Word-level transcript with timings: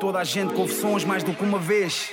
toda 0.00 0.18
a 0.18 0.24
gente 0.24 0.54
confissões 0.54 1.04
mais 1.04 1.22
do 1.22 1.34
que 1.34 1.44
uma 1.44 1.58
vez. 1.58 2.10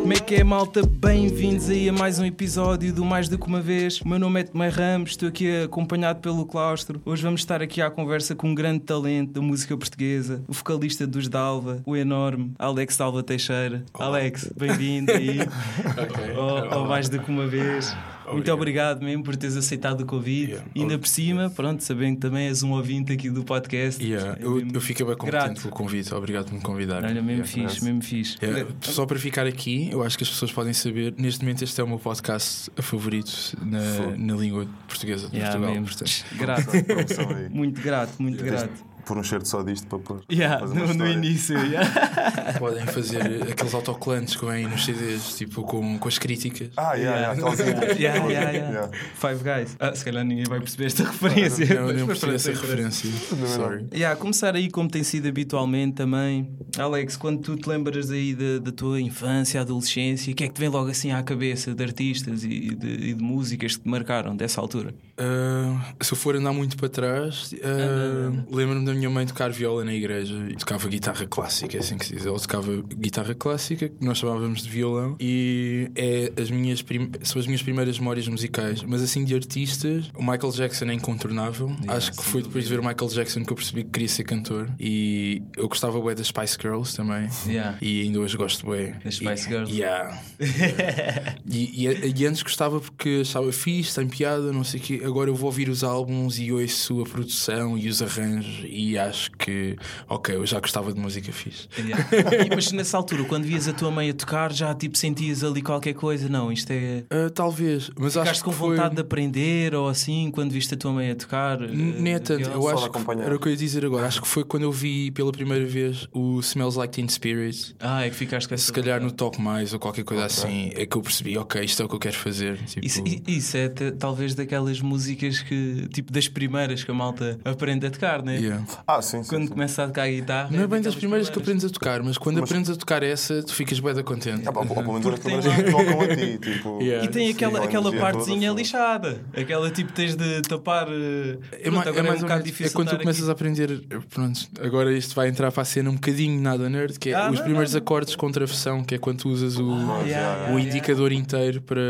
Como 0.00 0.12
é 0.12 0.16
que 0.16 0.34
é, 0.34 0.42
malta? 0.42 0.82
Bem-vindos 0.84 1.70
aí 1.70 1.88
a 1.88 1.92
mais 1.92 2.18
um 2.18 2.24
episódio 2.24 2.92
do 2.92 3.04
Mais 3.04 3.28
do 3.28 3.38
que 3.38 3.46
uma 3.46 3.60
vez. 3.60 4.00
O 4.00 4.08
meu 4.08 4.18
nome 4.18 4.40
é 4.40 4.42
Tomé 4.42 4.68
Ramos, 4.68 5.10
estou 5.10 5.28
aqui 5.28 5.62
acompanhado 5.62 6.18
pelo 6.18 6.44
Claustro. 6.44 7.00
Hoje 7.04 7.22
vamos 7.22 7.42
estar 7.42 7.62
aqui 7.62 7.80
à 7.80 7.88
conversa 7.88 8.34
com 8.34 8.48
um 8.48 8.54
grande 8.54 8.80
talento 8.80 9.34
da 9.34 9.40
música 9.40 9.76
portuguesa, 9.76 10.42
o 10.48 10.52
vocalista 10.52 11.06
dos 11.06 11.28
Dalva, 11.28 11.80
o 11.86 11.94
enorme 11.94 12.52
Alex 12.58 12.96
Dalva 12.96 13.22
Teixeira. 13.22 13.84
Alex, 13.94 14.52
bem-vindo 14.56 15.12
aí 15.12 15.38
ao, 16.36 16.80
ao 16.80 16.88
Mais 16.88 17.08
do 17.08 17.20
que 17.20 17.30
uma 17.30 17.46
vez. 17.46 17.94
Muito 18.32 18.52
obrigado 18.52 19.02
mesmo 19.04 19.22
por 19.22 19.36
teres 19.36 19.56
aceitado 19.56 20.00
o 20.02 20.06
convite. 20.06 20.52
Yeah. 20.52 20.70
E 20.74 20.80
ainda 20.82 20.98
por 20.98 21.06
cima, 21.08 21.50
pronto, 21.50 21.82
sabendo 21.84 22.14
que 22.16 22.20
também 22.22 22.46
és 22.48 22.62
um 22.62 22.72
ouvinte 22.72 23.12
aqui 23.12 23.28
do 23.30 23.44
podcast. 23.44 24.02
Yeah, 24.02 24.38
É 24.40 24.44
eu, 24.44 24.60
eu 24.66 24.80
fiquei 24.80 25.04
bem 25.04 25.14
contente 25.16 25.30
grato. 25.32 25.60
pelo 25.62 25.74
convite, 25.74 26.14
obrigado 26.14 26.46
por 26.46 26.54
me 26.54 26.60
convidar. 26.60 27.04
Olha, 27.04 27.22
mesmo 27.22 27.44
Yeah. 27.44 27.68
fixe, 27.70 27.84
mesmo 27.84 28.02
fixe. 28.02 28.36
Yeah, 28.42 28.70
Só 28.82 29.04
para 29.06 29.18
ficar 29.18 29.46
aqui, 29.46 29.88
eu 29.92 30.02
acho 30.02 30.16
que 30.16 30.24
as 30.24 30.30
pessoas 30.30 30.52
podem 30.52 30.72
saber, 30.72 31.14
neste 31.18 31.42
momento 31.42 31.62
este 31.64 31.80
é 31.80 31.84
o 31.84 31.88
meu 31.88 31.98
podcast 31.98 32.70
favorito 32.76 33.32
na, 33.62 34.16
na 34.16 34.34
língua 34.34 34.66
portuguesa 34.88 35.28
de 35.28 35.36
Yeah, 35.36 35.58
Portugal. 35.58 35.80
mesmo. 35.82 35.86
portanto. 35.86 36.24
Grato, 36.38 37.50
muito 37.54 37.80
grato, 37.82 38.22
muito 38.22 38.44
grato. 38.44 38.93
Pôr 39.04 39.18
um 39.18 39.22
cheiro 39.22 39.44
só 39.46 39.62
disto 39.62 39.86
para 39.86 39.98
pôr. 39.98 40.20
Yeah, 40.30 40.66
no, 40.66 40.94
no 40.94 41.06
início, 41.06 41.56
yeah. 41.58 41.88
Podem 42.58 42.86
fazer 42.86 43.42
aqueles 43.50 43.74
autocolantes 43.74 44.36
que 44.36 44.44
vêm 44.46 44.66
nos 44.66 44.84
CDs, 44.84 45.36
tipo 45.36 45.62
com, 45.62 45.98
com 45.98 46.08
as 46.08 46.18
críticas. 46.18 46.70
Ah, 46.76 46.94
yeah, 46.94 47.32
yeah. 47.34 47.94
Yeah, 47.98 48.24
yeah, 48.28 48.50
yeah. 48.50 48.70
Yeah. 48.70 48.90
Five 49.14 49.42
Guys. 49.42 49.76
Ah, 49.78 49.94
se 49.94 50.04
calhar 50.04 50.24
ninguém 50.24 50.44
vai 50.44 50.58
perceber 50.60 50.86
esta 50.86 51.04
referência. 51.04 51.66
Não, 51.74 51.86
mas- 51.86 51.96
não 51.96 52.06
mas 52.06 52.18
percebi 52.18 52.34
essa 52.34 52.50
referência. 52.50 53.10
Sorry. 53.54 53.86
Yeah, 53.92 54.18
começar 54.18 54.54
aí 54.54 54.70
como 54.70 54.88
tem 54.88 55.02
sido 55.02 55.28
habitualmente 55.28 55.94
também. 55.94 56.48
Alex, 56.78 57.16
quando 57.16 57.40
tu 57.40 57.56
te 57.56 57.68
lembras 57.68 58.10
aí 58.10 58.34
da, 58.34 58.58
da 58.64 58.72
tua 58.72 59.00
infância, 59.00 59.60
adolescência, 59.60 60.32
o 60.32 60.36
que 60.36 60.44
é 60.44 60.48
que 60.48 60.54
te 60.54 60.60
vem 60.60 60.68
logo 60.68 60.88
assim 60.90 61.12
à 61.12 61.22
cabeça 61.22 61.74
de 61.74 61.82
artistas 61.84 62.44
e 62.44 62.74
de, 62.74 62.88
e 63.10 63.14
de 63.14 63.22
músicas 63.22 63.76
que 63.76 63.82
te 63.82 63.88
marcaram 63.88 64.34
dessa 64.36 64.60
altura? 64.60 64.94
Ah, 65.18 65.92
se 66.00 66.12
eu 66.12 66.16
for 66.16 66.34
andar 66.36 66.52
muito 66.52 66.76
para 66.76 66.88
trás, 66.88 67.54
ah, 67.62 68.32
lembro-me 68.50 68.84
da 68.84 68.93
minha 68.94 69.10
mãe 69.10 69.26
tocar 69.26 69.50
viola 69.50 69.84
na 69.84 69.92
igreja 69.94 70.34
e 70.50 70.54
tocava 70.56 70.88
guitarra 70.88 71.26
clássica, 71.26 71.76
é 71.76 71.80
assim 71.80 71.96
que 71.98 72.06
se 72.06 72.14
diz. 72.14 72.26
Ela 72.26 72.38
tocava 72.38 72.82
guitarra 72.96 73.34
clássica, 73.34 73.88
que 73.88 74.04
nós 74.04 74.18
chamávamos 74.18 74.62
de 74.62 74.68
violão, 74.68 75.16
e 75.20 75.90
é 75.94 76.32
as 76.40 76.50
minhas 76.50 76.82
prim- 76.82 77.10
são 77.22 77.40
as 77.40 77.46
minhas 77.46 77.62
primeiras 77.62 77.98
memórias 77.98 78.26
musicais. 78.28 78.82
Mas 78.82 79.02
assim, 79.02 79.24
de 79.24 79.34
artistas, 79.34 80.10
o 80.14 80.20
Michael 80.22 80.52
Jackson 80.52 80.86
é 80.86 80.94
incontornável. 80.94 81.74
Acho 81.88 82.12
que 82.12 82.22
foi 82.24 82.42
depois 82.42 82.64
de 82.64 82.70
ver 82.70 82.80
o 82.80 82.86
Michael 82.86 83.10
Jackson 83.10 83.44
que 83.44 83.52
eu 83.52 83.56
percebi 83.56 83.84
que 83.84 83.90
queria 83.90 84.08
ser 84.08 84.24
cantor. 84.24 84.70
E 84.78 85.42
eu 85.56 85.68
gostava 85.68 86.00
bué 86.00 86.14
das 86.14 86.28
Spice 86.28 86.56
Girls 86.60 86.96
também. 86.96 87.28
Yeah. 87.46 87.78
E 87.80 88.02
ainda 88.02 88.20
hoje 88.20 88.36
gosto 88.36 88.64
bué. 88.66 88.98
Das 89.04 89.14
Spice 89.16 89.46
E- 89.46 89.48
Girls? 89.48 89.72
Yeah. 89.72 90.20
e, 91.48 91.86
e, 91.86 92.14
e 92.22 92.26
antes 92.26 92.42
gostava 92.42 92.80
porque 92.80 93.20
achava 93.22 93.50
fixe, 93.52 93.94
tem 93.94 94.06
piada, 94.08 94.52
não 94.52 94.64
sei 94.64 94.80
o 94.80 94.82
quê. 94.82 95.02
Agora 95.04 95.30
eu 95.30 95.34
vou 95.34 95.46
ouvir 95.46 95.68
os 95.68 95.82
álbuns 95.84 96.38
e 96.38 96.52
ouço 96.52 97.00
a 97.02 97.04
produção 97.04 97.76
e 97.78 97.88
os 97.88 98.02
arranjos 98.02 98.64
e 98.68 98.83
acho 98.98 99.30
que, 99.32 99.76
ok, 100.08 100.36
eu 100.36 100.46
já 100.46 100.60
gostava 100.60 100.92
de 100.92 101.00
música 101.00 101.32
fixe. 101.32 101.68
Yeah. 101.78 102.06
E, 102.46 102.50
mas 102.54 102.70
nessa 102.72 102.96
altura, 102.96 103.24
quando 103.24 103.44
vias 103.44 103.66
a 103.68 103.72
tua 103.72 103.90
mãe 103.90 104.10
a 104.10 104.14
tocar, 104.14 104.52
já 104.52 104.74
tipo 104.74 104.96
sentias 104.96 105.42
ali 105.42 105.62
qualquer 105.62 105.94
coisa? 105.94 106.28
Não, 106.28 106.52
isto 106.52 106.70
é. 106.70 107.04
Ah, 107.10 107.30
talvez, 107.30 107.90
mas 107.98 108.16
acho 108.16 108.24
Ficaste 108.24 108.42
que 108.42 108.50
com 108.50 108.52
foi... 108.52 108.76
vontade 108.76 108.94
de 108.94 109.00
aprender 109.00 109.74
ou 109.74 109.88
assim 109.88 110.30
quando 110.30 110.52
viste 110.52 110.74
a 110.74 110.76
tua 110.76 110.92
mãe 110.92 111.10
a 111.10 111.16
tocar? 111.16 111.60
Nem 111.60 112.14
é 112.14 112.18
tanto, 112.18 112.38
viola? 112.38 112.54
eu 112.54 112.68
acho 112.68 112.90
que 112.90 112.98
era 113.22 113.36
o 113.36 113.38
que 113.38 113.48
eu 113.48 113.52
ia 113.52 113.56
dizer 113.56 113.84
agora. 113.84 114.06
Acho 114.06 114.22
que 114.22 114.28
foi 114.28 114.44
quando 114.44 114.64
eu 114.64 114.72
vi 114.72 115.10
pela 115.10 115.32
primeira 115.32 115.64
vez 115.64 116.06
o 116.12 116.40
Smells 116.40 116.78
Like 116.78 116.94
Teen 116.94 117.08
Spirit. 117.08 117.74
Ah, 117.80 118.04
é 118.04 118.10
que 118.10 118.16
ficaste 118.16 118.48
com 118.48 118.54
essa 118.54 118.64
Se 118.64 118.72
calhar 118.72 119.00
no 119.00 119.10
Top 119.10 119.40
Mais 119.40 119.72
ou 119.72 119.78
qualquer 119.78 120.04
coisa 120.04 120.24
assim, 120.24 120.70
é 120.74 120.86
que 120.86 120.96
eu 120.96 121.02
percebi, 121.02 121.36
ok, 121.38 121.62
isto 121.64 121.82
é 121.82 121.84
o 121.84 121.88
que 121.88 121.94
eu 121.94 122.00
quero 122.00 122.16
fazer. 122.16 122.58
Tipo, 122.64 122.86
Isso, 122.86 123.02
isso 123.26 123.56
é 123.56 123.68
talvez 123.98 124.34
daquelas 124.34 124.80
músicas 124.80 125.40
que, 125.40 125.88
tipo, 125.92 126.12
das 126.12 126.28
primeiras 126.28 126.84
que 126.84 126.90
a 126.90 126.94
malta 126.94 127.38
aprende 127.44 127.86
a 127.86 127.90
tocar, 127.90 128.22
né? 128.22 128.38
yeah. 128.38 128.64
Ah, 128.86 129.00
sim, 129.02 129.22
sim. 129.22 129.28
Quando 129.28 129.42
sim. 129.44 129.48
começa 129.48 129.82
a 129.84 129.86
tocar 129.86 130.02
a 130.02 130.08
guitarra. 130.08 130.48
Não 130.50 130.62
é 130.62 130.66
bem 130.66 130.80
das 130.80 130.94
primeiras 130.94 131.28
que 131.30 131.38
aprendes 131.38 131.64
a 131.64 131.68
tocar, 131.70 132.02
mas 132.02 132.18
quando 132.18 132.40
Mas- 132.40 132.50
aprendes 132.50 132.70
a 132.70 132.76
tocar 132.76 133.02
essa, 133.02 133.42
tu 133.42 133.52
ficas 133.54 133.78
bem 133.80 133.94
da 133.94 134.02
contente. 134.02 134.46
Ah, 134.48 134.52
pá, 134.52 134.60
ou 134.60 134.66
pelo 134.66 134.92
menos 134.92 135.06
as 135.06 135.18
primeiras 135.18 135.54
que 135.54 135.62
tocam 135.70 136.00
a 136.00 136.08
ti. 136.16 136.38
Tipo, 136.38 136.78
Yeah. 136.84 137.04
E 137.04 137.08
tem 137.08 137.26
sim, 137.28 137.32
aquela, 137.34 137.60
a 137.60 137.64
aquela 137.64 137.92
partezinha 137.96 138.48
toda, 138.50 138.60
lixada. 138.60 139.20
Aquela 139.36 139.70
tipo 139.70 139.92
tens 139.92 140.14
de 140.16 140.42
tapar. 140.42 140.88
eh, 140.88 141.38
É, 141.52 141.70
pronto, 141.70 141.88
agora 141.88 141.98
é 141.98 142.02
mais 142.02 142.18
um 142.18 142.22
bocado 142.22 142.28
menos- 142.40 142.44
difícil. 142.44 142.66
é 142.66 142.74
quando 142.74 142.90
tu 142.90 142.98
começas 142.98 143.28
a 143.28 143.32
aprender. 143.32 143.84
Pronto, 144.10 144.40
agora 144.60 144.92
isto 144.96 145.14
vai 145.14 145.28
entrar 145.28 145.50
para 145.52 145.62
a 145.62 145.64
cena 145.64 145.88
um 145.90 145.94
bocadinho 145.94 146.40
nada 146.40 146.68
nerd, 146.68 146.98
que 146.98 147.10
é 147.10 147.14
Ah, 147.14 147.30
os 147.30 147.36
não, 147.38 147.44
primeiros 147.44 147.72
não. 147.72 147.78
acordes 147.80 148.14
com 148.16 148.30
travessão, 148.30 148.82
que 148.84 148.94
é 148.94 148.98
quando 148.98 149.18
tu 149.20 149.28
usas 149.30 149.56
o, 149.58 149.72
aqui. 149.72 150.08
Yeah, 150.10 150.44
o 150.52 150.58
yeah, 150.58 150.60
indicador 150.60 151.12
inteiro 151.12 151.62
para, 151.62 151.80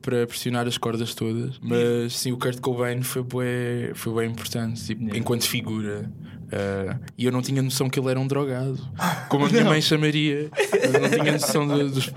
para 0.00 0.26
pressionar 0.26 0.66
as 0.66 0.76
cordas 0.78 1.14
todas. 1.14 1.58
Mas 1.62 2.16
sim, 2.18 2.32
o 2.32 2.38
Kurt 2.38 2.58
Cobain 2.60 3.02
foi 3.02 3.22
bem, 3.22 3.94
foi 3.94 4.14
bem 4.14 4.30
importante, 4.30 4.82
tipo, 4.84 5.02
Yeah. 5.02 5.18
enquanto 5.18 5.46
figura. 5.48 6.10
Ah, 6.52 6.98
e 7.16 7.24
eu 7.24 7.32
não 7.32 7.40
tinha 7.40 7.62
noção 7.62 7.88
que 7.88 7.98
ele 7.98 8.08
era 8.10 8.20
um 8.20 8.26
drogado, 8.26 8.78
como 9.28 9.46
a 9.46 9.48
minha 9.48 9.64
mãe 9.64 9.80
chamaria. 9.80 10.50
Eu 10.82 11.00
não 11.00 11.08
tinha 11.08 11.32
noção 11.32 11.66
dos, 11.66 12.12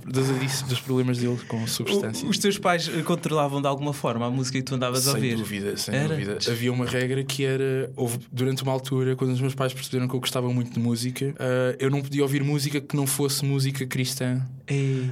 dos 0.63 0.79
problemas 0.81 1.17
dele 1.19 1.37
com 1.47 1.65
substâncias. 1.67 2.29
Os 2.29 2.37
teus 2.37 2.57
pais 2.57 2.89
eh, 2.93 3.01
controlavam 3.01 3.61
de 3.61 3.67
alguma 3.67 3.93
forma 3.93 4.25
a 4.25 4.29
música 4.29 4.57
que 4.57 4.63
tu 4.63 4.75
andavas 4.75 5.07
a 5.07 5.11
Sem 5.13 5.21
ouvir? 5.21 5.35
dúvida, 5.37 5.77
sem 5.77 5.95
Era? 5.95 6.09
dúvida. 6.09 6.37
Havia 6.49 6.71
uma 6.73 6.85
regra 6.85 7.23
que 7.23 7.45
era: 7.45 7.89
houve, 7.95 8.19
durante 8.31 8.61
uma 8.63 8.71
altura, 8.71 9.15
quando 9.15 9.31
os 9.31 9.39
meus 9.41 9.55
pais 9.55 9.73
perceberam 9.73 10.07
que 10.07 10.15
eu 10.15 10.19
gostava 10.19 10.51
muito 10.51 10.71
de 10.73 10.79
música, 10.79 11.33
ah, 11.39 11.75
eu 11.79 11.89
não 11.89 12.01
podia 12.01 12.21
ouvir 12.23 12.43
música 12.43 12.81
que 12.81 12.95
não 12.95 13.07
fosse 13.07 13.45
música 13.45 13.85
cristã. 13.85 14.41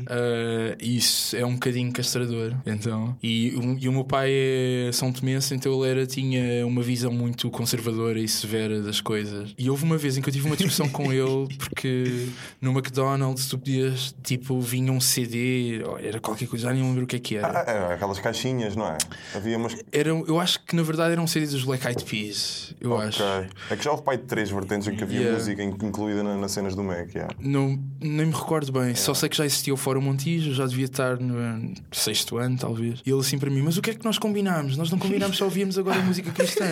Ah, 0.08 0.76
isso 0.82 1.36
é 1.36 1.46
um 1.46 1.54
bocadinho 1.54 1.92
castrador. 1.92 2.54
Então, 2.66 3.16
e, 3.22 3.54
o- 3.56 3.78
e 3.80 3.88
o 3.88 3.92
meu 3.94 4.04
pai 4.04 4.30
é 4.32 4.90
São 4.92 5.12
Tomense, 5.12 5.54
então 5.56 5.82
ele 5.84 5.92
era, 5.92 6.06
tinha 6.08 6.66
uma 6.66 6.82
visão 6.82 7.12
muito 7.12 7.50
conservadora 7.50 8.20
e 8.20 8.28
severa 8.28 8.82
das 8.82 9.00
coisas. 9.00 9.13
E 9.58 9.70
houve 9.70 9.84
uma 9.84 9.98
vez 9.98 10.18
em 10.18 10.22
que 10.22 10.30
eu 10.30 10.34
tive 10.34 10.46
uma 10.48 10.56
discussão 10.56 10.88
com 10.90 11.12
ele, 11.12 11.48
porque 11.58 12.28
no 12.62 12.72
McDonald's 12.72 13.48
tu 13.48 13.58
podias, 13.58 14.16
tipo, 14.24 14.60
vinha 14.60 14.92
um 14.92 15.00
CD, 15.02 15.82
ou 15.86 15.98
era 15.98 16.20
qualquer 16.20 16.48
coisa, 16.48 16.66
já 16.68 16.74
nem 16.74 16.84
lembro 16.84 17.04
o 17.04 17.08
que 17.08 17.16
é 17.16 17.20
que 17.20 17.36
era. 17.38 17.48
Ah, 17.60 17.64
era 17.72 17.94
aquelas 17.96 18.20
caixinhas, 18.20 18.76
não 18.76 18.88
é? 18.88 18.98
Havia 19.36 19.58
umas. 19.58 19.76
Eram, 19.92 20.24
eu 20.28 20.40
acho 20.40 20.64
que 20.66 20.76
na 20.76 20.84
verdade 20.84 21.14
eram 21.14 21.26
CDs 21.28 21.52
dos 21.52 21.64
Black 21.64 21.86
Eyed 21.88 22.04
Peas. 22.04 22.74
Eu 22.80 22.98
acho. 23.00 23.22
Ok. 23.24 23.50
É 23.70 23.76
que 23.76 23.84
já 23.84 23.92
houve 23.92 24.04
pai 24.04 24.18
de 24.18 24.24
três 24.24 24.50
vertentes 24.50 24.88
em 24.88 24.96
que 24.96 25.04
havia 25.04 25.20
Yeah. 25.20 25.38
música 25.38 25.64
in- 25.64 25.78
incluída 25.88 26.24
na- 26.24 26.36
nas 26.38 26.52
cenas 26.52 26.76
do 26.76 26.84
Mac. 26.84 27.14
Yeah. 27.14 27.34
Não, 27.40 27.80
nem 28.02 28.26
me 28.26 28.34
recordo 28.34 28.72
bem. 28.72 28.96
Só 28.96 29.14
sei 29.14 29.30
que 29.30 29.38
já 29.38 29.46
existia 29.46 29.74
o 29.74 29.78
Fórum 29.78 30.02
Montijo, 30.02 30.54
já 30.54 30.66
devia 30.66 30.86
estar 30.86 31.18
no 31.20 31.74
sexto 31.92 32.38
ano, 32.38 32.58
talvez. 32.58 33.00
E 33.06 33.10
ele 33.12 33.20
assim 33.20 33.38
para 33.38 33.50
mim: 33.50 33.62
Mas 33.62 33.78
o 33.78 33.82
que 33.82 33.92
é 33.92 33.94
que 33.94 34.04
nós 34.04 34.18
combinámos? 34.18 34.76
Nós 34.78 34.90
não 34.92 34.98
combinámos, 35.00 35.38
só 35.38 35.46
ouvíamos 35.46 35.78
agora 35.78 36.00
música 36.02 36.32
cristã. 36.32 36.66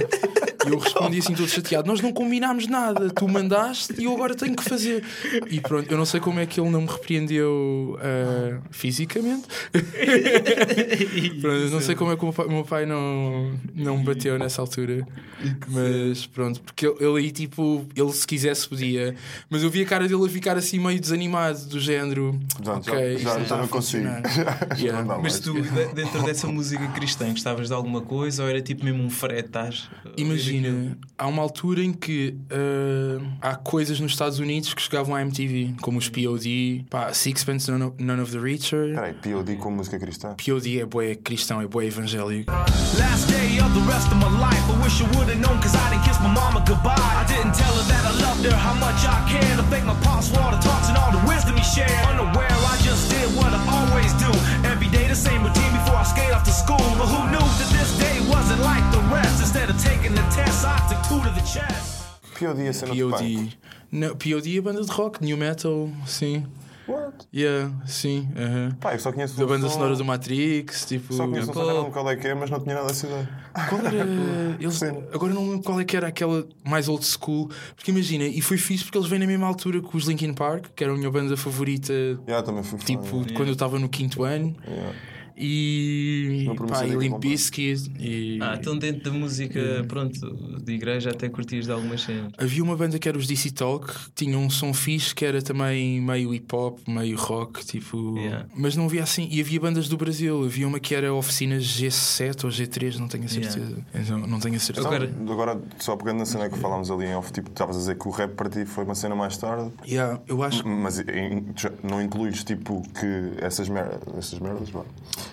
E 0.65 0.69
eu 0.69 0.77
respondi 0.77 1.19
assim, 1.19 1.33
todo 1.33 1.47
chateado: 1.47 1.87
Nós 1.87 2.01
não 2.01 2.11
combinámos 2.31 2.67
nada. 2.67 3.09
Tu 3.09 3.27
mandaste 3.27 3.93
e 3.99 4.05
eu 4.05 4.13
agora 4.13 4.33
tenho 4.33 4.55
que 4.55 4.63
fazer. 4.63 5.03
E 5.49 5.59
pronto, 5.59 5.91
eu 5.91 5.97
não 5.97 6.05
sei 6.05 6.21
como 6.21 6.39
é 6.39 6.45
que 6.45 6.61
ele 6.61 6.69
não 6.69 6.81
me 6.81 6.87
repreendeu 6.87 7.99
ah, 8.01 8.61
fisicamente. 8.71 9.43
Pronto, 11.41 11.55
eu 11.57 11.69
não 11.71 11.81
sei 11.81 11.95
como 11.95 12.11
é 12.11 12.15
que 12.15 12.21
o 12.23 12.25
meu 12.27 12.33
pai, 12.33 12.45
o 12.45 12.51
meu 12.51 12.63
pai 12.63 12.85
não, 12.85 13.51
não 13.75 13.97
me 13.97 14.03
bateu 14.05 14.37
nessa 14.39 14.61
altura. 14.61 15.05
Mas 15.67 16.25
pronto, 16.27 16.61
porque 16.61 16.85
ele, 16.85 17.17
aí 17.17 17.31
tipo, 17.31 17.85
ele 17.95 18.11
se 18.13 18.25
quisesse 18.25 18.67
podia. 18.67 19.15
Mas 19.49 19.63
eu 19.63 19.69
vi 19.69 19.81
a 19.81 19.85
cara 19.85 20.07
dele 20.07 20.23
a 20.25 20.29
ficar 20.29 20.55
assim 20.57 20.79
meio 20.79 20.99
desanimado, 20.99 21.65
do 21.65 21.79
género. 21.79 22.39
Já- 22.63 22.73
ok, 22.75 23.17
já- 23.17 23.33
já- 23.33 23.39
não 23.39 23.45
já 23.45 23.57
não 23.57 23.67
consigo." 23.67 24.03
funcionar." 24.07 24.21
Já 24.77 24.81
Yeah. 24.91 25.03
não 25.03 25.21
Mas 25.21 25.39
tu, 25.39 25.53
de- 25.53 25.93
dentro 25.93 26.23
dessa 26.23 26.47
música 26.47 26.87
cristã, 26.89 27.29
gostavas 27.29 27.67
de 27.67 27.73
alguma 27.73 28.01
coisa 28.01 28.43
ou 28.43 28.49
era 28.49 28.61
tipo 28.61 28.85
mesmo 28.85 29.03
um 29.03 29.09
frete? 29.09 29.51
Imagina, 30.17 30.97
há 31.17 31.27
uma 31.27 31.41
altura 31.41 31.83
em 31.83 31.91
que 31.91 32.10
ah, 32.51 33.51
há 33.51 33.55
coisas 33.55 33.99
nos 33.99 34.11
Estados 34.11 34.39
Unidos 34.39 34.73
que 34.73 34.81
chegavam 34.81 35.15
à 35.15 35.21
MTV, 35.21 35.75
como 35.81 35.97
os 35.97 36.09
POD, 36.09 36.85
pá, 36.89 37.13
Sixpence, 37.13 37.69
None 37.71 37.83
of, 37.83 38.03
None 38.03 38.21
of 38.21 38.31
the 38.31 38.39
Richer. 38.39 38.93
Peraí, 38.93 39.13
POD 39.13 39.55
com 39.57 39.71
música 39.71 39.99
cristã. 39.99 40.35
POD 40.35 40.79
é 40.81 40.85
boé 40.85 41.15
cristão, 41.15 41.61
é 41.61 41.67
boé 41.67 41.85
evangélico. 41.87 42.51
Last 42.51 43.27
day 43.31 43.59
of 43.59 43.71
the 43.73 43.85
rest 43.91 44.07
of 44.11 44.17
my 44.17 44.29
life. 44.39 44.61
I 44.69 44.83
wish 44.83 45.01
I 45.01 45.05
would've 45.17 45.39
known 45.39 45.59
cause 45.61 45.75
I 45.75 45.89
didn't 45.89 46.03
kiss 46.03 46.19
my 46.21 46.29
mama 46.29 46.63
goodbye. 46.67 46.95
I 46.95 47.25
didn't 47.27 47.53
tell 47.53 47.73
her 47.73 47.85
that 47.87 48.03
I 48.05 48.13
loved 48.21 48.45
her, 48.45 48.55
how 48.55 48.75
much 48.75 49.03
I 49.05 49.17
cared. 49.29 49.59
I 49.59 49.63
thank 49.69 49.85
my 49.85 49.95
pops 50.01 50.29
for 50.29 50.39
all 50.39 50.51
the 50.51 50.61
talks 50.61 50.89
and 50.89 50.97
all 50.97 51.11
the 51.11 51.23
wisdom 51.27 51.55
he 51.55 51.63
shared. 51.63 51.91
Unaware, 52.07 52.51
I 52.51 52.77
just 52.83 53.09
did 53.09 53.27
what 53.35 53.53
I 53.53 53.61
always 53.67 54.13
do. 54.19 54.31
Every 54.67 54.87
day 54.89 55.07
the 55.07 55.15
same 55.15 55.43
routine 55.43 55.71
before 55.71 55.97
I 55.97 56.03
skate 56.03 56.31
off 56.31 56.43
to 56.43 56.51
school. 56.51 56.83
But 56.99 57.07
who 57.07 57.21
knew 57.31 57.47
that 57.59 57.69
this 57.71 57.91
day 57.97 58.19
wasn't 58.29 58.61
like 58.61 58.83
the 58.91 59.01
rest? 59.13 59.39
Instead 59.41 59.69
of 59.69 59.77
taking 59.81 60.13
the 60.15 60.25
test, 60.31 60.65
I 60.65 60.77
took 60.89 61.01
two 61.07 61.21
to 61.23 61.31
the 61.33 61.45
chest. 61.47 62.00
POD 62.45 62.67
a 62.67 62.73
cena. 62.73 62.95
POD. 62.95 63.57
Não, 63.91 64.15
POD 64.15 64.57
é 64.57 64.61
banda 64.61 64.81
de 64.83 64.91
rock, 64.91 65.23
new 65.23 65.37
metal, 65.37 65.89
sim. 66.05 66.45
What? 66.87 67.25
Yeah, 67.33 67.71
sim. 67.85 68.27
aham. 68.35 68.75
Pá, 68.81 68.93
eu 68.95 68.99
só 68.99 69.11
conheço 69.13 69.37
Da 69.37 69.45
um 69.45 69.47
banda 69.47 69.67
som- 69.67 69.75
sonora 69.75 69.95
do 69.95 70.03
Matrix, 70.03 70.83
tipo. 70.85 71.13
Só 71.13 71.25
conheço 71.27 71.51
um 71.51 71.53
não 71.53 71.65
lembro 71.77 71.91
qual 71.91 72.09
é 72.09 72.15
que 72.15 72.27
é, 72.27 72.33
mas 72.33 72.49
não 72.49 72.59
tinha 72.59 72.75
nada 72.75 72.87
dessa 72.87 73.05
ideia. 73.05 73.29
Qual 73.69 73.81
era. 73.85 73.97
Eles, 74.59 74.73
Sim. 74.75 75.03
agora 75.13 75.33
não 75.33 75.43
lembro 75.51 75.63
qual 75.63 75.79
é 75.79 75.85
que 75.85 75.95
era 75.95 76.07
aquela 76.07 76.45
mais 76.67 76.89
old 76.89 77.05
school. 77.05 77.49
Porque 77.75 77.91
imagina, 77.91 78.25
e 78.25 78.41
foi 78.41 78.57
fixe 78.57 78.83
porque 78.83 78.97
eles 78.97 79.07
vêm 79.07 79.19
na 79.19 79.27
mesma 79.27 79.47
altura 79.47 79.79
que 79.79 79.95
os 79.95 80.05
Linkin 80.05 80.33
Park, 80.33 80.65
que 80.75 80.83
era 80.83 80.91
a 80.91 80.97
minha 80.97 81.09
banda 81.11 81.37
favorita, 81.37 81.93
Yeah, 82.27 82.41
também 82.45 82.63
fui 82.63 82.79
fã, 82.79 82.85
tipo, 82.85 83.05
yeah. 83.17 83.33
quando 83.35 83.47
eu 83.49 83.53
estava 83.53 83.77
no 83.79 83.87
quinto 83.87 84.23
ano. 84.23 84.55
Yeah. 84.67 84.95
E. 85.37 86.43
Não 86.45 86.55
Pá, 86.55 86.83
e 86.83 86.85
dizer 86.85 86.97
que 86.97 87.03
Limp 87.03 87.11
comprar. 87.13 87.29
Bizkit. 87.29 87.91
E. 87.99 88.39
Ah, 88.41 88.55
então 88.59 88.77
dentro 88.77 89.11
da 89.11 89.17
música, 89.17 89.85
pronto, 89.87 90.59
de 90.63 90.73
igreja 90.73 91.09
até 91.11 91.29
curtias 91.29 91.65
de 91.65 91.71
algumas 91.71 92.01
cenas. 92.01 92.31
Havia 92.37 92.63
uma 92.63 92.75
banda 92.75 92.97
que 92.99 93.07
era 93.07 93.17
os 93.17 93.27
DC 93.27 93.51
Talk, 93.51 93.87
que 93.87 94.11
tinha 94.25 94.37
um 94.37 94.49
som 94.49 94.73
fixe 94.73 95.13
que 95.13 95.25
era 95.25 95.41
também 95.41 95.99
meio 96.01 96.33
hip 96.33 96.53
hop, 96.55 96.79
meio 96.87 97.17
rock, 97.17 97.65
tipo. 97.65 98.17
Yeah. 98.17 98.45
Mas 98.55 98.75
não 98.75 98.85
havia 98.85 99.03
assim. 99.03 99.27
E 99.31 99.39
havia 99.41 99.59
bandas 99.59 99.87
do 99.87 99.97
Brasil, 99.97 100.43
havia 100.45 100.67
uma 100.67 100.79
que 100.79 100.93
era 100.95 101.13
oficinas 101.13 101.63
G7 101.63 102.43
ou 102.45 102.49
G3, 102.49 102.97
não 102.97 103.07
tenho 103.07 103.25
a 103.25 103.27
certeza. 103.27 103.59
Yeah. 103.59 103.83
Então, 103.95 104.17
não 104.19 104.39
tenho 104.39 104.55
a 104.55 104.59
certeza. 104.59 104.87
Então, 104.87 104.91
Agora- 104.95 105.33
agora... 105.51 105.61
só 105.79 105.95
pegando 105.95 106.19
na 106.19 106.25
cena 106.25 106.49
que 106.49 106.57
falámos 106.57 106.89
ali 106.91 107.05
em 107.05 107.15
off, 107.15 107.31
tipo, 107.31 107.49
estavas 107.49 107.75
a 107.75 107.79
dizer 107.79 107.97
que 107.97 108.07
o 108.07 108.11
rap 108.11 108.33
para 108.35 108.49
ti 108.49 108.65
foi 108.65 108.83
uma 108.83 108.95
cena 108.95 109.15
mais 109.15 109.37
tarde, 109.37 109.71
Yeah, 109.87 110.19
eu 110.27 110.43
acho 110.43 110.67
mas 110.67 110.99
em- 110.99 111.45
não 111.83 112.01
incluís 112.01 112.43
tipo 112.43 112.81
que 112.93 113.43
essas 113.43 113.67
merdas, 113.69 113.99
essas 114.17 114.39
merdas. 114.39 114.69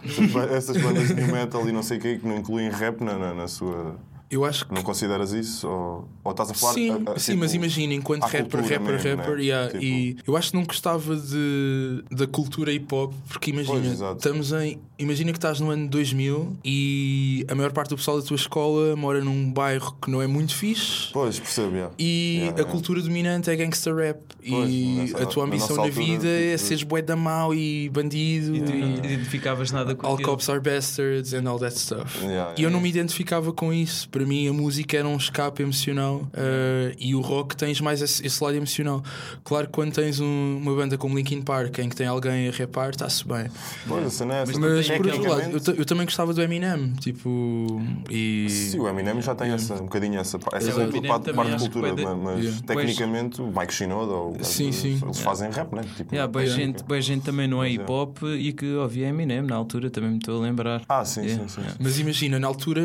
Essas, 0.04 0.30
ba- 0.32 0.44
essas 0.46 0.76
bandas 0.82 1.08
de 1.08 1.14
new 1.14 1.28
metal 1.32 1.68
e 1.68 1.72
não 1.72 1.82
sei 1.82 1.98
o 1.98 2.00
que 2.00 2.18
que 2.18 2.26
não 2.26 2.36
incluem 2.36 2.68
rap 2.70 3.00
na, 3.02 3.18
na, 3.18 3.34
na 3.34 3.48
sua. 3.48 3.96
Eu 4.30 4.44
acho 4.44 4.66
que 4.66 4.74
Não 4.74 4.82
consideras 4.82 5.32
isso? 5.32 5.66
Ou, 5.66 6.06
ou 6.22 6.30
estás 6.32 6.50
a 6.50 6.54
falar. 6.54 6.74
Sim, 6.74 6.90
a- 7.06 7.12
a- 7.12 7.18
sim, 7.18 7.32
tipo, 7.32 7.40
mas 7.40 7.54
imagina, 7.54 7.94
enquanto 7.94 8.22
rapper, 8.24 8.42
rapper, 8.60 8.62
mesmo, 8.82 9.16
rapper, 9.16 9.36
né? 9.36 9.42
yeah, 9.42 9.70
Tipo- 9.72 9.82
e 9.84 10.16
eu 10.26 10.36
acho 10.36 10.50
que 10.50 10.56
não 10.58 10.64
gostava 10.64 11.16
de, 11.16 12.04
da 12.10 12.26
cultura 12.26 12.70
hip 12.70 12.94
hop, 12.94 13.14
porque 13.28 13.50
imagina, 13.52 13.80
Pois, 13.96 14.16
estamos 14.16 14.52
em. 14.52 14.78
Imagina 14.98 15.30
que 15.30 15.38
estás 15.38 15.60
no 15.60 15.70
ano 15.70 15.86
2000 15.88 16.56
e 16.64 17.46
a 17.48 17.54
maior 17.54 17.70
parte 17.70 17.90
do 17.90 17.96
pessoal 17.96 18.20
da 18.20 18.26
tua 18.26 18.34
escola 18.34 18.96
mora 18.96 19.22
num 19.22 19.48
bairro 19.52 19.96
que 20.02 20.10
não 20.10 20.20
é 20.20 20.26
muito 20.26 20.54
fixe. 20.56 21.10
Pois, 21.12 21.38
percebo, 21.38 21.74
yeah. 21.76 21.94
E 21.96 22.08
Yeah, 22.38 22.50
a 22.50 22.58
yeah. 22.58 22.72
cultura 22.72 23.00
dominante 23.00 23.48
é 23.48 23.54
gangster 23.54 23.94
rap. 23.94 24.18
Pois, 24.48 24.68
e 24.70 24.84
nessa- 24.98 25.22
a 25.22 25.26
tua 25.26 25.46
na 25.46 25.54
ambição 25.54 25.76
na 25.76 25.82
altura, 25.82 26.04
vida 26.04 26.28
é 26.28 26.56
tipo- 26.56 26.58
seres 26.68 26.82
bué 26.82 27.00
da 27.02 27.14
mau 27.14 27.54
e 27.54 27.88
bandido. 27.90 28.56
E 28.56 28.60
tu 28.62 28.72
e 28.72 28.80
não 28.80 28.88
identificavas 28.96 29.70
nada 29.70 29.94
com 29.94 30.04
All 30.06 30.14
aquilo. 30.14 30.30
cops 30.30 30.48
are 30.48 30.60
bastards 30.60 31.32
and 31.32 31.48
all 31.48 31.58
that 31.60 31.78
stuff. 31.78 32.18
Yeah, 32.24 32.54
E 32.58 32.62
eu 32.64 32.70
não 32.70 32.80
me 32.80 32.88
identificava 32.88 33.52
com 33.52 33.72
isso. 33.72 34.08
Para 34.08 34.24
mim, 34.26 34.48
a 34.48 34.52
música 34.52 34.96
era 34.98 35.06
um 35.06 35.16
escape 35.16 35.62
emocional 35.62 36.22
uh, 36.34 36.94
e 36.98 37.14
o 37.14 37.20
rock 37.20 37.56
tens 37.56 37.80
mais 37.80 38.02
esse, 38.02 38.26
esse 38.26 38.42
lado 38.42 38.56
emocional. 38.56 39.02
Claro 39.44 39.66
que 39.66 39.72
quando 39.72 39.92
tens 39.92 40.18
um- 40.18 40.56
uma 40.60 40.74
banda 40.74 40.98
como 40.98 41.16
Linkin 41.16 41.42
Park 41.42 41.78
em 41.78 41.88
que 41.88 41.94
tem 41.94 42.06
alguém 42.08 42.48
a 42.48 42.50
rapar, 42.50 42.90
está-se 42.90 43.26
bem. 43.26 43.46
Pois, 43.86 44.06
a 44.06 44.10
cena 44.10 44.38
é 44.38 44.42
essa. 44.42 44.52
Mas 44.88 44.96
por 44.98 45.06
outro 45.06 45.30
lado, 45.30 45.42
eu, 45.68 45.74
eu 45.76 45.84
também 45.84 46.04
gostava 46.06 46.32
do 46.34 46.42
Eminem. 46.42 46.92
Tipo, 47.00 47.80
e. 48.10 48.46
Sim, 48.48 48.80
o 48.80 48.88
Eminem 48.88 49.20
já 49.20 49.34
tem 49.34 49.50
essa, 49.52 49.74
um 49.74 49.84
bocadinho 49.84 50.18
essa, 50.18 50.38
essa 50.52 50.82
Eminem 50.82 51.02
parte, 51.02 51.32
parte 51.32 51.50
de 51.52 51.58
cultura, 51.58 51.92
de- 51.94 52.04
mas 52.04 52.38
Yeah. 52.44 52.62
tecnicamente 52.66 53.42
o 53.42 53.46
Mike 53.46 53.72
Shinoda 53.74 54.12
ou 54.12 54.36
Sim, 54.44 54.72
sim. 54.72 54.98
eles 55.02 55.20
fazem 55.20 55.50
rap, 55.50 55.74
né? 55.74 55.82
Tipo, 55.96 56.14
Yeah, 56.14 56.30
boa, 56.30 56.44
técnica. 56.44 56.66
gente, 56.66 56.84
boa 56.84 57.00
gente 57.00 57.22
também 57.24 57.46
não 57.48 57.62
é 57.62 57.68
é. 57.68 57.72
hip 57.72 57.84
hop 57.90 58.18
e 58.38 58.52
que 58.52 58.66
ouvia 58.74 59.08
Eminem 59.08 59.42
na 59.42 59.56
altura, 59.56 59.90
também 59.90 60.10
me 60.10 60.18
estou 60.18 60.38
a 60.38 60.42
lembrar. 60.42 60.82
Ah, 60.88 61.04
sim, 61.04 61.22
Yeah. 61.22 61.48
sim, 61.48 61.60
sim. 61.62 61.68
Mas 61.80 61.98
imagina, 61.98 62.38
na 62.38 62.46
altura, 62.46 62.80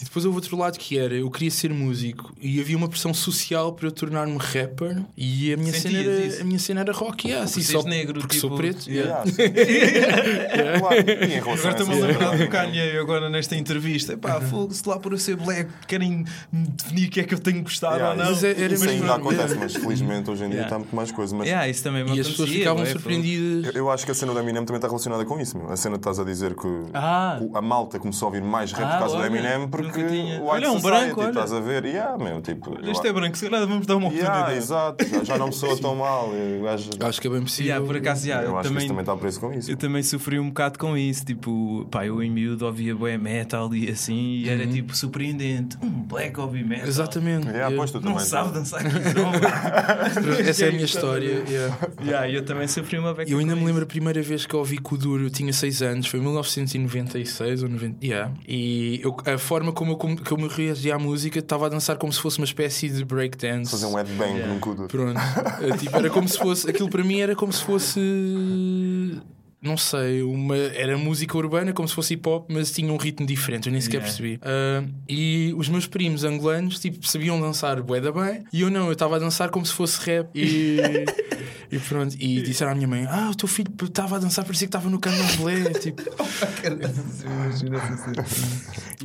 e 0.00 0.04
depois 0.04 0.24
houve 0.24 0.36
outro 0.38 0.56
lado 0.56 0.78
que 0.78 0.98
era: 0.98 1.14
eu 1.14 1.30
queria 1.30 1.50
ser 1.50 1.70
músico 1.72 2.32
e 2.40 2.60
havia 2.60 2.76
uma 2.76 2.88
pressão 2.88 3.12
social 3.12 3.72
para 3.72 3.86
eu 3.88 3.92
tornar-me 3.92 4.36
rapper 4.38 5.02
e 5.16 5.52
a 5.52 5.56
minha, 5.56 5.72
cena 5.72 5.98
era, 5.98 6.24
isso? 6.26 6.40
a 6.40 6.44
minha 6.44 6.58
cena 6.58 6.80
era 6.80 6.92
rock, 6.92 7.26
yeah, 7.28 7.44
assim, 7.44 7.62
só 7.62 7.82
negro, 7.82 8.20
porque 8.20 8.36
tipo, 8.36 8.48
sou 8.48 8.56
preto. 8.56 8.88
yeah. 8.90 9.24
Yeah, 9.24 9.30
sim. 9.30 9.42
Em 11.34 11.40
relação 11.40 11.52
Agora 11.54 11.68
a 11.68 11.70
estou-me 11.82 12.02
a 12.02 12.06
lembrar 12.06 12.36
do 12.38 12.48
Kanye 12.48 12.98
agora 12.98 13.28
nesta 13.30 13.56
entrevista. 13.56 14.16
Pá, 14.16 14.40
fogo, 14.40 14.72
se 14.72 14.88
lá 14.88 14.98
por 14.98 15.12
eu 15.12 15.18
ser 15.18 15.36
black 15.36 15.70
querem 15.86 16.24
definir 16.52 17.08
o 17.08 17.10
que 17.10 17.20
é 17.20 17.24
que 17.24 17.34
eu 17.34 17.38
tenho 17.38 17.62
gostado 17.62 17.96
Yeah, 17.96 18.12
ou 18.12 18.16
não. 18.24 18.30
Mas 18.32 18.44
é- 18.44 18.52
Isso 18.52 18.84
mesmo- 18.84 18.90
ainda 19.02 19.14
acontece, 19.14 19.54
mas 19.56 19.74
felizmente 19.74 20.30
hoje 20.30 20.44
em 20.44 20.48
dia 20.48 20.54
Yeah. 20.60 20.66
está 20.66 20.78
muito 20.78 20.94
mais 20.96 21.10
coisa. 21.12 21.34
Mas 21.36 21.46
Yeah, 21.46 21.68
isso 21.68 21.82
também 21.82 22.06
E 22.14 22.20
as 22.20 22.28
pessoas 22.28 22.48
ficavam 22.50 22.84
surpreendidas. 22.86 23.66
eu- 23.74 23.82
eu 23.82 23.90
acho 23.90 24.04
que 24.04 24.10
a 24.10 24.14
cena 24.14 24.32
do 24.32 24.38
Eminem 24.38 24.64
também 24.64 24.76
está 24.76 24.88
relacionada 24.88 25.24
com 25.24 25.38
isso. 25.40 25.58
Meu. 25.58 25.70
A 25.70 25.76
cena 25.76 25.94
que 25.96 26.00
estás 26.00 26.18
a 26.18 26.24
dizer 26.24 26.54
que 26.54 26.68
Ah. 26.92 27.38
a 27.54 27.60
malta 27.62 27.98
começou 27.98 28.26
a 28.26 28.28
ouvir 28.30 28.42
mais 28.42 28.72
rap 28.72 28.84
Ah, 28.84 28.92
por 28.92 28.98
causa 29.00 29.16
olha, 29.16 29.30
do 29.30 29.36
Eminem 29.36 29.68
porque 29.68 30.00
o 30.00 30.04
White 30.04 30.40
Olha, 30.42 30.70
um 30.70 30.80
Society, 30.80 30.82
branco, 31.04 31.20
olha. 31.20 31.28
estás 31.30 31.52
a 31.52 31.60
ver? 31.60 31.84
Yeah, 31.84 32.16
meu, 32.22 32.40
tipo, 32.40 32.70
Olha, 32.70 32.86
eu 32.86 32.92
Este 32.92 33.06
é 33.08 33.12
branco, 33.12 33.36
se 33.36 33.48
calhar 33.48 33.66
vamos 33.66 33.86
dar 33.86 33.96
uma 33.96 34.08
Yeah, 34.08 34.28
oportunidade. 34.30 34.64
exato, 34.64 35.24
já, 35.24 35.38
não 35.38 35.46
me 35.48 35.52
soa 35.52 35.76
tão 35.78 35.94
mal. 35.96 36.30
Acho 37.06 37.20
que 37.20 37.26
é 37.26 37.30
bem 37.30 37.42
possível. 37.42 37.84
Por 37.84 37.96
acaso, 37.96 38.26
yeah, 38.26 38.46
eu 38.46 38.52
acho 38.56 38.62
que 38.62 38.68
também, 38.68 38.78
isso 38.84 38.88
também 38.88 39.02
está 39.02 39.16
preso 39.16 39.40
com 39.40 39.52
isso. 39.52 39.70
eu 39.70 39.76
também 39.76 40.02
sofri 40.02 40.38
um 40.38 40.48
bocado 40.48 40.78
com 40.78 40.96
isso. 40.96 41.23
Tipo, 41.24 41.86
pá, 41.90 42.04
eu 42.06 42.22
em 42.22 42.30
miúdo 42.30 42.66
ouvia 42.66 42.94
bué 42.94 43.16
metal 43.16 43.74
e 43.74 43.88
assim, 43.90 44.36
e 44.38 44.48
era 44.48 44.66
tipo 44.66 44.94
surpreendente. 44.96 45.76
Um 45.82 45.88
black 45.90 46.38
ouvir 46.38 46.64
metal. 46.66 46.86
Exatamente. 46.86 47.46
Yeah, 47.48 47.74
pois 47.74 47.90
tu 47.90 48.00
Não 48.00 48.12
também 48.12 48.26
sabe 48.26 48.48
tá- 48.52 48.58
dançar 48.58 48.80
aqui. 48.84 48.94
Essa 50.48 50.66
é 50.66 50.68
a 50.68 50.72
minha 50.72 50.84
história. 50.84 51.42
yeah. 51.48 51.76
yeah, 52.02 52.30
eu 52.30 52.44
também 52.44 52.66
sofri 52.68 52.98
uma 52.98 53.14
beca 53.14 53.30
Eu 53.30 53.38
ainda 53.38 53.54
me 53.54 53.60
lembro 53.64 53.76
isso. 53.82 53.84
a 53.84 53.86
primeira 53.86 54.20
vez 54.22 54.44
que 54.46 54.54
ouvi 54.54 54.78
Kuduro, 54.78 55.24
eu 55.24 55.30
tinha 55.30 55.52
6 55.52 55.82
anos, 55.82 56.06
foi 56.06 56.20
em 56.20 56.22
1996 56.24 57.62
ou 57.62 57.68
90. 57.68 58.04
Yeah. 58.04 58.32
E 58.46 59.00
eu- 59.02 59.16
a 59.26 59.38
forma 59.38 59.72
como 59.72 59.92
eu, 59.92 59.96
como, 59.96 60.22
como 60.22 60.44
eu 60.46 60.48
reagia 60.50 60.94
à 60.94 60.98
música 60.98 61.38
estava 61.38 61.66
a 61.66 61.68
dançar 61.68 61.96
como 61.96 62.12
se 62.12 62.20
fosse 62.20 62.38
uma 62.38 62.44
espécie 62.44 62.88
de 62.88 63.04
breakdance. 63.04 63.70
Fazer 63.70 63.86
um 63.86 63.94
headbang 63.94 64.30
Yeah. 64.34 64.52
num 64.52 64.60
cudo. 64.60 64.86
Pronto. 64.88 65.18
Eh, 65.62 65.76
tipo, 65.78 65.96
era 65.96 66.10
como 66.10 66.28
se 66.28 66.38
fosse. 66.38 66.68
Aquilo 66.68 66.88
para 66.90 67.02
mim 67.04 67.20
era 67.20 67.34
como 67.34 67.52
se 67.52 67.62
fosse. 67.62 68.00
Não 69.64 69.78
sei, 69.78 70.22
uma, 70.22 70.54
era 70.56 70.96
música 70.98 71.38
urbana, 71.38 71.72
como 71.72 71.88
se 71.88 71.94
fosse 71.94 72.12
hip 72.14 72.28
hop, 72.28 72.50
mas 72.50 72.70
tinha 72.70 72.92
um 72.92 72.98
ritmo 72.98 73.26
diferente, 73.26 73.66
eu 73.68 73.72
nem 73.72 73.80
sequer 73.80 73.94
Yeah. 74.02 74.12
percebi. 74.12 74.38
Ah, 74.42 74.84
e 75.08 75.54
os 75.56 75.70
meus 75.70 75.86
primos 75.86 76.22
angolanos 76.22 76.78
tipo, 76.78 77.06
sabiam 77.06 77.40
dançar 77.40 77.82
bué 77.82 77.98
da 78.00 78.12
bem, 78.12 78.44
e 78.52 78.60
eu 78.60 78.70
não, 78.70 78.86
eu 78.86 78.92
estava 78.92 79.16
a 79.16 79.18
dançar 79.18 79.48
como 79.48 79.64
se 79.64 79.72
fosse 79.72 79.98
rap. 80.04 80.28
E, 80.34 80.76
e 81.74 81.78
pronto, 81.80 82.16
e 82.18 82.42
disseram 82.42 82.72
à 82.72 82.74
minha 82.74 82.88
mãe: 82.88 83.06
Ah, 83.08 83.30
o 83.30 83.34
teu 83.34 83.48
filho 83.48 83.70
estava 83.82 84.16
a 84.16 84.18
dançar, 84.18 84.44
parecia 84.44 84.66
que 84.66 84.68
estava 84.68 84.88
no 84.90 84.98
candomblé. 84.98 85.64
Tipo, 85.80 86.02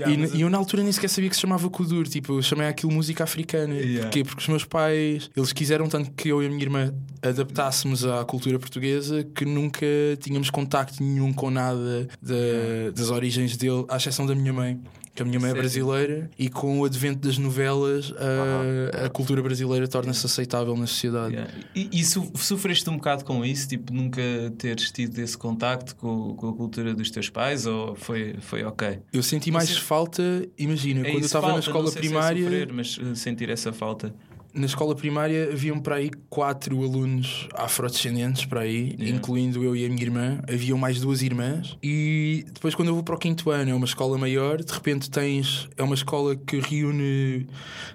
e, 0.07 0.37
e 0.37 0.41
eu 0.41 0.49
na 0.49 0.57
altura 0.57 0.83
nem 0.83 0.91
sequer 0.91 1.09
sabia 1.09 1.29
que 1.29 1.35
se 1.35 1.41
chamava 1.41 1.69
Kudur, 1.69 2.07
tipo, 2.07 2.33
eu 2.33 2.41
chamei 2.41 2.67
aquilo 2.67 2.91
música 2.91 3.23
africana. 3.23 3.73
Yeah. 3.75 4.01
Porquê? 4.03 4.23
Porque 4.23 4.41
os 4.41 4.47
meus 4.47 4.63
pais, 4.65 5.29
eles 5.35 5.51
quiseram 5.53 5.87
tanto 5.87 6.11
que 6.11 6.29
eu 6.29 6.41
e 6.41 6.45
a 6.45 6.49
minha 6.49 6.61
irmã 6.61 6.93
adaptássemos 7.21 8.05
à 8.05 8.23
cultura 8.23 8.57
portuguesa 8.59 9.23
que 9.35 9.43
nunca 9.45 9.85
tínhamos 10.21 10.49
contacto 10.49 11.03
nenhum 11.03 11.33
com 11.33 11.49
nada 11.49 12.07
da- 12.21 12.91
das 12.95 13.09
origens 13.09 13.57
dele, 13.57 13.85
à 13.89 13.97
exceção 13.97 14.25
da 14.25 14.33
minha 14.35 14.53
mãe. 14.53 14.79
Que 15.15 15.23
a 15.23 15.25
minha 15.25 15.39
mãe 15.39 15.51
é 15.51 15.53
brasileira 15.53 16.29
e 16.39 16.49
com 16.49 16.79
o 16.79 16.85
advento 16.85 17.27
das 17.27 17.37
novelas 17.37 18.13
a, 18.17 19.05
a 19.05 19.09
cultura 19.09 19.41
brasileira 19.41 19.87
torna-se 19.87 20.25
aceitável 20.25 20.75
na 20.77 20.87
sociedade. 20.87 21.33
Yeah. 21.33 21.53
E, 21.75 21.89
e 21.91 22.03
so- 22.05 22.31
sofreste 22.35 22.89
um 22.89 22.95
bocado 22.95 23.25
com 23.25 23.43
isso? 23.43 23.67
Tipo, 23.67 23.93
nunca 23.93 24.21
teres 24.57 24.91
tido 24.91 25.19
esse 25.19 25.37
contacto 25.37 25.95
com, 25.95 26.35
com 26.35 26.49
a 26.49 26.53
cultura 26.53 26.93
dos 26.93 27.11
teus 27.11 27.29
pais? 27.29 27.65
Ou 27.65 27.95
foi, 27.95 28.35
foi 28.39 28.63
ok? 28.63 28.99
Eu 29.11 29.21
senti 29.23 29.51
mais 29.51 29.69
Você- 29.69 29.79
falta, 29.79 30.23
imagina, 30.57 31.01
É 31.01 31.11
quando 31.11 31.21
eu 31.21 31.25
estava 31.25 31.51
na 31.53 31.59
escola 31.59 31.83
não 31.85 31.91
sei 31.91 32.01
se 32.01 32.07
é 32.07 32.09
primária. 32.11 32.43
sofrer, 32.43 32.73
mas 32.73 32.97
uh, 32.97 33.15
sentir 33.15 33.49
essa 33.49 33.73
falta. 33.73 34.13
Na 34.53 34.65
escola 34.65 34.95
primária 34.95 35.49
haviam 35.51 35.79
para 35.79 35.95
aí 35.95 36.09
quatro 36.29 36.81
alunos 36.83 37.47
afrodescendentes, 37.53 38.45
para 38.45 38.61
aí, 38.61 38.95
Yeah. 38.99 39.09
incluindo 39.09 39.63
eu 39.63 39.75
e 39.75 39.85
a 39.85 39.89
minha 39.89 40.01
irmã. 40.01 40.39
Haviam 40.51 40.77
mais 40.77 40.99
duas 40.99 41.21
irmãs. 41.21 41.77
E 41.83 42.45
depois, 42.51 42.73
quando 42.73 42.87
eu 42.89 42.95
vou 42.95 43.03
para 43.03 43.15
o 43.15 43.17
quinto 43.17 43.51
ano, 43.51 43.71
é 43.71 43.73
uma 43.73 43.85
escola 43.85 44.17
maior. 44.17 44.63
De 44.63 44.71
repente, 44.73 45.09
tens. 45.09 45.69
É 45.77 45.83
uma 45.83 45.93
escola 45.93 46.35
que 46.35 46.59
reúne 46.59 47.47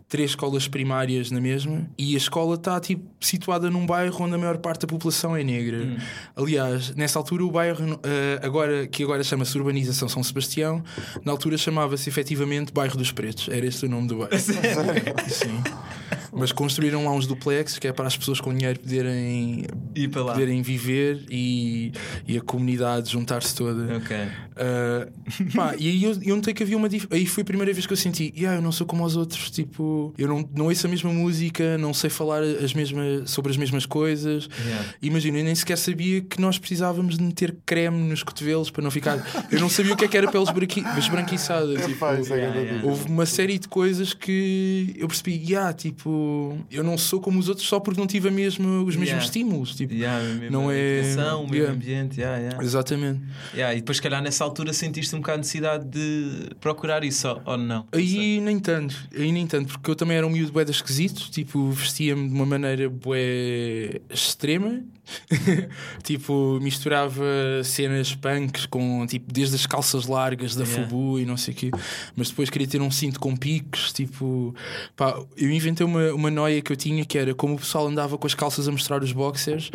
três 0.08 0.30
escolas 0.30 0.68
primárias 0.68 1.30
na 1.30 1.40
mesma. 1.40 1.88
E 1.99 2.14
a 2.14 2.16
escola 2.16 2.54
está 2.54 2.78
tipo, 2.78 3.04
situada 3.20 3.68
num 3.68 3.84
bairro 3.84 4.25
onde 4.25 4.34
a 4.34 4.38
maior 4.38 4.58
parte 4.58 4.82
da 4.82 4.87
população 4.87 5.37
é 5.37 5.42
negra. 5.42 5.78
Hum. 5.84 5.96
Aliás, 6.37 6.94
nessa 6.94 7.18
altura, 7.18 7.44
o 7.44 7.50
bairro, 7.50 7.99
eh, 8.04 8.38
agora, 8.42 8.87
que 8.87 9.02
agora 9.02 9.25
chama-se 9.25 9.56
Urbanização 9.58 10.08
São 10.08 10.23
Sebastião, 10.23 10.82
na 11.25 11.32
altura 11.32 11.58
chamava-se 11.58 12.08
efetivamente 12.08 12.73
Bairro 12.73 12.96
dos 12.96 13.11
Pretos. 13.11 13.49
Era 13.49 13.66
esse 13.66 13.84
o 13.84 13.88
nome 13.88 14.06
do 14.06 14.18
bairro. 14.18 14.38
Sim. 15.28 15.61
Mas 16.44 16.52
construíram 16.52 17.06
lá 17.06 17.12
uns 17.12 17.26
duplexes 17.26 17.78
que 17.78 17.88
é 17.88 17.92
para 17.92 18.06
as 18.06 18.14
pessoas 18.14 18.38
com 18.38 18.52
dinheiro 18.52 18.78
poderem, 18.78 19.64
E 19.94 20.06
para 20.06 20.22
lá. 20.22 20.32
poderem 20.34 20.60
viver 20.60 21.24
e, 21.30 21.90
e 22.28 22.36
a 22.36 22.42
comunidade 22.42 23.10
juntar-se 23.10 23.54
toda. 23.54 23.96
Ok. 23.96 24.14
Uh, 24.14 25.50
pá, 25.56 25.74
e 25.78 25.88
aí 25.88 26.04
eu, 26.04 26.12
eu 26.22 26.36
notei 26.36 26.52
que 26.52 26.62
havia 26.62 26.76
uma 26.76 26.86
dif... 26.86 27.06
Aí 27.10 27.24
foi 27.24 27.40
a 27.40 27.44
primeira 27.46 27.72
vez 27.72 27.86
que 27.86 27.94
eu 27.94 27.96
senti, 27.96 28.30
yeah, 28.36 28.58
eu 28.58 28.62
não 28.62 28.70
sou 28.70 28.86
como 28.86 29.04
os 29.04 29.16
outros, 29.16 29.50
tipo, 29.50 30.12
eu 30.18 30.28
não, 30.28 30.46
não 30.54 30.66
ouço 30.66 30.86
a 30.86 30.90
mesma 30.90 31.10
música, 31.10 31.78
não 31.78 31.94
sei 31.94 32.10
falar 32.10 32.42
as 32.42 32.74
mesmas, 32.74 33.30
sobre 33.30 33.50
as 33.50 33.56
mesmas 33.56 33.86
coisas. 33.86 34.46
Yeah. 34.66 34.94
Imagina, 35.00 35.38
eu 35.38 35.44
nem 35.44 35.54
sequer 35.54 35.78
sabia 35.78 36.20
que 36.20 36.38
nós 36.38 36.58
precisávamos 36.58 37.16
de 37.16 37.24
meter 37.24 37.56
creme 37.64 38.02
nos 38.06 38.22
cotovelos 38.22 38.70
para 38.70 38.82
não 38.82 38.90
ficar. 38.90 39.16
Eu 39.50 39.60
não 39.60 39.70
sabia 39.70 39.94
o 39.94 39.96
que 39.96 40.04
é 40.04 40.08
que 40.08 40.16
era 40.18 40.30
pele 40.30 40.44
esbranqui... 40.44 40.84
esbranquiçada. 40.98 41.74
Tipo, 41.76 42.04
é 42.04 42.34
Yeah, 42.34 42.60
yeah. 42.60 42.86
Houve 42.86 43.08
uma 43.08 43.26
série 43.26 43.58
de 43.58 43.66
coisas 43.68 44.12
que 44.12 44.94
eu 44.98 45.08
percebi, 45.08 45.42
yeah, 45.48 45.72
tipo, 45.72 46.10
tipo, 46.34 46.58
eu 46.70 46.82
não 46.84 46.96
sou 46.98 47.20
como 47.20 47.38
os 47.38 47.48
outros 47.48 47.66
só 47.66 47.78
porque 47.80 47.98
não 48.00 48.06
tive 48.06 48.28
a 48.28 48.30
mesma, 48.30 48.66
os 48.82 48.96
mesmos 48.96 49.04
Yeah. 49.08 49.24
estímulos. 49.24 49.74
Tipo, 49.74 49.94
Yeah, 49.94 50.46
a 50.46 50.50
não 50.50 50.70
é- 50.70 50.98
educação, 50.98 51.40
o 51.40 51.50
mesmo 51.50 51.56
yeah. 51.56 51.72
ambiente. 51.74 52.20
Exatamente. 52.62 53.20
E 53.54 53.74
depois, 53.76 53.96
se 53.98 54.02
calhar, 54.02 54.22
nessa 54.22 54.44
altura 54.44 54.72
sentiste 54.72 55.14
um 55.14 55.18
bocado 55.20 55.38
de 55.38 55.46
necessidade 55.46 55.84
de 55.86 56.50
procurar 56.60 57.04
isso 57.04 57.28
ou, 57.44 57.56
não? 57.56 57.86
Aí 57.92 58.40
nem 58.40 58.58
tanto, 58.58 58.96
aí 59.16 59.30
nem 59.32 59.46
tanto, 59.46 59.68
porque 59.74 59.90
eu 59.90 59.94
também 59.96 60.16
era 60.16 60.26
um 60.26 60.30
miúdo 60.30 60.64
de 60.64 60.70
esquisito, 60.70 61.30
tipo, 61.30 61.70
vestia-me 61.70 62.28
de 62.28 62.34
uma 62.34 62.46
maneira 62.46 62.88
bué 62.88 64.00
extrema, 64.10 64.82
tipo, 66.02 66.58
misturava 66.62 67.24
cenas 67.62 68.14
punks 68.14 68.66
com, 68.66 69.06
tipo, 69.06 69.32
desde 69.32 69.54
as 69.54 69.66
calças 69.66 70.06
largas 70.06 70.54
da 70.54 70.64
Yeah. 70.64 70.88
Fubu 70.88 71.18
e 71.20 71.26
não 71.26 71.36
sei 71.36 71.52
o 71.52 71.56
quê, 71.56 71.70
mas 72.16 72.30
depois 72.30 72.48
queria 72.48 72.66
ter 72.66 72.80
um 72.80 72.90
cinto 72.90 73.20
com 73.20 73.36
picos, 73.36 73.92
tipo, 73.92 74.54
pá, 74.96 75.14
eu 75.36 75.50
inventei 75.50 75.84
uma, 75.84 76.12
uma 76.14 76.23
noia 76.30 76.60
que 76.60 76.72
eu 76.72 76.76
tinha 76.76 77.04
que 77.04 77.18
era 77.18 77.34
como 77.34 77.54
o 77.54 77.58
pessoal 77.58 77.86
andava 77.86 78.18
com 78.18 78.26
as 78.26 78.34
calças 78.34 78.68
a 78.68 78.72
mostrar 78.72 79.02
os 79.02 79.12
boxers, 79.12 79.70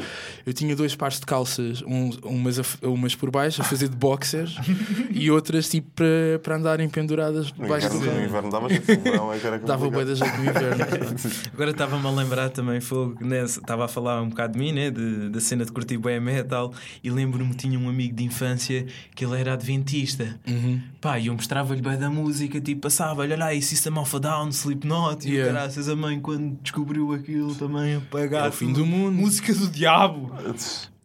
eu 0.45 0.53
tinha 0.53 0.75
dois 0.75 0.95
pares 0.95 1.19
de 1.19 1.25
calças, 1.25 1.81
uns, 1.85 2.17
umas, 2.23 2.59
a 2.59 2.87
umas 2.87 3.15
por 3.15 3.31
baixo 3.31 3.61
a 3.61 3.65
fazer 3.65 3.89
de 3.89 3.95
boxers 3.95 4.55
e 5.11 5.29
outras 5.31 5.69
tipo 5.69 5.89
para, 5.95 6.39
para 6.43 6.55
andarem 6.55 6.89
penduradas 6.89 7.47
debaixo 7.51 7.89
do 7.89 7.99
no 7.99 8.23
inverno 8.23 8.49
dava 8.49 8.69
jeito, 8.69 8.91
no 8.91 9.01
verão 9.01 9.33
é 9.33 9.39
que 9.39 9.47
era 9.47 9.59
Dava 9.59 9.89
bué 9.89 10.05
complicado. 10.05 10.19
da 10.19 10.25
jeito 10.25 10.37
no 10.37 10.49
inverno. 10.49 11.15
Agora 11.53 11.71
estava-me 11.71 12.07
a 12.07 12.11
lembrar 12.11 12.49
também, 12.49 12.79
fogo, 12.79 13.15
nessa, 13.21 13.59
estava 13.59 13.85
a 13.85 13.87
falar 13.87 14.21
um 14.21 14.29
bocado 14.29 14.53
de 14.53 14.59
mim, 14.59 14.71
né? 14.71 14.89
de, 14.89 15.29
da 15.29 15.39
cena 15.39 15.65
de 15.65 15.71
curtir 15.71 15.97
bem 15.97 16.19
metal, 16.19 16.73
e 17.03 17.09
lembro-me 17.09 17.51
que 17.51 17.57
tinha 17.57 17.79
um 17.79 17.89
amigo 17.89 18.15
de 18.15 18.23
infância 18.23 18.85
que 19.15 19.25
ele 19.25 19.39
era 19.39 19.53
adventista. 19.53 20.39
Uhum. 20.47 20.81
Pá, 21.01 21.19
e 21.19 21.27
eu 21.27 21.33
mostrava-lhe 21.33 21.81
bem 21.81 21.97
da 21.97 22.09
música, 22.09 22.59
tipo, 22.59 22.81
passava, 22.81 23.21
olha 23.21 23.37
lá, 23.37 23.49
System 23.61 23.97
of 23.97 24.15
a 24.15 24.19
Down, 24.19 24.49
Slipknot, 24.49 25.27
e 25.27 25.37
graças 25.43 25.87
a 25.87 25.95
mãe, 25.95 26.19
quando 26.19 26.38
descobriu 26.61 27.11
aquilo 27.13 27.53
também, 27.55 27.95
apagar. 27.95 28.45
É 28.45 28.49
o 28.49 28.51
fim 28.51 28.71
do 28.71 28.85
mundo. 28.85 29.13
Música 29.15 29.53
do 29.53 29.67
diabo! 29.67 30.31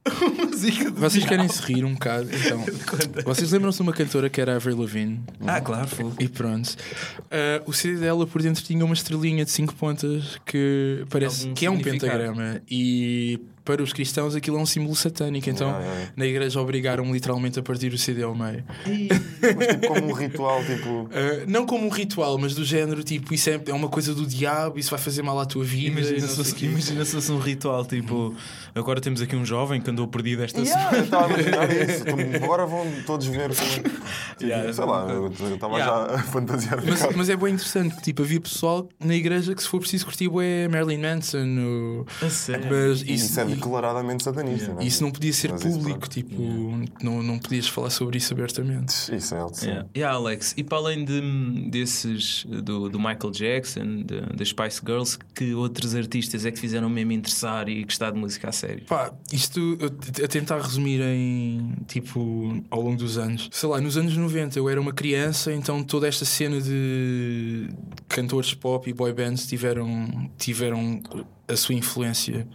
música 0.38 0.90
do 0.90 1.00
Vocês 1.00 1.24
diabo! 1.24 1.28
querem 1.28 1.48
se 1.48 1.62
rir 1.62 1.84
um 1.84 1.94
bocado? 1.94 2.28
Então, 2.30 2.64
vocês 3.24 3.50
lembram-se 3.52 3.78
de 3.78 3.82
uma 3.82 3.92
cantora 3.92 4.28
que 4.28 4.40
era 4.40 4.52
a 4.52 4.56
Avril 4.56 4.78
Lavigne? 4.78 5.20
Ah, 5.46 5.60
claro, 5.60 5.88
fogo. 5.88 6.14
E 6.20 6.28
pronto. 6.28 6.76
Ah, 7.30 7.62
o 7.66 7.72
CD 7.72 7.98
dela 7.98 8.26
por 8.26 8.42
dentro 8.42 8.62
tinha 8.62 8.84
uma 8.84 8.94
estrelinha 8.94 9.44
de 9.44 9.50
5 9.50 9.74
pontas 9.74 10.38
que 10.44 11.04
parece 11.08 11.42
Algum 11.44 11.54
que 11.54 11.66
é 11.66 11.70
um 11.70 11.80
pentagrama. 11.80 12.60
E 12.70 13.40
para 13.64 13.82
os 13.82 13.92
cristãos 13.92 14.34
aquilo 14.34 14.58
é 14.58 14.60
um 14.60 14.66
símbolo 14.66 14.94
satânico. 14.94 15.48
Então 15.48 15.68
Yeah, 15.68 15.84
yeah, 15.84 16.00
yeah. 16.00 16.12
na 16.16 16.26
igreja 16.26 16.60
obrigaram 16.60 17.12
literalmente 17.12 17.58
a 17.58 17.62
partir 17.62 17.92
o 17.92 17.98
CD 17.98 18.22
ao 18.22 18.34
meio. 18.34 18.64
Mas 19.56 19.66
tipo 19.68 19.88
como 19.88 20.06
um 20.08 20.12
ritual, 20.12 20.64
tipo. 20.64 20.88
Uh, 21.04 21.08
não 21.48 21.66
como 21.66 21.86
um 21.86 21.88
ritual, 21.88 22.36
mas 22.38 22.54
do 22.54 22.64
género 22.64 23.02
tipo, 23.02 23.32
isso 23.32 23.48
é, 23.50 23.60
é 23.66 23.72
uma 23.72 23.88
coisa 23.88 24.14
do 24.14 24.26
diabo, 24.26 24.78
isso 24.78 24.90
vai 24.90 24.98
fazer 24.98 25.22
mal 25.22 25.38
à 25.40 25.46
tua 25.46 25.64
vida. 25.64 26.00
Imagina 26.00 26.26
se, 26.28 26.36
fosse, 26.36 26.64
imagina 26.64 27.04
se 27.04 27.12
fosse 27.12 27.32
um 27.32 27.38
ritual 27.38 27.84
tipo. 27.84 28.34
Agora 28.74 29.00
temos 29.00 29.22
aqui 29.22 29.36
um 29.36 29.44
jovem 29.44 29.80
que 29.80 29.88
andou 29.90 30.06
perdido 30.08 30.42
esta 30.42 30.60
Yeah, 30.60 30.96
eu 30.98 31.04
estava 31.04 31.26
a 31.26 31.40
imaginar 31.40 31.70
isso. 31.72 32.04
Agora 32.42 32.66
vão 32.66 32.86
todos 33.06 33.26
ver 33.26 33.54
como. 33.54 33.70
Tipo, 33.70 34.04
Yeah, 34.44 34.72
sei 34.72 34.84
lá, 34.84 35.06
eu 35.08 35.28
estava 35.28 35.74
Yeah. 35.74 36.08
já 36.08 36.14
a 36.16 36.22
fantasiar 36.22 36.82
Mas, 36.84 37.16
mas 37.16 37.28
é 37.28 37.36
bem 37.36 37.54
interessante 37.54 37.94
que 37.96 38.02
tipo, 38.02 38.22
havia 38.22 38.40
pessoal 38.40 38.88
na 39.02 39.14
igreja 39.14 39.54
que 39.54 39.62
se 39.62 39.68
for 39.68 39.80
preciso 39.80 40.04
curtir 40.04 40.28
é 40.42 40.68
Marilyn 40.68 40.98
Manson 40.98 41.46
ou... 41.58 42.06
A 42.20 42.28
sério? 42.28 42.66
mas 42.70 43.00
isso, 43.02 43.12
Isso 43.12 43.40
é 43.40 43.44
declaradamente 43.54 44.22
satanista. 44.22 44.72
não 44.72 44.80
é? 44.80 44.84
isso 44.84 45.02
não 45.02 45.10
podia 45.10 45.32
ser 45.32 45.52
Mas 45.52 45.62
público 45.62 46.08
tipo 46.08 46.34
não, 47.02 47.22
não 47.22 47.38
podias 47.38 47.68
falar 47.68 47.90
sobre 47.90 48.18
isso 48.18 48.32
abertamente 48.32 49.14
Isso 49.14 49.34
é 49.34 49.38
alto. 49.38 49.64
Yeah. 49.64 49.88
Yeah, 49.96 50.16
Alex, 50.16 50.54
e 50.56 50.64
para 50.64 50.78
além 50.78 51.04
de, 51.04 51.20
desses 51.70 52.44
do, 52.44 52.88
do 52.88 52.98
Michael 52.98 53.30
Jackson, 53.30 54.04
das 54.34 54.48
Spice 54.48 54.80
Girls, 54.84 55.18
que 55.34 55.54
outros 55.54 55.94
artistas 55.94 56.44
é 56.44 56.50
que 56.50 56.58
fizeram 56.58 56.88
mesmo 56.88 57.12
interessar 57.12 57.68
e 57.68 57.84
gostar 57.84 58.10
de 58.10 58.18
música 58.18 58.48
a 58.48 58.52
sério? 58.52 58.84
Pá, 58.86 59.12
isto 59.32 59.78
a 60.22 60.28
tentar 60.28 60.60
resumir 60.60 61.00
em 61.00 61.74
tipo 61.86 62.62
ao 62.70 62.80
longo 62.80 62.96
dos 62.96 63.18
anos. 63.18 63.48
Sei 63.52 63.68
lá, 63.68 63.80
nos 63.80 63.96
anos 63.96 64.16
90 64.16 64.58
eu 64.58 64.68
era 64.68 64.80
uma 64.80 64.92
criança, 64.92 65.52
então 65.52 65.82
toda 65.82 66.08
esta 66.08 66.24
cena 66.24 66.60
de 66.60 67.68
cantores 68.08 68.54
pop 68.54 68.88
e 68.88 68.92
boy 68.92 69.12
bands 69.12 69.46
tiveram, 69.46 70.30
tiveram 70.38 71.00
a 71.46 71.56
sua 71.56 71.74
influência. 71.74 72.46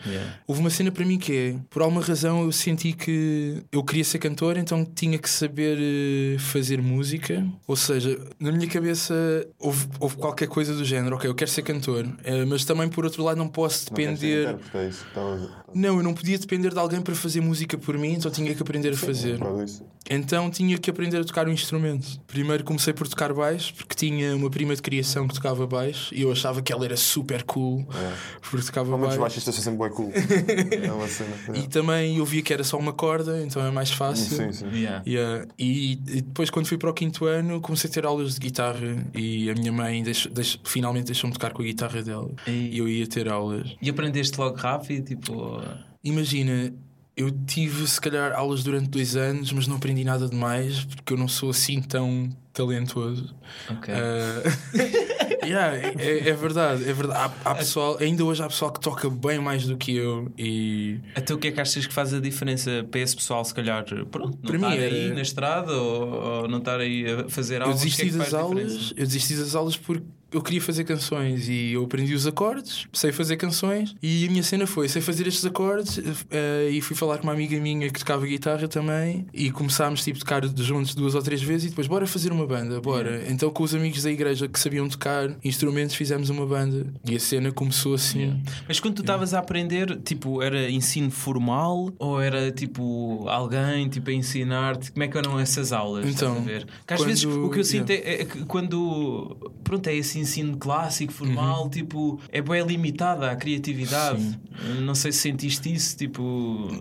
Houve 0.47 0.61
uma 0.61 0.69
cena 0.69 0.91
para 0.91 1.05
mim 1.05 1.17
que 1.17 1.35
é, 1.35 1.55
por 1.69 1.81
alguma 1.81 2.01
razão 2.01 2.43
eu 2.43 2.51
senti 2.51 2.93
que 2.93 3.61
eu 3.71 3.83
queria 3.83 4.03
ser 4.03 4.19
cantor, 4.19 4.57
então 4.57 4.83
tinha 4.85 5.17
que 5.17 5.29
saber 5.29 5.77
eh, 5.79 6.37
fazer 6.39 6.81
música. 6.81 7.45
Ou 7.67 7.75
seja, 7.75 8.19
na 8.39 8.51
minha 8.51 8.67
cabeça 8.67 9.13
houve, 9.59 9.87
houve 9.99 10.15
qualquer 10.17 10.47
coisa 10.47 10.73
do 10.75 10.83
género, 10.83 11.15
ok, 11.15 11.29
eu 11.29 11.35
quero 11.35 11.49
ser 11.51 11.61
cantor, 11.61 12.05
eh, 12.23 12.45
mas 12.45 12.65
também 12.65 12.89
por 12.89 13.05
outro 13.05 13.23
lado 13.23 13.37
não 13.37 13.47
posso 13.47 13.85
Não 13.91 13.95
depender. 13.97 14.41
intérprete, 14.43 14.77
é 14.77 14.89
isso 14.89 15.01
que 15.03 15.07
estavas- 15.09 15.49
Não, 15.73 15.97
eu 15.97 16.03
não 16.03 16.13
podia 16.13 16.37
depender 16.37 16.71
de 16.73 16.79
alguém 16.79 17.01
para 17.01 17.15
fazer 17.15 17.41
música 17.41 17.77
por 17.77 17.97
mim, 17.97 18.13
então 18.13 18.29
tinha 18.31 18.53
que 18.53 18.61
aprender 18.61 18.93
a 18.93 18.97
fazer. 18.97 19.39
É. 19.41 19.89
Então 20.15 20.49
tinha 20.49 20.77
que 20.77 20.89
aprender 20.89 21.17
a 21.19 21.23
tocar 21.23 21.47
um 21.47 21.51
instrumento. 21.51 22.19
Primeiro 22.27 22.63
comecei 22.63 22.93
por 22.93 23.07
tocar 23.07 23.33
baixo, 23.33 23.73
porque 23.75 23.93
tinha 23.95 24.35
uma 24.35 24.49
prima 24.49 24.75
de 24.75 24.81
criação 24.81 25.27
que 25.27 25.35
tocava 25.35 25.67
baixo 25.67 26.13
e 26.15 26.21
eu 26.21 26.31
achava 26.31 26.61
que 26.61 26.73
ela 26.73 26.83
era 26.85 26.97
super 26.97 27.43
cool 27.43 27.85
porque 28.49 28.65
tocava 28.65 28.95
os 28.95 29.01
baixo. 29.01 29.19
baixistas 29.19 29.53
são 29.55 29.63
sempre 29.63 29.77
bué 29.77 29.89
cool. 29.89 30.11
É 30.81 30.91
uma 30.91 31.07
cena. 31.07 31.29
E 31.55 31.67
também 31.67 32.17
eu 32.17 32.25
via 32.25 32.41
que 32.41 32.51
era 32.53 32.63
só 32.63 32.77
uma 32.77 32.93
corda, 32.93 33.41
então 33.43 33.63
é 33.65 33.69
mais 33.71 33.91
fácil. 33.91 34.35
Sim, 34.37 34.51
sim. 34.51 34.65
Yeah. 34.73 35.03
Yeah. 35.05 35.45
E, 35.57 35.91
e 35.93 35.95
depois, 36.21 36.49
quando 36.49 36.67
fui 36.67 36.77
para 36.77 36.89
o 36.89 36.93
quinto 36.93 37.25
ano, 37.25 37.59
comecei 37.61 37.89
a 37.89 37.93
ter 37.93 38.05
aulas 38.05 38.33
de 38.35 38.39
guitarra 38.39 39.05
e 39.13 39.49
a 39.49 39.53
minha 39.53 39.71
mãe 39.71 40.01
deixou- 40.03 40.31
deixou- 40.31 40.61
finalmente 40.63 41.05
deixou-me 41.05 41.33
tocar 41.33 41.51
com 41.51 41.61
a 41.61 41.65
guitarra 41.65 42.01
dela. 42.01 42.31
E- 42.47 42.69
E 42.69 42.77
eu 42.77 42.87
ia 42.87 43.05
ter 43.07 43.27
aulas. 43.29 43.75
E 43.81 43.89
aprendeste 43.89 44.39
logo 44.39 44.55
rápido, 44.55 45.05
tipo. 45.05 45.58
Imagina, 46.03 46.73
eu 47.15 47.29
tive 47.45 47.85
se 47.87 47.99
calhar 47.99 48.31
aulas 48.33 48.63
durante 48.63 48.87
dois 48.89 49.15
anos, 49.15 49.51
mas 49.51 49.67
não 49.67 49.75
aprendi 49.75 50.03
nada 50.03 50.27
demais 50.29 50.85
porque 50.85 51.13
eu 51.13 51.17
não 51.17 51.27
sou 51.27 51.49
assim 51.49 51.81
tão 51.81 52.29
talentoso. 52.53 53.35
Ok. 53.69 53.93
Ah, 53.93 54.41
yeah, 55.45 55.75
é, 55.77 56.29
é 56.29 56.33
verdade, 56.33 56.87
é 56.89 56.93
verdade. 56.93 57.19
Há, 57.43 57.51
há 57.51 57.55
pessoal, 57.55 57.97
ainda 57.99 58.23
hoje 58.23 58.41
há 58.43 58.47
pessoal 58.47 58.71
que 58.71 58.79
toca 58.79 59.09
bem 59.09 59.39
mais 59.39 59.65
do 59.65 59.75
que 59.77 59.95
eu 59.95 60.31
e 60.37 60.99
Até 61.15 61.33
o 61.33 61.37
que 61.37 61.47
é 61.49 61.51
que 61.51 61.59
achas 61.61 61.85
que 61.85 61.93
faz 61.93 62.13
a 62.13 62.19
diferença 62.19 62.85
para 62.89 62.99
esse 63.01 63.15
pessoal, 63.15 63.43
se 63.43 63.53
calhar, 63.53 63.83
pronto, 64.09 64.37
não 64.43 64.55
estar 64.55 64.73
era- 64.77 64.93
aí 64.93 65.09
na 65.13 65.21
estrada 65.21 65.73
ou, 65.73 66.41
ou 66.41 66.47
não 66.47 66.59
estar 66.59 66.79
aí 66.79 67.05
a 67.09 67.29
fazer 67.29 67.57
eu 67.61 67.63
aulas? 67.67 67.81
o 67.81 67.85
que 67.85 67.87
é 67.87 67.89
desisti 67.95 68.11
que 68.11 68.17
das 68.17 68.33
aulas, 68.33 68.71
diferença? 68.71 68.93
eu 68.97 69.05
desisti 69.05 69.35
das 69.35 69.55
aulas 69.55 69.75
porque 69.77 70.05
eu 70.31 70.41
queria 70.41 70.61
fazer 70.61 70.83
canções 70.83 71.47
e 71.49 71.73
eu 71.73 71.83
aprendi 71.83 72.13
os 72.13 72.27
acordes, 72.27 72.87
sei 72.93 73.11
fazer 73.11 73.37
canções 73.37 73.95
e 74.01 74.25
a 74.27 74.29
minha 74.31 74.43
cena 74.43 74.67
foi, 74.67 74.87
sei 74.87 75.01
fazer 75.01 75.27
estes 75.27 75.45
acordes 75.45 75.99
eh, 76.29 76.69
e 76.71 76.81
fui 76.81 76.95
falar 76.95 77.17
com 77.17 77.23
uma 77.23 77.33
amiga 77.33 77.59
minha 77.59 77.89
que 77.89 77.99
tocava 77.99 78.25
guitarra 78.25 78.67
também 78.67 79.25
e 79.33 79.51
começámos 79.51 80.03
tipo 80.03 80.17
a 80.17 80.19
tocar 80.19 80.41
juntos 80.57 80.93
duas 80.95 81.15
ou 81.15 81.21
três 81.21 81.41
vezes 81.41 81.65
e 81.67 81.69
depois 81.69 81.87
bora 81.87 82.05
fazer 82.07 82.31
uma 82.31 82.45
banda, 82.45 82.79
bora. 82.81 83.23
Então 83.29 83.49
com 83.49 83.63
os 83.63 83.73
amigos 83.73 84.03
da 84.03 84.11
igreja 84.11 84.47
que 84.47 84.59
sabiam 84.59 84.87
tocar 84.87 85.29
instrumentos 85.43 85.95
fizemos 85.95 86.29
uma 86.29 86.45
banda 86.45 86.85
e 87.05 87.15
a 87.15 87.19
cena 87.19 87.51
começou 87.51 87.93
assim. 87.93 88.41
Mas 88.67 88.79
quando 88.79 88.95
tu 88.95 89.01
estavas 89.01 89.33
a 89.33 89.39
aprender, 89.39 89.99
tipo, 90.03 90.41
era 90.41 90.69
ensino 90.69 91.09
formal 91.11 91.91
ou 91.97 92.21
era 92.21 92.51
tipo 92.51 93.27
alguém 93.27 93.89
tipo, 93.89 94.09
a 94.09 94.13
ensinar-te? 94.13 94.91
Como 94.91 95.03
é 95.03 95.07
que 95.07 95.17
eram 95.17 95.39
essas 95.39 95.71
aulas? 95.71 96.05
Então, 96.07 96.41
ver? 96.43 96.65
Que 96.85 96.93
às 96.93 96.99
quando- 96.99 97.07
vezes 97.07 97.23
o 97.25 97.49
que 97.49 97.59
eu 97.59 97.63
sinto 97.63 97.89
é, 97.89 98.21
é 98.21 98.25
que 98.25 98.45
quando 98.45 99.37
pronto, 99.63 99.87
é 99.87 99.95
esse 100.21 100.39
ensino 100.41 100.57
clássico, 100.57 101.11
formal, 101.13 101.63
Uhum. 101.63 101.69
tipo, 101.69 102.19
é 102.31 102.41
bem 102.41 102.63
limitada 102.65 103.31
a 103.31 103.35
criatividade. 103.35 104.39
Não 104.81 104.95
sei 104.95 105.11
se 105.11 105.19
sentiste 105.19 105.71
isso, 105.73 105.97
tipo. 105.97 106.21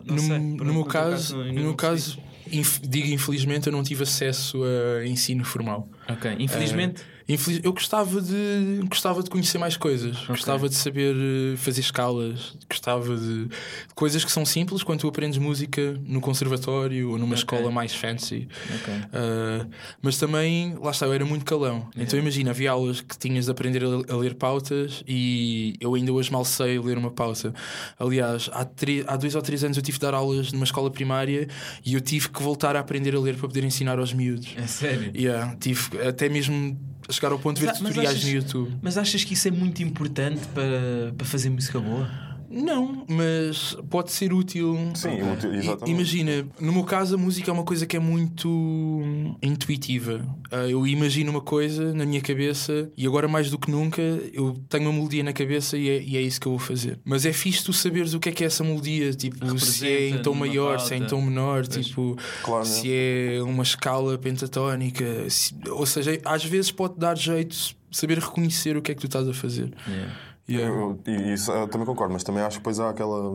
Não 0.04 0.14
no, 0.16 0.20
sei, 0.20 0.38
no 0.38 0.64
meu 0.74 0.84
caso, 0.84 1.40
ainda 1.40 1.60
no 1.60 1.74
caso 1.74 2.18
inf- 2.50 2.80
digo 2.82 3.08
infelizmente 3.08 3.66
eu 3.66 3.72
não 3.72 3.82
tive 3.82 4.02
acesso 4.02 4.58
a 4.64 5.06
ensino 5.06 5.44
formal. 5.44 5.88
Ok, 6.08 6.34
infelizmente. 6.38 7.02
Infeliz- 7.28 7.60
Eu 7.62 7.72
gostava 7.74 8.22
de 8.22 8.80
gostava 8.88 9.22
de 9.22 9.28
conhecer 9.28 9.58
mais 9.58 9.76
coisas, 9.76 10.16
gostava 10.26 10.66
de 10.68 10.74
saber 10.74 11.14
eh, 11.14 11.56
fazer 11.58 11.80
escalas, 11.82 12.56
gostava 12.70 13.14
de 13.16 13.48
coisas 13.94 14.24
que 14.24 14.32
são 14.32 14.46
simples 14.46 14.82
quando 14.82 15.00
tu 15.00 15.08
aprendes 15.08 15.36
música 15.38 15.94
no 16.06 16.20
conservatório 16.22 17.10
ou 17.10 17.18
numa 17.18 17.34
Ok. 17.34 17.38
escola 17.38 17.70
mais 17.70 17.94
fancy. 17.94 18.48
Ok. 18.80 18.94
Uh, 18.94 19.68
mas 20.00 20.16
também, 20.16 20.74
lá 20.82 20.90
está, 20.90 21.04
eu 21.04 21.12
era 21.12 21.24
muito 21.26 21.44
calão. 21.44 21.88
Então 21.96 22.18
imagina, 22.18 22.50
havia 22.50 22.70
aulas 22.70 23.00
que 23.02 23.18
tinhas 23.18 23.44
de 23.44 23.50
aprender 23.50 23.82
a, 23.84 24.16
ler 24.16 24.34
pautas 24.34 25.02
e 25.06 25.74
eu 25.80 25.94
ainda 25.94 26.12
hoje 26.12 26.32
mal 26.32 26.44
sei 26.46 26.78
ler 26.78 26.96
uma 26.96 27.10
pauta. 27.10 27.52
Aliás, 27.98 28.48
há, 28.54 28.64
tre- 28.64 29.04
há 29.06 29.16
dois 29.16 29.34
ou 29.34 29.42
três 29.42 29.62
anos 29.62 29.76
eu 29.76 29.82
tive 29.82 29.98
de 29.98 30.02
dar 30.02 30.14
aulas 30.14 30.50
numa 30.52 30.64
escola 30.64 30.90
primária 30.90 31.46
e 31.84 31.92
eu 31.92 32.00
tive 32.00 32.30
que 32.30 32.42
voltar 32.42 32.74
a 32.74 32.80
aprender 32.80 33.14
a 33.14 33.20
ler 33.20 33.34
para 33.36 33.48
poder 33.48 33.64
ensinar 33.64 33.98
aos 33.98 34.14
miúdos. 34.14 34.48
É 34.56 34.66
sério. 34.66 35.12
Yeah, 35.14 35.54
tive 35.56 36.00
até 36.06 36.28
mesmo 36.30 36.78
a 37.08 37.12
chegar 37.12 37.32
ao 37.32 37.38
ponto 37.38 37.56
de 37.56 37.62
ver 37.62 37.68
Mas- 37.68 37.80
mas 37.80 37.88
tutoriais 37.90 38.16
achas- 38.18 38.28
no 38.28 38.34
YouTube. 38.36 38.76
Mas 38.82 38.98
achas 38.98 39.24
que 39.24 39.34
isso 39.34 39.48
é 39.48 39.50
muito 39.50 39.82
importante 39.82 40.40
para, 40.54 41.12
para 41.16 41.26
fazer 41.26 41.48
música 41.50 41.80
boa? 41.80 42.08
Não, 42.50 43.04
mas 43.08 43.76
pode 43.90 44.10
ser 44.10 44.32
útil. 44.32 44.74
Sim, 44.94 45.20
útil, 45.32 45.54
exatamente. 45.54 45.90
Imagina, 45.90 46.46
no 46.60 46.72
meu 46.72 46.84
caso, 46.84 47.14
a 47.14 47.18
música 47.18 47.50
é 47.50 47.52
uma 47.54 47.64
coisa 47.64 47.86
que 47.86 47.96
é 47.96 48.00
muito 48.00 48.48
hum, 48.48 49.34
intuitiva. 49.42 50.24
Ah, 50.50 50.66
eu 50.68 50.86
imagino 50.86 51.30
uma 51.30 51.40
coisa 51.42 51.92
na 51.92 52.06
minha 52.06 52.20
cabeça 52.20 52.90
e 52.96 53.06
agora, 53.06 53.28
mais 53.28 53.50
do 53.50 53.58
que 53.58 53.70
nunca, 53.70 54.00
eu 54.32 54.54
tenho 54.68 54.84
uma 54.84 54.92
melodia 54.94 55.22
na 55.22 55.32
cabeça 55.32 55.76
e 55.76 55.88
é, 55.88 56.02
e 56.02 56.16
é 56.16 56.22
isso 56.22 56.40
que 56.40 56.46
eu 56.46 56.52
vou 56.52 56.58
fazer. 56.58 56.98
Mas 57.04 57.26
é 57.26 57.32
fixe 57.32 57.62
tu 57.64 57.72
saberes 57.72 58.14
o 58.14 58.20
que 58.20 58.28
é 58.30 58.32
que 58.32 58.42
é 58.42 58.46
essa 58.46 58.64
melodia, 58.64 59.12
tipo, 59.12 59.36
se 59.58 59.86
é 59.86 59.90
em 59.90 59.92
Representa 60.12 60.22
tom 60.22 60.34
maior, 60.34 60.78
se 60.80 60.94
é 60.94 60.96
em 60.96 61.00
pauta. 61.00 61.14
tom 61.16 61.22
menor, 61.22 61.66
tipo, 61.66 62.16
Claro, 62.42 62.64
se 62.64 62.88
é 62.90 63.40
uma 63.42 63.62
escala 63.62 64.16
pentatónica. 64.16 65.28
se- 65.28 65.54
ou 65.70 65.84
seja, 65.86 66.18
às 66.24 66.44
vezes 66.44 66.70
pode 66.70 66.98
dar 66.98 67.16
jeito 67.16 67.76
saber 67.90 68.18
reconhecer 68.18 68.76
o 68.76 68.82
que 68.82 68.92
é 68.92 68.94
que 68.94 69.00
tu 69.00 69.06
estás 69.06 69.26
a 69.28 69.32
fazer. 69.34 69.72
Yeah. 69.88 70.14
Eu, 70.48 70.98
e 71.06 71.32
isso 71.34 71.52
eu 71.52 71.68
também 71.68 71.86
concordo, 71.86 72.12
mas 72.14 72.22
também 72.24 72.42
acho 72.42 72.56
que 72.56 72.60
depois 72.60 72.80
há 72.80 72.88
aquela, 72.90 73.30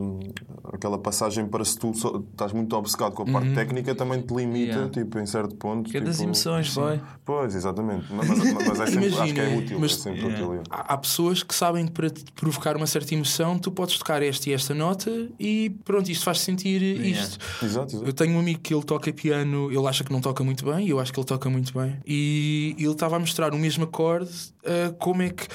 aquela 0.73 0.97
passagem 0.97 1.45
para 1.47 1.63
se 1.63 1.77
tu 1.77 1.93
só- 1.93 2.17
estás 2.31 2.51
muito 2.53 2.75
obcecado 2.75 3.11
com 3.13 3.23
a 3.23 3.25
parte 3.25 3.53
técnica, 3.53 3.93
também 3.93 4.21
te 4.21 4.33
limita, 4.33 4.63
Yeah. 4.73 4.89
tipo, 4.89 5.19
em 5.19 5.25
certo 5.25 5.55
ponto. 5.55 5.89
Que 5.91 5.97
é 5.97 6.01
das 6.01 6.15
tipo, 6.15 6.29
emoções, 6.29 6.73
boy. 6.73 6.99
Pois, 7.23 7.53
exatamente. 7.55 8.05
Mas, 8.11 8.27
mas- 8.29 8.79
é 8.79 8.85
sempre, 8.87 9.07
acho 9.07 9.33
que 9.33 9.39
é 9.39 9.45
Imagina, 9.49 9.57
útil. 9.57 9.79
mas- 9.79 9.91
é 9.91 9.95
sempre 9.95 10.25
útil. 10.25 10.45
yeah. 10.53 10.63
Há 10.69 10.93
há 10.93 10.97
pessoas 10.97 11.43
que 11.43 11.53
sabem 11.53 11.85
que 11.85 11.91
para 11.91 12.09
te 12.09 12.23
provocar 12.33 12.75
uma 12.75 12.87
certa 12.87 13.13
emoção, 13.13 13.57
tu 13.59 13.71
podes 13.71 13.97
tocar 13.97 14.21
esta 14.23 14.49
e 14.49 14.53
esta 14.53 14.73
nota 14.73 15.11
e 15.39 15.69
pronto, 15.85 16.09
isto 16.09 16.23
faz 16.25 16.39
sentir 16.39 16.81
isto. 16.81 17.37
Exato, 17.63 17.95
exato. 17.95 18.05
Eu 18.07 18.13
tenho 18.13 18.35
um 18.35 18.39
amigo 18.39 18.59
que 18.59 18.73
ele 18.73 18.83
toca 18.83 19.11
piano, 19.13 19.71
ele 19.71 19.87
acha 19.87 20.03
que 20.03 20.11
não 20.11 20.19
toca 20.21 20.43
muito 20.43 20.65
bem, 20.65 20.87
e 20.87 20.89
eu 20.89 20.99
acho 20.99 21.13
que 21.13 21.19
ele 21.19 21.27
toca 21.27 21.49
muito 21.49 21.73
bem. 21.77 21.97
E 22.05 22.75
ele 22.79 22.91
estava 22.91 23.15
a 23.17 23.19
mostrar 23.19 23.53
o 23.53 23.57
mesmo 23.57 23.83
acorde, 23.83 24.52
ah, 24.65 24.93
como 24.99 25.21
é 25.21 25.29
que. 25.29 25.47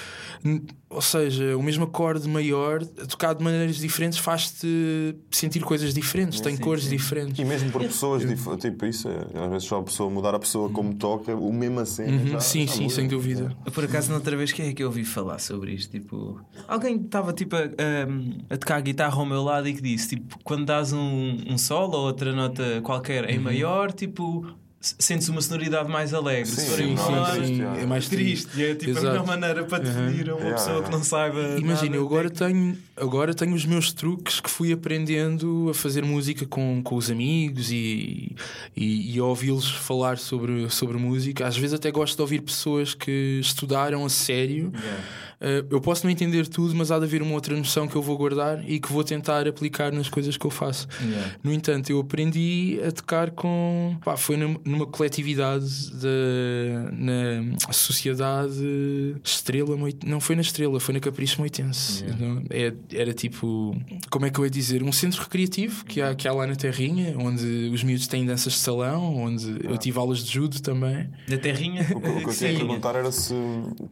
Ou 0.90 1.02
seja, 1.02 1.54
o 1.56 1.62
mesmo 1.62 1.84
acorde 1.84 2.26
maior, 2.28 2.82
tocado 2.84 3.40
de 3.40 3.44
maneiras 3.44 3.76
diferentes, 3.76 4.18
faz-te 4.18 5.16
sentir 5.30 5.60
coisas 5.62 5.92
diferentes, 5.92 6.40
tem 6.40 6.56
cores 6.56 6.88
diferentes. 6.88 7.38
E 7.38 7.44
mesmo 7.44 7.70
por 7.70 7.82
pessoas, 7.82 8.26
dif- 8.26 8.56
tipo, 8.56 8.86
isso 8.86 9.06
é, 9.08 9.18
às 9.44 9.50
vezes 9.50 9.68
só 9.68 9.80
a 9.80 9.82
pessoa 9.82 10.08
mudar 10.08 10.34
a 10.34 10.38
pessoa 10.38 10.70
como 10.70 10.94
toca, 10.94 11.34
o 11.34 11.52
mesmo 11.52 11.80
assim. 11.80 12.26
já- 12.28 12.40
sim, 12.40 12.66
já 12.66 12.72
sim, 12.72 12.82
muda. 12.84 12.94
sem 12.94 13.08
dúvida. 13.08 13.54
Eu, 13.66 13.72
Por 13.72 13.84
acaso, 13.84 14.10
noutra 14.10 14.34
vez, 14.36 14.50
quem 14.52 14.68
é 14.68 14.72
que 14.72 14.82
eu 14.82 14.86
ouvi 14.86 15.04
falar 15.04 15.38
sobre 15.40 15.72
isto? 15.72 15.90
Tipo, 15.90 16.40
alguém 16.66 16.96
estava 16.96 17.32
tipo 17.34 17.54
a, 17.56 17.60
a, 17.60 18.54
a 18.54 18.56
tocar 18.56 18.80
guitarra 18.80 19.16
ao 19.18 19.26
meu 19.26 19.42
lado 19.42 19.68
e 19.68 19.74
que 19.74 19.82
disse: 19.82 20.16
tipo, 20.16 20.38
quando 20.42 20.64
dás 20.64 20.92
um, 20.94 21.36
um 21.50 21.58
solo 21.58 21.94
ou 21.98 22.06
outra 22.06 22.32
nota 22.32 22.80
qualquer 22.82 23.24
Uhum. 23.24 23.30
em 23.30 23.38
maior, 23.38 23.92
tipo, 23.92 24.46
sentes 24.80 25.28
uma 25.28 25.40
sonoridade 25.42 25.90
mais 25.90 26.14
alegre. 26.14 26.46
Sim, 26.50 26.96
Se 26.96 27.62
é 27.82 27.86
mais 27.86 28.08
triste. 28.08 28.48
E 28.56 28.64
é 28.64 28.74
tipo 28.74 28.90
a 28.90 28.90
Exato. 28.92 29.06
melhor 29.08 29.26
maneira 29.26 29.64
para 29.64 29.78
definir 29.82 30.30
a 30.30 30.34
uma 30.34 30.40
Yeah, 30.40 30.56
pessoa 30.56 30.76
yeah. 30.76 30.88
que 30.88 30.96
não 30.96 31.04
saiba. 31.04 31.58
Imagina, 31.58 31.96
eu 31.96 32.06
agora 32.06 32.30
tenho, 32.30 32.78
agora 32.96 33.34
tenho 33.34 33.54
os 33.54 33.64
meus 33.66 33.92
truques 33.92 34.40
que 34.40 34.48
fui 34.48 34.72
aprendendo 34.72 35.68
a 35.70 35.74
fazer 35.74 36.04
música 36.04 36.46
com, 36.46 36.80
com 36.82 36.94
os 36.94 37.10
amigos 37.10 37.72
e, 37.72 38.34
e, 38.76 39.16
e 39.16 39.18
a 39.18 39.24
ouvi-los 39.24 39.68
falar 39.68 40.16
sobre, 40.16 40.70
sobre 40.70 40.96
música. 40.96 41.46
Às 41.46 41.56
vezes 41.56 41.74
até 41.74 41.90
gosto 41.90 42.14
de 42.14 42.22
ouvir 42.22 42.40
pessoas 42.42 42.94
que 42.94 43.38
estudaram 43.40 44.04
a 44.04 44.08
sério. 44.08 44.68
Uh, 44.68 45.27
eu 45.70 45.80
posso 45.80 46.04
não 46.04 46.10
entender 46.10 46.46
tudo, 46.48 46.74
mas 46.74 46.90
há 46.90 46.98
de 46.98 47.04
haver 47.04 47.22
uma 47.22 47.34
outra 47.34 47.56
noção 47.56 47.86
que 47.86 47.94
eu 47.96 48.02
vou 48.02 48.16
guardar 48.18 48.68
e 48.68 48.80
que 48.80 48.92
vou 48.92 49.04
tentar 49.04 49.46
aplicar 49.46 49.92
nas 49.92 50.08
coisas 50.08 50.36
que 50.36 50.44
eu 50.44 50.50
faço. 50.50 50.88
Yeah. 51.00 51.32
No 51.44 51.52
entanto, 51.52 51.90
eu 51.90 52.00
aprendi 52.00 52.80
a 52.86 52.90
tocar 52.90 53.30
com. 53.30 53.96
Pá, 54.04 54.16
foi 54.16 54.36
num- 54.36 54.58
numa 54.64 54.86
coletividade 54.86 55.90
da, 55.92 56.90
na 56.92 57.72
Sociedade 57.72 59.16
Estrela. 59.24 59.76
Não 60.04 60.20
foi 60.20 60.34
na 60.36 60.42
Estrela, 60.42 60.78
foi 60.80 60.94
na 60.94 61.00
Capricho 61.00 61.38
Moitense. 61.40 62.04
Então, 62.06 62.42
é- 62.50 62.72
era 62.92 63.12
tipo. 63.12 63.76
Como 64.10 64.26
é 64.26 64.30
que 64.30 64.38
eu 64.38 64.44
ia 64.44 64.50
dizer? 64.50 64.82
Um 64.82 64.92
centro 64.92 65.22
recreativo 65.22 65.84
que 65.84 66.00
há, 66.02 66.14
que 66.14 66.26
há 66.26 66.32
lá 66.32 66.46
na 66.46 66.56
Terrinha, 66.56 67.14
onde 67.18 67.70
os 67.72 67.82
miúdos 67.82 68.06
têm 68.06 68.24
danças 68.26 68.54
de 68.54 68.58
salão, 68.58 69.16
onde 69.16 69.58
eu 69.64 69.76
tive 69.78 69.98
aulas 69.98 70.24
de 70.24 70.32
judo 70.32 70.60
também. 70.60 71.08
Da 71.28 71.38
terrinha. 71.38 71.82
O 71.94 72.00
que, 72.00 72.08
o 72.08 72.18
que 72.18 72.24
eu 72.28 72.34
tinha 72.34 72.50
a 72.52 72.56
perguntar 72.56 72.94
era 72.96 73.10
se, 73.12 73.34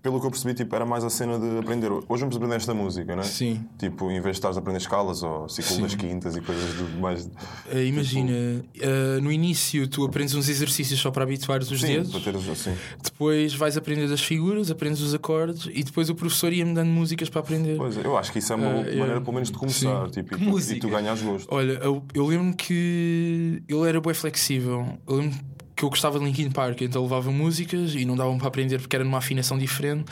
pelo 0.03 0.21
que 0.21 0.26
eu 0.26 0.31
percebi, 0.31 0.55
tipo, 0.55 0.75
era 0.75 0.85
mais 0.85 1.05
a 1.05 1.11
cena 1.11 1.36
de 1.38 1.59
aprender. 1.59 1.90
Hoje 1.90 2.21
vamos 2.21 2.37
aprender 2.37 2.57
esta 2.57 2.75
música, 2.75 3.14
não 3.14 3.23
é? 3.23 3.26
Sim. 3.26 3.64
Tipo, 3.78 4.11
em 4.11 4.21
vez 4.21 4.25
de 4.25 4.31
estares 4.38 4.57
a 4.57 4.61
aprender 4.61 4.78
escalas 4.78 5.23
ou 5.23 5.49
ciclo 5.49 5.83
das 5.83 5.95
quintas 5.95 6.37
e 6.37 6.40
coisas 6.40 6.75
do 6.75 7.00
mais. 7.00 7.26
Uh, 7.26 7.78
imagina, 7.87 8.33
uh, 8.33 9.21
no 9.23 9.31
início 9.31 9.87
tu 9.88 10.05
aprendes 10.05 10.35
uns 10.35 10.49
exercícios 10.49 10.99
só 11.00 11.11
para 11.11 11.25
habituares 11.25 11.71
os 11.71 11.81
Sim, 11.81 11.87
dedos. 11.88 12.11
para 12.11 12.21
teres 12.21 12.49
assim. 12.49 12.75
Depois 13.02 13.55
vais 13.55 13.76
aprender 13.76 14.12
as 14.12 14.21
figuras, 14.21 14.71
aprendes 14.71 15.00
os 15.00 15.15
acordes 15.15 15.69
e 15.73 15.82
depois 15.82 16.08
o 16.11 16.15
professor 16.15 16.52
ia-me 16.52 16.75
dando 16.75 16.91
músicas 16.91 17.28
para 17.28 17.41
aprender. 17.41 17.76
Pois, 17.76 17.97
eu 17.97 18.17
acho 18.17 18.32
que 18.32 18.39
isso 18.39 18.52
é 18.52 18.56
uma 18.56 18.67
yeah. 18.67 18.97
maneira, 18.97 19.21
pelo 19.21 19.32
menos, 19.32 19.50
de 19.50 19.58
começar. 19.58 20.11
Tipo, 20.11 20.37
e, 20.37 20.39
tu, 20.39 20.73
e 20.73 20.80
tu 20.80 20.89
ganhas 20.89 21.21
gosto. 21.23 21.47
Olha, 21.52 21.73
eu, 21.73 22.02
eu 22.15 22.26
lembro-me 22.26 22.54
que 22.54 23.63
ele 23.69 23.89
era 23.89 24.00
bem 24.00 24.15
flexível. 24.15 24.99
Eu 25.06 25.17
lembro 25.17 25.39
que 25.76 25.84
eu 25.84 25.91
gostava 25.91 26.19
de 26.19 26.25
Linkin 26.25 26.50
Park, 26.50 26.80
então 26.80 27.02
levava 27.02 27.30
músicas 27.30 27.95
e 27.95 28.06
não 28.06 28.17
davam 28.17 28.39
para 28.39 28.49
aprender 28.49 28.78
porque 28.80 28.97
era 28.97 29.04
numa 29.04 29.19
afinação 29.19 29.58
diferente. 29.58 30.06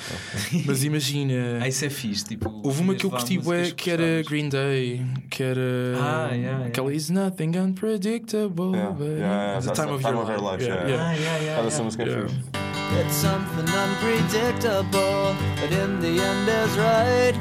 Mas 0.67 0.85
imagina, 0.85 1.33
Ah, 1.63 1.67
isso 1.69 1.85
é 1.87 1.91
fixe. 1.91 2.23
Tipo, 2.27 2.61
houve 2.63 2.83
uma 2.83 2.95
que 2.95 3.07
eu 3.07 3.11
curti 3.11 3.39
bué, 3.39 3.61
músicas 3.61 3.83
que 3.83 3.91
era. 3.91 4.23
Green 4.29 4.49
Day, 4.51 5.03
que 5.31 5.43
era 5.43 5.61
Ah, 5.99 6.27
yeah, 6.33 6.37
yeah. 6.37 6.67
aquela 6.67 6.93
Is 6.93 7.09
Nothing 7.09 7.57
Unpredictable. 7.59 8.73
Yeah, 8.77 8.91
baby." 8.91 9.21
yeah, 9.21 9.53
yeah, 9.55 9.61
The 9.61 9.73
time 9.73 9.91
of 9.95 10.03
time 10.03 10.15
your 10.15 10.23
of 10.25 10.31
your 10.33 10.41
life. 10.43 10.63
life, 10.63 10.65
Yeah, 10.65 10.75
yeah. 10.75 10.89
yeah. 10.89 11.03
Ah, 11.09 11.13
yeah, 11.15 11.45
yeah, 11.45 11.67
essa 11.67 11.77
yeah. 11.77 11.85
música 11.85 12.03
é 12.03 12.07
Yeah. 12.09 12.29
fixe. 12.29 12.65
It's 13.01 13.15
something 13.17 13.67
unpredictable, 14.45 15.35
but 15.61 15.73
in 15.73 15.99
the 16.01 16.21
end 16.23 16.49
is 16.49 16.77
right. 16.77 17.35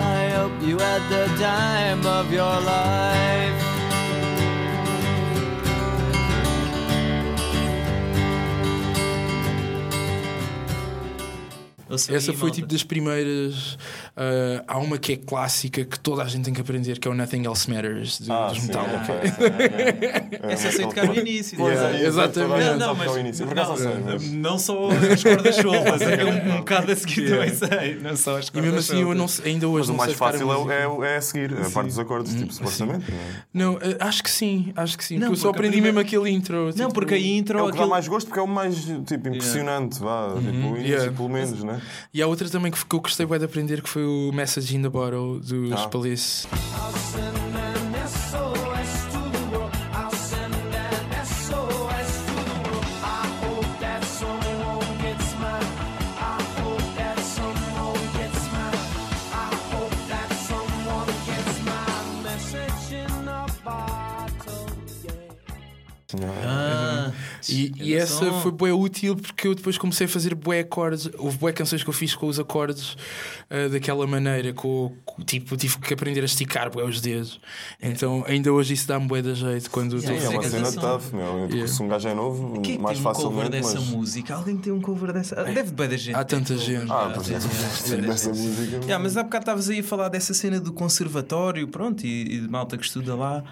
I 0.00 0.30
hope 0.36 0.54
you 0.64 0.78
had 0.78 1.02
the 1.08 1.26
time 1.42 2.06
of 2.06 2.32
your 2.32 2.60
life. 2.62 3.73
Sou 11.98 12.14
Essa 12.14 12.32
foi 12.32 12.50
tipo 12.50 12.66
das 12.66 12.82
primeiras. 12.82 13.78
ah, 14.16 14.64
há 14.66 14.78
uma 14.78 14.98
que 14.98 15.12
é 15.12 15.16
clássica 15.16 15.84
que 15.84 15.98
toda 15.98 16.22
a 16.22 16.26
gente 16.26 16.44
tem 16.44 16.54
que 16.54 16.60
aprender, 16.60 16.98
que 16.98 17.06
é 17.08 17.10
o 17.10 17.14
Nothing 17.14 17.44
Else 17.46 17.70
Matters 17.70 18.20
do- 18.20 18.32
Ah, 18.32 18.48
dos 18.48 18.58
sim, 18.60 18.66
Metallica. 18.66 19.12
é, 19.12 20.46
é, 20.46 20.48
é. 20.48 20.52
Essa 20.52 20.68
eu 20.68 20.72
sei 20.72 20.86
tocar 20.86 21.06
no 21.06 21.14
início. 21.14 21.58
Yeah, 21.60 21.98
é, 21.98 22.06
exatamente. 22.06 22.78
Não, 22.78 22.94
mas- 22.94 23.02
que 23.02 23.08
é 23.08 23.16
o 23.16 23.18
início. 23.20 23.46
Por 23.46 23.58
acaso 23.58 23.84
não 23.84 24.00
mas- 24.04 24.30
Não 24.30 24.58
só 24.58 24.88
as 24.90 25.22
cordas 25.22 25.56
soltas, 25.56 26.02
é 26.02 26.24
um, 26.24 26.54
um 26.54 26.56
bocado 26.58 26.92
a 26.92 26.96
seguir 26.96 27.28
também 27.30 27.50
sei. 27.54 27.98
Não 28.00 28.16
só 28.16 28.38
as 28.38 28.48
E 28.48 28.52
cordas 28.52 28.72
mesmo 28.72 28.78
assim, 28.78 29.00
eu 29.02 29.14
não 29.14 29.28
sei- 29.28 29.52
ainda 29.52 29.68
hoje 29.68 29.78
Mas 29.80 29.88
o 29.88 29.92
não 29.92 29.98
mais 29.98 30.10
sei 30.10 30.18
tocar 30.18 30.28
a 30.28 30.32
fácil 30.32 30.72
é, 30.72 31.08
é, 31.10 31.12
é 31.14 31.16
a 31.16 31.20
seguir, 31.20 31.52
a 31.54 31.70
parte 31.70 31.86
dos 31.88 31.98
acordes, 31.98 32.34
tipo, 32.34 32.52
supostamente. 32.52 33.04
não 33.10 33.18
é? 33.18 33.74
Não, 33.74 33.78
eh, 33.80 33.96
acho 34.00 34.22
que 34.22 34.30
sim, 34.30 34.72
acho 34.76 34.96
que 34.98 35.04
sim. 35.04 35.14
Não, 35.14 35.28
porque 35.28 35.32
eu 35.34 35.42
só 35.42 35.50
aprendi 35.50 35.72
primeira- 35.72 35.94
mesmo 35.98 36.06
aquele 36.06 36.30
intro. 36.30 36.64
Não, 36.66 36.72
tipo, 36.72 36.94
porque 36.94 37.14
a 37.14 37.18
intro. 37.18 37.58
É 37.58 37.62
o 37.62 37.70
que 37.70 37.78
dá 37.78 37.86
mais 37.86 38.08
gosto 38.08 38.26
porque 38.26 38.40
é 38.40 38.42
o 38.42 38.46
mais 38.48 38.74
tipo, 39.06 39.28
impressionante, 39.28 39.98
vá, 40.00 40.34
tipo, 40.38 40.48
o 40.50 40.76
início, 40.76 40.84
Yeah. 40.94 41.12
pelo 41.12 41.28
menos, 41.28 41.62
né? 41.64 41.80
E 42.12 42.22
há 42.22 42.26
outra 42.26 42.48
também 42.48 42.70
que, 42.72 42.84
que 42.84 42.94
eu 42.94 43.00
gostei 43.00 43.26
bué 43.26 43.38
de 43.38 43.44
aprender 43.44 43.82
que 43.82 43.88
foi 43.88 44.04
o 44.04 44.30
Message 44.32 44.76
in 44.76 44.82
the 44.82 44.88
Bottle 44.88 45.40
dos 45.40 45.72
Ah. 45.72 45.88
Palace. 45.88 46.46
E, 67.48 67.72
e 67.76 67.94
essa 67.94 68.30
som. 68.30 68.40
foi 68.40 68.50
bué 68.52 68.72
útil 68.72 69.16
porque 69.16 69.46
eu 69.48 69.54
depois 69.54 69.76
comecei 69.78 70.06
a 70.06 70.08
fazer 70.08 70.34
bué 70.34 70.60
acordes. 70.60 71.08
Houve 71.18 71.36
bué 71.38 71.52
canções 71.52 71.82
que 71.82 71.88
eu 71.88 71.94
fiz 71.94 72.14
com 72.14 72.26
os 72.26 72.38
acordes 72.38 72.96
ah, 73.50 73.68
daquela 73.68 74.06
maneira, 74.06 74.52
com, 74.52 74.94
com- 75.04 75.22
tipo, 75.22 75.56
tive 75.56 75.78
que 75.78 75.94
aprender 75.94 76.20
a 76.22 76.24
esticar 76.24 76.70
bué 76.70 76.84
os 76.84 77.00
dedos. 77.00 77.40
Então 77.80 78.24
ainda 78.26 78.52
hoje 78.52 78.74
isso 78.74 78.86
dá-me 78.88 79.06
bué 79.06 79.22
da 79.22 79.34
jeito 79.34 79.70
quando 79.70 79.96
Yeah, 79.98 80.24
é 80.24 80.28
uma 80.28 80.42
cena 80.42 80.72
tough, 80.72 81.12
meu. 81.12 81.48
Yeah. 81.48 81.66
Se 81.68 81.82
um 81.82 81.88
gajo 81.88 82.08
é 82.08 82.14
novo, 82.14 82.60
Quem 82.60 82.74
é 82.74 82.76
que 82.76 82.82
mais 82.82 82.98
tem 82.98 83.06
um 83.06 83.12
cover 83.12 83.30
facilmente. 83.44 83.50
dessa 83.50 83.80
mas... 83.80 83.88
música? 83.88 84.34
Alguém 84.34 84.56
tem 84.56 84.72
um 84.72 84.80
cover 84.80 85.12
dessa. 85.12 85.40
Ah, 85.40 85.44
Deve 85.44 85.70
bem 85.72 85.88
da 85.88 85.96
gente. 85.96 86.14
Há 86.16 86.24
tanta 86.24 86.56
gente. 86.58 86.90
Ah, 86.90 87.12
é. 87.16 87.20
Sim, 87.20 87.40
sim, 87.40 87.96
dessa 88.00 88.28
música. 88.30 88.76
Yeah, 88.78 88.98
mas 88.98 89.16
há 89.16 89.22
bocado 89.22 89.42
estavas 89.42 89.68
aí 89.68 89.80
a 89.80 89.84
falar 89.84 90.08
dessa 90.08 90.34
cena 90.34 90.60
do 90.60 90.72
conservatório, 90.72 91.66
pronto, 91.68 92.04
e, 92.06 92.22
e 92.36 92.40
de 92.40 92.48
malta 92.48 92.76
que 92.76 92.84
estuda 92.84 93.14
lá. 93.14 93.42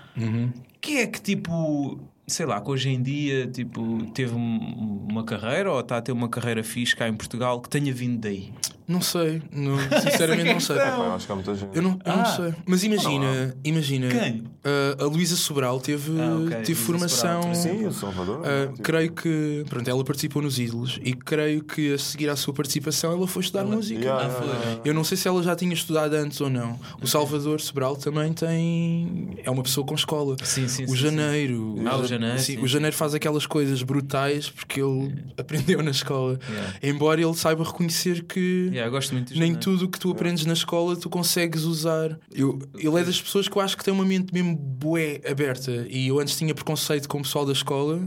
Quem 0.80 0.98
é 0.98 1.06
que, 1.06 1.20
tipo, 1.20 2.00
sei 2.26 2.46
lá, 2.46 2.60
que 2.60 2.70
hoje 2.70 2.88
em 2.90 3.02
dia, 3.02 3.46
tipo, 3.46 4.06
teve 4.12 4.34
um- 4.34 5.06
uma 5.10 5.24
carreira 5.24 5.70
ou 5.72 5.80
está 5.80 5.98
a 5.98 6.02
ter 6.02 6.12
uma 6.12 6.28
carreira 6.28 6.62
fixe 6.62 6.94
cá 6.96 7.08
em 7.08 7.14
Portugal 7.14 7.60
que 7.60 7.68
tenha 7.68 7.92
vindo 7.92 8.18
daí? 8.20 8.52
Não 8.92 9.00
sei, 9.00 9.40
não- 9.50 9.78
sinceramente 10.02 10.52
não 10.52 10.60
sei. 10.60 10.76
Pá, 10.76 11.14
acho 11.14 11.26
que 11.26 11.32
há 11.32 11.34
muita 11.34 11.54
gente. 11.54 11.74
Eu 11.76 11.82
não, 11.82 11.98
eu 12.04 12.12
não 12.16 12.22
Ah. 12.22 12.24
sei. 12.24 12.54
Mas 12.66 12.82
imagina, 12.84 13.56
imagina. 13.64 14.08
Quem? 14.08 14.44
uh, 14.64 15.02
a 15.02 15.06
Luísa 15.06 15.34
Sobral 15.36 15.80
teve, 15.80 16.12
Ah, 16.20 16.36
ok. 16.36 16.48
teve 16.58 16.72
Luísa 16.72 16.84
formação. 16.84 17.42
Sobral, 17.42 17.54
Sim, 17.54 17.86
o 17.86 17.92
Salvador. 17.92 18.40
Uh, 18.40 18.70
tipo, 18.72 18.82
creio 18.82 19.12
que 19.12 19.64
pronto, 19.68 19.88
ela 19.88 20.04
participou 20.04 20.42
nos 20.42 20.58
Ídolos 20.58 21.00
e 21.02 21.14
creio 21.14 21.64
que 21.64 21.94
a 21.94 21.98
seguir 21.98 22.28
à 22.28 22.36
sua 22.36 22.52
participação 22.52 23.12
ela 23.12 23.26
foi 23.26 23.42
estudar 23.42 23.64
música. 23.64 24.00
yeah, 24.00 24.24
Ah, 24.26 24.44
yeah. 24.44 24.80
Eu 24.84 24.92
não 24.94 25.04
sei 25.04 25.16
se 25.16 25.26
ela 25.26 25.42
já 25.42 25.56
tinha 25.56 25.72
estudado 25.72 26.14
antes 26.14 26.40
ou 26.40 26.50
não. 26.50 26.78
O 27.00 27.06
Salvador 27.06 27.60
Sobral 27.60 27.96
também 27.96 28.32
tem. 28.32 29.30
É 29.44 29.50
uma 29.50 29.62
pessoa 29.62 29.86
com 29.86 29.94
escola. 29.94 30.36
Sim, 30.44 30.68
sim, 30.68 30.84
o 30.84 30.88
sim, 30.88 30.96
Janeiro. 30.96 31.76
Ah, 31.86 31.96
o 31.96 32.02
Ja- 32.02 32.08
Janeiro, 32.08 32.38
sim, 32.38 32.56
sim. 32.56 32.62
o 32.62 32.66
Janeiro 32.68 32.94
faz 32.96 33.14
aquelas 33.14 33.46
coisas 33.46 33.82
brutais 33.82 34.50
porque 34.50 34.80
ele 34.80 35.14
aprendeu 35.38 35.82
na 35.82 35.90
escola. 35.90 36.38
Yeah. 36.48 36.72
Embora 36.82 37.20
ele 37.22 37.34
saiba 37.34 37.64
reconhecer 37.64 38.22
que. 38.24 38.70
Yeah, 38.82 38.86
eu 38.86 38.90
gosto 38.90 39.12
muito 39.12 39.38
Nem 39.38 39.54
tudo 39.54 39.84
o 39.84 39.88
que 39.88 39.98
tu 39.98 40.10
aprendes 40.10 40.44
na 40.44 40.52
escola 40.52 40.96
tu 40.96 41.08
consegues 41.08 41.62
usar. 41.64 42.18
Eu, 42.32 42.58
ele 42.76 43.00
é 43.00 43.04
das 43.04 43.20
pessoas 43.20 43.48
que 43.48 43.56
eu 43.56 43.62
acho 43.62 43.76
que 43.76 43.84
tem 43.84 43.92
uma 43.94 44.04
mente 44.04 44.32
mesmo 44.32 44.56
bué 44.56 45.20
aberta. 45.30 45.86
E 45.88 46.08
eu 46.08 46.18
antes 46.18 46.36
tinha 46.36 46.54
preconceito 46.54 47.08
com 47.08 47.18
o 47.18 47.22
pessoal 47.22 47.44
da 47.46 47.52
escola, 47.52 48.00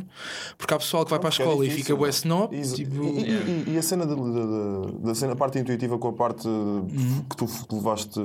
porque 0.58 0.74
há 0.74 0.78
pessoal 0.78 1.04
que 1.06 1.12
vai 1.12 1.20
para 1.20 1.30
a 1.30 1.32
é 1.32 1.34
escola 1.34 1.64
e 1.66 1.70
difícil, 1.70 1.86
fica 1.86 1.96
bué 1.98 2.08
é? 2.08 2.12
snob. 2.12 2.56
Isso. 2.60 2.76
Tipo, 2.76 3.04
E, 3.04 3.22
e- 3.22 3.64
e- 3.68 3.74
e 3.74 3.78
a 3.78 3.82
cena 3.82 4.06
da, 4.06 4.16
da- 4.16 4.92
da- 5.10 5.16
cena, 5.16 5.34
a 5.34 5.36
parte 5.36 5.60
intuitiva 5.60 5.98
com 5.98 6.08
a 6.10 6.14
parte 6.14 6.48
Uhum. 6.48 7.24
que 7.30 7.36
tu 7.38 7.48
levaste 7.72 8.20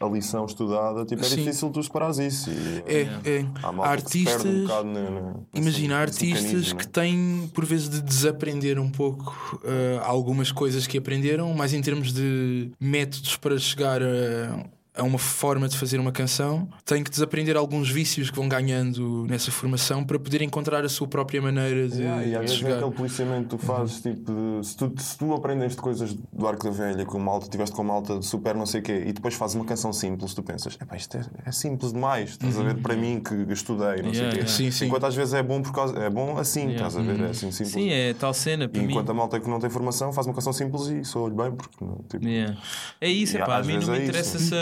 a 0.00 0.06
lição 0.06 0.44
estudada, 0.44 1.04
tipo, 1.04 1.20
é 1.22 1.24
Sim. 1.24 1.36
difícil 1.36 1.70
tu 1.70 1.82
separares 1.82 2.18
isso. 2.18 2.50
E, 2.50 2.82
é, 2.92 3.00
é. 3.24 3.46
Há 3.62 3.72
perde 3.72 3.78
um 3.78 3.82
artistas. 3.82 4.42
bocado 4.62 4.88
na- 4.88 5.10
na- 5.10 5.34
Imagina, 5.54 6.00
nesse 6.00 6.12
artistas 6.24 6.42
mecanismo, 6.44 6.78
que 6.78 6.88
têm, 6.88 7.50
por 7.54 7.64
vezes, 7.64 7.88
de 7.88 8.00
desaprender 8.02 8.78
um 8.78 8.90
pouco 8.90 9.60
uh, 9.64 10.00
algumas 10.04 10.50
coisas 10.52 10.86
que 10.86 10.98
aprenderam, 10.98 11.52
mas 11.54 11.72
em 11.82 11.84
termos 11.84 12.12
de 12.12 12.70
métodos 12.78 13.36
para 13.36 13.58
chegar 13.58 14.00
a, 14.00 14.64
a 14.94 15.02
uma 15.02 15.18
forma 15.18 15.66
de 15.68 15.78
fazer 15.78 15.98
uma 15.98 16.12
canção, 16.12 16.68
têm 16.84 17.02
que 17.02 17.10
desaprender 17.10 17.56
alguns 17.56 17.88
vícios 17.90 18.28
que 18.30 18.36
vão 18.36 18.46
ganhando 18.46 19.24
nessa 19.26 19.50
formação 19.50 20.04
para 20.04 20.18
poder 20.18 20.42
encontrar 20.42 20.84
a 20.84 20.88
sua 20.88 21.08
própria 21.08 21.40
maneira 21.40 21.88
de, 21.88 22.02
Yeah, 22.02 22.26
e 22.26 22.34
às 22.34 22.40
vezes 22.42 22.56
é 22.56 22.58
chegar. 22.58 22.76
aquele 22.76 22.90
policiamento 22.90 23.42
que 23.42 23.48
tu 23.56 23.58
fazes, 23.66 24.02
tipo, 24.02 24.32
de- 24.60 24.66
se, 24.66 24.76
tu, 24.76 24.92
se 24.98 25.16
tu 25.16 25.32
aprendeste 25.32 25.80
coisas 25.80 26.12
do 26.12 26.46
Arco 26.46 26.64
da 26.64 26.70
Velha 26.70 27.06
com 27.06 27.18
malta, 27.18 27.48
tiveste 27.48 27.74
com 27.74 27.82
malta 27.82 28.18
de 28.18 28.26
super 28.26 28.54
não 28.54 28.66
sei 28.66 28.80
o 28.80 28.82
quê, 28.82 29.04
e 29.06 29.12
depois 29.14 29.34
fazes 29.34 29.56
uma 29.56 29.64
canção 29.64 29.92
simples, 29.94 30.34
tu 30.34 30.42
pensas, 30.42 30.76
"Epá, 30.80 30.94
isto 30.94 31.16
é, 31.16 31.24
é 31.46 31.52
simples 31.52 31.92
demais, 31.92 32.30
estás 32.30 32.58
a 32.58 32.62
ver? 32.62 32.76
Para 32.76 32.94
mim 32.94 33.18
que 33.20 33.34
estudei, 33.50 34.02
não 34.02 34.10
Yeah, 34.12 34.14
sei 34.14 34.26
o 34.26 34.30
quê. 34.30 34.36
yeah. 34.40 34.48
Sim, 34.52 34.70
sim. 34.70 34.86
Enquanto 34.86 35.04
às 35.04 35.14
vezes 35.14 35.32
é 35.32 35.42
bom 35.42 35.62
por 35.62 35.72
causa, 35.72 35.98
é 35.98 36.10
bom 36.10 36.36
assim, 36.36 36.68
Yeah. 36.68 36.86
estás 36.88 36.96
a 36.98 37.00
ver? 37.02 37.18
É 37.18 37.30
assim 37.30 37.50
simples. 37.50 37.72
Sim, 37.72 37.88
é 37.90 38.12
tal 38.12 38.34
cena 38.34 38.68
para 38.68 38.78
E 38.78 38.84
mim. 38.86 38.92
enquanto 38.92 39.08
a 39.08 39.14
malta 39.14 39.40
que 39.40 39.48
não 39.48 39.58
tem 39.58 39.70
formação 39.70 40.12
faz 40.12 40.26
uma 40.26 40.34
canção 40.34 40.52
simples 40.52 40.86
e 40.88 41.02
soa-lhe 41.02 41.34
bem, 41.34 41.50
porque 41.52 41.76
tipo, 42.10 42.26
Yeah. 42.28 42.58
É 43.00 43.08
isso, 43.08 43.38
é 43.38 43.40
pá, 43.40 43.54
a 43.56 43.58
às 43.60 43.66
mim 43.66 43.72
vezes 43.74 43.88
não 43.88 43.94
me 43.94 44.00
é 44.00 44.04
interessa 44.04 44.36
isso. 44.36 44.54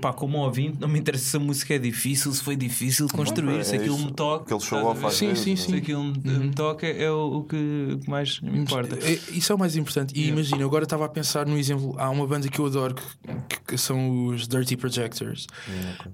Pá, 0.00 0.12
como 0.12 0.38
ouvinte, 0.38 0.78
não 0.80 0.88
me 0.88 0.98
interessa 0.98 1.24
se 1.24 1.36
a 1.36 1.40
música 1.40 1.74
é 1.74 1.78
difícil, 1.78 2.32
se 2.32 2.42
foi 2.42 2.56
difícil 2.56 3.06
de 3.06 3.12
construir, 3.12 3.58
é 3.60 3.64
se 3.64 3.76
aquilo 3.76 3.96
isso. 3.96 4.06
me 4.06 4.12
toca. 4.12 4.44
Aquele 4.44 4.60
show 4.60 4.84
off 4.84 5.00
Sim, 5.14 5.28
vezes, 5.28 5.42
sim, 5.42 5.52
é? 5.52 5.56
sim. 5.56 5.70
Se 5.72 5.76
aquilo 5.76 6.04
me, 6.04 6.18
me 6.18 6.50
toca 6.50 6.86
é 6.86 7.10
o, 7.10 7.38
o 7.38 7.44
que 7.44 7.98
mais 8.06 8.40
me 8.40 8.58
importa. 8.58 8.96
É, 8.96 9.12
Isso 9.32 9.52
é 9.52 9.54
o 9.54 9.58
mais 9.58 9.76
importante. 9.76 10.12
E 10.18 10.28
imagina, 10.28 10.62
eu 10.62 10.66
agora 10.66 10.84
estava 10.84 11.04
a 11.04 11.08
pensar 11.08 11.46
no 11.46 11.56
exemplo. 11.56 11.94
Há 11.98 12.10
uma 12.10 12.26
banda 12.26 12.48
que 12.48 12.58
eu 12.58 12.66
adoro 12.66 12.94
que, 13.48 13.60
que 13.66 13.78
são 13.78 14.26
os 14.26 14.46
Dirty 14.46 14.76
Projectors. 14.76 15.46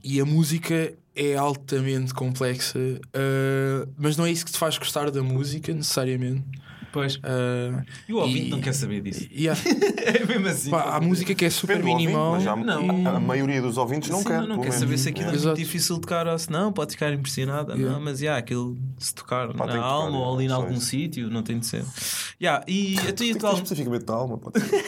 E 0.02 0.20
a 0.20 0.24
música 0.24 0.92
é 1.14 1.36
altamente 1.36 2.14
complexa, 2.14 2.78
uh, 2.78 3.88
mas 3.98 4.16
não 4.16 4.24
é 4.24 4.30
isso 4.30 4.44
que 4.44 4.52
te 4.52 4.58
faz 4.58 4.78
gostar 4.78 5.10
da 5.10 5.22
música, 5.22 5.72
necessariamente. 5.72 6.44
Pois. 6.92 7.16
Uh, 7.16 7.82
E 8.08 8.12
o 8.12 8.16
ouvinte 8.18 8.46
e- 8.46 8.50
não 8.50 8.60
quer 8.60 8.72
saber 8.72 9.00
disso. 9.00 9.26
e 9.30 9.48
há, 9.48 9.52
É 10.04 10.24
mesmo 10.26 10.48
assim. 10.48 10.70
pá, 10.70 10.96
há 10.96 11.00
música 11.00 11.34
que 11.34 11.44
é 11.44 11.50
super 11.50 11.76
ouvinte, 11.78 11.96
minimal. 11.98 12.32
mas 12.32 12.42
já- 12.42 12.56
Não. 12.56 13.06
a, 13.06 13.16
a 13.16 13.20
maioria 13.20 13.62
dos 13.62 13.76
ouvintes 13.76 14.10
não 14.10 14.18
Sim, 14.18 14.24
quer. 14.24 14.40
não, 14.40 14.48
pelo 14.48 14.62
quer 14.62 14.72
saber 14.72 14.98
se 14.98 15.08
aquilo 15.08 15.30
é 15.30 15.34
Exato. 15.34 15.46
muito 15.48 15.58
difícil 15.58 15.94
de 15.96 16.00
tocar 16.02 16.26
ou 16.26 16.38
se 16.38 16.50
não, 16.50 16.72
pode 16.72 16.92
ficar 16.92 17.12
impressionada, 17.12 17.74
Yeah. 17.74 17.92
não, 17.96 18.04
mas 18.04 18.20
yeah, 18.20 18.38
aquilo 18.38 18.76
se 18.98 19.14
tocar 19.14 19.48
Pá, 19.54 19.66
na 19.66 19.72
que 19.72 19.78
tocar, 19.78 19.86
alma 19.88 20.18
ou 20.18 20.34
ali 20.34 20.46
em 20.46 20.50
algum 20.52 20.74
isso. 20.74 20.86
sítio, 20.86 21.30
não 21.30 21.42
tem 21.42 21.58
de 21.58 21.66
ser. 21.66 21.84
Yeah, 22.42 22.64
e 22.66 22.96
a 23.00 23.02
tua 23.04 23.12
Tem 23.14 23.32
atual... 23.32 23.54
especificamente 23.54 24.04
da 24.04 24.14
alma. 24.14 24.38
pode 24.38 24.58
ser. 24.64 24.82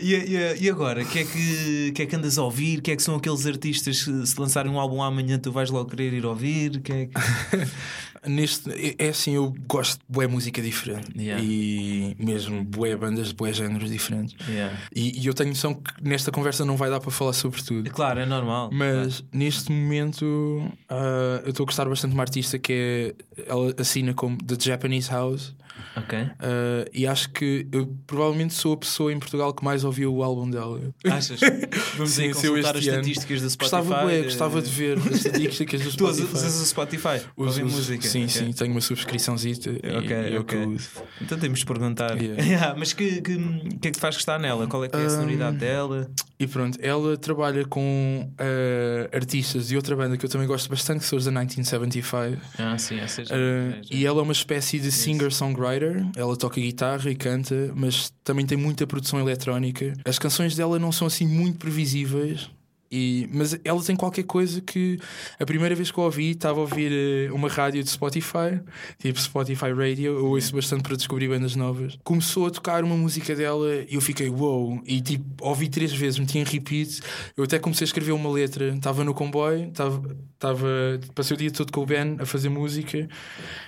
e, 0.00 0.14
e- 0.14 0.56
e 0.64 0.70
agora, 0.70 1.02
o 1.02 1.06
que, 1.06 1.18
é 1.20 1.24
que, 1.24 1.92
que 1.92 2.02
é 2.02 2.06
que 2.06 2.16
andas 2.16 2.38
a 2.38 2.42
ouvir? 2.44 2.80
que 2.80 2.90
é 2.90 2.96
que 2.96 3.02
são 3.02 3.16
aqueles 3.16 3.46
artistas 3.46 4.02
que 4.04 4.26
se 4.26 4.40
lançarem 4.40 4.70
um 4.70 4.78
álbum 4.78 5.02
amanhã 5.02 5.38
tu 5.38 5.50
vais 5.52 5.70
logo 5.70 5.90
querer 5.90 6.12
ir 6.12 6.24
ouvir? 6.26 6.80
Que 6.80 6.92
é 6.92 7.06
que... 7.06 7.12
Neste, 8.26 8.70
é- 8.70 9.06
é 9.06 9.08
assim, 9.08 9.34
eu 9.34 9.54
gosto 9.68 9.98
de 9.98 10.04
boa 10.08 10.26
música 10.28 10.60
diferente 10.62 11.08
Yeah. 11.16 11.42
e 11.44 12.16
mesmo 12.18 12.64
boé 12.64 12.96
bandas 12.96 13.28
de 13.28 13.34
boé 13.34 13.52
géneros 13.52 13.90
diferentes. 13.90 14.34
E, 14.94 15.20
e 15.22 15.26
eu 15.26 15.34
tenho 15.34 15.50
noção 15.50 15.74
que 15.74 16.02
nesta 16.02 16.30
conversa 16.32 16.64
não 16.64 16.76
vai 16.76 16.90
dar 16.90 17.00
para 17.00 17.10
falar 17.10 17.32
sobre 17.32 17.62
tudo. 17.62 17.90
Claro, 17.90 18.20
é 18.20 18.26
normal. 18.26 18.70
Mas 18.72 19.22
neste 19.32 19.70
momento 19.70 20.70
ah, 20.88 21.40
eu 21.44 21.50
estou 21.50 21.64
a 21.64 21.66
gostar 21.66 21.84
bastante 21.88 22.10
de 22.10 22.16
uma 22.16 22.22
artista 22.22 22.58
que 22.58 23.14
é. 23.36 23.44
Ela 23.46 23.74
assina 23.78 24.14
como 24.14 24.36
The 24.38 24.56
Japanese 24.60 25.10
House. 25.10 25.54
Ok. 25.96 26.18
ah, 26.38 26.84
e 26.92 27.06
acho 27.06 27.30
que 27.30 27.66
eu 27.72 27.86
provavelmente 28.06 28.54
sou 28.54 28.72
a 28.72 28.76
pessoa 28.76 29.12
em 29.12 29.18
Portugal 29.18 29.52
que 29.54 29.64
mais 29.64 29.84
ouviu 29.84 30.14
o 30.14 30.22
álbum 30.22 30.48
dela. 30.50 30.80
Achas? 31.04 31.40
Vamos 31.96 32.18
aí 32.18 32.28
Sim, 32.28 32.32
consultar 32.34 32.76
as 32.76 32.86
ano. 32.86 33.00
estatísticas 33.00 33.42
do 33.42 33.50
Spotify. 33.50 33.76
Gostava, 33.76 34.02
bué, 34.04 34.18
eh, 34.18 34.22
gostava 34.24 34.62
de 34.62 34.70
ver 34.70 34.98
as 34.98 35.06
estatísticas 35.16 35.80
do 35.82 35.90
Tu 35.96 36.12
Spotify. 36.12 36.34
usas 36.36 36.60
o 36.60 36.66
Spotify? 36.66 37.20
Uso- 37.36 37.64
uso- 37.64 37.76
música? 37.76 38.06
Sim, 38.08 38.24
Ok. 38.24 38.28
sim, 38.34 38.52
tenho 38.52 38.70
uma 38.72 38.80
subscriçãozita. 38.80 39.70
Ok, 39.98 40.12
é 40.12 40.38
ok. 40.38 40.76
Então 41.20 41.38
temos 41.38 41.60
de 41.60 41.66
perguntar. 41.66 42.16
Yeah. 42.20 42.42
Yeah, 42.54 42.74
mas 42.78 42.92
que, 42.92 43.20
que, 43.20 43.36
que 43.36 43.88
é 43.88 43.90
que 43.90 43.92
te 43.92 44.00
faz 44.00 44.14
gostar 44.16 44.38
nela? 44.38 44.66
Qual 44.66 44.84
é 44.84 44.88
que 44.88 44.96
é 44.96 45.04
a 45.06 45.10
sonoridade 45.10 45.56
dela? 45.58 46.10
E 46.38 46.46
pronto, 46.46 46.78
ela 46.80 47.16
trabalha 47.16 47.64
com 47.64 48.30
ah, 48.38 49.08
artistas 49.16 49.68
de 49.68 49.76
outra 49.76 49.96
banda 49.96 50.16
que 50.16 50.24
eu 50.24 50.30
também 50.30 50.46
gosto 50.46 50.68
bastante, 50.68 51.00
que 51.00 51.06
são 51.06 51.16
os 51.18 51.24
da 51.24 51.30
1975. 51.30 52.40
Ah, 52.58 52.76
sim, 52.78 52.98
essa 53.00 53.24
já. 53.24 53.34
Uh, 53.34 53.80
e 53.90 54.04
ela 54.06 54.20
é 54.20 54.22
uma 54.22 54.32
espécie 54.32 54.78
de 54.78 54.90
singer-songwriter. 54.92 55.73
Ela 56.16 56.36
toca 56.36 56.60
guitarra 56.60 57.10
e 57.10 57.14
canta, 57.14 57.72
mas 57.74 58.12
também 58.22 58.46
tem 58.46 58.56
muita 58.56 58.86
produção 58.86 59.18
eletrónica. 59.18 59.92
As 60.04 60.18
canções 60.18 60.54
dela 60.56 60.78
não 60.78 60.92
são 60.92 61.06
assim 61.06 61.26
muito 61.26 61.58
previsíveis. 61.58 62.50
E, 62.96 63.28
mas 63.32 63.58
ela 63.64 63.82
tem 63.82 63.96
qualquer 63.96 64.22
coisa 64.22 64.60
que 64.60 65.00
a 65.40 65.44
primeira 65.44 65.74
vez 65.74 65.90
que 65.90 65.98
eu 65.98 66.04
ouvi 66.04 66.30
estava 66.30 66.60
a 66.60 66.62
ouvir 66.62 66.92
eh, 66.92 67.32
uma 67.32 67.48
rádio 67.48 67.82
de 67.82 67.90
Spotify, 67.90 68.60
tipo 69.00 69.20
Spotify 69.20 69.72
Radio, 69.72 70.16
eu 70.16 70.26
ouço 70.26 70.54
bastante 70.54 70.84
para 70.84 70.94
descobrir 70.94 71.28
bandas 71.28 71.56
novas. 71.56 71.98
Começou 72.04 72.46
a 72.46 72.50
tocar 72.52 72.84
uma 72.84 72.96
música 72.96 73.34
dela 73.34 73.68
e 73.90 73.96
eu 73.96 74.00
fiquei 74.00 74.30
wow! 74.30 74.80
E 74.86 75.00
tipo, 75.00 75.24
ouvi 75.44 75.68
três 75.68 75.92
vezes, 75.92 76.20
meti 76.20 76.38
em 76.38 76.44
repeat. 76.44 77.00
Eu 77.36 77.42
até 77.42 77.58
comecei 77.58 77.84
a 77.84 77.88
escrever 77.88 78.12
uma 78.12 78.30
letra, 78.30 78.68
estava 78.68 79.02
no 79.02 79.12
comboio, 79.12 79.70
estava, 79.70 80.00
passei 81.16 81.34
o 81.34 81.38
dia 81.38 81.50
todo 81.50 81.72
com 81.72 81.80
o 81.80 81.86
Ben 81.86 82.16
a 82.20 82.24
fazer 82.24 82.48
música 82.48 83.08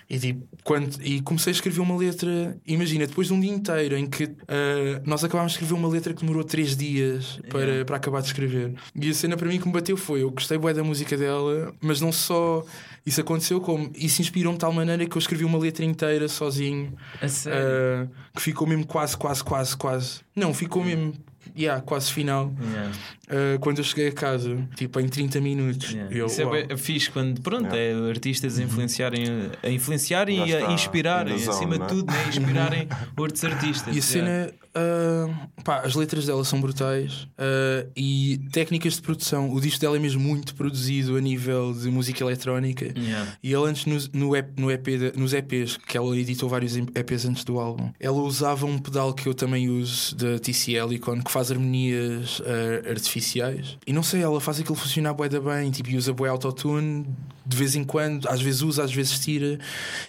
e, 0.09 0.21
tipo, 0.21 0.47
quando, 0.63 1.03
e 1.03 1.21
comecei 1.21 1.51
a 1.51 1.55
escrever 1.57 1.81
uma 1.81 1.97
letra. 1.97 2.57
Imagina, 2.65 3.09
depois 3.09 3.27
de 3.27 3.33
um 3.33 3.41
dia 3.41 3.51
inteiro 3.51 3.97
em 3.97 4.07
que 4.07 4.31
ah, 4.47 5.03
nós 5.05 5.25
acabámos 5.25 5.53
de 5.53 5.57
escrever 5.57 5.75
uma 5.75 5.89
letra 5.89 6.15
que 6.15 6.21
demorou 6.21 6.45
três 6.45 6.77
dias 6.77 7.41
para, 7.51 7.85
para 7.85 7.97
acabar 7.97 8.21
de 8.21 8.29
escrever. 8.29 8.75
E 8.95 9.16
cena 9.17 9.37
para 9.37 9.49
mim 9.49 9.59
que 9.59 9.67
me 9.67 9.73
bateu 9.73 9.97
foi: 9.97 10.23
eu 10.23 10.31
gostei 10.31 10.57
bué 10.57 10.73
da 10.73 10.85
música 10.85 11.17
dela, 11.17 11.75
mas 11.81 12.01
não 12.01 12.13
só 12.13 12.65
isso 13.05 13.21
aconteceu, 13.21 13.61
como 13.61 13.91
isso 13.97 14.21
inspirou-me 14.21 14.57
de 14.57 14.61
tal 14.61 14.73
maneira 14.73 15.05
que 15.07 15.17
eu 15.17 15.19
escrevi 15.19 15.45
uma 15.45 15.59
letra 15.59 15.85
inteira 15.85 16.29
sozinho 16.29 16.93
A 17.21 17.27
sério? 17.29 17.59
ah, 17.61 18.07
que 18.35 18.43
ficou 18.43 18.67
mesmo 18.67 18.87
quase, 18.87 19.17
quase, 19.17 19.43
quase, 19.43 19.77
quase. 19.77 20.21
Não, 20.35 20.55
ficou 20.55 20.85
mesmo. 20.85 21.15
Yeah, 21.57 21.81
quase 21.81 22.13
final. 22.13 22.53
Yeah. 22.61 22.93
Ah, 23.29 23.59
quando 23.61 23.79
eu 23.79 23.85
cheguei 23.85 24.09
a 24.09 24.13
casa, 24.13 24.57
tipo 24.77 25.01
em 25.01 25.09
30 25.09 25.41
minutos. 25.41 25.91
Yeah. 25.93 26.15
Eu, 26.17 26.27
Isso 26.27 26.41
é 26.41 26.45
uau. 26.45 26.53
bué 26.55 26.77
fixe 26.77 27.11
quando, 27.11 27.41
pronto, 27.41 27.75
é 27.75 27.93
artistas 28.09 28.59
a 28.59 28.63
influenciarem, 28.63 29.25
a 29.63 29.71
influenciarem 29.71 30.49
e 30.49 30.55
a 30.55 30.73
inspirarem, 30.73 31.35
acima 31.35 31.79
de 31.79 31.85
é? 31.85 31.87
tudo, 31.87 32.13
né? 32.13 32.25
inspirarem 32.29 32.89
outros 33.17 33.45
artistas. 33.45 33.95
E 33.95 33.99
a 33.99 34.03
cena, 34.03 34.55
ah, 34.75 35.49
pá, 35.65 35.81
as 35.81 35.95
letras 35.95 36.27
dela 36.27 36.45
são 36.45 36.61
brutais 36.61 37.27
ah, 37.37 37.87
e 37.97 38.39
técnicas 38.53 38.95
de 38.95 39.03
produção. 39.03 39.53
O 39.53 39.61
disco 39.61 39.81
dela 39.81 39.97
é 39.97 40.01
mesmo 40.01 40.21
muito 40.21 40.55
produzido 40.55 41.17
a 41.17 41.21
nível 41.21 41.73
de 41.73 41.89
música 41.91 42.23
eletrónica. 42.23 42.93
Yeah. 42.97 43.33
E 43.43 43.53
ela 43.53 43.69
antes 43.69 43.87
no, 43.87 43.97
no 44.13 44.37
EP, 44.37 44.59
no 44.59 44.71
EP 44.71 44.85
de- 44.87 45.13
nos 45.17 45.33
EPs, 45.33 45.77
que 45.79 45.97
ela 45.97 46.17
editou 46.17 46.49
vários 46.49 46.77
EPs 46.77 47.25
antes 47.25 47.45
do 47.45 47.59
álbum, 47.59 47.91
ela 47.99 48.19
usava 48.19 48.67
um 48.67 48.79
pedal 48.79 49.13
que 49.15 49.27
eu 49.29 49.35
também 49.35 49.69
uso 49.69 50.15
da 50.15 50.39
TCL 50.39 50.93
Icon 50.95 51.21
que 51.23 51.31
faz 51.33 51.51
harmonias 51.51 52.41
ah, 52.45 52.91
artificiais. 53.17 53.79
E 53.87 53.93
não 53.93 54.03
sei, 54.03 54.23
ela 54.23 54.41
faz 54.41 54.61
aquilo 54.61 54.75
funcionar 54.75 55.15
bué 55.15 55.29
da 55.29 55.41
bem, 55.41 55.71
tipo, 55.71 55.91
e 55.91 55.97
usa 55.97 56.13
bué 56.13 56.29
autotune 56.29 57.07
de 57.45 57.57
vez 57.57 57.77
em 57.77 57.85
quando, 57.85 58.29
às 58.29 58.43
vezes 58.43 58.63
usa, 58.63 58.83
às 58.83 58.93
vezes 58.93 59.19
tira. 59.21 59.59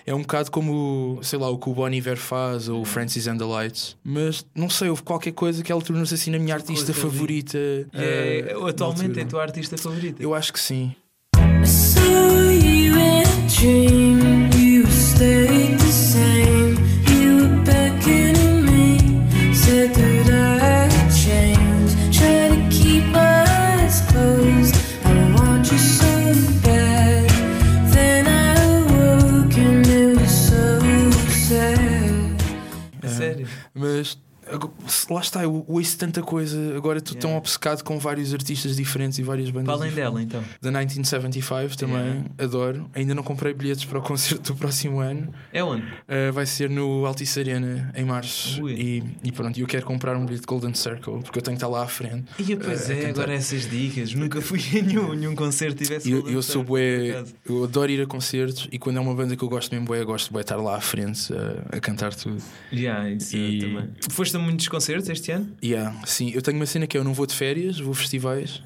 É 0.05 0.13
um 0.13 0.21
bocado 0.21 0.49
como, 0.51 1.19
sei 1.21 1.37
lá, 1.37 1.49
o 1.49 1.57
que 1.57 1.69
o 1.69 1.73
Bon 1.73 1.89
Iver 1.89 2.17
faz 2.17 2.67
ou 2.67 2.81
o 2.81 2.85
Francis 2.85 3.27
and 3.27 3.37
the 3.37 3.45
Lights. 3.45 3.95
Mas 4.03 4.45
não 4.55 4.69
sei, 4.69 4.89
houve 4.89 5.03
qualquer 5.03 5.33
coisa 5.33 5.63
que 5.63 5.71
ela 5.71 5.81
tornou-se 5.81 6.13
assim 6.13 6.31
na 6.31 6.39
minha 6.39 6.55
artista 6.55 6.93
coisa 6.93 6.99
favorita. 6.99 7.57
É, 7.93 8.53
na 8.53 8.67
atualmente 8.67 9.19
é 9.19 9.23
a 9.23 9.25
tua 9.25 9.43
artista 9.43 9.77
favorita. 9.77 10.21
Eu 10.21 10.33
acho 10.33 10.51
que 10.51 10.59
sim. 10.59 10.95
I 11.35 11.65
saw 11.65 12.01
you 12.01 12.97
in 12.97 12.97
a 12.97 13.23
dream. 13.59 14.49
You 14.57 14.87
stayed 14.87 15.77
the 15.77 15.91
same. 15.91 16.86
Lá 35.09 35.21
está, 35.21 35.43
eu 35.43 35.63
ouço 35.67 35.97
tanta 35.97 36.21
coisa. 36.21 36.75
Agora 36.75 36.99
estou 36.99 37.15
tão 37.15 37.29
Yeah. 37.31 37.37
obcecado 37.39 37.83
com 37.83 37.97
vários 37.99 38.33
artistas 38.33 38.75
diferentes 38.75 39.17
e 39.19 39.23
várias 39.23 39.49
bandas. 39.49 39.65
Para 39.65 39.75
além 39.85 39.91
dela, 39.93 40.21
então. 40.21 40.43
Da 40.61 40.69
1975 40.71 41.77
também, 41.77 41.97
Yeah. 41.97 42.25
adoro. 42.39 42.89
Ainda 42.93 43.13
não 43.15 43.23
comprei 43.23 43.53
bilhetes 43.53 43.85
para 43.85 43.99
o 43.99 44.01
concerto 44.03 44.53
do 44.53 44.57
próximo 44.59 44.99
ano. 44.99 45.33
É 45.51 45.63
onde? 45.63 45.83
Uh, 45.83 46.31
vai 46.33 46.45
ser 46.45 46.69
no 46.69 47.05
Altice 47.05 47.39
Arena 47.39 47.91
em 47.95 48.05
março. 48.05 48.63
Ui. 48.63 48.73
E, 48.73 49.03
e 49.23 49.31
pronto, 49.31 49.59
eu 49.59 49.67
quero 49.67 49.85
comprar 49.85 50.15
um 50.17 50.25
bilhete 50.25 50.41
de 50.41 50.47
Golden 50.47 50.73
Circle 50.73 51.21
porque 51.23 51.39
eu 51.39 51.43
tenho 51.43 51.57
que 51.57 51.63
estar 51.63 51.67
lá 51.67 51.83
à 51.83 51.87
frente. 51.87 52.25
E 52.39 52.55
pois 52.55 52.89
a 52.89 52.93
é, 52.93 53.09
agora 53.09 53.33
essas 53.33 53.69
dicas. 53.69 54.13
Nunca 54.13 54.41
fui 54.41 54.59
a 54.77 54.81
nenhum, 54.81 55.13
nenhum 55.13 55.35
concerto 55.35 55.83
tivesse 55.83 56.09
E 56.09 56.11
eu, 56.11 56.29
eu 56.29 56.41
sou 56.41 56.63
bué, 56.63 57.23
eu 57.45 57.63
adoro 57.63 57.91
ir 57.91 58.01
a 58.01 58.05
concertos 58.07 58.67
e 58.71 58.79
quando 58.79 58.97
é 58.97 58.99
uma 58.99 59.13
banda 59.13 59.35
que 59.35 59.43
eu 59.43 59.49
gosto 59.49 59.71
mesmo, 59.71 59.85
bué, 59.87 60.01
eu 60.01 60.05
gosto 60.05 60.33
de 60.33 60.39
estar 60.39 60.57
lá 60.57 60.75
à 60.77 60.81
frente 60.81 61.33
a, 61.33 61.77
a 61.77 61.79
cantar 61.79 62.13
tudo. 62.13 62.41
Yeah, 62.71 63.09
isso 63.09 63.35
E- 63.35 63.59
também. 63.59 63.89
Foste 64.09 64.35
a 64.35 64.39
muitos 64.39 64.67
concertos 64.67 64.96
este 65.09 65.31
ano? 65.31 65.49
Yeah, 65.63 65.95
sim, 66.05 66.31
eu 66.33 66.41
tenho 66.41 66.57
uma 66.57 66.65
cena 66.65 66.87
que 66.87 66.95
é 66.97 66.99
eu 66.99 67.03
não 67.03 67.13
vou 67.13 67.25
de 67.25 67.33
férias, 67.35 67.79
vou 67.79 67.93
a 67.93 67.95
festivais. 67.95 68.61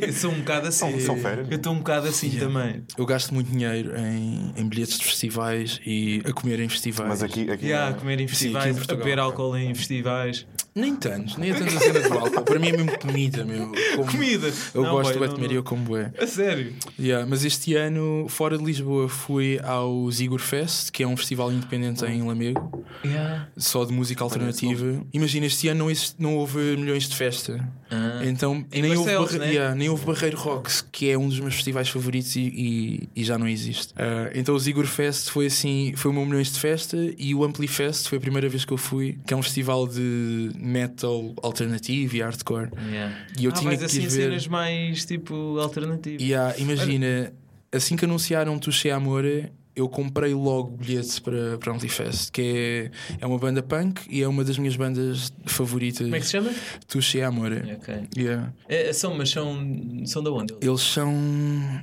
Eu 0.00 0.12
sou 0.12 0.30
um 0.32 0.38
bocado 0.38 0.68
assim. 0.68 0.90
São- 0.90 1.00
são 1.00 1.16
férias. 1.18 1.48
Eu 1.50 1.56
estou 1.56 1.72
um 1.72 1.78
bocado 1.78 2.08
assim 2.08 2.28
Yeah. 2.28 2.46
também. 2.46 2.82
Eu 2.96 3.06
gasto 3.06 3.32
muito 3.34 3.50
dinheiro 3.50 3.92
em, 3.98 4.52
em 4.56 4.68
bilhetes 4.68 4.98
de 4.98 5.04
festivais 5.04 5.80
e 5.86 6.22
a 6.24 6.32
comer 6.32 6.60
em 6.60 6.68
festivais. 6.68 7.08
Mas 7.08 7.22
aqui, 7.22 7.50
aqui 7.50 7.66
Yeah, 7.66 7.90
não. 7.92 7.98
comer 7.98 8.20
em 8.20 8.28
Sim, 8.28 8.54
aqui 8.56 8.68
em 8.68 8.74
festivais, 8.74 8.74
a 8.74 8.78
Portugal. 8.78 9.04
beber 9.04 9.18
álcool 9.18 9.56
em 9.56 9.74
festivais. 9.74 10.46
Nem 10.80 10.94
tanto, 10.96 11.38
nem 11.40 11.50
é 11.50 11.54
tanto 11.54 11.76
a 11.76 11.80
cena 11.80 12.00
do 12.08 12.12
álcool. 12.18 12.42
Para 12.42 12.58
mim 12.58 12.68
é 12.68 12.72
mesmo 12.72 12.98
comida, 12.98 13.44
meu. 13.44 13.72
Como- 13.96 14.10
Comida! 14.12 14.52
Eu 14.74 14.82
Não, 14.82 14.90
gosto 14.92 15.18
de 15.18 15.28
comer 15.34 15.50
e 15.52 15.54
eu 15.56 15.62
como 15.62 15.82
bué. 15.82 16.12
A 16.20 16.26
sério? 16.26 16.72
Yeah, 16.98 17.26
mas 17.28 17.44
este 17.44 17.74
ano, 17.74 18.26
fora 18.28 18.56
de 18.56 18.64
Lisboa, 18.64 19.08
fui 19.08 19.58
ao 19.62 20.10
Zigor 20.10 20.38
Fest, 20.40 20.90
que 20.90 21.02
é 21.02 21.06
um 21.06 21.16
festival 21.16 21.52
independente 21.52 22.04
em 22.04 22.22
Lamego, 22.22 22.84
Yeah. 23.04 23.48
só 23.56 23.84
de 23.84 23.92
música 23.92 24.22
alternativa. 24.24 25.02
Imagina, 25.12 25.46
este 25.46 25.68
ano 25.68 25.80
não, 25.80 25.90
existe- 25.90 26.16
não 26.18 26.36
houve 26.36 26.58
milhões 26.76 27.08
de 27.08 27.14
festa. 27.16 27.68
Ah. 27.90 28.20
Então 28.24 28.64
Em 28.72 28.82
nem 28.82 28.90
houve, 28.96 29.04
Barcelos, 29.10 29.32
Barre- 29.32 29.38
né? 29.46 29.52
yeah, 29.52 29.74
nem 29.74 29.88
houve 29.88 30.04
Barreiro 30.04 30.36
Rocks, 30.36 30.84
que 30.92 31.08
é 31.10 31.16
um 31.18 31.28
dos 31.28 31.40
meus 31.40 31.54
festivais 31.54 31.88
favoritos 31.88 32.34
e, 32.36 32.40
e- 32.40 33.08
e 33.16 33.24
já 33.24 33.38
não 33.38 33.48
existe. 33.48 33.92
Ah, 33.96 34.30
então 34.34 34.54
o 34.54 34.58
Zigor 34.58 34.86
Fest 34.86 35.30
foi 35.30 35.46
assim, 35.46 35.92
foi 35.96 36.10
o 36.10 36.14
meu 36.14 36.24
milhões 36.26 36.52
de 36.52 36.58
festa 36.60 36.96
e 37.18 37.34
o 37.34 37.44
Ampli 37.44 37.66
Fest 37.68 38.08
foi 38.08 38.18
a 38.18 38.20
primeira 38.20 38.48
vez 38.48 38.64
que 38.64 38.72
eu 38.72 38.76
fui, 38.76 39.18
que 39.26 39.32
é 39.32 39.36
um 39.36 39.42
festival 39.42 39.86
de 39.86 40.50
metal 40.68 41.34
alternativo 41.42 42.16
e 42.16 42.20
hardcore. 42.20 42.70
Yeah. 42.90 43.16
E 43.38 43.44
eu 43.44 43.50
ah, 43.50 43.54
tinha 43.54 43.70
vais 43.70 43.80
que 43.80 43.86
assim 43.86 44.00
ver. 44.02 44.10
cenas 44.10 44.46
mais 44.46 45.04
tipo 45.04 45.58
alternativas. 45.58 46.22
E 46.22 46.34
há, 46.34 46.54
imagina, 46.58 47.32
assim 47.72 47.96
que 47.96 48.04
anunciaram 48.04 48.58
Touché 48.58 48.90
Amore, 48.90 49.50
eu 49.78 49.88
comprei 49.88 50.34
logo 50.34 50.76
bilhete 50.76 51.20
para, 51.20 51.56
para 51.56 51.72
Amplifest, 51.72 52.32
que 52.32 52.42
é, 52.42 52.90
é 53.20 53.26
uma 53.26 53.38
banda 53.38 53.62
punk 53.62 54.02
e 54.10 54.22
é 54.22 54.26
uma 54.26 54.42
das 54.42 54.58
minhas 54.58 54.74
bandas 54.74 55.32
favoritas. 55.46 56.00
Como 56.00 56.16
é 56.16 56.18
que 56.18 56.26
se 56.26 56.32
chama? 56.32 56.50
Touché 56.88 57.22
Amore. 57.22 57.74
Ok. 57.74 58.08
Yeah. 58.16 58.52
É, 58.68 58.92
são, 58.92 59.16
mas 59.16 59.30
são, 59.30 59.56
são 60.04 60.22
da 60.22 60.32
onde? 60.32 60.52
Eles 60.60 60.80
são. 60.80 61.14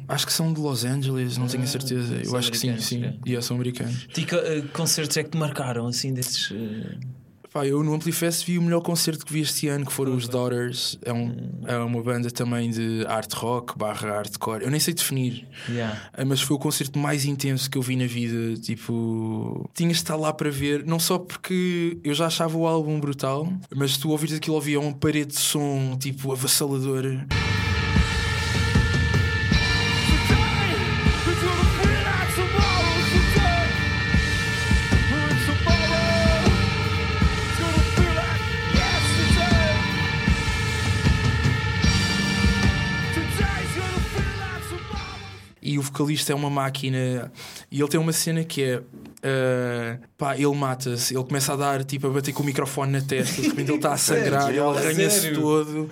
Acho 0.10 0.26
que 0.26 0.34
são 0.34 0.52
de 0.52 0.60
Los 0.60 0.84
Angeles, 0.84 1.38
não 1.38 1.48
tenho 1.48 1.64
a 1.64 1.68
certeza. 1.68 2.22
Eu 2.22 2.36
acho 2.36 2.52
que 2.52 2.58
sim, 2.58 2.78
sim. 2.80 3.06
é. 3.06 3.16
Yeah, 3.26 3.42
são 3.42 3.56
americanos. 3.56 4.08
Que 4.08 4.24
eh, 4.36 4.62
concertos 4.74 5.16
é 5.16 5.24
que 5.24 5.30
te 5.30 5.38
marcaram 5.38 5.88
assim 5.88 6.14
desses. 6.14 6.52
eh, 6.52 6.98
Pá, 7.56 7.66
eu 7.66 7.82
no 7.82 7.94
Amplifest 7.94 8.46
vi 8.46 8.60
o 8.60 8.62
melhor 8.62 8.82
concerto 8.82 9.26
que 9.26 9.32
vi 9.32 9.40
este 9.40 9.70
ano, 9.70 9.86
que 9.86 9.94
foram 9.94 10.14
os 10.14 10.28
Daughters. 10.28 11.00
É, 11.06 11.14
um, 11.14 11.34
é 11.66 11.78
uma 11.78 12.04
banda 12.04 12.30
também 12.30 12.70
de 12.70 13.06
art 13.08 13.32
rock 13.32 13.78
barra 13.78 14.10
hardcore. 14.10 14.66
Eu 14.66 14.70
nem 14.70 14.78
sei 14.78 14.94
definir. 14.94 15.48
Yeah. 15.70 16.02
Ah, 16.12 16.26
Mas 16.26 16.42
foi 16.42 16.58
o 16.58 16.60
concerto 16.60 17.00
mais 17.00 17.24
intenso 17.24 17.72
que 17.72 17.78
eu 17.78 17.82
vi 17.82 17.96
na 17.96 18.08
vida. 18.08 18.60
Tipo, 18.60 19.70
tinhas 19.74 19.94
de 19.94 20.04
estar 20.04 20.18
lá 20.18 20.34
para 20.34 20.50
ver, 20.52 20.86
não 20.86 21.00
só 21.00 21.18
porque 21.18 21.98
eu 22.04 22.14
já 22.14 22.26
achava 22.26 22.58
o 22.58 22.68
álbum 22.68 23.00
brutal, 23.00 23.48
mas 23.74 23.96
tu 23.96 24.10
ouvires 24.10 24.36
aquilo, 24.36 24.56
ouvia 24.58 24.78
uma 24.78 24.92
parede 24.92 25.28
de 25.28 25.40
som, 25.40 25.96
tipo, 25.98 26.34
avassaladora. 26.34 27.26
Vocalista 45.96 46.34
é 46.34 46.36
uma 46.36 46.50
máquina 46.50 47.32
e 47.72 47.80
ele 47.80 47.88
tem 47.88 48.00
uma 48.00 48.12
cena 48.12 48.44
que 48.44 48.64
é. 48.64 48.82
Ah, 49.26 49.98
pá, 50.18 50.36
ele 50.36 50.54
mata-se, 50.56 51.16
ele 51.16 51.24
começa 51.24 51.54
a 51.54 51.56
dar, 51.56 51.84
tipo, 51.84 52.08
a 52.08 52.10
bater 52.12 52.32
com 52.34 52.44
o 52.44 52.46
microfone 52.46 52.92
na 52.92 53.02
testa, 53.02 53.42
de 53.42 53.48
repente 53.50 53.70
ele 53.72 53.78
está 53.78 53.94
a 53.94 53.98
sangrar, 53.98 54.50
ele 54.50 54.60
arranha-se 54.60 55.22
Sério? 55.22 55.42
todo, 55.42 55.90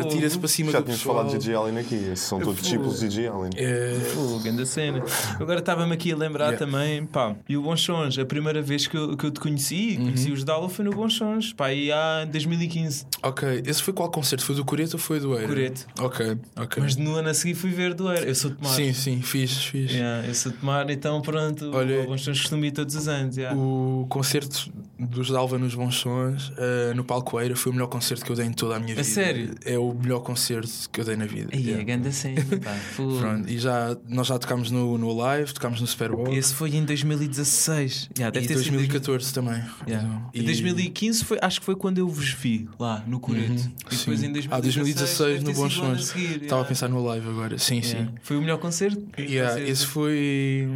atira-se 0.00 0.38
para 0.38 0.48
cima 0.48 0.70
Já 0.72 0.78
do 0.78 0.84
tínhamos 0.84 1.00
pessoal. 1.02 1.16
falado 1.16 1.36
de 1.38 1.44
Gigi 1.44 1.54
Allen 1.56 1.78
aqui. 1.78 1.94
Esses 1.96 2.20
são 2.20 2.38
todos 2.40 2.62
discípulos 2.62 3.00
de 3.00 3.10
Gigi 3.10 3.26
Allen. 3.26 3.50
É, 3.56 3.96
Pô, 4.14 4.38
grande 4.38 4.66
cena. 4.66 5.02
Agora 5.40 5.58
estava-me 5.58 5.92
aqui 5.92 6.12
a 6.12 6.16
lembrar 6.16 6.46
Yeah. 6.46 6.64
também, 6.64 7.04
pá, 7.06 7.34
e 7.48 7.56
o 7.56 7.62
Bons 7.62 7.80
Sons, 7.80 8.16
a 8.18 8.24
primeira 8.24 8.62
vez 8.62 8.86
que 8.86 8.96
eu, 8.96 9.16
que 9.16 9.24
eu 9.26 9.30
te 9.32 9.40
conheci, 9.40 9.96
Uhum. 9.98 10.04
conheci 10.04 10.30
os 10.30 10.44
Dala 10.44 10.68
foi 10.68 10.84
no 10.84 10.92
Bons 10.92 11.14
Sons, 11.14 11.52
pá, 11.52 11.72
e 11.72 11.90
há 11.90 12.22
em 12.24 12.30
2015, 12.30 13.04
ok, 13.22 13.62
esse 13.66 13.82
foi 13.82 13.92
qual 13.92 14.08
concerto? 14.10 14.44
Foi 14.44 14.54
do 14.54 14.64
Coreto 14.64 14.94
ou 14.94 14.98
foi 15.00 15.18
do 15.18 15.34
Eira? 15.34 15.48
Coreto. 15.48 15.86
Ok, 15.98 16.38
ok. 16.56 16.82
Mas 16.82 16.94
no 16.94 17.16
ano 17.16 17.28
a 17.30 17.34
seguir 17.34 17.54
fui 17.54 17.70
ver 17.70 17.94
do 17.94 18.08
Eira. 18.12 18.24
Eu 18.26 18.34
sou 18.34 18.50
de 18.50 18.56
Tomar. 18.58 18.74
Sim, 18.74 18.92
sim, 18.92 19.20
fiz, 19.22 19.56
fiz. 19.64 19.90
Yeah, 19.90 20.26
eu 20.28 20.34
sou 20.34 20.52
de 20.52 20.58
Tomar, 20.58 20.88
então 20.90 21.20
pronto, 21.20 21.70
Olha, 21.74 22.02
o 22.02 22.06
Bons 22.06 22.22
Sons 22.22 22.38
todos 22.76 22.94
os 22.94 23.08
anos. 23.08 23.36
yeah. 23.36 23.56
O 23.58 24.06
concerto 24.08 24.70
dos 24.98 25.30
Dalva 25.30 25.58
nos 25.58 25.74
Bons 25.74 25.94
Sons 25.96 26.52
ah, 26.56 26.94
no 26.94 27.04
Palco 27.04 27.38
Eira 27.40 27.54
foi 27.56 27.70
o 27.70 27.74
melhor 27.74 27.88
concerto 27.88 28.24
que 28.24 28.30
eu 28.32 28.36
dei 28.36 28.46
em 28.46 28.52
toda 28.52 28.76
a 28.76 28.78
minha 28.78 28.94
vida. 28.94 29.04
sério? 29.04 29.54
É 29.64 29.78
o 29.78 29.92
melhor 29.92 30.20
concerto 30.20 30.70
que 30.92 31.00
eu 31.00 31.04
dei 31.04 31.16
na 31.16 31.26
vida. 31.26 31.48
Aí, 31.52 31.66
Yeah. 31.66 31.82
a 31.82 31.84
grande 31.84 32.12
cena, 32.12 32.44
pá. 32.62 32.76
Pronto, 32.96 33.48
e 33.50 33.58
já, 33.58 33.96
nós 34.08 34.26
já 34.28 34.38
tocámos 34.38 34.70
no, 34.70 34.96
no 34.96 35.12
Live, 35.16 35.52
tocámos 35.52 35.80
no 35.80 35.86
Super 35.86 36.10
Bowl. 36.12 36.32
Esse 36.32 36.54
foi 36.54 36.70
em 36.74 36.84
2016. 36.84 38.10
Yeah, 38.16 38.30
deve 38.32 38.44
e 38.44 38.48
ter 38.48 38.54
sido 38.58 38.72
2014 38.72 39.32
também. 39.34 39.62
Yeah. 39.86 40.06
Então, 40.06 40.30
Em 40.34 40.44
2015 40.44 41.24
foi, 41.24 41.38
acho 41.42 41.60
que 41.60 41.66
foi 41.66 41.74
quando 41.76 41.98
eu 41.98 42.08
vos 42.08 42.30
vi 42.32 42.68
lá 42.78 43.02
no 43.06 43.18
Coreto. 43.20 43.50
Uhum, 43.50 43.56
e 43.56 43.96
depois 43.96 44.20
sim. 44.20 44.26
em 44.26 44.32
2016, 44.32 44.52
Ah, 44.52 44.60
2016 44.60 45.42
deve 45.42 45.44
no 45.44 45.52
Bons 45.54 45.72
sido 45.74 45.84
a 45.84 45.88
Sons. 45.88 46.04
seguir, 46.06 46.42
Estava 46.42 46.62
a 46.62 46.64
pensar 46.64 46.88
no 46.88 47.02
live 47.04 47.28
agora. 47.28 47.58
Sim, 47.58 47.82
sim. 47.82 48.08
Foi 48.22 48.36
o 48.36 48.40
melhor 48.40 48.58
concerto? 48.58 49.02
Yeah, 49.18 49.60
esse 49.60 49.86
foi, 49.86 50.68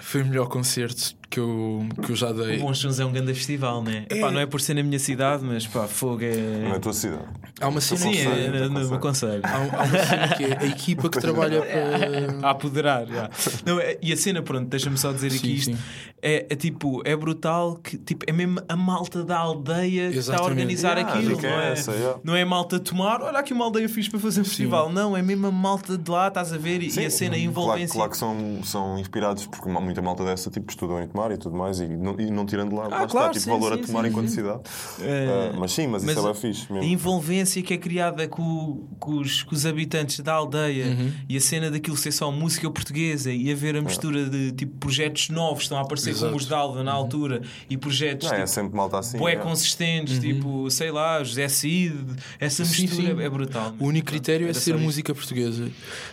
foi 0.00 0.22
o 0.22 0.26
melhor 0.26 0.48
concerto 0.48 1.16
que 1.30 1.38
eu, 1.40 1.86
que 2.02 2.10
eu 2.12 2.16
já 2.16 2.32
dei. 2.32 2.56
O 2.56 2.60
Bons 2.62 2.78
Sons 2.78 2.98
é 2.98 3.04
um 3.04 3.12
grande 3.12 3.34
festival, 3.34 3.82
né? 3.82 4.06
Epá, 4.10 4.30
não 4.30 4.40
é 4.40 4.46
por 4.46 4.60
ser 4.60 4.74
na 4.74 4.82
minha 4.82 4.98
cidade, 4.98 5.44
mas 5.44 5.66
pá, 5.66 5.86
fogo 5.86 6.20
Não 6.22 6.68
é 6.68 6.72
a 6.72 6.76
é. 6.76 6.78
tua 6.78 6.92
cidade. 6.92 7.22
Há 7.60 7.68
uma 7.68 7.80
cena 7.80 8.00
Sim, 8.00 8.10
que 8.12 8.18
é, 8.18 8.24
Aconselho, 8.26 8.52
no- 8.52 8.68
no 8.68 8.88
meu 8.88 8.94
aconselho. 8.94 9.00
conselho. 9.00 9.42
Há, 9.44 9.56
há 9.56 9.84
uma 9.84 9.98
cena 10.04 10.28
que 10.36 10.44
é 10.44 10.58
a 10.58 10.64
equipa 10.66 11.08
que 11.10 11.20
trabalha 11.20 11.60
para. 12.40 12.46
A 12.46 12.50
apoderar, 12.50 13.06
já. 13.06 13.28
Não, 13.66 13.78
é- 13.80 13.98
e 14.00 14.12
a 14.12 14.16
cena, 14.16 14.40
pronto, 14.42 14.68
deixa-me 14.68 14.96
só 14.96 15.12
dizer 15.12 15.28
aqui 15.28 15.38
Sim, 15.38 15.52
isto. 15.54 15.72
sim. 15.72 15.78
É, 16.20 16.46
é 16.50 16.56
tipo, 16.56 17.00
é 17.04 17.14
brutal 17.14 17.76
que 17.76 17.96
tipo, 17.96 18.24
é 18.28 18.32
mesmo 18.32 18.60
a 18.68 18.74
malta 18.74 19.22
da 19.22 19.38
aldeia 19.38 20.10
que 20.10 20.18
está 20.18 20.32
a 20.32 20.34
Exatamente. 20.36 20.50
organizar 20.50 20.96
Yeah, 20.98 21.14
aquilo, 21.14 21.40
não 21.42 21.48
é 21.48 21.68
é? 21.68 21.72
essa, 21.72 21.92
yeah. 21.92 22.18
Não 22.24 22.34
é 22.34 22.42
a 22.42 22.46
malta 22.46 22.80
tomar, 22.80 23.20
olha 23.22 23.38
aqui 23.38 23.52
uma 23.52 23.64
aldeia 23.64 23.88
fixe 23.88 24.10
para 24.10 24.18
fazer 24.18 24.40
um 24.40 24.44
festival. 24.44 24.90
Não, 24.90 25.16
é 25.16 25.22
mesmo 25.22 25.46
a 25.46 25.52
malta 25.52 25.96
de 25.96 26.10
lá, 26.10 26.26
estás 26.28 26.52
a 26.52 26.58
ver? 26.58 26.82
E- 26.82 26.86
e 26.98 27.04
a 27.06 27.10
cena, 27.10 27.36
a 27.36 27.38
Claro, 27.38 27.50
envolvência. 27.50 27.94
claro 27.94 28.10
que 28.10 28.16
são, 28.16 28.60
são 28.64 28.98
inspirados, 28.98 29.46
porque 29.46 29.68
muita 29.68 30.02
malta 30.02 30.24
dessa 30.24 30.50
tipo, 30.50 30.68
estudam 30.70 31.00
em 31.02 31.06
tomar 31.18 31.32
e 31.32 31.36
tudo 31.38 31.56
mais, 31.56 31.80
e 31.80 31.86
não, 31.88 32.18
e 32.18 32.30
não 32.30 32.46
tirando 32.46 32.74
lá, 32.74 32.86
lá 32.88 33.02
Ah, 33.02 33.06
claro, 33.06 33.30
está, 33.30 33.30
tipo, 33.30 33.40
sim, 33.44 33.50
valor 33.50 33.74
sim, 33.76 33.82
a 33.82 33.86
tomar 33.86 34.02
sim, 34.04 34.08
enquanto 34.10 34.28
sim. 34.28 34.34
cidade. 34.36 34.60
É, 35.00 35.50
Ah, 35.52 35.56
mas 35.58 35.72
sim, 35.72 35.86
mas, 35.86 36.04
mas 36.04 36.16
isso 36.16 36.26
é 36.26 36.30
a- 36.30 36.32
bem 36.32 36.40
fixe 36.40 36.66
A 36.70 36.74
mesmo. 36.74 36.88
envolvência 36.90 37.62
que 37.62 37.74
é 37.74 37.78
criada 37.78 38.28
com, 38.28 38.86
com 38.98 39.12
os, 39.18 39.42
com 39.42 39.54
os 39.54 39.66
habitantes 39.66 40.20
da 40.20 40.32
aldeia 40.34 40.86
Uhum. 40.86 41.12
e 41.28 41.36
a 41.36 41.40
cena 41.40 41.70
daquilo 41.70 41.96
ser 41.96 42.12
só 42.12 42.30
música 42.30 42.70
portuguesa 42.70 43.32
e 43.32 43.50
haver 43.50 43.76
a 43.76 43.82
mistura 43.82 44.24
de 44.28 44.52
tipo 44.52 44.76
projetos 44.78 45.28
novos 45.30 45.58
que 45.58 45.62
estão 45.64 45.78
a 45.78 45.82
aparecer 45.82 46.10
Exato. 46.10 46.26
como 46.26 46.36
os 46.36 46.46
Dalva 46.46 46.82
na 46.84 46.92
altura 46.92 47.42
e 47.68 47.76
projetos 47.76 48.28
Não, 48.28 48.34
é 48.34 48.40
tipo, 48.40 48.48
sempre 48.48 48.76
malta 48.76 48.98
assim. 48.98 49.18
bué 49.18 49.32
é. 49.32 49.36
consistentes, 49.36 50.18
tipo, 50.18 50.70
sei 50.70 50.90
lá, 50.90 51.22
José 51.22 51.48
Cid, 51.48 51.96
essa 52.38 52.64
Sim, 52.64 52.82
mistura 52.82 53.14
sim. 53.16 53.22
é 53.22 53.28
brutal. 53.28 53.74
O 53.78 53.86
único 53.86 54.06
critério 54.06 54.48
é 54.48 54.52
ser 54.52 54.76
música 54.76 55.14
portuguesa. 55.14 55.68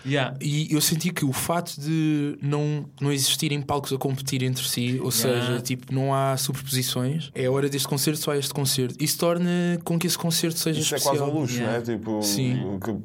Yeah. 0.06 0.36
E 0.42 0.74
eu 0.74 0.82
senti 0.82 1.12
que 1.12 1.24
o 1.26 1.32
fato 1.34 1.80
de 1.80 2.38
não, 2.42 2.86
não 3.00 3.12
existirem 3.12 3.62
palcos 3.62 3.94
a 3.94 3.98
competir 3.98 4.44
entre 4.44 4.68
si, 4.68 4.95
ou 5.00 5.10
Yeah. 5.10 5.46
seja, 5.48 5.62
tipo, 5.62 5.94
não 5.94 6.14
há 6.14 6.36
superposições, 6.38 7.32
é 7.36 7.46
a 7.46 7.52
hora 7.52 7.70
deste 7.70 7.88
concerto, 7.88 8.20
só 8.20 8.32
há 8.32 8.38
este 8.38 8.54
concerto. 8.54 8.96
Isso 9.04 9.18
torna 9.18 9.50
com 9.84 9.98
que 10.00 10.08
esse 10.08 10.18
concerto 10.18 10.58
seja 10.60 10.80
Isso 10.80 10.94
é 10.94 10.98
especial. 10.98 11.26
quase 11.26 11.32
um 11.38 11.40
luxo, 11.42 11.56
Yeah. 11.56 11.72
não 11.74 11.80
é? 11.94 11.98
Tipo, 11.98 12.22
Sim. 12.24 12.80
que 12.84 12.96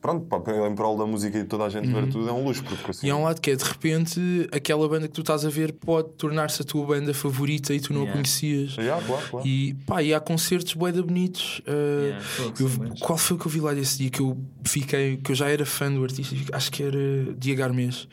pronto, 0.00 0.26
pá, 0.26 0.42
em 0.68 0.74
prol 0.74 0.96
da 0.96 1.06
música 1.06 1.38
e 1.38 1.42
de 1.42 1.48
toda 1.48 1.64
a 1.64 1.68
gente 1.68 1.88
ver 1.88 2.08
tudo 2.08 2.28
é 2.28 2.32
um 2.32 2.44
luxo. 2.44 2.62
Porque 2.64 2.90
assim, 2.90 3.06
E 3.06 3.10
há 3.10 3.16
um 3.16 3.24
lado 3.24 3.40
que 3.40 3.50
é 3.50 3.56
de 3.56 3.64
repente 3.64 4.20
aquela 4.52 4.88
banda 4.88 5.06
que 5.08 5.14
tu 5.14 5.20
estás 5.20 5.44
a 5.44 5.48
ver 5.50 5.72
pode 5.72 6.08
tornar-se 6.18 6.62
a 6.62 6.64
tua 6.64 6.86
banda 6.86 7.12
favorita 7.14 7.74
e 7.74 7.80
tu 7.80 7.92
não 7.92 8.00
a 8.02 8.04
Yeah. 8.04 8.12
conhecias. 8.12 8.76
Yeah, 8.76 9.04
claro, 9.06 9.26
claro. 9.30 9.46
E 9.46 9.74
pá, 9.86 10.02
e 10.02 10.14
há 10.14 10.20
concertos 10.20 10.74
bué 10.74 10.92
da 10.92 11.02
bonitos. 11.02 11.60
Uh, 11.66 12.06
Yeah, 12.06 12.24
eu- 12.60 12.94
qual 13.00 13.18
foi 13.18 13.36
o 13.36 13.40
que 13.40 13.46
eu 13.46 13.50
vi 13.50 13.60
lá 13.60 13.72
desse 13.74 13.98
dia 13.98 14.10
que 14.10 14.20
eu 14.20 14.36
fiquei, 14.64 15.16
que 15.18 15.30
eu 15.32 15.34
já 15.36 15.48
era 15.48 15.64
fã 15.66 15.92
do 15.92 16.02
artista? 16.02 16.34
Acho 16.52 16.70
que 16.72 16.82
era 16.82 16.98
Diego 17.38 17.62
Armês. 17.62 18.08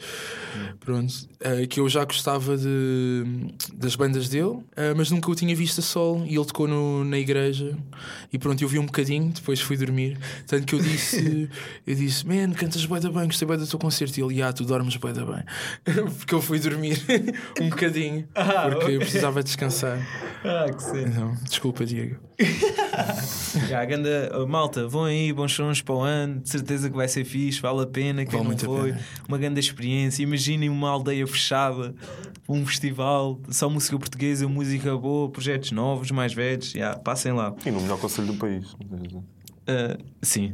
Pronto, 0.79 1.11
uh, 1.41 1.67
que 1.67 1.79
eu 1.79 1.89
já 1.89 2.03
gostava 2.05 2.55
de, 2.57 3.23
das 3.73 3.95
bandas 3.95 4.29
dele, 4.29 4.45
uh, 4.47 4.63
mas 4.95 5.09
nunca 5.09 5.31
o 5.31 5.35
tinha 5.35 5.55
visto 5.55 5.79
a 5.79 5.81
sol. 5.81 6.23
E 6.25 6.35
ele 6.35 6.45
tocou 6.45 6.67
no- 6.67 7.03
na 7.03 7.17
igreja. 7.17 7.75
E 8.31 8.37
pronto, 8.37 8.61
eu 8.63 8.67
vi 8.67 8.77
um 8.79 8.85
bocadinho, 8.85 9.29
depois 9.31 9.59
fui 9.59 9.77
dormir. 9.77 10.17
Tanto 10.47 10.65
que 10.65 10.75
eu 10.75 10.79
disse, 10.79 11.49
eu 11.85 11.95
disse, 11.95 12.25
man, 12.27 12.51
cantas 12.51 12.85
bué 12.85 12.99
da 12.99 13.09
bem, 13.09 13.25
gostei 13.25 13.47
bué 13.47 13.57
do 13.57 13.67
teu 13.67 13.79
concerto. 13.79 14.19
E 14.19 14.23
ele, 14.23 14.41
ah, 14.41 14.53
tu 14.53 14.65
dormes 14.65 14.95
bué 14.97 15.13
da 15.13 15.25
bem. 15.25 15.43
porque 16.17 16.33
eu 16.33 16.41
fui 16.41 16.59
dormir 16.59 17.01
um 17.61 17.69
bocadinho, 17.69 18.27
porque 18.71 18.91
eu 18.91 18.99
precisava 18.99 19.43
descansar. 19.43 19.99
Ah, 20.43 20.71
que 20.71 20.83
cena. 20.83 21.07
Então, 21.07 21.37
desculpa, 21.43 21.85
Diego. 21.85 22.17
Já, 23.67 23.83
ganda, 23.85 24.31
oh, 24.35 24.45
malta, 24.47 24.87
vão 24.87 25.05
aí, 25.05 25.31
bons 25.31 25.53
sons 25.53 25.81
para 25.81 25.95
o 25.95 26.01
ano, 26.01 26.39
de 26.41 26.49
certeza 26.49 26.89
que 26.89 26.95
vai 26.95 27.07
ser 27.07 27.23
fixe, 27.23 27.61
vale 27.61 27.81
a 27.81 27.87
pena. 27.87 28.25
Quem 28.25 28.39
Vale 28.39 28.51
não 28.51 28.57
foi, 28.57 28.91
pena. 28.91 29.01
uma 29.27 29.37
grande 29.37 29.59
experiência. 29.59 30.23
Imaginem 30.23 30.69
uma 30.69 30.89
aldeia 30.89 31.25
fechada, 31.25 31.93
um 32.47 32.65
festival, 32.65 33.39
só 33.49 33.69
música 33.69 33.97
portuguesa, 33.97 34.47
música 34.47 34.95
boa, 34.97 35.29
projetos 35.29 35.71
novos, 35.71 36.11
mais 36.11 36.33
velhos. 36.33 36.71
Já, 36.71 36.95
passem 36.95 37.31
lá. 37.31 37.53
E 37.65 37.71
no 37.71 37.81
melhor 37.81 37.99
conselho 37.99 38.27
do 38.27 38.35
país. 38.35 38.75
Ah, 39.65 39.97
sim. 40.21 40.53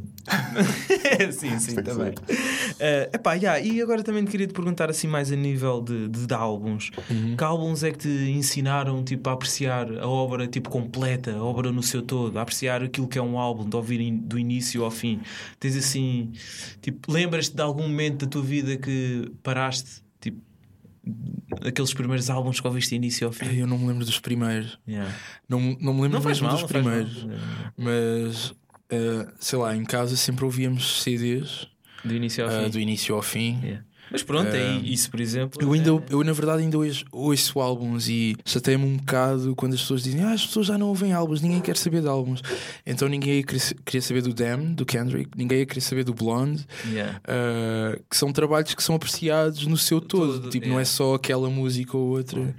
sim, 1.32 1.58
sim, 1.58 1.74
também. 1.82 2.10
Uh, 2.10 3.10
epá, 3.12 3.34
yeah, 3.34 3.58
e 3.60 3.80
agora 3.82 4.02
também 4.02 4.24
te 4.24 4.30
queria 4.30 4.46
te 4.46 4.52
perguntar 4.52 4.88
assim 4.88 5.08
mais 5.08 5.32
a 5.32 5.36
nível 5.36 5.80
de, 5.82 6.08
de, 6.08 6.26
de 6.26 6.34
álbuns. 6.34 6.90
Uhum. 7.10 7.36
Que 7.36 7.42
álbuns 7.44 7.82
é 7.82 7.90
que 7.90 7.98
te 7.98 8.08
ensinaram 8.08 9.02
tipo, 9.02 9.28
a 9.28 9.32
apreciar 9.32 9.90
a 9.98 10.06
obra 10.08 10.46
tipo, 10.46 10.70
completa, 10.70 11.32
a 11.32 11.42
obra 11.42 11.72
no 11.72 11.82
seu 11.82 12.02
todo, 12.02 12.38
a 12.38 12.42
apreciar 12.42 12.82
aquilo 12.84 13.08
que 13.08 13.18
é 13.18 13.22
um 13.22 13.38
álbum, 13.38 13.68
de 13.68 13.74
ouvir 13.76 14.00
in- 14.00 14.16
do 14.18 14.38
início 14.38 14.84
ao 14.84 14.90
fim? 14.90 15.20
Tens 15.58 15.76
assim, 15.76 16.30
tipo, 16.80 17.10
lembras-te 17.10 17.56
de 17.56 17.62
algum 17.62 17.82
momento 17.82 18.24
da 18.26 18.30
tua 18.30 18.42
vida 18.42 18.76
que 18.76 19.32
paraste, 19.42 20.02
tipo, 20.20 20.40
aqueles 21.66 21.92
primeiros 21.92 22.30
álbuns 22.30 22.60
que 22.60 22.66
ouviste 22.66 22.90
do 22.90 22.96
início 22.96 23.26
ao 23.26 23.32
fim? 23.32 23.56
Eu 23.56 23.66
não 23.66 23.76
me 23.78 23.88
lembro 23.88 24.04
dos 24.04 24.20
primeiros. 24.20 24.78
Yeah. 24.86 25.12
Não, 25.48 25.60
não 25.80 25.92
me 25.94 26.02
lembro 26.02 26.18
Não 26.18 26.22
faz 26.22 26.40
mesmo 26.40 26.48
mal, 26.48 26.56
dos 26.62 26.70
primeiros. 26.70 27.26
Mas, 27.76 28.54
eh, 28.90 29.26
sei 29.38 29.58
lá, 29.58 29.76
em 29.76 29.84
casa 29.84 30.16
sempre 30.16 30.44
ouvíamos 30.44 31.02
CDs 31.02 31.66
Do 32.04 32.14
início 32.14 32.44
ao 32.44 32.50
eh, 32.50 32.64
fim. 32.64 32.70
do 32.70 32.80
início 32.80 33.14
ao 33.14 33.22
fim. 33.22 33.58
Yeah. 33.62 33.84
Mas 34.12 34.24
pronto, 34.24 34.48
Eh, 34.48 34.70
aí, 34.70 34.92
isso 34.92 35.08
por 35.08 35.20
exemplo. 35.20 35.62
Eu, 35.62 35.72
ainda, 35.72 35.90
é- 35.92 36.02
eu, 36.10 36.24
na 36.24 36.32
verdade, 36.32 36.62
ainda 36.64 36.76
ouço, 36.76 37.04
ouço 37.12 37.60
álbuns 37.60 38.08
e 38.08 38.34
chateia-me 38.44 38.84
um 38.84 38.96
bocado 38.96 39.54
quando 39.54 39.74
as 39.74 39.80
pessoas 39.82 40.02
dizem 40.02 40.24
ah, 40.24 40.32
as 40.32 40.44
pessoas 40.44 40.66
já 40.66 40.76
não 40.76 40.88
ouvem 40.88 41.12
álbuns, 41.12 41.40
ninguém 41.40 41.60
quer 41.60 41.76
saber 41.76 42.00
de 42.02 42.08
álbuns. 42.08 42.42
Então 42.84 43.06
ninguém 43.06 43.44
queria 43.44 44.02
saber 44.02 44.22
do 44.22 44.34
Damn, 44.34 44.74
do 44.74 44.84
Kendrick, 44.84 45.30
ninguém 45.38 45.60
ia 45.60 45.66
querer 45.66 45.80
saber 45.80 46.02
do 46.02 46.12
Blonde, 46.12 46.66
Yeah. 46.90 47.20
uh, 47.20 48.02
que 48.10 48.16
são 48.16 48.32
trabalhos 48.32 48.74
que 48.74 48.82
são 48.82 48.96
apreciados 48.96 49.64
no 49.68 49.76
seu 49.76 50.00
todo. 50.00 50.40
Todo, 50.40 50.50
tipo, 50.50 50.66
não 50.66 50.72
yeah. 50.72 50.82
é 50.82 50.84
só 50.86 51.14
aquela 51.14 51.48
música 51.48 51.96
ou 51.96 52.08
outra. 52.08 52.52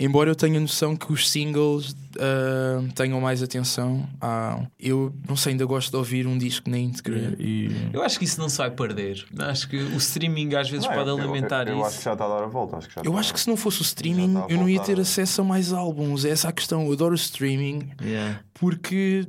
Embora 0.00 0.28
eu 0.30 0.34
tenha 0.34 0.58
noção 0.58 0.96
que 0.96 1.12
os 1.12 1.30
singles 1.30 1.94
uh, 2.16 2.92
tenham 2.94 3.20
mais 3.20 3.42
atenção, 3.42 4.08
ah, 4.20 4.60
eu 4.78 5.14
não 5.28 5.36
sei, 5.36 5.52
ainda 5.52 5.64
gosto 5.64 5.90
de 5.90 5.96
ouvir 5.96 6.26
um 6.26 6.36
disco 6.36 6.68
na 6.70 6.78
íntegra. 6.78 7.36
E... 7.38 7.70
Eu 7.92 8.02
acho 8.02 8.18
que 8.18 8.24
isso 8.24 8.40
não 8.40 8.48
se 8.48 8.58
vai 8.58 8.70
perder. 8.70 9.24
Acho 9.38 9.68
que 9.68 9.76
o 9.76 9.96
streaming 9.96 10.54
às 10.54 10.68
vezes 10.68 10.86
Não, 10.86 10.94
pode 10.94 11.08
eu- 11.08 11.18
alimentar 11.18 11.66
eu, 11.68 11.74
eu, 11.74 11.78
isso. 11.80 11.86
acho 11.88 11.98
que 11.98 12.04
já 12.04 12.12
está 12.12 12.24
a 12.24 12.28
dar 12.28 12.44
a 12.44 12.46
volta. 12.48 12.76
Acho 12.76 12.88
que 12.88 12.94
já 12.94 13.00
Eu 13.02 13.10
está- 13.10 13.20
acho 13.20 13.34
que 13.34 13.40
se 13.40 13.48
não 13.48 13.56
fosse 13.56 13.80
o 13.80 13.84
streaming, 13.84 14.34
eu 14.48 14.56
não 14.58 14.68
ia 14.68 14.80
ter 14.80 14.98
acesso 15.00 15.40
a 15.40 15.44
mais 15.44 15.72
álbuns. 15.72 16.24
É 16.24 16.30
essa 16.30 16.48
a 16.48 16.52
questão. 16.52 16.86
Eu 16.86 16.92
adoro 16.92 17.12
o 17.12 17.16
streaming 17.16 17.88
Yeah. 18.02 18.40
porque 18.54 19.26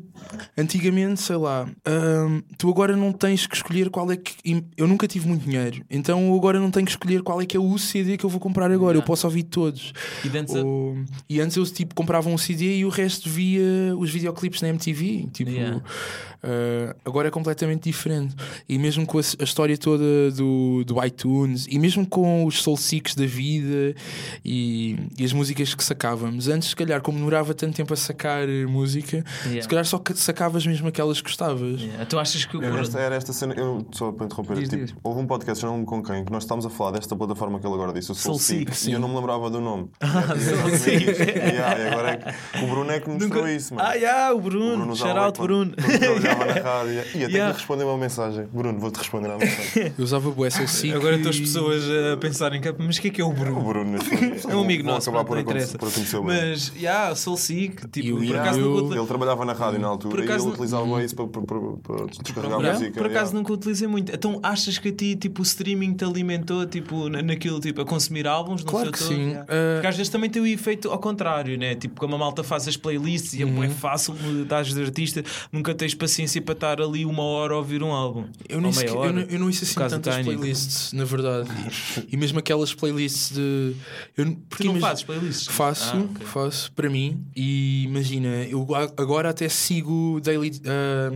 antigamente, 0.57 1.21
sei 1.21 1.35
lá, 1.37 1.65
hum, 1.87 2.41
tu 2.57 2.69
agora 2.69 2.95
não 2.95 3.11
tens 3.11 3.45
que 3.47 3.55
escolher 3.55 3.89
qual 3.89 4.11
é 4.11 4.17
que. 4.17 4.33
Eu 4.75 4.87
nunca 4.87 5.07
tive 5.07 5.27
muito 5.27 5.43
dinheiro, 5.45 5.83
então 5.89 6.27
eu 6.29 6.35
agora 6.35 6.59
não 6.59 6.71
tenho 6.71 6.85
que 6.85 6.91
escolher 6.91 7.21
qual 7.21 7.41
é 7.41 7.45
que 7.45 7.55
é 7.55 7.59
o 7.59 7.77
CD 7.77 8.17
que 8.17 8.25
eu 8.25 8.29
vou 8.29 8.39
comprar 8.39 8.71
agora. 8.71 8.97
Eu 8.97 9.03
posso 9.03 9.27
ouvir 9.27 9.43
todos. 9.43 9.93
E 10.23 10.37
antes, 10.37 10.53
Ou- 10.55 10.97
E 11.29 11.39
antes 11.39 11.55
eu 11.57 11.63
tipo 11.65 11.93
comprava 11.95 12.29
um 12.29 12.37
CD 12.37 12.76
e 12.77 12.85
o 12.85 12.89
resto 12.89 13.29
via 13.29 13.95
os 13.97 14.09
videoclipes 14.11 14.61
na 14.61 14.69
MTV. 14.69 15.27
Tipo, 15.33 15.51
Yeah. 15.51 15.81
Uh, 16.47 16.95
agora 17.05 17.27
é 17.27 17.31
completamente 17.31 17.83
diferente. 17.83 18.35
E 18.67 18.77
mesmo 18.77 19.05
com 19.05 19.17
a, 19.17 19.21
a 19.39 19.43
história 19.43 19.77
toda 19.77 20.31
do, 20.31 20.83
do 20.85 21.03
iTunes 21.05 21.67
e 21.69 21.77
mesmo 21.77 22.05
com 22.07 22.45
os 22.45 22.61
Soul 22.61 22.77
Seeks 22.77 23.15
da 23.15 23.25
vida 23.25 23.93
e, 24.43 24.97
e 25.17 25.23
as 25.25 25.33
músicas 25.33 25.73
que 25.75 25.83
sacávamos, 25.83 26.47
antes, 26.47 26.69
se 26.69 26.75
calhar, 26.75 27.01
como 27.01 27.17
demorava 27.17 27.53
tanto 27.53 27.75
tempo 27.75 27.93
a 27.93 27.97
sacar 27.97 28.47
música, 28.67 29.23
Yeah. 29.45 29.61
se 29.61 29.67
calhar 29.67 29.85
só 29.85 29.97
que 29.99 30.13
sacavas 30.15 30.65
mesmo 30.65 30.87
aquelas 30.87 31.19
que 31.21 31.27
gostavas. 31.29 31.81
Yeah. 31.81 32.05
Tu 32.05 32.19
achas 32.19 32.45
que 32.45 32.57
Era 32.63 32.79
esta, 32.79 32.99
era 32.99 33.15
esta 33.15 33.33
cena, 33.33 33.53
eu, 33.55 33.85
só 33.91 34.11
para 34.11 34.25
interromper, 34.25 34.57
Diz, 34.57 34.69
tipo, 34.69 34.85
diz. 34.85 34.95
houve 35.03 35.21
um 35.21 35.27
podcast, 35.27 35.63
não 35.65 35.77
me 35.79 35.85
com 35.85 36.01
quem, 36.03 36.23
que 36.25 36.31
nós 36.31 36.43
estávamos 36.43 36.65
a 36.65 36.69
falar 36.69 36.91
desta 36.91 37.15
plataforma 37.15 37.59
que 37.59 37.65
ele 37.65 37.73
agora 37.73 37.93
disse, 37.93 38.11
o 38.11 38.15
Soul, 38.15 38.37
Soul 38.37 38.59
Seek, 38.65 38.89
e 38.89 38.93
eu 38.93 38.99
não 38.99 39.07
me 39.09 39.15
lembrava 39.15 39.49
do 39.49 39.59
nome. 39.61 39.89
Ah, 40.01 40.35
Soul 40.37 40.77
Seek. 40.77 41.05
Yeah, 41.05 41.91
agora 41.91 42.11
é 42.11 42.17
que 42.57 42.63
o 42.65 42.67
Bruno 42.67 42.91
é 42.91 42.99
que 42.99 43.09
me 43.09 43.19
mostrou 43.19 43.47
isso, 43.47 43.73
mano. 43.75 43.87
Ah, 43.87 43.93
yeah, 43.93 44.33
o 44.33 44.37
O 44.37 44.41
Bruno, 44.41 44.95
shout 44.95 45.17
out 45.17 45.39
Bruno. 45.39 45.73
Trabalhava 46.37 46.59
na 46.63 46.69
rádio. 46.77 46.93
E 47.15 47.23
até 47.23 47.33
Yeah. 47.37 47.53
que 47.53 47.59
respondeu 47.59 47.87
uma 47.87 47.97
mensagem. 47.97 48.45
Bruno, 48.51 48.79
vou-te 48.79 48.97
responder 48.97 49.29
à 49.31 49.37
mensagem. 49.37 49.93
Eu 49.97 50.03
usava 50.03 50.29
o 50.29 50.51
Soul 50.51 50.67
Seek. 50.67 50.93
Agora 50.95 51.15
estão 51.15 51.29
as 51.29 51.39
pessoas 51.39 51.83
a 52.13 52.17
pensarem 52.17 52.61
mas 52.79 52.97
o 52.97 53.01
que 53.01 53.07
é 53.07 53.11
que 53.11 53.21
é 53.21 53.23
o 53.23 53.29
O 53.29 53.33
Bruno? 53.33 53.61
Bruno, 53.67 53.97
É 54.49 54.55
um 54.55 54.61
amigo 54.61 54.83
nosso, 54.83 55.09
acabar 55.09 55.25
pronto, 55.25 55.45
por, 55.45 55.53
não 55.55 55.61
interessa. 55.61 55.77
o 55.77 56.21
Bruno. 56.23 56.23
Mas, 56.25 56.71
yeah, 56.77 57.13
Soul 57.15 57.37
Seek, 57.37 57.87
tipo, 57.89 58.17
o 58.17 58.25
por 58.25 58.35
acaso 58.37 58.59
eu- 58.59 58.81
nunca 58.81 58.95
Ele 58.95 59.05
trabalhava 59.07 59.45
na 59.45 59.53
rádio 59.53 59.79
na 59.79 59.87
altura 59.87 60.21
e 60.21 60.27
ele 60.27 60.37
não- 60.37 60.47
utilizava 60.49 61.03
isso 61.03 61.15
para, 61.15 61.27
para, 61.27 61.41
para, 61.43 61.59
para 61.97 62.05
descarregar 62.23 62.59
Yeah, 62.59 62.79
música. 62.79 62.91
por 62.97 63.05
acaso 63.07 63.31
yeah. 63.31 63.37
nunca 63.39 63.53
utilizei 63.53 63.87
muito. 63.87 64.13
Então 64.13 64.39
achas 64.43 64.77
que 64.77 64.89
a 64.89 64.91
ti 64.91 65.15
tipo, 65.15 65.41
o 65.41 65.43
streaming 65.43 65.93
te 65.93 66.03
alimentou 66.05 66.65
tipo, 66.65 67.09
na- 67.09 67.21
naquilo, 67.21 67.59
tipo, 67.59 67.81
a 67.81 67.85
consumir 67.85 68.27
álbuns 68.27 68.63
no 68.63 68.69
Claro 68.71 68.91
que 68.91 68.99
sim. 68.99 69.29
Yeah. 69.29 69.43
Uh, 69.43 69.73
Porque 69.75 69.87
às 69.87 69.95
vezes 69.97 70.09
também 70.11 70.29
tem 70.29 70.41
o 70.41 70.47
efeito 70.47 70.89
ao 70.89 70.99
contrário, 70.99 71.57
né? 71.57 71.75
Tipo, 71.75 71.99
como 71.99 72.15
a 72.15 72.17
malta 72.17 72.43
faz 72.43 72.67
as 72.67 72.75
playlists 72.77 73.33
e 73.33 73.43
Uhum. 73.43 73.63
é 73.63 73.69
fácil 73.69 74.13
mudar 74.15 74.63
de 74.63 74.81
artista, 74.81 75.23
nunca 75.51 75.73
tens 75.73 75.93
paciência 75.93 76.16
para 76.41 76.53
estar 76.53 76.81
ali 76.81 77.05
uma 77.05 77.23
hora 77.23 77.53
a 77.53 77.57
ouvir 77.57 77.83
um 77.83 77.91
álbum. 77.91 78.25
Eu, 78.47 78.59
sequer- 78.73 78.95
hora. 78.95 79.09
eu, 79.09 79.13
não, 79.13 79.21
eu 79.23 79.39
não 79.39 79.47
ouço 79.47 79.63
assim 79.63 79.75
tantas 79.75 80.15
Tiny. 80.15 80.25
playlists, 80.35 80.93
na 80.93 81.03
verdade. 81.05 81.49
E, 82.09 82.15
e 82.15 82.17
mesmo 82.17 82.39
aquelas 82.39 82.73
playlists 82.73 83.31
de. 83.35 83.75
Eu, 84.17 84.25
Tu 84.25 84.37
porque 84.49 84.63
não 84.65 84.71
imagi- 84.77 84.81
fazes 84.87 85.03
playlists? 85.03 85.47
Faço, 85.47 85.95
Ah, 85.95 85.99
ok. 86.11 86.25
faço 86.25 86.71
para 86.71 86.89
mim. 86.89 87.23
E 87.35 87.83
imagina, 87.83 88.27
eu 88.49 88.65
agora 88.97 89.29
até 89.29 89.47
sigo 89.49 90.19
daily, 90.23 90.51
ah, 90.65 91.11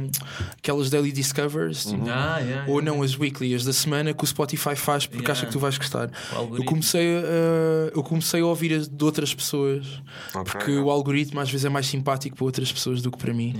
aquelas 0.57 0.89
daily 0.89 1.11
discovers. 1.11 1.85
tipo, 1.85 2.03
Ah, 2.09 2.39
yeah, 2.39 2.65
Ou 2.71 2.79
yeah. 2.79 2.81
não 2.91 3.01
as 3.03 3.17
weekly, 3.17 3.53
as 3.55 3.63
da 3.63 3.73
semana 3.73 4.13
que 4.13 4.23
o 4.23 4.27
Spotify 4.27 4.75
faz 4.75 5.05
porque 5.05 5.21
Yeah. 5.21 5.31
acha 5.33 5.45
que 5.45 5.51
tu 5.51 5.59
vais 5.59 5.77
gostar. 5.77 6.09
Eu 6.57 6.63
comecei, 6.65 7.17
a, 7.17 7.91
eu 7.95 8.03
comecei 8.03 8.41
a 8.41 8.45
ouvir 8.45 8.73
as 8.73 8.87
de 8.87 9.03
outras 9.03 9.33
pessoas 9.33 10.01
Ok. 10.33 10.43
porque 10.51 10.71
o 10.77 10.89
algoritmo 10.91 11.39
às 11.39 11.49
vezes 11.49 11.65
é 11.65 11.69
mais 11.69 11.85
simpático 11.87 12.35
para 12.35 12.45
outras 12.45 12.71
pessoas 12.71 13.01
do 13.01 13.09
que 13.11 13.17
para 13.17 13.33
mim. 13.33 13.53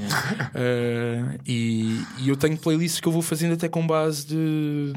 Uh, 0.56 1.31
e, 1.46 2.02
e 2.20 2.30
eu 2.30 2.36
tenho 2.36 2.58
playlists 2.58 3.00
que 3.00 3.08
eu 3.08 3.12
vou 3.12 3.22
fazendo 3.22 3.54
até 3.54 3.68
com 3.68 3.86
base 3.86 4.26
de 4.28 4.94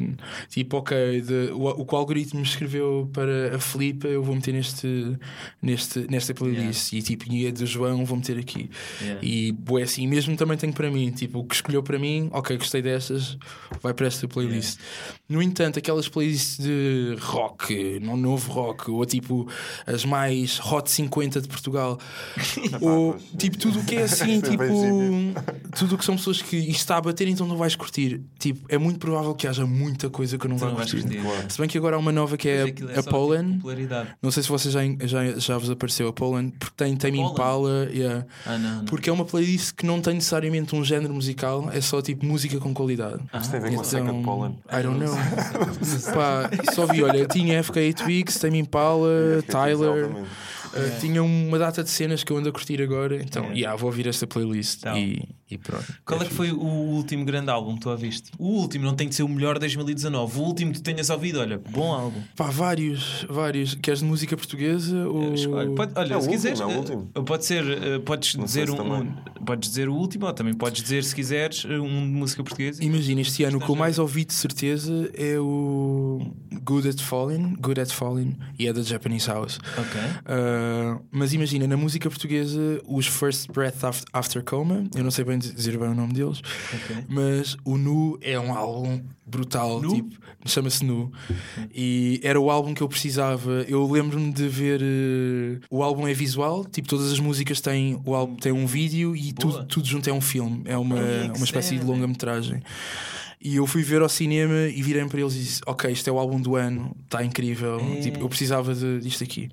tipo, 0.48 0.76
ok, 0.76 1.20
de- 1.20 1.52
o, 1.52 1.68
o 1.68 1.84
que 1.86 1.94
o 1.94 1.98
algoritmo 1.98 2.40
me 2.40 2.46
escreveu 2.46 3.08
para 3.12 3.56
a 3.56 3.58
Filipa, 3.58 4.06
eu 4.08 4.22
vou 4.22 4.34
meter 4.34 4.52
neste, 4.52 5.16
neste, 5.60 6.06
nesta 6.10 6.34
playlist. 6.34 6.92
E 6.92 7.02
tipo, 7.02 7.30
e 7.32 7.46
a 7.46 7.50
do 7.50 7.66
João 7.66 8.04
vou 8.04 8.16
meter 8.16 8.38
aqui. 8.38 8.70
Yeah. 9.00 9.20
E 9.24 9.52
boé 9.52 9.82
assim, 9.82 10.06
mesmo 10.06 10.36
também 10.36 10.56
tenho 10.56 10.72
para 10.72 10.90
mim, 10.90 11.10
tipo, 11.10 11.38
o 11.40 11.44
que 11.44 11.54
escolheu 11.54 11.82
para 11.82 11.98
mim, 11.98 12.28
ok, 12.32 12.56
gostei 12.56 12.82
destas, 12.82 13.38
vai 13.82 13.92
para 13.94 14.06
esta 14.06 14.26
playlist. 14.28 14.78
No 15.28 15.42
entanto, 15.42 15.78
aquelas 15.78 16.08
playlists 16.08 16.58
de 16.58 17.16
rock, 17.20 17.98
não 18.00 18.16
novo 18.16 18.52
rock, 18.52 18.90
ou 18.90 19.04
tipo 19.06 19.48
as 19.86 20.04
mais 20.04 20.60
hot 20.60 20.90
50 20.90 21.40
de 21.40 21.48
Portugal, 21.48 21.98
ou 22.80 23.16
tipo 23.38 23.56
tudo 23.58 23.80
o 23.80 23.84
que 23.84 23.96
é 23.96 24.02
assim, 24.04 24.38
é 24.38 24.40
tipo, 24.40 24.64
tudo 25.76 25.94
o 25.94 25.98
que 25.98 26.04
são 26.04 26.16
pessoas 26.24 26.42
que 26.42 26.56
isto 26.56 26.80
está 26.80 26.96
a 26.96 27.00
bater, 27.00 27.28
então 27.28 27.46
não 27.46 27.56
vais 27.56 27.76
curtir. 27.76 28.22
Tipo, 28.38 28.64
é 28.68 28.78
muito 28.78 28.98
provável 28.98 29.34
que 29.34 29.46
haja 29.46 29.66
muita 29.66 30.08
coisa 30.08 30.38
que 30.38 30.46
eu 30.46 30.50
não 30.50 30.56
vá 30.56 30.70
curtir. 30.70 31.02
curtir. 31.02 31.20
Se 31.48 31.58
bem 31.58 31.68
que 31.68 31.76
agora 31.76 31.96
há 31.96 31.98
uma 31.98 32.12
nova 32.12 32.36
que 32.36 32.48
é 32.48 32.68
é 32.68 32.98
a 32.98 33.02
só, 33.02 33.10
Poland. 33.10 33.58
tipo. 33.58 33.68
Não 34.22 34.30
sei 34.30 34.42
se 34.42 34.48
vocês 34.48 34.72
já, 34.72 34.80
já, 35.06 35.38
já 35.38 35.58
vos 35.58 35.70
apareceu 35.70 36.08
a 36.08 36.12
Poland, 36.12 36.52
porque 36.58 36.74
tem 36.76 36.96
Tame? 36.96 37.20
Impala, 37.20 37.88
yeah. 37.92 38.26
Ah, 38.46 38.58
não, 38.58 38.76
não. 38.76 38.84
porque 38.86 39.10
é 39.10 39.12
uma 39.12 39.24
playlist 39.24 39.74
que 39.74 39.84
não 39.86 40.00
tem 40.00 40.14
necessariamente 40.14 40.74
um 40.74 40.84
género 40.84 41.12
musical, 41.14 41.68
é 41.72 41.80
só 41.80 42.00
tipo 42.00 42.24
música 42.24 42.58
com 42.58 42.72
qualidade. 42.72 43.22
Isso 43.40 43.50
tem 43.50 43.60
a 43.60 43.62
ver 43.62 43.74
com 43.74 43.80
a 43.80 43.84
seca 43.84 44.12
de 44.12 44.22
pólen. 44.22 44.58
I 44.70 44.82
don't 44.82 44.98
know. 44.98 45.14
Pá, 46.14 46.50
só 46.72 46.86
vi, 46.86 47.02
olha, 47.02 47.26
tinha 47.26 47.62
FK8 47.62 48.06
Weeks, 48.06 48.38
Tame 48.38 48.58
Impala, 48.58 49.42
Tyler. 49.48 50.10
Uh, 50.74 51.00
tinha 51.00 51.22
uma 51.22 51.56
data 51.56 51.84
de 51.84 51.90
cenas 51.90 52.24
que 52.24 52.32
eu 52.32 52.36
ando 52.36 52.48
a 52.48 52.52
curtir 52.52 52.82
agora, 52.82 53.14
então, 53.22 53.44
Yeah. 53.44 53.58
yeah, 53.60 53.76
vou 53.76 53.88
ouvir 53.88 54.08
esta 54.08 54.26
playlist 54.26 54.78
Então. 54.80 54.98
e, 54.98 55.28
E 55.54 55.58
pronto. 55.58 55.84
Qual 56.04 56.20
é 56.20 56.24
que 56.24 56.34
foi 56.34 56.50
o 56.52 56.60
último 56.64 57.24
grande 57.24 57.48
álbum 57.50 57.74
que 57.76 57.80
tu 57.82 57.90
ouviste? 57.90 58.30
O 58.38 58.48
último, 58.48 58.84
não 58.84 58.94
tem 58.94 59.08
de 59.08 59.14
ser 59.14 59.22
o 59.22 59.28
melhor 59.28 59.54
de 59.54 59.60
2019. 59.60 60.38
O 60.38 60.42
último 60.42 60.72
que 60.72 60.78
tu 60.80 60.82
tenhas 60.82 61.10
ouvido, 61.10 61.38
olha, 61.40 61.58
bom 61.58 61.92
álbum. 61.92 62.20
Pá, 62.36 62.50
vários, 62.50 63.24
vários. 63.28 63.74
Queres 63.76 64.00
de 64.00 64.06
música 64.06 64.36
portuguesa 64.36 65.08
ou. 65.08 65.32
Olha, 65.52 65.70
pode- 65.70 65.92
olha, 65.96 66.14
É 66.14 66.16
o 66.16 66.20
se 66.20 66.26
último, 66.28 66.32
quiseres, 66.32 66.60
é 66.60 66.66
o 66.66 66.70
eh, 67.14 67.22
pode 67.24 67.44
ser, 67.44 67.64
eh, 67.64 67.98
podes 68.00 68.34
Não 68.34 68.44
dizer 68.44 68.66
se 68.68 68.72
um, 68.74 68.94
um- 68.94 69.14
podes 69.44 69.68
dizer 69.68 69.88
o 69.88 69.94
último, 69.94 70.26
ou 70.26 70.32
também 70.32 70.54
podes 70.54 70.82
dizer, 70.82 71.04
se 71.04 71.14
quiseres, 71.14 71.64
eh, 71.68 71.78
um 71.78 72.00
de 72.00 72.08
música 72.12 72.42
portuguesa. 72.42 72.82
Imagina, 72.82 73.20
este 73.20 73.44
ano 73.44 73.58
o 73.58 73.60
que 73.60 73.70
eu 73.70 73.76
mais 73.76 73.98
ouvi 73.98 74.24
de 74.24 74.32
certeza 74.34 75.10
é 75.14 75.38
o 75.38 76.20
Good 76.64 76.88
at 76.88 77.00
Falling, 77.00 77.56
Good 77.60 77.80
at 77.80 77.90
Falling, 77.90 78.36
e 78.58 78.66
é 78.66 78.72
da 78.72 78.82
Japanese 78.82 79.28
House. 79.28 79.58
Ok. 79.78 80.00
Uh, 80.00 81.00
mas 81.10 81.32
imagina, 81.32 81.66
na 81.66 81.76
música 81.76 82.08
portuguesa, 82.08 82.80
os 82.86 83.06
First 83.06 83.50
Breath 83.52 83.84
Af- 83.84 84.04
After 84.12 84.42
Coma, 84.42 84.84
eu 84.94 85.04
não 85.04 85.10
sei 85.10 85.24
bem 85.24 85.38
dizer 85.52 85.78
bem 85.78 85.88
o 85.88 85.94
nome 85.94 86.12
deles, 86.12 86.40
mas 87.08 87.56
o 87.64 87.76
Nu 87.76 88.18
é 88.20 88.38
um 88.38 88.54
álbum 88.54 89.02
brutal, 89.26 89.80
tipo, 89.80 90.16
chama-se 90.44 90.84
Nu, 90.84 91.10
e 91.74 92.20
era 92.22 92.38
o 92.40 92.50
álbum 92.50 92.74
que 92.74 92.82
eu 92.82 92.88
precisava. 92.88 93.64
Eu 93.68 93.90
lembro-me 93.90 94.32
de 94.32 94.48
ver 94.48 94.80
uh, 94.80 95.60
o 95.70 95.82
álbum 95.82 96.06
é 96.06 96.14
visual, 96.14 96.64
tipo, 96.64 96.88
todas 96.88 97.10
as 97.10 97.18
músicas 97.18 97.60
têm, 97.60 98.00
o 98.04 98.14
álbum 98.14 98.36
tem 98.36 98.52
um 98.52 98.66
vídeo 98.66 99.16
e 99.16 99.32
Boa. 99.32 99.54
tudo, 99.54 99.66
tudo 99.66 99.86
junto 99.86 100.08
é 100.08 100.12
um 100.12 100.20
filme, 100.20 100.62
é 100.64 100.76
uma, 100.76 100.96
que 100.96 101.36
uma 101.36 101.44
espécie 101.44 101.78
de 101.78 101.84
longa-metragem. 101.84 102.62
E 103.44 103.56
eu 103.56 103.66
fui 103.66 103.82
ver 103.82 104.00
ao 104.00 104.08
cinema 104.08 104.68
e 104.68 104.82
virei 104.82 105.04
para 105.04 105.20
eles 105.20 105.34
e 105.34 105.38
disse: 105.40 105.60
Ok, 105.66 105.90
isto 105.92 106.08
é 106.08 106.12
o 106.12 106.18
álbum 106.18 106.40
do 106.40 106.56
ano, 106.56 106.96
está 107.04 107.22
incrível. 107.22 107.78
É. 107.78 108.00
Tipo, 108.00 108.20
eu 108.20 108.28
precisava 108.28 108.74
de, 108.74 109.00
disto 109.00 109.22
aqui. 109.22 109.50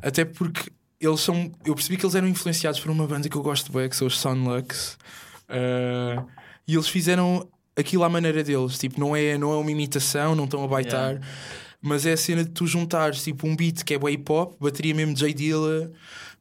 Até 0.00 0.24
porque 0.24 0.70
eles 1.00 1.20
são. 1.20 1.50
Eu 1.64 1.74
percebi 1.74 1.96
que 1.96 2.04
eles 2.04 2.14
eram 2.14 2.28
influenciados 2.28 2.80
por 2.80 2.90
uma 2.90 3.06
banda 3.06 3.28
que 3.28 3.36
eu 3.36 3.42
gosto 3.42 3.72
bem, 3.72 3.88
que 3.88 3.96
são 3.96 4.06
os 4.06 4.18
Sunlux. 4.18 4.98
Uh, 5.48 6.26
e 6.66 6.74
eles 6.74 6.88
fizeram 6.88 7.48
aquilo 7.76 8.04
à 8.04 8.08
maneira 8.08 8.42
deles. 8.42 8.78
Tipo, 8.78 8.98
não 9.00 9.14
é, 9.14 9.38
não 9.38 9.52
é 9.52 9.56
uma 9.56 9.70
imitação, 9.70 10.34
não 10.34 10.44
estão 10.44 10.64
a 10.64 10.68
baitar. 10.68 11.20
Mas 11.80 12.04
é 12.04 12.12
a 12.12 12.16
cena 12.16 12.42
de 12.42 12.50
tu 12.50 12.66
juntares 12.66 13.22
tipo 13.22 13.46
um 13.46 13.54
beat 13.54 13.84
que 13.84 13.94
é 13.94 13.98
bué 13.98 14.12
hip 14.12 14.30
hop, 14.30 14.56
bateria 14.60 14.92
mesmo 14.92 15.14
de 15.14 15.20
J 15.20 15.32
Dilla, 15.32 15.92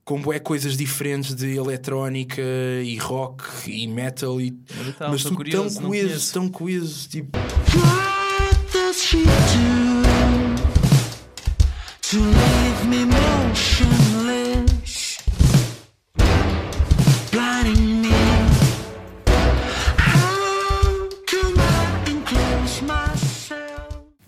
com 0.03 0.19
bué 0.19 0.39
coisas 0.39 0.75
diferentes 0.75 1.35
de 1.35 1.55
eletrónica 1.55 2.41
e 2.83 2.97
rock 2.97 3.43
e 3.69 3.87
metal 3.87 4.41
e 4.41 4.57
mas 4.99 5.17
estou 5.17 5.33
tudo 5.33 5.35
curioso, 5.35 5.79
tão 5.79 5.89
coeso, 5.89 6.33
tão 6.33 6.49
coeso, 6.49 7.09
tipo, 7.09 7.37
What 7.37 8.71
does 8.73 9.03
she 9.03 9.23
do 9.23 10.07
to 12.01 12.17
leave 12.17 12.87
me 12.87 13.05
motionless, 13.05 14.06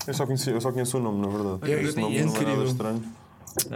Eu 0.10 0.14
só, 0.16 0.26
conheci, 0.26 0.50
eu 0.50 0.60
só 0.60 0.72
conheço 0.72 0.98
o 0.98 1.02
nome, 1.02 1.22
na 1.22 1.28
verdade. 1.28 1.72
É- 1.72 1.84
Esse 1.84 2.00
nome 2.00 2.18
é 2.18 2.24
não 2.26 2.30
é 2.30 2.34
nada 2.34 2.42
incrível. 2.52 2.66
estranho. 2.66 3.04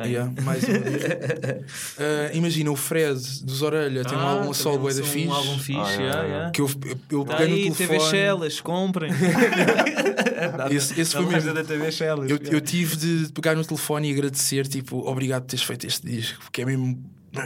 yeah, 0.06 0.32
mais 0.44 0.64
uma 0.64 0.80
vez. 0.80 1.04
Ah, 2.00 2.32
imagina 2.34 2.72
o 2.72 2.76
Fred 2.76 3.20
dos 3.44 3.62
Orelha, 3.62 4.04
tem 4.04 4.18
um 4.18 4.22
Ah, 4.22 4.32
álbum 4.32 4.52
a 4.52 4.54
solo 4.54 4.88
da 4.88 5.04
fixe. 5.04 5.28
Um 5.28 5.34
álbum 5.34 5.58
fixe, 5.60 5.80
Ah, 5.80 5.92
yeah, 6.02 6.24
yeah. 6.24 6.52
Que 6.52 6.62
eu, 6.62 6.70
eu 7.12 7.24
Tá 7.26 7.38
peguei 7.38 7.64
aí, 7.64 7.70
no 7.70 7.76
TV 7.76 7.88
telefone. 7.88 8.12
Shellas, 8.12 8.62
comprem. 8.62 9.12
Esse, 10.72 11.00
esse 11.00 11.16
foi 11.16 11.26
mesmo. 11.26 11.54
da 11.54 11.64
TV 11.64 11.92
Shellas. 11.92 12.30
Eu, 12.30 12.38
eu 12.52 12.62
tive 12.62 12.96
de 12.96 13.32
pegar 13.32 13.56
no 13.56 13.64
telefone 13.64 14.10
e 14.10 14.14
agradecer, 14.14 14.68
tipo, 14.68 14.98
obrigado 15.10 15.44
por 15.44 15.50
teres 15.50 15.64
feito 15.66 15.88
este 15.88 16.06
disco, 16.06 16.40
porque 16.44 16.62
é 16.62 16.66
mesmo. 16.66 17.02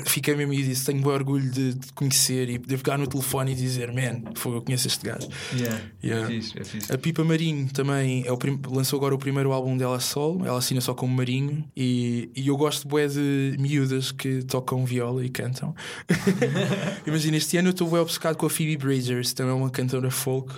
Fiquei 0.06 0.36
mesmo 0.36 0.54
e 0.54 0.64
disse: 0.64 0.86
tenho 0.86 1.02
bom 1.02 1.12
orgulho 1.12 1.50
de 1.50 1.74
te 1.76 1.94
conhecer 1.94 2.50
e 2.50 2.60
poder 2.60 2.78
pegar 2.78 2.98
no 2.98 3.08
telefone 3.08 3.54
e 3.54 3.56
dizer, 3.56 3.92
man, 3.94 4.22
foi, 4.36 4.56
eu 4.56 4.62
conheço 4.62 4.88
este 4.88 5.06
gajo. 5.06 5.28
Yeah. 5.54 5.82
Yeah. 6.04 6.26
É 6.26 6.28
fixe, 6.36 6.60
é 6.60 6.64
fixe. 6.64 6.92
A 6.94 6.98
Pipa 6.98 7.24
Marinho 7.24 7.70
também 7.72 8.24
é 8.26 8.32
o 8.32 8.38
prim- 8.38 8.60
lançou 8.68 8.98
agora 8.98 9.16
o 9.16 9.18
primeiro 9.18 9.52
álbum 9.52 9.78
dela 9.78 10.00
solo, 10.00 10.46
ela 10.46 10.58
assina 10.58 10.82
só 10.82 10.94
como 10.94 11.16
Marinho 11.16 11.64
e, 11.76 12.30
e 12.36 12.48
eu 12.48 12.58
gosto 12.58 12.88
bué 12.88 13.08
de 13.08 13.56
miúdas 13.60 14.12
que 14.12 14.44
tocam 14.44 14.86
viola 14.86 15.24
e 15.26 15.30
cantam. 15.30 15.74
Imagina, 17.06 17.38
este 17.38 17.58
ano 17.58 17.70
eu 17.70 17.72
estou 17.72 17.90
bem 17.90 18.00
obcecado 18.00 18.36
com 18.36 18.46
a 18.46 18.50
Phoebe 18.50 18.78
Bridgers, 18.78 19.34
também 19.34 19.54
é 19.54 19.56
uma 19.56 19.70
cantora 19.70 20.12
folk, 20.12 20.54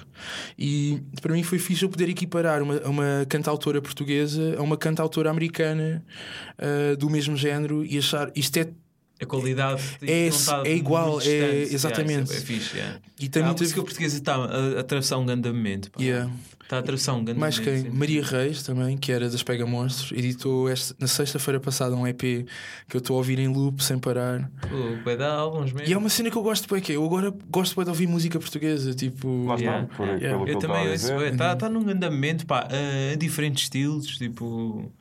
e 0.57 1.01
para 1.21 1.33
mim 1.33 1.43
foi 1.43 1.59
fixe 1.59 1.83
eu 1.83 1.89
poder 1.89 2.09
equiparar 2.09 2.61
uma, 2.61 2.79
uma 2.81 3.25
cantautora 3.29 3.81
portuguesa 3.81 4.55
a 4.57 4.61
uma 4.61 4.77
cantautora 4.77 5.29
americana 5.29 6.03
ah, 6.57 6.95
do 6.97 7.09
mesmo 7.09 7.35
género 7.37 7.85
e 7.85 7.97
achar 7.97 8.31
isto 8.35 8.57
é. 8.57 8.69
A 9.21 9.25
qualidade 9.25 9.81
É- 10.01 10.21
não 10.29 10.35
está 10.37 10.63
é 10.65 10.73
igual, 10.75 11.11
muito 11.13 11.27
é- 11.27 11.51
distante. 11.61 11.75
exatamente. 11.75 12.11
Yeah, 12.31 12.33
é, 12.33 12.37
é 12.37 12.41
fixe, 12.41 12.77
yeah. 12.77 12.99
E 13.19 13.27
tem 13.29 13.41
a 13.41 13.45
muita- 13.47 13.63
música 13.63 13.81
portuguesa 13.83 14.17
está 14.17 14.35
a, 14.35 14.79
atravessar 14.79 15.17
um 15.17 15.25
grande 15.25 15.49
momento. 15.51 15.91
pá. 15.91 16.01
Yeah. 16.01 16.31
Está 16.63 16.77
a 16.77 16.79
atravessar 16.81 17.13
um 17.15 17.23
grande 17.23 17.39
Mais 17.39 17.57
momento. 17.59 17.81
quem? 17.83 17.91
sim. 17.91 17.97
Maria 17.97 18.23
Reis 18.23 18.61
também, 18.61 18.95
que 18.95 19.11
era 19.11 19.27
das 19.27 19.41
Pega 19.41 19.65
Monstros, 19.65 20.11
editou 20.11 20.69
esta- 20.69 20.95
na 20.99 21.07
sexta-feira 21.07 21.59
passada 21.59 21.95
um 21.95 22.05
EP 22.07 22.45
que 22.87 22.95
eu 22.95 22.99
estou 22.99 23.15
a 23.15 23.17
ouvir 23.17 23.39
em 23.39 23.47
loop 23.47 23.83
sem 23.83 23.97
parar. 23.97 24.49
Vai 25.03 25.17
dar 25.17 25.31
álbuns 25.33 25.73
mesmo. 25.73 25.89
E 25.89 25.93
é 25.93 25.97
uma 25.97 26.09
cena 26.09 26.29
que 26.29 26.37
eu 26.37 26.43
gosto 26.43 26.71
bem, 26.71 26.79
que 26.81 26.91
é, 26.91 26.95
eu 26.95 27.03
agora 27.03 27.33
gosto 27.49 27.75
bem 27.75 27.83
de 27.85 27.89
ouvir 27.89 28.07
música 28.07 28.39
portuguesa, 28.39 28.93
tipo. 28.93 29.45
Lá 29.47 29.55
está, 29.55 29.63
Yeah. 29.65 29.87
por, 29.97 30.07
Yeah. 30.07 30.45
que 30.45 30.51
Eu 30.51 30.59
também 30.59 30.93
está 30.93 31.55
tá 31.55 31.67
num 31.67 31.89
andamento, 31.89 32.45
pá, 32.45 32.67
a, 32.69 33.13
a 33.13 33.15
diferentes 33.15 33.63
estilos, 33.63 34.05
tipo. 34.19 34.91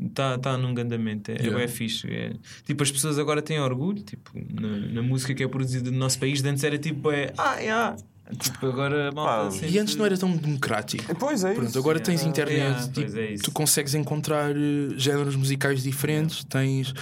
Está 0.00 0.38
tá 0.38 0.56
num 0.56 0.70
andamento, 0.78 1.30
é, 1.32 1.34
Yeah. 1.38 1.62
é 1.62 1.66
fixe. 1.68 2.06
é. 2.08 2.32
Tipo, 2.64 2.82
as 2.84 2.90
pessoas 2.92 3.18
agora 3.18 3.42
têm 3.42 3.58
orgulho, 3.58 4.00
tipo, 4.02 4.30
na, 4.34 4.68
na 4.92 5.02
música 5.02 5.34
que 5.34 5.42
é 5.42 5.48
produzida 5.48 5.90
no 5.90 5.98
nosso 5.98 6.18
país, 6.20 6.40
de 6.40 6.48
antes 6.48 6.62
era 6.62 6.78
tipo, 6.78 7.10
é, 7.10 7.32
ah, 7.36 7.56
yeah. 7.58 7.96
Tipo, 8.38 8.66
agora. 8.66 9.10
Pá, 9.10 9.50
sente- 9.50 9.72
E 9.74 9.78
antes 9.78 9.96
não 9.96 10.04
era 10.04 10.16
tão 10.18 10.30
democrático. 10.36 11.16
Pois 11.16 11.42
é 11.44 11.54
Pronto, 11.54 11.70
isso. 11.70 11.78
agora 11.78 11.98
tens 11.98 12.20
Yeah. 12.20 12.28
internet, 12.30 12.58
Yeah, 12.58 12.82
tipo, 12.92 13.00
pois 13.00 13.14
é 13.16 13.34
tu 13.42 13.50
consegues 13.50 13.94
encontrar 13.94 14.50
eh, 14.50 14.54
géneros 14.98 15.34
musicais 15.34 15.82
diferentes, 15.82 16.44
tens 16.44 16.92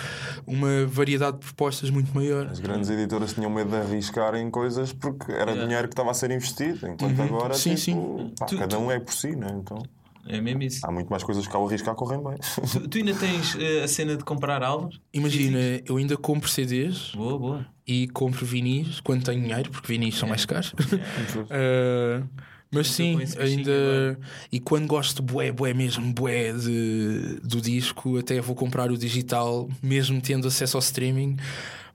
uma 0.47 0.87
variedade 0.87 1.39
de 1.41 1.45
propostas 1.45 1.91
muito 1.91 2.15
maior. 2.15 2.47
As 2.47 2.61
grandes 2.61 2.89
editoras 2.89 3.33
tinham 3.35 3.51
medo 3.51 3.71
de 3.71 3.77
arriscar 3.77 4.37
em 4.37 4.49
coisas 4.51 4.93
porque 4.93 5.33
era 5.33 5.51
Yeah. 5.51 5.65
dinheiro 5.65 5.89
que 5.89 5.95
estava 5.95 6.13
a 6.13 6.15
ser 6.15 6.31
investido, 6.31 6.87
enquanto 6.89 7.21
agora 7.21 7.55
Sim, 7.55 7.75
tipo, 7.75 7.81
sim. 7.81 8.33
pá, 8.39 8.47
Tu- 8.47 8.57
cada 8.57 8.79
um 8.79 8.89
é 8.91 9.01
por 9.01 9.13
si, 9.13 9.35
né? 9.35 9.49
então 9.61 9.83
É 10.29 10.41
mesmo 10.41 10.63
isso. 10.63 10.81
há 10.87 10.91
muito 10.91 11.09
mais 11.09 11.23
coisas 11.23 11.47
que 11.47 11.55
ao 11.57 11.67
arriscar 11.67 11.95
correm 11.95 12.23
bem. 12.23 12.37
Tu, 12.73 12.89
tu 12.89 12.99
ainda 12.99 13.15
tens 13.15 13.57
eh, 13.59 13.83
a 13.85 13.89
cena 13.89 14.17
de 14.17 14.25
comprar 14.25 14.63
álbuns? 14.63 15.01
Imagina, 15.13 15.59
eu 15.87 15.97
ainda 15.97 16.17
compro 16.17 16.49
CDs 16.49 17.13
Boa, 17.15 17.39
boa. 17.39 17.67
e 17.87 18.09
compro 18.09 18.45
vinis 18.45 19.01
quando 19.01 19.25
tenho 19.25 19.41
dinheiro, 19.43 19.71
porque 19.71 19.89
vinis 19.89 20.17
são 20.17 20.29
mais 20.29 20.45
caros. 20.45 20.73
Uh, 20.73 22.27
mas 22.73 22.89
sim, 22.91 23.19
ainda. 23.39 24.19
E 24.51 24.59
quando 24.61 24.87
gosto 24.87 25.23
bué, 25.23 25.53
bué 25.53 25.73
mesmo, 25.73 26.13
bué 26.13 26.53
de, 26.53 27.41
do 27.43 27.61
disco, 27.61 28.19
até 28.19 28.41
vou 28.41 28.57
comprar 28.57 28.91
o 28.91 28.99
digital, 28.99 29.69
mesmo 29.83 30.21
tendo 30.21 30.49
acesso 30.49 30.77
ao 30.77 30.81
streaming. 30.81 31.37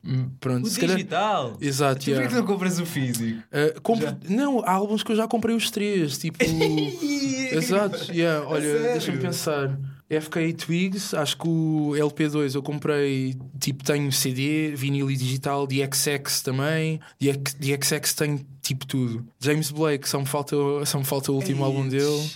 Hum, 0.03 0.29
Pronto, 0.39 0.65
O 0.65 0.69
se 0.69 0.79
calhar- 0.79 0.95
digital. 0.97 1.57
Exato, 1.61 2.01
Tu 2.03 2.09
yeah. 2.09 2.27
que 2.27 2.33
não 2.35 2.45
compras 2.45 2.79
o 2.79 2.85
físico? 2.85 3.39
Uh, 3.51 3.79
compro- 3.81 4.17
Não, 4.27 4.59
há 4.65 4.71
álbuns 4.71 5.03
que 5.03 5.11
eu 5.11 5.15
já 5.15 5.27
comprei 5.27 5.55
os 5.55 5.69
três, 5.69 6.17
tipo. 6.17 6.37
Exato, 7.51 8.11
yeah. 8.11 8.45
olha, 8.47 8.79
deixa-me 8.93 9.17
pensar. 9.19 9.77
FK 10.09 10.51
Twigs, 10.53 11.13
acho 11.13 11.37
que 11.37 11.47
o 11.47 11.91
LP2 11.95 12.55
eu 12.55 12.61
comprei, 12.61 13.33
tipo, 13.61 13.81
tenho 13.81 14.11
CD, 14.11 14.73
vinil 14.75 15.09
e 15.09 15.15
digital, 15.15 15.65
de 15.65 15.77
XX 15.85 16.41
também, 16.41 16.99
de 17.17 17.31
XX 17.31 18.13
tenho 18.15 18.45
tipo 18.61 18.85
tudo. 18.85 19.25
James 19.39 19.71
Blake, 19.71 20.09
só 20.09 20.19
me 20.19 20.25
falta, 20.25 20.53
só 20.85 20.97
me 20.99 21.05
falta 21.05 21.31
o 21.31 21.35
último 21.35 21.63
álbum 21.63 21.87
dele. 21.87 22.29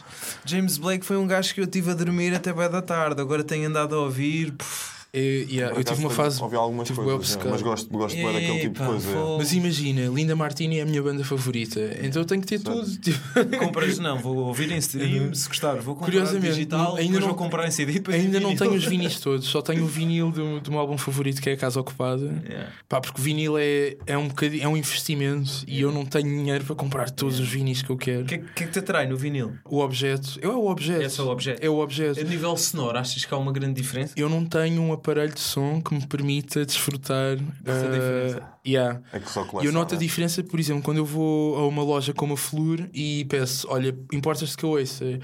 James 0.45 0.77
Blake 0.77 1.05
foi 1.05 1.17
um 1.17 1.27
gajo 1.27 1.53
que 1.53 1.59
eu 1.59 1.67
tive 1.67 1.91
a 1.91 1.93
dormir 1.93 2.33
até 2.33 2.53
bem 2.53 2.69
da 2.69 2.81
tarde. 2.81 3.19
Agora 3.19 3.43
tenho 3.43 3.67
andado 3.67 3.93
a 3.95 3.99
ouvir. 3.99 4.53
puf, 4.53 4.94
E, 5.15 5.47
yeah, 5.49 5.75
eu 5.77 5.83
tive 5.83 6.01
uma 6.01 6.09
fase. 6.09 6.41
Ouvi 6.43 6.55
algumas 6.55 6.87
tive 6.87 7.01
coisas, 7.01 7.37
é, 7.37 7.49
mas 7.49 7.61
gosto, 7.61 7.89
gosto 7.89 8.15
bué 8.19 8.33
daquele 8.33 8.59
tipo 8.59 8.79
de 8.81 8.85
coisa. 8.85 9.09
é. 9.09 9.37
Mas 9.37 9.53
imagina, 9.53 10.07
Linda 10.13 10.35
Martini 10.35 10.79
é 10.79 10.81
a 10.81 10.85
minha 10.85 11.01
banda 11.01 11.23
favorita, 11.23 11.79
então 12.01 12.21
eu 12.21 12.25
tenho 12.25 12.41
que 12.41 12.47
ter 12.47 12.59
tudo. 12.59 12.85
Tipo, 12.97 13.19
Compras, 13.57 13.97
não, 13.99 14.19
vou 14.19 14.35
ouvir 14.37 14.71
em 14.71 14.77
stream, 14.77 15.33
se 15.33 15.47
gostar, 15.47 15.75
vou 15.75 15.95
comprar 15.95 16.11
Curiosamente, 16.11 16.53
digital, 16.55 16.95
ainda 16.97 17.19
não- 17.19 17.27
vou 17.27 17.35
comprar 17.35 17.67
em 17.67 17.71
CD. 17.71 18.01
ainda 18.13 18.37
em 18.37 18.41
não 18.41 18.55
tenho 18.55 18.73
os 18.73 18.83
vinis 18.85 19.19
todos, 19.19 19.45
só 19.47 19.61
tenho 19.61 19.83
o 19.83 19.87
vinil 19.87 20.31
do, 20.31 20.59
do 20.59 20.71
meu 20.71 20.79
álbum 20.79 20.97
favorito 20.97 21.41
que 21.41 21.49
é 21.49 21.53
a 21.53 21.57
Casa 21.57 21.79
Ocupada. 21.79 22.25
Yeah. 22.47 22.71
Pá, 22.89 22.99
porque 22.99 23.19
o 23.19 23.23
vinil 23.23 23.57
é, 23.57 23.95
é, 24.05 24.17
um, 24.17 24.27
bocadinho, 24.27 24.63
é 24.63 24.67
um 24.67 24.75
investimento 24.77 25.63
e 25.67 25.79
eu 25.81 25.91
não 25.91 26.05
tenho 26.05 26.27
dinheiro 26.27 26.65
para 26.65 26.75
comprar 26.75 27.09
todos 27.09 27.39
os 27.39 27.47
vinis 27.47 27.81
que 27.81 27.89
eu 27.89 27.97
quero. 27.97 28.23
O 28.23 28.25
que, 28.25 28.35
é- 28.35 28.37
que 28.39 28.63
é 28.63 28.67
que 28.67 28.71
te 28.73 28.79
atrai 28.79 29.07
no 29.07 29.15
vinil? 29.15 29.53
O 29.65 29.79
objeto, 29.79 30.37
eu 30.41 30.51
é 30.51 30.55
o 30.55 30.65
objeto. 30.67 31.01
É 31.03 31.09
só 31.09 31.25
o 31.25 31.31
objeto. 31.31 31.63
É 31.63 31.69
o 31.69 31.77
objeto. 31.79 32.19
A 32.19 32.23
nível 32.23 32.55
sonoro, 32.57 32.97
achas 32.97 33.23
que 33.23 33.33
há 33.33 33.37
uma 33.37 33.51
grande 33.51 33.73
diferença? 33.81 34.13
Eu 34.15 34.27
não 34.29 34.45
tenho 34.45 34.81
um 34.81 34.91
aparelho 35.05 35.33
de 35.33 35.39
som 35.39 35.79
que 35.79 35.93
me 35.93 36.05
permita 36.07 36.65
desfrutar. 36.65 37.37
Essa 37.63 37.85
ah, 37.85 37.91
diferença. 37.91 38.41
yeah. 38.65 39.01
É 39.13 39.19
que 39.19 39.29
só 39.29 39.47
E 39.61 39.65
eu 39.67 39.71
noto 39.71 39.93
a 39.93 39.97
diferença, 39.97 40.43
por 40.43 40.59
exemplo, 40.59 40.81
quando 40.81 40.97
eu 40.97 41.05
vou 41.05 41.55
a 41.57 41.67
uma 41.67 41.83
loja 41.83 42.13
como 42.13 42.33
a 42.33 42.37
Flur 42.37 42.89
e 42.91 43.25
peço, 43.25 43.67
olha, 43.69 43.95
importas-te 44.11 44.57
que 44.57 44.63
eu 44.63 44.69
ouça? 44.69 45.19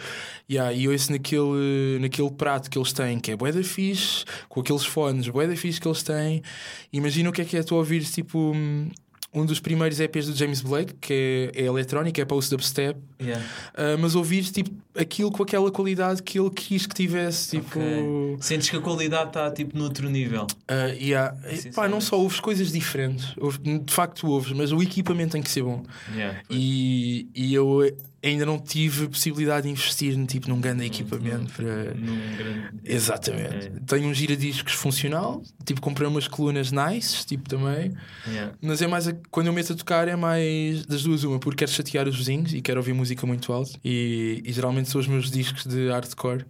Yeah, 0.50 0.72
e 0.72 0.88
ouço 0.88 1.12
naquele, 1.12 2.00
naquele 2.00 2.30
prato 2.32 2.70
que 2.70 2.78
eles 2.78 2.94
têm, 2.94 3.20
que 3.20 3.32
é 3.32 3.36
bué 3.36 3.52
da 3.52 3.64
fixe, 3.64 4.24
com 4.48 4.62
aqueles 4.62 4.86
fones 4.86 5.28
bué 5.28 5.48
da 5.48 5.56
fixe 5.56 5.82
que 5.82 5.88
eles 5.88 6.04
têm. 6.04 6.44
Imagina 6.94 7.30
o 7.30 7.34
que 7.34 7.42
é 7.42 7.46
que 7.46 7.58
é 7.58 7.64
tu 7.64 7.76
ouvires 7.76 8.12
tipo 8.12 8.52
hum, 8.54 8.90
um 9.34 9.46
dos 9.46 9.60
primeiros 9.62 10.00
EPs 10.00 10.28
do 10.28 10.36
James 10.36 10.60
Blake, 10.62 10.94
que 11.00 11.52
é, 11.56 11.62
é 11.62 11.66
eletrónico, 11.66 12.20
é 12.20 12.26
post-dubstep, 12.26 13.00
Yeah. 13.22 13.46
ah, 13.76 13.96
mas 14.00 14.16
ouvires 14.16 14.52
tipo, 14.52 14.72
aquilo 14.96 15.32
com 15.32 15.44
aquela 15.44 15.72
qualidade 15.72 16.22
que 16.24 16.40
ele 16.40 16.50
quis 16.50 16.86
que 16.88 16.94
tivesse. 16.96 17.52
Tipo, 17.60 17.80
Ok. 17.80 18.38
Sentes 18.42 18.70
que 18.70 18.76
a 18.76 18.82
qualidade 18.82 19.28
está 19.30 19.50
tipo 19.52 19.78
noutro 19.78 20.10
nível. 20.10 20.48
ah, 20.68 20.88
yeah. 20.88 21.36
Sim, 21.56 21.72
Pá, 21.72 21.88
não 21.88 22.02
só 22.02 22.18
ouves 22.18 22.40
coisas 22.40 22.72
diferentes, 22.72 23.34
ouves- 23.38 23.60
de 23.62 23.94
facto 23.94 24.28
ouves, 24.28 24.52
mas 24.54 24.72
o 24.72 24.82
equipamento 24.82 25.34
tem 25.34 25.42
que 25.42 25.52
ser 25.52 25.64
bom. 25.64 25.84
Yeah. 26.16 26.42
E, 26.50 27.28
e 27.36 27.54
eu 27.54 27.80
ainda 28.24 28.46
não 28.46 28.60
tive 28.60 29.08
possibilidade 29.08 29.64
de 29.64 29.70
investir 29.72 30.16
tipo, 30.26 30.48
num 30.50 30.60
grande 30.62 30.86
equipamento 30.86 31.52
para. 31.54 31.94
Num 31.96 32.36
grande. 32.38 32.70
Exatamente. 32.84 33.68
É. 33.68 33.72
Tenho 33.86 34.08
um 34.08 34.14
giradiscos 34.14 34.74
funcional, 34.74 35.42
tipo, 35.66 35.82
comprei 35.82 36.08
umas 36.08 36.28
colunas 36.28 36.72
nice, 36.72 37.26
tipo, 37.26 37.50
também. 37.50 37.94
Yeah. 38.28 38.54
Mas 38.62 38.82
é 38.82 38.88
mais 38.88 39.08
a- 39.08 39.16
quando 39.30 39.48
eu 39.48 39.54
meto 39.54 39.74
a 39.74 39.76
tocar 39.76 40.08
é 40.08 40.16
mais 40.16 40.86
das 40.86 41.04
duas 41.04 41.24
uma, 41.24 41.40
porque 41.40 41.58
quero 41.60 41.72
chatear 41.72 42.08
os 42.08 42.18
vizinhos 42.18 42.54
e 42.54 42.62
quero 42.62 42.80
ouvir 42.80 42.94
música 42.94 43.26
muito 43.26 43.52
alto. 43.52 43.72
E, 43.84 44.42
e 44.46 44.52
geralmente 44.54 44.90
são 44.90 45.00
os 45.02 45.08
meus 45.08 45.30
discos 45.32 45.66
de 45.66 45.90
hardcore. 45.90 46.46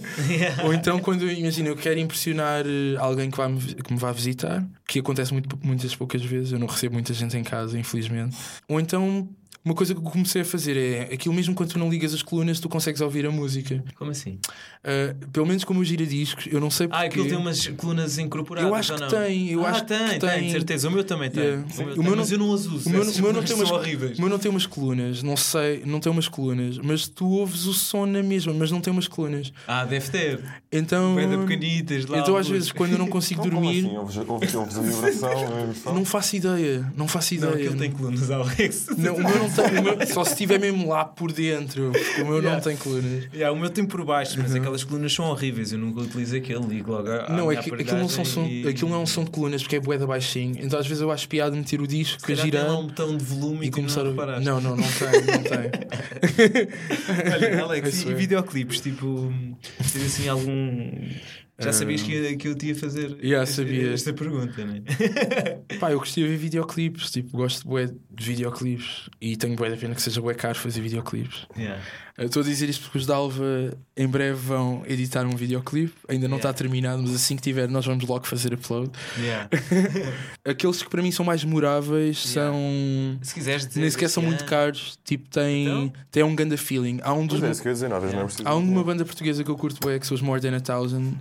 Ou 0.64 0.72
então 0.74 0.98
quando 0.98 1.30
imagina 1.30 1.68
eu 1.68 1.76
quero 1.76 1.98
impressionar 1.98 2.64
eh, 2.66 2.96
alguém 2.98 3.30
que, 3.30 3.36
vai 3.36 3.48
-me, 3.48 3.60
que 3.60 3.92
me 3.92 3.98
vá 3.98 4.12
visitar, 4.12 4.66
que 4.86 4.98
acontece 4.98 5.32
muito, 5.32 5.58
muitas 5.62 5.94
poucas 5.94 6.22
vezes, 6.24 6.52
eu 6.52 6.58
não 6.58 6.66
recebo 6.66 6.94
muita 6.94 7.12
gente 7.14 7.36
em 7.36 7.42
casa, 7.44 7.78
infelizmente. 7.78 8.36
Ou 8.68 8.80
então. 8.80 9.28
Uma 9.66 9.74
coisa 9.74 9.92
que 9.92 9.98
eu 9.98 10.04
comecei 10.04 10.42
a 10.42 10.44
fazer 10.44 10.76
é 10.76 11.12
aquilo 11.12 11.34
mesmo 11.34 11.52
quando 11.52 11.70
tu 11.70 11.78
não 11.80 11.90
ligas 11.90 12.14
as 12.14 12.22
colunas, 12.22 12.60
tu 12.60 12.68
consegues 12.68 13.00
ouvir 13.00 13.26
a 13.26 13.32
música. 13.32 13.82
Como 13.96 14.12
assim? 14.12 14.38
Uh, 14.84 15.26
pelo 15.32 15.44
menos 15.44 15.64
como 15.64 15.80
o 15.80 15.84
giradiscos, 15.84 16.46
eu 16.46 16.60
não 16.60 16.70
sei 16.70 16.86
porque. 16.86 17.02
Ah, 17.02 17.06
aquilo 17.08 17.26
tem 17.26 17.36
umas 17.36 17.66
colunas 17.66 18.16
incorporadas. 18.16 18.70
Eu 18.70 18.76
acho 18.76 18.92
ou 18.92 18.98
que 18.98 19.04
não? 19.04 19.10
tem, 19.10 19.50
eu 19.50 19.66
ah, 19.66 19.70
acho 19.70 19.84
que 19.84 19.88
tem, 19.88 20.18
tem. 20.20 20.50
certeza. 20.52 20.88
O 20.88 20.92
meu 20.92 21.02
também 21.02 21.32
tem. 21.32 21.42
Yeah. 21.42 21.64
O 21.64 21.66
meu 21.66 21.86
O 21.86 21.94
tem, 21.94 22.02
meu 22.04 22.10
não- 22.12 22.16
mas 22.18 22.30
eu 22.30 22.38
não 22.38 22.54
as 22.54 22.66
uso. 22.66 22.88
O 22.88 22.92
meu, 22.92 23.02
o 23.02 23.22
meu 23.22 23.32
não 23.32 23.42
tem 23.42 23.56
umas, 23.56 23.70
horríveis. 23.72 24.16
o 24.16 24.20
meu 24.20 24.30
não 24.30 24.38
tem 24.38 24.50
umas 24.52 24.66
colunas, 24.66 25.22
não 25.24 25.36
sei, 25.36 25.82
não 25.84 25.98
tem 25.98 26.12
umas 26.12 26.28
colunas, 26.28 26.78
mas 26.78 27.08
tu 27.08 27.28
ouves 27.28 27.66
o 27.66 27.74
som 27.74 28.06
na 28.06 28.22
mesma, 28.22 28.54
mas 28.54 28.70
não 28.70 28.80
tem 28.80 28.92
umas 28.92 29.08
colunas. 29.08 29.52
Ah, 29.66 29.84
deve 29.84 30.08
ter. 30.10 30.44
Então, 30.70 31.16
pequenitas 31.44 32.06
lá. 32.06 32.18
então 32.18 32.36
às 32.36 32.48
vezes 32.48 32.70
quando 32.70 32.92
eu 32.92 32.98
não 32.98 33.08
consigo 33.08 33.42
como 33.42 33.50
dormir, 33.50 33.84
assim? 33.84 33.96
Ouves, 33.96 34.16
ouves, 34.16 34.54
ouves 34.54 34.78
a 34.78 34.82
vibração, 34.82 35.28
a 35.32 35.56
vibração? 35.60 35.94
não 35.94 36.04
faço 36.04 36.36
ideia, 36.36 36.92
não 36.96 37.08
faço 37.08 37.34
Não, 37.34 37.50
ideia. 37.50 37.64
aquilo 37.66 37.80
tem 37.80 37.90
colunas 37.90 38.30
Alex. 38.30 38.86
Não, 38.96 39.16
o 39.16 39.18
meu 39.18 39.38
não 39.38 39.55
tem, 39.62 39.82
meu- 39.82 40.06
só 40.06 40.24
se 40.24 40.32
estiver 40.32 40.58
mesmo 40.60 40.88
lá 40.88 41.04
por 41.04 41.32
dentro, 41.32 41.92
porque 41.92 42.22
o 42.22 42.24
meu 42.26 42.34
não 42.36 42.42
Yeah. 42.46 42.60
tem 42.62 42.76
colunas. 42.76 43.24
Yeah, 43.32 43.52
o 43.52 43.58
meu 43.60 43.70
tem 43.70 43.84
por 43.84 44.04
baixo, 44.04 44.38
mas 44.40 44.54
aquelas 44.54 44.84
colunas 44.84 45.12
são 45.12 45.26
horríveis. 45.26 45.72
Eu 45.72 45.78
nunca 45.78 46.00
utilizo 46.00 46.36
aquele. 46.36 46.66
Ligo 46.66 46.90
logo 46.92 47.08
à 47.10 47.28
Não, 47.30 47.50
é 47.50 47.56
que, 47.56 47.72
aquilo, 47.72 47.98
não 47.98 48.08
são 48.08 48.24
som, 48.24 48.44
e- 48.46 48.66
aquilo 48.68 48.90
não 48.90 48.98
é 48.98 49.00
um 49.02 49.06
som 49.06 49.24
de 49.24 49.30
colunas 49.30 49.62
porque 49.62 49.76
é 49.76 49.80
boeda 49.80 50.06
baixinho. 50.06 50.56
Então 50.60 50.78
às 50.78 50.86
vezes 50.86 51.00
eu 51.02 51.10
acho 51.10 51.28
piada 51.28 51.54
meter 51.56 51.80
o 51.80 51.86
disco, 51.86 52.20
Se 52.20 52.26
tem 52.26 52.36
girar 52.36 52.72
um 52.78 52.86
botão 52.86 53.16
de 53.16 53.24
volume 53.24 53.64
e 53.66 53.68
e 53.68 53.70
começar 53.70 54.04
não 54.04 54.20
a. 54.22 54.40
Não, 54.40 54.60
não, 54.60 54.76
não 54.76 54.84
tem, 54.84 55.20
não 55.22 55.42
tem. 55.42 56.66
Olha, 57.34 57.62
Alex, 57.62 57.88
Isso 57.94 58.08
e 58.08 58.12
é. 58.12 58.14
videoclipes? 58.14 58.80
Tipo, 58.80 59.32
teve 59.92 60.06
assim 60.06 60.28
algum. 60.28 60.90
Já 61.58 61.72
sabias 61.72 62.02
que, 62.02 62.36
que 62.36 62.48
eu 62.48 62.54
te 62.54 62.66
ia 62.66 62.74
fazer 62.74 63.16
Ah. 63.18 63.24
Yeah, 63.26 63.46
sabia. 63.46 63.92
esta 63.92 64.12
pergunta, 64.12 64.64
né? 64.64 64.82
Pá, 65.80 65.90
eu 65.90 65.98
gostei 65.98 66.22
de 66.24 66.30
ver 66.30 66.36
videoclipes, 66.36 67.10
tipo, 67.10 67.36
gosto 67.36 67.66
bué 67.66 67.86
de 67.86 68.26
videoclipes 68.26 69.08
e 69.20 69.36
tenho 69.36 69.56
bué 69.56 69.70
da 69.70 69.76
pena 69.76 69.94
que 69.94 70.02
seja 70.02 70.20
bué 70.20 70.34
caro 70.34 70.58
fazer 70.58 70.80
videoclipes. 70.82 71.46
Yeah. 71.56 71.82
Eu 72.18 72.26
Estou 72.26 72.40
a 72.42 72.44
dizer 72.44 72.68
isto 72.68 72.82
porque 72.84 72.96
os 72.98 73.04
Dalva 73.06 73.76
em 73.96 74.06
breve 74.08 74.38
vão 74.38 74.82
editar 74.86 75.26
um 75.26 75.36
videoclipe, 75.36 75.92
ainda 76.08 76.26
não 76.26 76.36
está 76.36 76.48
Yeah. 76.48 76.58
terminado, 76.58 77.02
mas 77.02 77.14
assim 77.14 77.36
que 77.36 77.42
tiver 77.42 77.68
nós 77.68 77.84
vamos 77.84 78.04
logo 78.06 78.26
fazer 78.26 78.54
upload. 78.54 78.90
Yeah. 79.18 79.48
Aqueles 80.44 80.82
que 80.82 80.88
para 80.88 81.02
mim 81.02 81.10
são 81.10 81.24
mais 81.24 81.44
memoráveis 81.44 82.24
Yeah. 82.34 82.52
são. 82.52 83.18
Se 83.22 83.34
quiseres 83.34 83.66
dizer. 83.66 83.80
Nem 83.80 83.90
sequer 83.90 84.08
são 84.08 84.22
muito 84.22 84.44
caros, 84.46 84.98
tipo, 85.04 85.28
tem, 85.28 85.66
Então? 85.66 85.92
tem 86.10 86.22
um 86.22 86.34
ganda 86.34 86.56
feeling. 86.56 87.00
Há 87.02 87.12
um 87.12 87.26
dos. 87.26 87.42
É, 87.42 87.62
que 87.62 87.68
eu 87.68 87.72
dizer, 87.72 87.88
não, 87.88 88.00
vezes 88.00 88.14
não 88.14 88.22
é. 88.22 88.28
Há 88.44 88.54
uma 88.54 88.82
banda 88.82 89.04
portuguesa 89.04 89.44
que 89.44 89.50
eu 89.50 89.56
curto 89.56 89.86
bem, 89.86 89.98
que 90.00 90.06
são 90.06 90.14
os 90.14 90.22
More 90.22 90.40
Than 90.40 90.56
a 90.56 90.60
Thousand, 90.60 91.12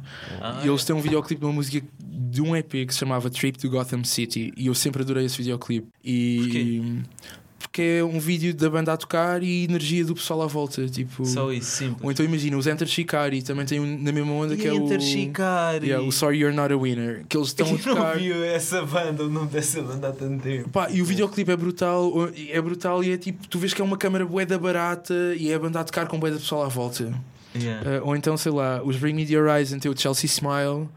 ah, 0.42 0.62
e 0.64 0.68
eles 0.68 0.84
têm 0.86 0.96
um 0.96 1.02
videoclipe 1.02 1.40
de 1.40 1.46
uma 1.46 1.54
música 1.54 1.86
de 2.00 2.42
um 2.42 2.56
EP 2.56 2.72
que 2.88 2.94
se 2.94 3.00
chamava 3.00 3.30
Trip 3.30 3.58
to 3.58 3.70
Gotham 3.70 4.04
City, 4.04 4.54
e 4.56 4.68
eu 4.68 4.74
sempre 4.76 5.02
adorei 5.02 5.26
esse 5.26 5.38
videoclipe. 5.38 5.88
E 6.04 6.38
Porquê? 6.42 6.82
Porque 7.76 8.00
é 8.00 8.04
um 8.06 8.22
vídeo 8.22 8.54
da 8.54 8.70
banda 8.70 8.94
a 8.94 8.98
tocar 8.98 9.44
e 9.44 9.66
energia 9.66 10.06
do 10.06 10.16
pessoal 10.16 10.42
à 10.44 10.48
volta, 10.48 10.88
tipo. 10.88 11.26
Só 11.26 11.52
isso, 11.52 11.72
simples. 11.72 12.02
Ou 12.02 12.10
então 12.10 12.26
imagina, 12.26 12.58
os 12.58 12.68
Enter 12.68 12.88
Shikari 12.88 13.42
também 13.42 13.66
tem 13.66 13.82
um 13.82 14.02
na 14.02 14.14
mesma 14.14 14.32
onda 14.32 14.56
que 14.56 14.66
é 14.66 14.72
o. 14.72 14.78
Enter 14.78 15.02
Shikari. 15.02 15.88
Yeah, 15.88 16.08
o 16.08 16.10
Sorry 16.10 16.40
You're 16.40 16.56
Not 16.56 16.72
a 16.72 16.78
Winner, 16.78 17.26
que 17.28 17.36
eles 17.36 17.50
estão 17.50 17.68
a 17.68 17.70
Eu 17.72 17.76
não 17.76 17.84
tocar. 17.84 18.18
vi 18.18 18.32
essa 18.32 18.82
banda, 18.86 19.26
o 19.26 19.30
nome 19.30 19.50
dessa 19.50 19.82
banda 19.82 20.08
há 20.08 20.12
tanto 20.14 20.42
tempo. 20.42 20.70
Pá, 20.70 20.90
e 20.90 21.02
o 21.02 21.06
videoclipe 21.06 21.52
é 21.52 21.58
brutal, 21.58 22.14
é 22.50 22.62
brutal 22.62 23.04
e 23.04 23.12
é 23.12 23.18
tipo, 23.18 23.46
tu 23.50 23.60
vês 23.60 23.74
que 23.74 23.82
é 23.82 23.84
uma 23.84 23.98
câmera 23.98 24.26
bué 24.26 24.46
barata 24.46 25.36
e 25.38 25.52
é 25.52 25.56
a 25.56 25.60
banda 25.60 25.82
a 25.82 25.84
tocar 25.84 26.08
com 26.08 26.18
bué 26.18 26.32
da 26.32 26.38
pessoal 26.38 26.64
à 26.64 26.70
volta. 26.70 27.14
Yeah. 27.54 28.00
Uh, 28.00 28.08
ou 28.08 28.16
então, 28.16 28.38
sei 28.38 28.54
lá, 28.54 28.82
os 28.84 28.96
Bring 28.96 29.14
Me 29.14 29.26
The 29.26 29.38
Horizon 29.38 29.80
tem 29.80 29.92
o 29.92 29.98
Chelsea 29.98 30.28
Smile, 30.28 30.88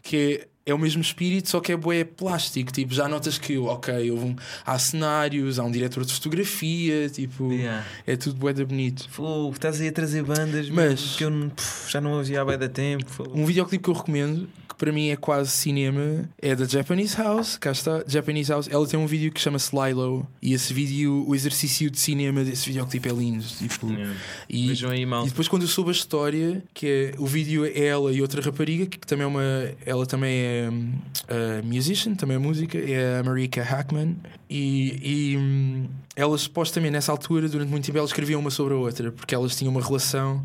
que 0.00 0.16
é, 0.16 0.46
é 0.70 0.74
o 0.74 0.78
mesmo 0.78 1.02
espírito, 1.02 1.48
só 1.50 1.60
que 1.60 1.72
é 1.72 1.76
bué 1.76 2.04
plástico. 2.04 2.72
Tipo, 2.72 2.94
já 2.94 3.08
notas 3.08 3.38
que, 3.38 3.56
ok, 3.58 4.10
houve 4.10 4.24
um- 4.26 4.36
há 4.64 4.78
cenários, 4.78 5.58
há 5.58 5.64
um 5.64 5.70
diretor 5.70 6.04
de 6.04 6.12
fotografia, 6.12 7.08
tipo, 7.08 7.52
Yeah. 7.52 7.84
é 8.06 8.16
tudo 8.16 8.36
bué 8.36 8.52
da 8.52 8.64
bonito. 8.64 9.08
Fogo, 9.10 9.52
estás 9.54 9.80
aí 9.80 9.88
a 9.88 9.92
trazer 9.92 10.22
bandas 10.22 10.68
Mas- 10.70 11.16
que 11.16 11.24
eu 11.24 11.30
pff, 11.54 11.90
já 11.90 12.00
não 12.00 12.12
ouvia 12.12 12.40
há 12.40 12.44
bem 12.44 12.58
da 12.58 12.68
tempo. 12.68 13.04
fogo. 13.10 13.30
Um 13.38 13.44
videoclipe 13.46 13.82
que 13.84 13.90
eu 13.90 13.94
recomendo, 13.94 14.48
para 14.80 14.90
mim 14.92 15.10
é 15.10 15.16
quase 15.16 15.50
cinema, 15.50 16.26
é 16.40 16.56
da 16.56 16.64
Japanese 16.64 17.14
House. 17.18 17.58
Cá 17.58 17.70
está, 17.70 18.02
Japanese 18.06 18.50
House. 18.50 18.66
Ela 18.66 18.86
tem 18.86 18.98
um 18.98 19.06
vídeo 19.06 19.30
que 19.30 19.38
chama-se 19.38 19.76
Lilo, 19.76 20.26
e 20.40 20.54
esse 20.54 20.72
vídeo, 20.72 21.22
o 21.28 21.34
exercício 21.34 21.90
de 21.90 22.00
cinema 22.00 22.42
desse 22.42 22.66
videoclipe 22.66 23.06
é 23.06 23.12
lindo. 23.12 23.44
Tipo, 23.44 23.90
Yeah. 23.90 24.16
e, 24.48 24.68
Vejam 24.68 24.90
aí, 24.90 25.04
mal. 25.04 25.26
E 25.26 25.28
depois 25.28 25.48
quando 25.48 25.62
eu 25.62 25.68
soube 25.68 25.90
a 25.90 25.92
história, 25.92 26.62
que 26.72 26.86
é 26.86 27.14
o 27.18 27.26
vídeo 27.26 27.66
é 27.66 27.84
ela 27.84 28.10
e 28.10 28.22
outra 28.22 28.40
rapariga, 28.40 28.86
que 28.86 28.98
também 29.00 29.24
é 29.24 29.26
uma. 29.26 29.42
Ela 29.84 30.06
também 30.06 30.32
é 30.32 30.70
uh, 30.70 31.66
musician, 31.66 32.14
também 32.14 32.36
é 32.36 32.38
música, 32.38 32.78
é 32.78 33.18
a 33.18 33.22
Marika 33.22 33.62
Hackman. 33.62 34.16
E, 34.48 34.98
e 35.02 35.36
hum, 35.36 35.88
elas 36.20 36.42
supostamente 36.42 36.92
nessa 36.92 37.10
altura, 37.12 37.48
durante 37.48 37.70
muito 37.70 37.84
tempo, 37.86 37.98
elas 37.98 38.10
escreviam 38.10 38.40
uma 38.40 38.50
sobre 38.50 38.74
a 38.74 38.76
outra, 38.76 39.10
porque 39.10 39.34
elas 39.34 39.56
tinham 39.56 39.70
uma 39.72 39.82
relação. 39.82 40.44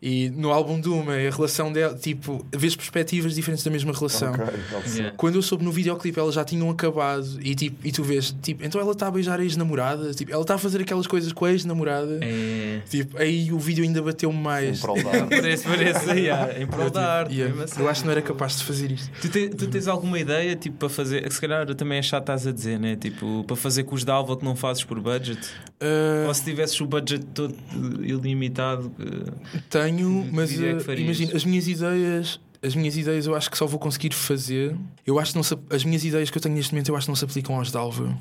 E 0.00 0.30
no 0.30 0.50
álbum 0.50 0.80
de 0.80 0.88
uma, 0.88 1.12
a 1.14 1.30
relação 1.30 1.72
dela, 1.72 1.94
tipo, 1.94 2.44
vês 2.52 2.74
perspectivas 2.74 3.34
diferentes 3.34 3.64
da 3.64 3.70
mesma 3.70 3.92
relação. 3.92 4.32
Ok, 4.32 4.44
já 4.44 4.76
percebi. 4.78 4.98
Yeah. 4.98 5.16
Quando 5.16 5.36
eu 5.36 5.42
soube 5.42 5.64
no 5.64 5.70
videoclipe 5.72 6.18
elas 6.18 6.34
já 6.34 6.44
tinham 6.44 6.68
acabado 6.70 7.26
e, 7.40 7.54
tipo, 7.54 7.86
e 7.86 7.92
tu 7.92 8.02
vês, 8.02 8.34
tipo, 8.42 8.64
então 8.64 8.80
ela 8.80 8.92
está 8.92 9.06
a 9.06 9.10
beijar 9.10 9.38
a 9.38 9.42
ex-namorada, 9.42 10.12
tipo, 10.12 10.32
ela 10.32 10.42
está 10.42 10.54
a 10.54 10.58
fazer 10.58 10.80
aquelas 10.80 11.06
coisas 11.06 11.32
com 11.32 11.44
a 11.44 11.52
ex-namorada. 11.52 12.18
É. 12.20 12.80
Tipo, 12.88 13.16
aí 13.18 13.52
o 13.52 13.58
vídeo 13.58 13.84
ainda 13.84 14.02
bateu-me 14.02 14.36
Em 14.36 14.42
mais. 14.42 14.80
Parece, 14.80 15.64
parece, 15.64 16.10
yeah, 16.18 16.60
em 16.60 16.66
prol 16.66 16.90
da 16.90 17.18
arte. 17.20 17.34
Yeah. 17.34 17.62
assim. 17.62 17.80
Eu 17.80 17.88
acho 17.88 18.00
que 18.00 18.06
não 18.06 18.12
era 18.12 18.22
capaz 18.22 18.58
de 18.58 18.64
fazer 18.64 18.90
isto. 18.90 19.10
Tu, 19.20 19.28
te- 19.28 19.48
tu 19.50 19.66
tens 19.68 19.86
alguma 19.86 20.18
ideia, 20.18 20.56
tipo, 20.56 20.76
para 20.78 20.88
fazer, 20.88 21.30
se 21.30 21.40
calhar 21.40 21.66
também 21.74 21.98
é 21.98 22.02
chato 22.02 22.22
estás 22.22 22.46
a 22.46 22.52
dizer, 22.52 22.78
né? 22.78 22.96
Tipo, 22.96 23.44
para 23.46 23.56
fazer 23.56 23.84
com 23.84 23.94
os 23.94 24.04
Dalva 24.04 24.36
que 24.36 24.44
não 24.44 24.56
fazes 24.56 24.84
por 24.84 24.98
budget? 25.12 25.40
Uh, 25.80 26.28
Ou 26.28 26.34
se 26.34 26.44
tivesses 26.44 26.80
o 26.80 26.86
budget 26.86 27.24
todo 27.34 27.54
ilimitado? 28.02 28.90
que- 28.90 29.60
tenho, 29.70 30.28
mas 30.32 30.50
uh, 30.52 30.92
imagina, 30.96 31.36
as 31.36 31.44
minhas 31.44 31.66
ideias. 31.68 32.40
As 32.64 32.76
minhas 32.76 32.96
ideias 32.96 33.26
eu 33.26 33.34
acho 33.34 33.50
que 33.50 33.58
só 33.58 33.66
vou 33.66 33.80
conseguir 33.80 34.14
fazer. 34.14 34.76
Eu 35.04 35.18
acho 35.18 35.32
que 35.32 35.36
não 35.36 35.42
se, 35.42 35.58
as 35.68 35.84
minhas 35.84 36.04
ideias 36.04 36.30
que 36.30 36.38
eu 36.38 36.42
tenho 36.42 36.54
neste 36.54 36.72
momento 36.72 36.90
eu 36.90 36.96
acho 36.96 37.06
que 37.06 37.10
não 37.10 37.16
se 37.16 37.24
aplicam 37.24 37.56
aos 37.56 37.72
Dalva. 37.72 38.16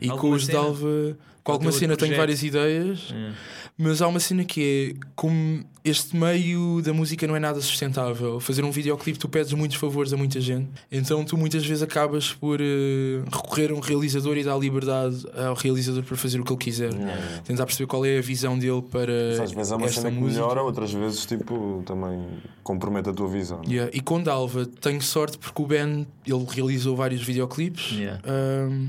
E 0.00 0.08
com 0.08 0.30
os 0.30 0.46
cena? 0.46 0.60
Dalva, 0.60 1.16
com 1.42 1.50
alguma 1.52 1.72
cena 1.72 1.96
tenho 1.96 2.16
várias 2.16 2.44
ideias, 2.44 3.12
É. 3.12 3.32
mas 3.76 4.00
há 4.00 4.06
uma 4.06 4.20
cena 4.20 4.44
que 4.44 4.94
é 4.94 5.06
como 5.16 5.64
este 5.84 6.16
meio 6.16 6.80
da 6.80 6.94
música 6.94 7.26
não 7.26 7.36
é 7.36 7.38
nada 7.38 7.60
sustentável. 7.60 8.40
Fazer 8.40 8.64
um 8.64 8.70
videoclipe 8.70 9.18
tu 9.18 9.28
pedes 9.28 9.52
muitos 9.52 9.76
favores 9.76 10.12
a 10.14 10.16
muita 10.16 10.40
gente, 10.40 10.68
então 10.90 11.22
tu 11.24 11.36
muitas 11.36 11.64
vezes 11.64 11.82
acabas 11.82 12.32
por 12.32 12.58
eh, 12.60 13.22
recorrer 13.30 13.70
a 13.70 13.74
um 13.74 13.80
realizador 13.80 14.38
e 14.38 14.42
dar 14.42 14.56
liberdade 14.58 15.24
ao 15.36 15.54
realizador 15.54 16.02
para 16.02 16.16
fazer 16.16 16.40
o 16.40 16.44
que 16.44 16.52
ele 16.52 16.58
quiser. 16.58 16.92
Yeah. 16.94 17.42
Tentar 17.44 17.66
perceber 17.66 17.86
qual 17.86 18.04
é 18.06 18.18
a 18.18 18.22
visão 18.22 18.58
dele 18.58 18.82
para 18.90 19.12
Mas 19.32 19.40
Às 19.40 19.52
vezes 19.52 19.72
é 19.72 19.76
uma 19.76 19.86
esta 19.86 20.00
cena 20.00 20.14
que 20.14 20.20
música. 20.20 20.40
melhora, 20.40 20.62
outras 20.62 20.92
vezes 20.92 21.26
tipo, 21.26 21.82
também 21.84 22.18
compromete 22.62 23.10
a 23.10 23.12
tua 23.12 23.28
visão. 23.28 23.60
Yeah. 23.66 23.90
E 23.94 24.00
com 24.00 24.22
Dalva 24.22 24.64
tenho 24.80 25.02
sorte 25.02 25.36
porque 25.36 25.60
o 25.60 25.66
Ben 25.66 26.06
ele 26.26 26.46
realizou 26.48 26.96
vários 26.96 27.22
videoclipes 27.22 27.92
Yeah. 27.92 28.20
Um, 28.26 28.88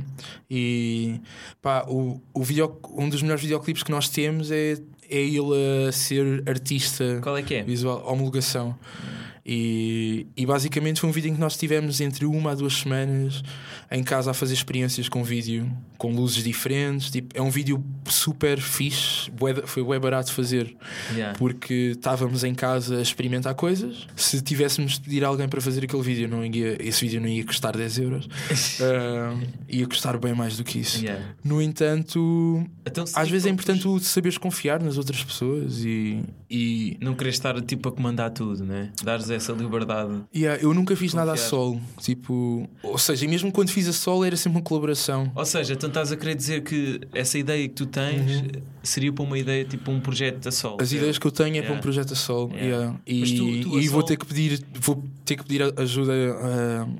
e 0.49 1.19
pá, 1.61 1.85
o, 1.87 2.21
o 2.33 2.43
video, 2.43 2.77
um 2.93 3.09
dos 3.09 3.21
melhores 3.21 3.41
videoclipes 3.41 3.83
que 3.83 3.91
nós 3.91 4.07
temos 4.07 4.49
é, 4.51 4.77
é 5.10 5.18
ele 5.18 5.88
a 5.88 5.91
ser 5.91 6.43
artista 6.47 7.20
Qual 7.22 7.38
é 7.38 7.41
que 7.41 7.56
é? 7.56 7.64
visual, 7.64 8.03
homologação. 8.06 8.76
E, 9.45 10.26
e 10.36 10.43
basicamente 10.43 10.99
foi 10.99 11.10
um 11.10 11.14
vídeo 11.14 11.30
em 11.30 11.36
que 11.36 11.39
nós 11.39 11.56
tivemos 11.56 12.01
entre 12.01 12.26
uma 12.26 12.51
a 12.51 12.56
duas 12.56 12.74
semanas 12.74 13.43
em 13.91 14.03
casa 14.03 14.31
a 14.31 14.33
fazer 14.33 14.53
experiências 14.53 15.07
com 15.07 15.23
vídeo, 15.23 15.71
com 15.97 16.13
luzes 16.13 16.43
diferentes. 16.43 17.09
Tipo, 17.11 17.38
é 17.38 17.41
um 17.41 17.49
vídeo 17.49 17.83
super 18.09 18.59
fixe, 18.59 19.31
foi 19.65 19.83
bem 19.83 19.99
barato 19.99 20.31
fazer 20.33 20.75
Yeah. 21.13 21.38
porque 21.38 21.91
estávamos 21.95 22.43
em 22.43 22.53
casa 22.55 22.97
a 22.97 23.01
experimentar 23.01 23.53
coisas. 23.55 24.07
Se 24.15 24.41
tivéssemos 24.41 24.93
de 24.93 25.01
pedir 25.01 25.23
a 25.23 25.27
alguém 25.27 25.47
para 25.47 25.61
fazer 25.61 25.83
aquele 25.83 26.01
vídeo, 26.01 26.27
não 26.27 26.43
ia, 26.45 26.77
esse 26.79 27.01
vídeo 27.05 27.21
não 27.21 27.27
ia 27.27 27.43
custar 27.45 27.75
10 27.77 27.97
euros, 27.99 28.27
Ah, 28.81 29.38
ia 29.69 29.86
custar 29.88 30.17
bem 30.17 30.33
mais 30.33 30.57
do 30.57 30.63
que 30.63 30.79
isso. 30.79 31.03
Yeah. 31.03 31.23
No 31.43 31.61
entanto, 31.61 32.65
Então, 32.86 33.03
às 33.15 33.29
vezes 33.29 33.45
é 33.45 33.49
importante 33.49 33.81
tu 33.81 33.99
saberes 33.99 34.38
confiar 34.38 34.81
nas 34.81 34.97
outras 34.97 35.23
pessoas 35.23 35.83
e. 35.86 36.23
e 36.49 36.97
Não 37.01 37.13
queres 37.15 37.36
estar 37.36 37.59
tipo 37.61 37.89
a 37.89 37.91
comandar 37.91 38.31
tudo, 38.31 38.63
né? 38.65 38.91
Dares 39.03 39.29
essa 39.29 39.53
liberdade. 39.53 40.23
yeah, 40.36 40.61
eu 40.61 40.73
nunca 40.73 40.95
fiz 40.95 41.13
nada 41.13 41.31
a 41.31 41.36
Confiar. 41.36 41.49
solo. 41.49 41.81
Tipo, 42.01 42.67
ou 42.83 42.97
seja, 42.97 43.27
mesmo 43.27 43.51
quando 43.51 43.69
fiz 43.76 43.89
a 43.89 43.93
solo 43.93 44.23
era 44.23 44.38
sempre 44.38 44.59
uma 44.59 44.63
colaboração. 44.63 45.30
Ou 45.36 45.45
seja, 45.45 45.73
então 45.73 45.89
estás 45.89 46.09
a 46.09 46.15
querer 46.15 46.34
dizer 46.34 46.63
que 46.63 47.01
essa 47.13 47.38
ideia 47.38 47.67
que 47.67 47.73
tu 47.73 47.86
tens 47.86 48.41
seria 48.86 49.11
para 49.11 49.23
uma 49.23 49.38
ideia 49.38 49.65
tipo 49.65 49.91
um 49.91 49.99
projeto 49.99 50.47
a 50.47 50.51
solo. 50.51 50.75
Uhum. 50.75 50.81
As 50.83 50.91
ideias 50.91 51.17
que 51.17 51.25
eu 51.27 51.31
tenho 51.31 51.49
é 51.57 51.61
para 51.61 51.65
Yeah. 51.65 51.77
um 51.79 51.81
projeto 51.81 52.13
a 52.13 52.15
solo. 52.15 52.51
Yeah. 52.53 52.65
yeah. 52.67 52.99
E, 53.05 53.36
tu- 53.63 53.69
tu 53.69 53.75
a 53.75 53.79
e 53.81 53.88
vou 53.88 54.01
solo- 54.01 54.03
ter 54.03 54.17
que 54.17 54.25
pedir, 54.25 54.63
vou 54.79 55.03
ter 55.25 55.36
que 55.36 55.43
pedir 55.43 55.61
ajuda 55.79 56.13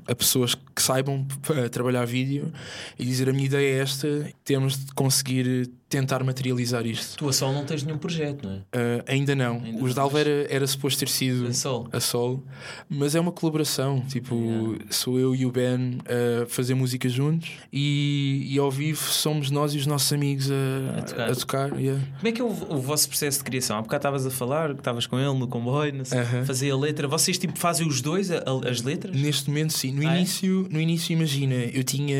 a, 0.06 0.12
a 0.12 0.14
pessoas 0.14 0.54
que 0.54 0.82
saibam 0.82 1.26
a 1.64 1.68
trabalhar 1.68 2.04
vídeo 2.04 2.52
e 2.98 3.04
dizer 3.04 3.28
a 3.28 3.32
minha 3.32 3.46
ideia 3.46 3.76
é 3.76 3.78
esta, 3.80 4.28
temos 4.44 4.84
de 4.86 4.92
conseguir 4.94 5.70
tentar 5.88 6.24
materializar 6.24 6.84
isto. 6.84 7.16
Tu 7.16 7.28
a 7.28 7.32
solo 7.32 7.52
não 7.54 7.64
tens 7.64 7.84
nenhum 7.84 7.96
projeto, 7.98 8.48
não 8.48 8.56
é? 8.56 8.60
Ah, 8.72 9.04
ainda 9.06 9.36
não. 9.36 9.60
Ainda 9.62 9.84
Os 9.84 9.94
Dalva 9.94 10.18
era, 10.18 10.46
era 10.50 10.66
suposto 10.66 10.98
ter 10.98 11.08
sido 11.08 11.46
A 11.46 11.52
solo. 11.52 11.88
a 11.92 12.00
solo, 12.00 12.44
mas 12.88 13.14
é 13.14 13.20
uma 13.20 13.30
colaboração. 13.30 14.00
Tipo, 14.08 14.76
sou 14.90 15.16
eu 15.18 15.32
e 15.34 15.46
o 15.46 15.52
Ben 15.52 15.98
a 16.04 16.46
fazer 16.46 16.74
música 16.74 17.08
juntos 17.08 17.50
e, 17.72 18.48
e 18.50 18.58
ao 18.58 18.68
vivo 18.70 19.00
somos 19.00 19.48
nós 19.50 19.74
e 19.74 19.78
os 19.78 19.86
nossos 19.86 20.12
amigos 20.12 20.50
a, 20.50 20.98
A 20.98 21.02
tocar. 21.02 21.30
a 21.30 21.34
tocar, 21.36 21.75
yeah. 21.78 22.02
Como 22.16 22.28
é 22.28 22.32
que 22.32 22.40
é 22.40 22.44
o, 22.44 22.48
o 22.48 22.78
vosso 22.80 23.08
processo 23.08 23.38
de 23.38 23.44
criação? 23.44 23.76
Há 23.78 23.82
bocado 23.82 23.98
estavas 24.00 24.26
a 24.26 24.30
falar 24.30 24.72
que 24.74 24.80
estavas 24.80 25.06
com 25.06 25.18
ele 25.18 25.38
no 25.38 25.46
comboio, 25.48 25.92
não 25.94 26.04
sei, 26.04 26.18
Aham. 26.18 26.44
fazia 26.44 26.72
a 26.72 26.76
letra. 26.76 27.06
Vocês 27.08 27.38
tipo 27.38 27.58
fazem 27.58 27.86
os 27.86 28.00
dois 28.00 28.30
a- 28.30 28.38
a- 28.46 28.68
as 28.70 28.82
letras? 28.82 29.14
Neste 29.16 29.48
momento, 29.48 29.72
sim. 29.72 29.92
No, 29.92 30.06
Ah, 30.08 30.14
é? 30.14 30.18
início, 30.18 30.66
no 30.70 30.80
início, 30.80 31.12
imagina, 31.12 31.54
eu 31.54 31.82
tinha 31.84 32.16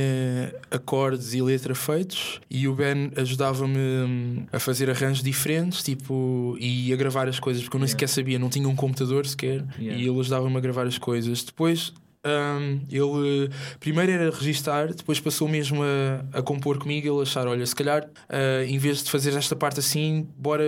acordes 0.70 1.34
e 1.34 1.42
letra 1.42 1.74
feitos 1.74 2.40
e 2.50 2.66
o 2.68 2.74
Ben 2.74 3.10
ajudava-me 3.16 3.78
hum, 3.78 4.46
a 4.52 4.58
fazer 4.58 4.90
arranjos 4.90 5.22
diferentes 5.22 5.82
tipo, 5.82 6.56
e 6.60 6.92
a 6.92 6.96
gravar 6.96 7.28
as 7.28 7.38
coisas, 7.40 7.62
porque 7.62 7.76
eu 7.76 7.80
nem 7.80 7.86
Yeah. 7.86 7.98
sequer 7.98 8.08
sabia, 8.08 8.38
não 8.38 8.48
tinha 8.48 8.68
um 8.68 8.74
computador 8.76 9.26
sequer 9.26 9.64
Yeah. 9.78 10.00
e 10.02 10.08
ele 10.08 10.18
ajudava-me 10.20 10.56
a 10.56 10.60
gravar 10.60 10.86
as 10.86 10.98
coisas. 10.98 11.42
Depois. 11.44 11.92
Hum, 12.26 12.80
ele 12.90 13.50
primeiro 13.80 14.10
era 14.12 14.30
registar, 14.30 14.92
depois 14.92 15.20
passou 15.20 15.48
mesmo 15.48 15.80
a, 15.82 16.38
a 16.38 16.42
compor 16.42 16.78
comigo. 16.78 17.06
Ele 17.06 17.22
achar: 17.22 17.46
olha, 17.46 17.64
se 17.64 17.74
calhar 17.74 18.06
ah, 18.28 18.64
em 18.66 18.78
vez 18.78 19.02
de 19.02 19.10
fazer 19.10 19.34
esta 19.34 19.54
parte 19.56 19.80
assim, 19.80 20.26
bora 20.36 20.64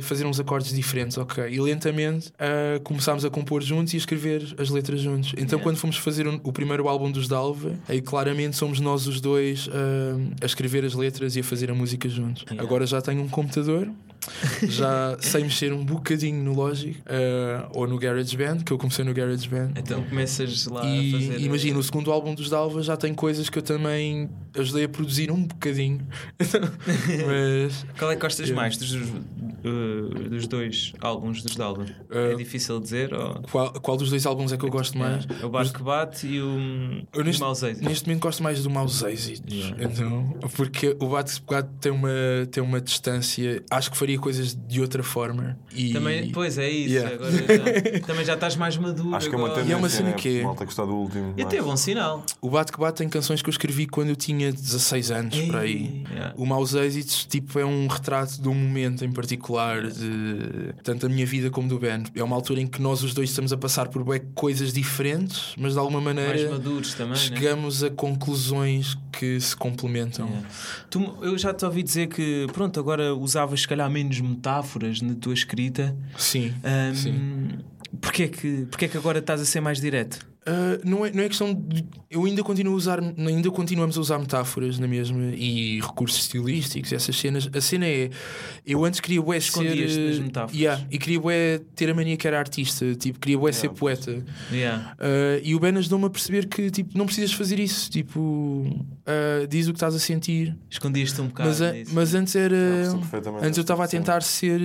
fazer 0.00 0.24
uns 0.26 0.40
acordes 0.40 0.72
diferentes, 0.74 1.18
ok? 1.18 1.44
E 1.48 1.60
lentamente 1.60 2.32
ah, 2.38 2.80
começámos 2.82 3.24
a 3.24 3.30
compor 3.30 3.62
juntos 3.62 3.92
e 3.92 3.96
a 3.96 3.98
escrever 3.98 4.54
as 4.58 4.70
letras 4.70 5.00
juntos. 5.00 5.32
Então, 5.36 5.52
Yeah. 5.58 5.62
quando 5.64 5.76
fomos 5.76 5.96
fazer 5.98 6.26
o, 6.26 6.40
o 6.44 6.52
primeiro 6.52 6.88
álbum 6.88 7.10
dos 7.10 7.28
Dalva, 7.28 7.74
aí 7.88 8.00
claramente 8.00 8.56
somos 8.56 8.80
nós 8.80 9.06
os 9.06 9.20
dois 9.20 9.68
ah, 9.72 10.16
a 10.42 10.46
escrever 10.46 10.84
as 10.84 10.94
letras 10.94 11.36
e 11.36 11.40
a 11.40 11.44
fazer 11.44 11.70
a 11.70 11.74
música 11.74 12.08
juntos. 12.08 12.42
Yeah. 12.44 12.62
Agora 12.62 12.86
já 12.86 13.00
tenho 13.02 13.22
um 13.22 13.28
computador. 13.28 13.88
Já 14.68 15.16
sei 15.20 15.42
mexer 15.42 15.72
um 15.72 15.84
bocadinho 15.84 16.42
no 16.42 16.54
Logic 16.54 16.96
ah, 17.06 17.68
ou 17.74 17.86
no 17.86 17.98
GarageBand, 17.98 18.58
que 18.58 18.72
eu 18.72 18.78
comecei 18.78 19.04
no 19.04 19.12
GarageBand. 19.12 19.72
Então 19.76 20.02
começas 20.04 20.66
lá 20.66 20.80
a 20.80 20.84
fazer. 20.84 21.40
E 21.40 21.44
imagina, 21.44 21.78
o 21.78 21.82
segundo 21.82 22.12
álbum 22.12 22.34
dos 22.34 22.48
Dalva 22.48 22.82
já 22.82 22.96
tem 22.96 23.14
coisas 23.14 23.48
que 23.48 23.58
eu 23.58 23.62
também 23.62 24.30
ajudei 24.56 24.84
a 24.84 24.88
produzir 24.88 25.30
um 25.30 25.44
bocadinho. 25.44 26.06
Mas 27.26 27.86
Qual 27.98 28.10
é 28.10 28.14
que 28.14 28.20
gostas 28.22 28.42
Yeah. 28.42 28.60
mais 28.60 28.76
dos, 28.76 28.92
uh, 28.92 30.28
dos 30.28 30.46
dois 30.46 30.92
álbuns 31.00 31.42
dos 31.42 31.54
Dalva? 31.56 31.82
Uh, 31.82 32.32
é 32.32 32.34
difícil 32.34 32.80
dizer? 32.80 33.14
Ou... 33.14 33.42
qual, 33.50 33.72
qual 33.74 33.96
dos 33.96 34.10
dois 34.10 34.26
álbuns 34.26 34.52
é 34.52 34.56
que 34.56 34.64
eu 34.64 34.70
gosto 34.70 34.98
mais? 34.98 35.26
É, 35.40 35.46
o 35.46 35.48
Bate 35.48 35.72
que 35.72 35.82
Bate 35.82 36.26
e 36.26 36.40
o, 36.40 37.06
Eu 37.12 37.20
o 37.20 37.24
neste, 37.24 37.42
Êxitos. 37.42 37.80
neste 37.80 38.08
momento 38.08 38.22
gosto 38.22 38.42
mais 38.42 38.62
do 38.62 38.70
Maus 38.70 39.02
Êxitos. 39.02 39.54
Yeah. 39.54 39.84
Então, 39.84 40.36
porque 40.56 40.96
o 41.00 41.08
Bate 41.08 41.40
Bate 41.48 41.68
tem 41.80 41.92
uma, 41.92 42.10
tem 42.50 42.62
uma 42.62 42.80
distância. 42.80 43.62
Acho 43.70 43.90
que 43.90 43.96
faria 43.96 44.11
coisas 44.18 44.54
de 44.68 44.80
outra 44.80 45.02
forma. 45.02 45.58
E, 45.74 45.92
Também, 45.92 46.30
pois 46.32 46.58
é 46.58 46.68
isso. 46.68 46.94
Yeah. 46.94 47.14
Agora 47.14 47.30
já- 47.32 48.00
também 48.06 48.24
já 48.24 48.34
estás 48.34 48.56
mais 48.56 48.76
maduro. 48.76 49.14
Acho 49.14 49.28
que 49.28 49.34
é 49.34 49.38
uma 49.38 49.48
agora. 49.48 49.62
E 49.66 49.72
é 49.72 49.76
uma 49.76 49.88
cena 49.88 50.10
né? 50.10 50.14
que 50.14 50.40
é- 50.40 50.42
Malta 50.42 50.64
gostar 50.64 50.84
do 50.84 50.94
último. 50.94 51.34
E 51.36 51.42
até 51.42 51.56
é 51.58 51.62
bom 51.62 51.76
sinal. 51.76 52.24
O 52.40 52.50
Bate 52.50 52.72
que 52.72 52.78
Bate 52.78 52.98
tem 52.98 53.08
canções 53.08 53.42
que 53.42 53.48
eu 53.48 53.52
escrevi 53.52 53.86
quando 53.86 54.08
eu 54.10 54.16
tinha 54.16 54.52
16 54.52 55.10
anos, 55.10 55.38
por 55.40 55.56
aí. 55.56 56.04
Yeah. 56.10 56.34
O 56.36 56.44
Maus 56.46 56.74
Êxitos 56.74 57.24
tipo, 57.26 57.58
é 57.58 57.64
um 57.64 57.86
retrato 57.86 58.40
de 58.40 58.48
um 58.48 58.54
momento 58.54 59.04
em 59.04 59.12
particular, 59.12 59.82
de 59.86 60.74
tanto 60.82 61.08
da 61.08 61.14
minha 61.14 61.26
vida 61.26 61.50
como 61.50 61.68
do 61.68 61.78
Ben. 61.78 62.02
É 62.14 62.22
uma 62.22 62.36
altura 62.36 62.60
em 62.60 62.66
que 62.66 62.80
nós 62.82 63.02
os 63.02 63.14
dois 63.14 63.30
estamos 63.30 63.52
a 63.52 63.56
passar 63.56 63.88
por 63.88 64.02
coisas 64.34 64.72
diferentes, 64.72 65.54
mas 65.56 65.72
de 65.74 65.78
alguma 65.78 66.00
Mais 66.00 66.16
maneira 66.16 66.50
maduros 66.50 66.94
também. 66.94 67.12
né? 67.12 67.16
chegamos 67.18 67.82
a 67.84 67.90
conclusões 67.90 68.96
que 69.12 69.38
se 69.40 69.54
complementam. 69.56 70.26
Yeah. 70.26 70.48
Tu- 70.90 71.14
eu 71.22 71.36
já 71.38 71.52
te 71.52 71.64
ouvi 71.64 71.82
dizer 71.82 72.08
que, 72.08 72.46
pronto, 72.52 72.80
agora 72.80 73.14
usavas 73.14 73.60
se 73.60 73.68
calhar 73.68 73.88
menos 73.90 74.01
metáforas 74.20 75.00
na 75.00 75.14
tua 75.14 75.34
escrita. 75.34 75.96
Sim. 76.16 76.52
Ahm, 76.62 76.94
Sim. 76.94 77.58
Porquê 78.00 78.28
que, 78.28 78.66
porquê 78.70 78.88
que 78.88 78.96
agora 78.96 79.18
estás 79.18 79.40
a 79.40 79.44
ser 79.44 79.60
mais 79.60 79.80
direto? 79.80 80.26
Uh, 80.44 80.80
não, 80.84 81.06
é, 81.06 81.12
não 81.12 81.22
é 81.22 81.28
questão 81.28 81.54
de. 81.54 81.84
Eu 82.10 82.24
ainda 82.24 82.42
continuo 82.42 82.72
a 82.74 82.76
usar. 82.76 82.98
Ainda 83.00 83.48
continuamos 83.50 83.96
a 83.96 84.00
usar 84.00 84.18
metáforas 84.18 84.76
na 84.78 84.88
mesma 84.88 85.22
e 85.36 85.80
recursos 85.80 86.18
estilísticos, 86.22 86.92
essas 86.92 87.14
cenas. 87.16 87.48
A 87.54 87.60
cena 87.60 87.86
é. 87.86 88.10
Eu 88.66 88.84
antes 88.84 88.98
queria 88.98 89.22
bué 89.22 89.38
ser. 89.38 90.20
Metáforas. 90.20 90.58
yeah, 90.58 90.84
e 90.90 90.98
queria 90.98 91.20
bué 91.20 91.60
ter 91.76 91.88
a 91.90 91.94
mania 91.94 92.16
que 92.16 92.26
era 92.26 92.38
artista. 92.40 92.92
Tipo, 92.96 93.20
queria 93.20 93.38
bué 93.38 93.52
ser 93.52 93.68
poeta. 93.70 94.24
Yeah. 94.50 94.96
Uh, 94.98 95.40
e 95.44 95.54
o 95.54 95.60
Ben 95.60 95.76
ajudou-me 95.76 96.06
a 96.06 96.10
perceber 96.10 96.46
que 96.46 96.70
tipo, 96.70 96.98
não 96.98 97.06
precisas 97.06 97.32
fazer 97.32 97.60
isso. 97.60 97.88
Tipo, 97.88 98.20
uh, 98.20 99.46
diz 99.48 99.68
o 99.68 99.72
que 99.72 99.76
estás 99.76 99.94
a 99.94 99.98
sentir. 100.00 100.56
Escondias-te 100.68 101.20
um 101.20 101.28
bocado. 101.28 101.48
Mas, 101.50 101.62
a- 101.62 101.72
mas 101.92 102.14
antes 102.14 102.34
era. 102.34 102.56
Antes 103.40 103.58
eu 103.58 103.62
estava 103.62 103.84
a 103.84 103.88
tentar 103.88 104.22
ser. 104.22 104.60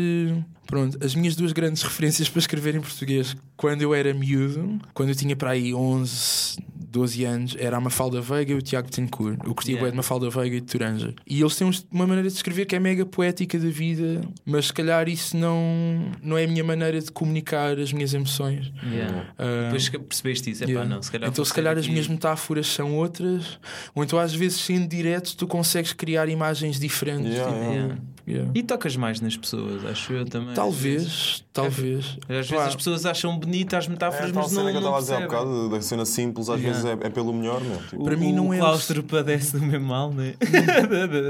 Pronto, 0.65 0.97
as 1.01 1.15
minhas 1.15 1.34
duas 1.34 1.53
grandes 1.53 1.82
referências 1.82 2.28
para 2.28 2.39
escrever 2.39 2.75
em 2.75 2.82
português, 2.82 3.38
quando 3.55 3.82
eu 3.84 3.95
era 3.95 4.13
miúdo, 4.13 4.78
quando 4.93 5.07
eu 5.07 5.15
tinha 5.15 5.34
para 5.34 5.51
aí 5.51 5.66
11, 5.74 6.57
12 6.89 7.23
anos, 7.25 7.55
era 7.59 7.77
a 7.77 7.79
Mafalda 7.81 8.21
Veiga 8.21 8.53
e 8.53 8.55
o 8.55 8.61
Tiago 8.61 8.89
Tencourt. 8.89 9.38
Eu 9.45 9.53
curtia 9.53 9.73
Yeah. 9.75 9.91
de 9.91 9.97
Mafalda 9.97 10.29
Veiga 10.29 10.55
e 10.55 10.61
de 10.61 10.65
Turanja. 10.67 11.13
E 11.27 11.41
eles 11.41 11.55
têm 11.55 11.69
uma 11.91 12.07
maneira 12.07 12.29
de 12.29 12.35
escrever 12.35 12.65
que 12.65 12.75
é 12.75 12.79
mega 12.79 13.05
poética 13.05 13.59
da 13.59 13.69
vida, 13.69 14.21
mas 14.45 14.67
se 14.67 14.73
calhar 14.73 15.07
isso 15.09 15.35
não, 15.35 16.11
não 16.23 16.38
é 16.38 16.45
a 16.45 16.47
minha 16.47 16.63
maneira 16.63 16.99
de 17.01 17.11
comunicar 17.11 17.77
as 17.77 17.91
minhas 17.93 18.13
emoções. 18.13 18.71
Yeah. 18.91 19.33
Uh, 19.38 19.63
Depois 19.65 19.89
que 19.89 19.99
percebeste 19.99 20.49
isso, 20.51 20.63
é 20.63 20.67
Yeah. 20.67 20.88
pá, 20.89 20.95
não. 20.95 21.01
Se 21.03 21.11
calhar 21.11 21.29
então, 21.29 21.43
se 21.45 21.53
calhar, 21.53 21.77
as 21.77 21.88
minhas 21.88 22.07
metáforas 22.07 22.67
são 22.67 22.95
outras, 22.95 23.59
ou 23.93 24.03
então, 24.03 24.17
às 24.17 24.33
vezes, 24.33 24.59
sendo 24.61 24.88
direto, 24.88 25.35
tu 25.35 25.45
consegues 25.47 25.93
criar 25.93 26.27
imagens 26.29 26.79
diferentes. 26.79 27.33
Yeah, 27.33 27.51
Tipo, 27.57 28.29
yeah. 28.29 28.51
E 28.55 28.63
tocas 28.63 28.95
mais 28.95 29.21
nas 29.21 29.38
pessoas, 29.38 29.85
acho 29.85 30.11
eu 30.13 30.25
também. 30.25 30.53
Talvez, 30.53 31.43
talvez. 31.53 32.17
Às 32.27 32.35
vezes 32.47 32.51
Pá, 32.51 32.65
as 32.65 32.75
pessoas 32.75 33.05
acham 33.05 33.38
bonitas 33.39 33.79
as 33.79 33.88
metáforas, 33.88 34.29
É 34.29 34.33
mas 34.33 34.49
cena 34.49 34.63
não, 34.63 34.71
que 34.71 34.77
eu 34.77 34.81
não 34.81 34.88
estava 34.89 34.97
a 34.97 35.01
dizer 35.01 35.15
há 35.15 35.19
bocado, 35.21 35.69
da 35.69 35.81
cena 35.81 36.05
simples, 36.05 36.49
às 36.49 36.59
Yeah. 36.59 36.76
Vezes 36.84 36.99
é, 37.03 37.07
é 37.07 37.09
pelo 37.09 37.34
melhor, 37.34 37.61
meu. 37.61 37.78
Tipo, 37.84 38.03
Para 38.03 38.15
O- 38.15 38.19
mim 38.19 38.34
não 38.34 38.47
o 38.49 38.53
é- 38.53 38.57
claustro 38.59 39.03
padece 39.03 39.53
do 39.57 39.61
mesmo 39.65 39.88
mal, 39.88 40.11
né? 40.13 40.34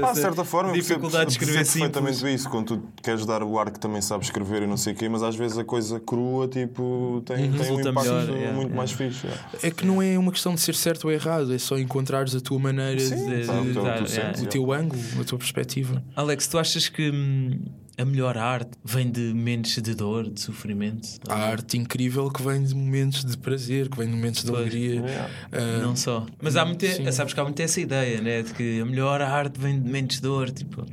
Pá, 0.00 0.12
de 0.12 0.18
certa 0.20 0.44
forma, 0.44 0.70
eu 0.70 0.74
percebo, 0.74 1.00
dificuldade 1.00 1.26
de 1.26 1.32
escrever 1.32 1.54
percebo 1.56 1.84
perfeitamente 1.84 2.34
isso. 2.34 2.48
Quando 2.50 2.66
tu 2.78 2.82
queres 3.02 3.24
dar 3.26 3.42
o 3.42 3.58
ar 3.58 3.70
que 3.70 3.78
também 3.80 4.00
sabes 4.00 4.26
escrever 4.28 4.62
e 4.62 4.66
não 4.66 4.76
sei 4.76 4.92
o 4.92 4.96
quê, 4.96 5.08
mas 5.08 5.22
às 5.22 5.36
vezes 5.36 5.58
a 5.58 5.64
coisa 5.64 5.98
crua 6.00 6.46
tipo, 6.48 7.22
tem, 7.26 7.50
tem 7.52 7.72
um 7.72 7.80
impacto 7.80 8.00
melhor, 8.10 8.26
muito 8.26 8.38
yeah. 8.38 8.74
mais 8.74 8.92
fixe. 8.92 9.26
yeah. 9.26 9.48
É 9.62 9.70
que 9.70 9.84
não 9.86 10.00
é 10.02 10.18
uma 10.18 10.32
questão 10.32 10.54
de 10.54 10.60
ser 10.60 10.74
certo 10.74 11.04
ou 11.06 11.12
errado, 11.12 11.52
é 11.54 11.58
só 11.58 11.78
encontrares 11.78 12.34
a 12.34 12.40
tua 12.40 12.58
maneira, 12.58 12.98
Sim, 13.00 13.14
de, 13.40 13.46
tá, 13.46 13.60
de- 13.60 13.68
tu- 13.68 13.74
tu 13.74 13.82
dar, 13.82 13.98
sentes, 13.98 14.14
yeah. 14.16 14.42
o 14.42 14.46
teu 14.46 14.72
ângulo, 14.72 15.02
a 15.20 15.24
tua 15.24 15.38
perspectiva. 15.38 16.02
Alex, 16.16 16.46
tu 16.48 16.58
achas 16.58 16.88
que 16.88 17.10
hum, 17.10 17.60
a 17.98 18.04
melhor 18.04 18.38
arte 18.38 18.70
vem 18.84 19.10
de 19.10 19.32
momentos 19.34 19.74
de 19.82 19.94
dor, 19.94 20.30
de 20.30 20.40
sofrimento? 20.40 21.08
Há 21.28 21.34
arte 21.34 21.76
incrível 21.76 22.30
que 22.30 22.42
vem 22.42 22.62
de 22.62 22.74
momentos 22.74 23.24
de 23.24 23.36
prazer, 23.36 23.88
que 23.88 23.98
vem 23.98 24.08
de 24.08 24.14
momentos 24.14 24.44
de 24.44 24.50
Pois. 24.50 24.60
alegria. 24.60 24.94
Yeah. 25.00 25.30
Ah, 25.52 25.78
Não 25.82 25.96
só. 25.96 26.24
Mas 26.40 26.54
há 26.56 26.64
muito, 26.64 26.86
sabes 27.12 27.34
que 27.34 27.40
há 27.40 27.44
muito 27.44 27.60
essa 27.60 27.80
ideia, 27.80 28.20
né? 28.20 28.42
De 28.42 28.54
que 28.54 28.80
a 28.80 28.84
melhor 28.84 29.20
arte 29.20 29.58
vem 29.60 29.78
de 29.80 29.84
momentos 29.84 30.16
de 30.16 30.22
dor. 30.22 30.50
Tipo, 30.50 30.86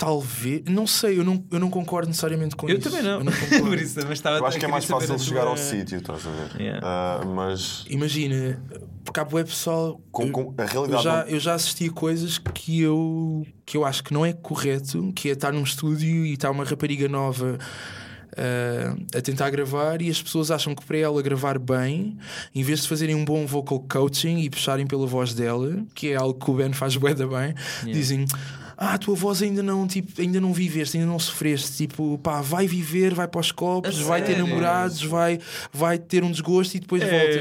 Talvez, 0.00 0.62
não 0.66 0.86
sei, 0.86 1.18
eu 1.18 1.24
não, 1.24 1.44
eu 1.50 1.60
não 1.60 1.68
concordo 1.68 2.08
necessariamente 2.08 2.56
com 2.56 2.66
eu 2.70 2.78
isso. 2.78 2.88
também 2.88 3.02
não. 3.04 3.18
Eu 3.18 3.24
não 3.24 3.32
concordo. 3.36 3.74
Isso, 3.74 3.98
mas 4.00 4.12
estava 4.12 4.38
Eu 4.38 4.46
acho 4.46 4.58
que 4.58 4.64
é 4.64 4.68
mais 4.68 4.86
fácil 4.86 5.18
chegar 5.18 5.42
tua- 5.42 5.50
ao 5.50 5.56
sítio, 5.58 5.98
estás 5.98 6.26
a 6.26 6.30
ver? 6.30 6.58
Yeah. 6.58 6.80
Ah, 6.82 7.20
mas 7.26 7.84
Imagina, 7.86 8.62
porque 9.04 9.20
há 9.20 9.24
bué 9.26 9.44
pessoal. 9.44 10.00
com, 10.10 10.24
eu- 10.24 10.32
com 10.32 10.54
a 10.56 10.62
Eu 10.64 10.68
realidade. 10.68 11.02
já, 11.04 11.16
não- 11.24 11.28
eu 11.28 11.38
já 11.38 11.52
assisti 11.52 11.88
a 11.88 11.92
coisas 11.92 12.38
que 12.38 12.80
eu, 12.80 13.46
que 13.66 13.76
eu 13.76 13.84
acho 13.84 14.02
que 14.02 14.14
não 14.14 14.24
é 14.24 14.32
correto, 14.32 15.12
que 15.14 15.28
é 15.28 15.32
estar 15.32 15.52
num 15.52 15.62
estúdio 15.64 16.24
e 16.24 16.32
está 16.32 16.50
uma 16.50 16.64
rapariga 16.64 17.06
nova 17.06 17.58
uh, 18.32 19.16
a 19.16 19.20
tentar 19.20 19.50
gravar 19.50 20.00
e 20.02 20.10
as 20.10 20.20
pessoas 20.22 20.50
acham 20.50 20.74
que 20.74 20.84
para 20.84 20.98
ela 20.98 21.20
gravar 21.22 21.58
bem, 21.58 22.16
em 22.54 22.62
vez 22.62 22.82
de 22.82 22.88
fazerem 22.88 23.14
um 23.14 23.24
bom 23.24 23.46
vocal 23.46 23.84
coaching 23.88 24.38
e 24.40 24.50
puxarem 24.50 24.86
pela 24.86 25.06
voz 25.06 25.34
dela, 25.34 25.82
que 25.94 26.10
é 26.12 26.16
algo 26.16 26.38
que 26.42 26.50
o 26.50 26.54
Ben 26.54 26.72
faz 26.72 26.96
bué 27.00 27.14
da 27.14 27.26
bem, 27.26 27.54
dizem. 27.84 28.24
Ah, 28.82 28.94
a 28.94 28.98
tua 28.98 29.14
voz 29.14 29.42
ainda 29.42 29.62
não, 29.62 29.86
tipo, 29.86 30.18
ainda 30.22 30.40
não 30.40 30.54
viveste, 30.54 30.96
ainda 30.96 31.06
não 31.06 31.18
sofreste. 31.18 31.86
Tipo, 31.86 32.16
pá, 32.16 32.40
vai 32.40 32.66
viver, 32.66 33.12
vai 33.12 33.28
para 33.28 33.38
os 33.38 33.52
copos, 33.52 34.00
A 34.00 34.04
vai 34.04 34.22
ter 34.22 34.38
namorados, 34.38 35.02
vai, 35.02 35.38
vai 35.70 35.98
ter 35.98 36.24
um 36.24 36.30
desgosto 36.30 36.78
e 36.78 36.80
depois 36.80 37.02
voltas. 37.02 37.36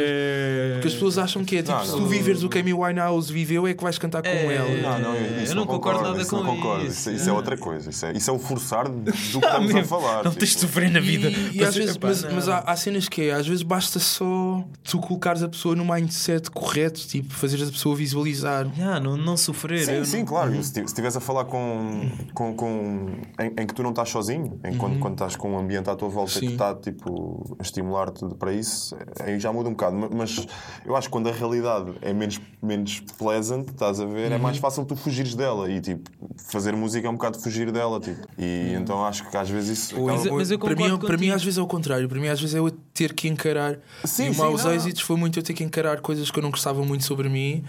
Porque 0.74 0.88
as 0.90 0.94
pessoas 0.96 1.18
acham 1.18 1.46
que 1.46 1.56
é 1.56 1.62
tipo, 1.64 1.72
Não, 1.72 1.86
se 1.86 1.92
não, 1.92 1.98
tu 2.00 2.02
não, 2.02 2.10
viveres 2.10 2.44
o 2.44 2.50
que 2.50 2.58
a 2.58 2.62
Amy 2.62 2.74
Winehouse 2.74 3.32
viveu, 3.32 3.66
é 3.66 3.74
que 3.74 3.82
vais 3.82 3.98
cantar 3.98 4.22
com 4.22 4.28
É. 4.28 4.54
ela. 4.54 5.00
Não, 5.00 5.14
não, 5.14 5.42
isso 5.42 5.54
Eu 5.54 5.56
não 5.56 5.66
concordo 5.66 6.02
nada 6.02 6.22
isso 6.22 6.30
com 6.30 6.44
não 6.44 6.56
concordo. 6.58 6.84
isso. 6.86 7.10
Isso, 7.10 7.12
isso 7.22 7.30
é 7.30 7.32
outra 7.32 7.56
coisa. 7.58 7.90
Isso 7.90 8.06
é, 8.06 8.12
isso 8.12 8.30
é 8.30 8.34
o 8.34 8.38
forçar 8.40 8.90
do 8.90 9.10
que 9.10 9.18
estamos 9.18 9.74
a 9.76 9.84
falar. 9.86 10.26
Não 10.26 10.34
tens 10.34 10.50
de 10.50 10.56
tipo. 10.58 10.74
Sofrer 10.80 10.92
na 10.92 11.00
vida. 11.00 11.30
E, 11.30 11.34
e 11.56 11.58
Mas, 11.60 11.70
às 11.70 11.76
vezes, 11.76 11.96
epá, 11.96 12.08
mas, 12.08 12.24
mas 12.24 12.50
há, 12.50 12.60
há 12.60 12.76
cenas 12.76 13.10
que 13.10 13.22
é, 13.24 13.32
às 13.34 13.48
vezes 13.48 13.64
basta 13.64 14.00
só 14.00 14.64
tu 14.84 15.00
colocares 15.00 15.44
a 15.44 15.50
pessoa 15.50 15.76
no 15.76 15.86
mindset 15.86 16.50
correto, 16.52 17.00
tipo, 17.02 17.34
fazeres 17.34 17.68
a 17.68 17.72
pessoa 17.72 17.96
visualizar. 17.96 18.68
Ah, 18.82 19.00
não, 19.00 19.18
não 19.18 19.38
sofrer. 19.38 19.86
Sim, 19.86 20.04
sim, 20.06 20.18
não- 20.20 20.26
claro. 20.26 20.52
Se 20.54 20.60
esti- 20.60 20.80
se 20.80 20.86
estiveres 20.86 21.16
a 21.16 21.20
falar 21.20 21.46
com. 21.46 22.10
com, 22.34 22.54
com 22.56 23.08
em, 23.40 23.62
em 23.62 23.68
que 23.68 23.74
tu 23.74 23.84
não 23.84 23.90
estás 23.92 24.10
sozinho, 24.10 24.60
em 24.66 24.76
quando, 24.78 25.00
quando 25.00 25.14
estás 25.14 25.36
com 25.36 25.52
um 25.54 25.60
ambiente 25.60 25.90
à 25.90 25.96
tua 25.96 26.10
volta 26.10 26.32
Sim. 26.32 26.40
que 26.48 26.52
está 26.54 26.74
tipo, 26.76 27.56
a 27.60 27.62
estimular-te 27.64 28.26
para 28.36 28.54
isso, 28.54 28.96
aí 29.20 29.40
já 29.40 29.52
muda 29.52 29.70
um 29.70 29.74
bocado. 29.74 29.96
Ma- 29.96 30.10
Mas 30.12 30.46
eu 30.86 30.96
acho 30.96 31.08
que 31.08 31.12
quando 31.12 31.30
a 31.30 31.32
realidade 31.32 31.94
é 32.02 32.14
menos, 32.14 32.40
menos 32.62 33.00
pleasant, 33.18 33.68
estás 33.70 34.00
a 34.00 34.06
ver, 34.06 34.32
é 34.32 34.38
mais 34.38 34.58
fácil 34.58 34.86
tu 34.86 34.96
fugires 34.96 35.36
dela. 35.36 35.70
E 35.70 35.80
tipo, 35.82 36.10
fazer 36.50 36.74
música 36.76 37.08
é 37.08 37.10
um 37.10 37.14
bocado 37.14 37.40
fugir 37.40 37.72
dela. 37.72 38.00
Tipo. 38.00 38.28
E 38.38 38.74
então 38.74 39.06
acho 39.06 39.30
que 39.30 39.36
às 39.38 39.50
vezes 39.50 39.78
isso. 39.80 39.96
Acaba- 39.96 40.12
Mas- 40.14 40.32
mas 40.32 40.52
eu 40.52 40.60
para, 40.76 40.90
mim, 40.90 40.98
para 41.00 41.18
mim, 41.18 41.30
às 41.30 41.44
vezes 41.44 41.58
é 41.58 41.62
o 41.62 41.68
contrário. 41.68 42.08
Para 42.10 42.20
mim, 42.20 42.28
às 42.28 42.40
vezes 42.40 42.56
é 42.56 42.60
eu 42.60 42.70
ter 42.94 43.14
que 43.14 43.28
encarar. 43.28 43.78
Sim, 44.04 44.28
e 44.28 44.30
o 44.30 44.34
sim, 44.34 44.40
maus 44.40 44.66
êxitos 44.66 45.02
foi 45.02 45.16
muito 45.18 45.38
eu 45.40 45.44
ter 45.44 45.54
que 45.54 45.64
encarar 45.64 46.00
coisas 46.02 46.30
que 46.32 46.38
eu 46.40 46.44
não 46.44 46.52
gostava 46.52 46.84
muito 46.84 47.04
sobre 47.06 47.30
mim. 47.30 47.64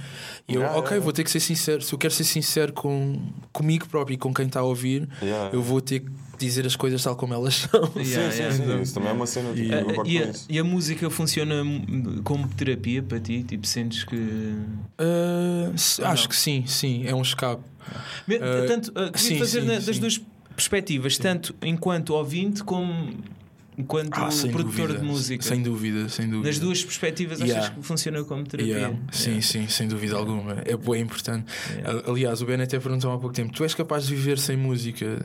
E 0.48 0.55
eu, 0.55 0.61
Yeah, 0.61 0.78
ok, 0.78 0.88
yeah. 0.90 1.05
vou 1.05 1.12
ter 1.12 1.24
que 1.24 1.30
ser 1.30 1.40
sincero. 1.40 1.82
Se 1.82 1.92
eu 1.92 1.98
quero 1.98 2.12
ser 2.12 2.24
sincero 2.24 2.72
com, 2.72 3.20
comigo 3.53 3.86
próprio 3.88 4.14
e 4.14 4.18
com 4.18 4.32
quem 4.34 4.46
está 4.46 4.61
a 4.61 4.64
ouvir, 4.64 5.09
Yeah. 5.22 5.51
eu 5.53 5.62
vou 5.62 5.80
ter 5.80 6.01
que 6.01 6.11
dizer 6.38 6.64
as 6.66 6.74
coisas 6.74 7.03
tal 7.03 7.14
como 7.16 7.34
elas 7.34 7.55
são. 7.70 7.86
Sim, 7.92 8.01
Yeah, 8.03 8.32
sim, 8.32 8.64
sim. 8.64 8.80
Isso 8.82 8.94
também 8.94 9.11
é 9.11 9.12
uma 9.12 9.26
cena. 9.26 9.53
Tipo, 9.53 9.74
eu 9.74 9.90
e, 9.90 9.94
com 9.94 10.03
a, 10.03 10.32
e 10.48 10.59
a 10.59 10.64
música 10.64 11.11
funciona 11.11 11.62
como 12.24 12.48
terapia 12.48 13.03
para 13.03 13.20
ti? 13.20 13.42
Tipo, 13.42 13.66
sentes 13.66 14.05
que. 14.05 14.16
Ou 14.98 15.74
acho 16.07 16.22
não? 16.22 16.28
que 16.28 16.36
sim, 16.36 16.64
sim, 16.66 17.07
é 17.07 17.14
um 17.14 17.22
escape. 17.22 17.62
Ah, 17.90 18.66
tanto, 18.66 18.92
ah, 18.94 19.11
queria 19.11 19.18
sim, 19.18 19.38
fazer 19.38 19.61
sim, 19.62 19.66
na- 19.66 19.74
das 19.74 19.84
sim. 19.84 20.01
duas 20.01 20.20
perspectivas, 20.61 21.16
tanto 21.18 21.54
enquanto 21.62 22.11
ouvinte 22.14 22.62
como 22.64 23.11
enquanto 23.78 24.12
Ah, 24.14 24.28
produtor 24.52 24.88
dúvida, 24.88 24.98
de 24.98 25.04
música. 25.06 25.42
Sem 25.42 25.62
dúvida, 25.62 26.06
sem 26.11 26.28
dúvida. 26.28 26.48
Nas 26.48 26.58
duas 26.58 26.84
perspectivas, 26.84 27.38
Yeah. 27.40 27.61
achas 27.64 27.74
que 27.78 27.82
funciona 27.82 28.22
como 28.24 28.44
terapia? 28.44 28.74
Yeah, 28.74 28.96
Sim, 29.11 29.30
Yeah. 29.30 29.46
sim, 29.46 29.68
sem 29.68 29.88
dúvida 29.88 30.16
alguma. 30.16 30.58
É 30.66 30.76
bem 30.76 31.00
importante. 31.00 31.46
Aliás, 32.06 32.42
o 32.42 32.46
Ben 32.46 32.61
até 32.61 32.78
perguntou 32.78 33.11
há 33.11 33.16
pouco 33.18 33.34
tempo: 33.34 33.54
Tu 33.54 33.64
és 33.64 33.74
capaz 33.74 34.06
de 34.06 34.14
viver 34.14 34.38
sem 34.38 34.54
música? 34.54 35.24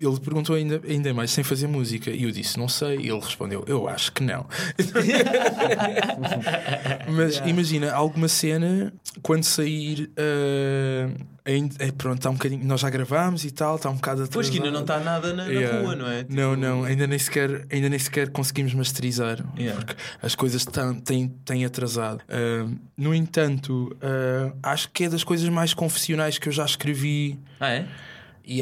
Ele 0.00 0.18
perguntou 0.20 0.56
ainda, 0.56 0.80
ainda 0.88 1.12
mais, 1.12 1.30
sem 1.30 1.44
fazer 1.44 1.66
música. 1.66 2.10
E 2.10 2.22
eu 2.22 2.30
disse: 2.30 2.58
Não 2.58 2.68
sei. 2.68 2.96
E 3.00 3.08
ele 3.10 3.20
respondeu: 3.20 3.62
Eu 3.66 3.86
acho 3.86 4.12
que 4.12 4.22
não. 4.24 4.46
Mas 7.14 7.36
imagina, 7.44 7.92
alguma 7.92 8.28
cena, 8.28 8.94
quando 9.22 9.44
sair. 9.44 10.10
ah, 10.16 11.10
ainda, 11.44 11.74
é, 11.78 11.90
pronto, 11.92 12.16
está 12.18 12.30
um 12.30 12.34
bocadinho. 12.34 12.64
Nós 12.64 12.80
já 12.80 12.88
gravámos 12.90 13.44
e 13.44 13.50
tal, 13.50 13.76
está 13.76 13.90
um 13.90 13.94
bocado 13.96 14.22
atrasado. 14.22 14.32
Pois 14.34 14.48
que 14.50 14.56
ainda 14.58 14.70
não 14.70 14.80
está 14.80 14.98
nada 15.00 15.32
na, 15.34 15.44
na 15.44 15.50
Yeah. 15.50 15.80
rua, 15.80 15.94
não 15.96 16.08
é? 16.08 16.24
Não, 16.28 16.56
não, 16.56 16.84
ainda 16.84 17.06
nem 17.06 17.18
sequer, 17.18 17.66
ainda 17.70 17.88
nem 17.88 17.98
sequer 17.98 18.30
conseguimos 18.30 18.72
masterizar 18.74 19.44
Yeah. 19.58 19.78
porque 19.84 19.94
as 20.22 20.34
coisas 20.34 20.64
tão- 20.64 20.94
têm, 21.00 21.28
têm 21.44 21.64
atrasado. 21.64 22.20
Ah, 22.28 22.66
no 22.96 23.14
entanto, 23.14 23.94
ah, 24.02 24.52
acho 24.70 24.88
que 24.90 25.04
é 25.04 25.08
das 25.08 25.22
coisas 25.24 25.48
mais 25.48 25.74
confessionais 25.74 26.38
que 26.38 26.48
eu 26.48 26.52
já 26.52 26.64
escrevi. 26.64 27.38
Ah, 27.60 27.70
é? 27.70 27.86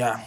Há. 0.00 0.20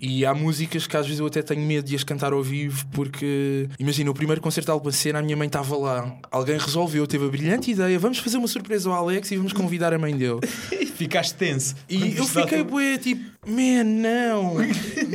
E 0.00 0.24
há 0.24 0.34
músicas 0.34 0.86
que 0.86 0.96
às 0.96 1.06
vezes 1.06 1.20
eu 1.20 1.26
até 1.26 1.42
tenho 1.42 1.60
medo 1.60 1.86
de 1.86 1.96
as 1.96 2.04
cantar 2.04 2.32
ao 2.32 2.42
vivo 2.42 2.86
porque, 2.92 3.68
imagina, 3.78 4.10
o 4.10 4.14
primeiro 4.14 4.40
concerto 4.40 4.66
de 4.66 4.72
Albacena, 4.72 5.18
a 5.18 5.22
minha 5.22 5.36
mãe 5.36 5.46
estava 5.46 5.76
lá. 5.76 6.16
Alguém 6.30 6.58
resolveu, 6.58 7.06
teve 7.06 7.24
a 7.24 7.28
brilhante 7.28 7.70
ideia: 7.70 7.98
vamos 7.98 8.18
fazer 8.18 8.38
uma 8.38 8.48
surpresa 8.48 8.88
ao 8.88 8.94
Alex 8.94 9.30
e 9.30 9.36
vamos 9.36 9.52
convidar 9.52 9.92
a 9.92 9.98
mãe 9.98 10.16
dele. 10.16 10.40
Ficaste 10.94 11.34
tenso. 11.34 11.76
E 11.88 12.16
eu 12.16 12.24
fiquei 12.24 12.62
bué, 12.62 12.98
tipo, 12.98 13.22
man, 13.48 13.84
não. 13.84 14.56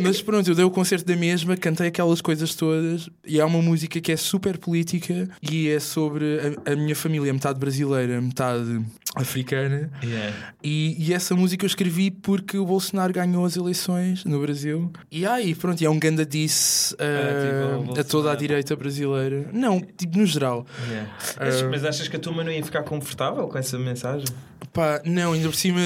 Mas 0.02 0.22
pronto, 0.22 0.50
eu 0.50 0.56
dei 0.56 0.66
o 0.66 0.72
concerto 0.72 1.06
da 1.06 1.16
mesma, 1.16 1.56
cantei 1.56 1.88
aquelas 1.88 2.22
coisas 2.22 2.56
todas. 2.56 3.10
E 3.26 3.40
há 3.40 3.46
uma 3.46 3.62
música 3.62 4.02
que 4.02 4.12
é 4.12 4.18
super 4.18 4.58
política 4.58 5.30
e 5.42 5.70
é 5.70 5.80
sobre 5.80 6.58
a, 6.66 6.72
a 6.72 6.76
minha 6.76 6.96
família, 6.96 7.32
metade 7.32 7.60
brasileira, 7.60 8.20
metade 8.20 8.82
africana. 9.16 9.92
Yeah. 10.04 10.36
E, 10.64 10.96
e 11.00 11.14
essa 11.14 11.36
música 11.36 11.66
eu 11.66 11.68
escrevi 11.68 12.10
porque 12.10 12.58
o 12.58 12.66
Bolsonaro 12.66 13.14
ganhou 13.14 13.46
as 13.46 13.56
eleições 13.56 14.26
no 14.26 14.40
Brasil. 14.40 14.92
E 15.12 15.26
aí, 15.26 15.54
pronto, 15.54 15.80
e 15.82 15.86
é 15.86 15.90
um 15.90 16.00
ganda 16.00 16.26
disse 16.26 16.96
Ah, 17.00 17.84
tipo, 17.84 17.92
ao 17.92 18.00
a 18.00 18.04
toda 18.04 18.32
a 18.32 18.36
direita 18.36 18.76
brasileira. 18.76 19.48
Não, 19.54 19.80
tipo, 19.80 20.18
no 20.18 20.26
geral. 20.26 20.66
Yeah. 20.90 21.12
Mas, 21.40 21.62
mas 21.64 21.86
achas 21.86 22.08
que 22.08 22.16
a 22.16 22.20
tua 22.20 22.34
mãe 22.34 22.46
não 22.46 22.52
ia 22.52 22.64
ficar 22.64 22.84
confortável 22.84 23.48
com 23.48 23.58
essa 23.58 23.78
mensagem? 23.78 24.26
Pá, 24.72 25.02
não, 25.06 25.34
ainda 25.34 25.48
por 25.50 25.56
cima, 25.56 25.80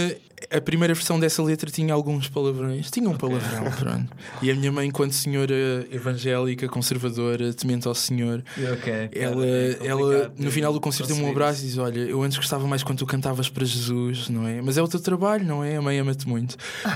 a 0.52 0.62
primeira 0.62 0.94
versão 0.94 1.20
dessa 1.20 1.42
letra 1.42 1.70
tinha 1.72 1.94
alguns 1.94 2.30
palavrões. 2.30 2.92
Tinha 2.92 3.10
um 3.10 3.16
palavrão, 3.18 3.64
pronto. 3.78 4.08
E 4.42 4.52
a 4.52 4.56
minha 4.56 4.72
mãe, 4.72 4.88
enquanto 4.88 5.12
senhora 5.14 5.54
evangélica, 5.92 6.68
conservadora, 6.70 7.54
temente 7.54 7.88
ao 7.88 7.96
Senhor, 7.96 8.44
Ok. 8.74 9.10
ela, 9.14 9.46
É 9.46 9.78
ela 9.86 10.32
no 10.38 10.52
final 10.52 10.72
do 10.72 10.80
concerto 10.80 11.08
deu-me 11.12 11.24
um 11.28 11.32
abraço 11.32 11.62
e 11.64 11.66
diz: 11.68 11.78
Olha, 11.78 12.00
eu 12.00 12.22
antes 12.22 12.38
gostava 12.38 12.68
mais 12.68 12.84
quando 12.84 13.00
tu 13.00 13.06
cantavas 13.06 13.50
para 13.50 13.66
Jesus, 13.66 14.30
não 14.30 14.48
é? 14.48 14.62
Mas 14.62 14.78
é 14.78 14.82
o 14.82 14.88
teu 14.88 15.00
trabalho, 15.00 15.44
não 15.46 15.64
é? 15.64 15.78
A 15.78 15.82
mãe 15.82 15.98
ama-te 16.00 16.28
muito. 16.28 16.56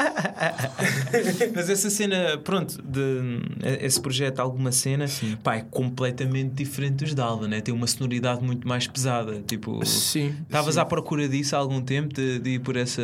Mas 1.54 1.68
essa 1.70 1.90
cena, 1.90 2.38
pronto, 2.38 2.80
de, 2.82 3.40
esse 3.80 4.00
projeto, 4.00 4.40
alguma 4.40 4.72
cena, 4.72 5.06
pá, 5.42 5.56
é 5.56 5.60
completamente 5.70 6.52
diferente 6.54 7.04
dos 7.04 7.14
Dalva, 7.14 7.46
né? 7.48 7.60
Tem 7.60 7.74
uma 7.74 7.86
sonoridade 7.86 8.42
muito 8.42 8.66
mais 8.66 8.86
pesada. 8.86 9.42
Tipo, 9.46 9.84
Sim. 9.84 10.34
estavas 10.42 10.74
sim. 10.74 10.80
à 10.80 10.84
procura 10.84 11.28
disso 11.28 11.56
há 11.56 11.58
algum 11.58 11.80
tempo, 11.80 12.14
de, 12.14 12.38
de 12.38 12.50
ir 12.50 12.58
por 12.60 12.76
essa 12.76 13.02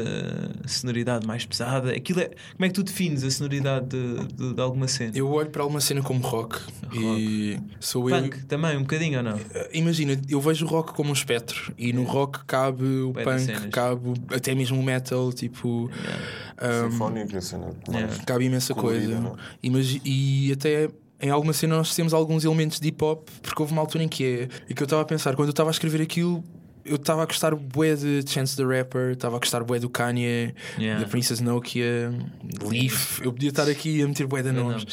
sonoridade 0.66 1.26
mais 1.26 1.44
pesada. 1.44 1.92
Aquilo 1.92 2.20
é, 2.20 2.26
como 2.54 2.64
é 2.64 2.68
que 2.68 2.74
tu 2.74 2.82
defines 2.82 3.22
a 3.24 3.30
sonoridade 3.30 3.86
de, 3.88 4.26
de- 4.34 4.54
de 4.54 4.60
alguma 4.60 4.88
cena? 4.88 5.12
Eu 5.14 5.28
olho 5.30 5.50
para 5.50 5.62
alguma 5.62 5.80
cena 5.80 6.02
como 6.02 6.20
rock, 6.20 6.58
e 6.92 7.58
sou 7.80 8.08
eu. 8.10 8.16
Punk 8.22 8.44
também, 8.46 8.76
um 8.76 8.82
bocadinho 8.82 9.18
ou 9.18 9.24
não? 9.24 9.40
Imagina, 9.72 10.18
eu 10.28 10.40
vejo 10.40 10.64
o 10.64 10.68
rock 10.68 10.92
como 10.94 11.10
um 11.10 11.12
espectro 11.12 11.72
e 11.76 11.92
no 11.92 12.04
rock 12.04 12.44
cabe 12.46 12.84
o 12.84 13.12
punk, 13.12 13.68
cabe 13.70 14.14
até 14.34 14.54
mesmo 14.54 14.78
o 14.78 14.82
metal, 14.82 15.32
tipo. 15.32 15.90
um, 16.85 16.85
Sinfónica, 16.90 17.40
cena 17.40 17.66
mais 17.88 18.00
Yeah. 18.00 18.24
cabe 18.24 18.44
imensa 18.44 18.74
colorida, 18.74 19.06
coisa. 19.06 19.20
não 19.20 19.30
é? 19.32 19.36
Imagi- 19.62 20.02
e 20.04 20.52
até 20.52 20.88
em 21.20 21.30
alguma 21.30 21.52
cena 21.52 21.76
nós 21.76 21.94
temos 21.94 22.12
alguns 22.12 22.44
elementos 22.44 22.78
de 22.78 22.88
hip 22.88 23.02
hop, 23.04 23.28
porque 23.42 23.60
houve 23.62 23.72
uma 23.72 23.80
altura 23.82 24.04
em 24.04 24.08
que 24.08 24.24
é. 24.24 24.48
E 24.68 24.74
que 24.74 24.82
eu 24.82 24.84
estava 24.84 25.02
a 25.02 25.04
pensar, 25.04 25.34
quando 25.34 25.48
eu 25.48 25.52
estava 25.52 25.70
a 25.70 25.72
escrever 25.72 26.00
aquilo. 26.02 26.44
Eu 26.86 26.96
estava 26.96 27.22
a 27.22 27.26
gostar 27.26 27.54
bué 27.54 27.94
de 27.94 28.22
Chance 28.28 28.56
the 28.56 28.62
Rapper, 28.64 29.12
estava 29.12 29.36
a 29.36 29.38
gostar 29.38 29.62
bué 29.64 29.78
do 29.78 29.88
Kanye, 29.88 30.54
Yeah. 30.78 31.02
da 31.02 31.08
Princess 31.08 31.40
Nokia, 31.40 32.12
Leaf. 32.68 33.20
Eu 33.22 33.32
podia 33.32 33.48
estar 33.50 33.68
aqui 33.68 34.02
a 34.02 34.06
meter 34.08 34.26
bué 34.26 34.42
de 34.42 34.52
nomes. 34.52 34.84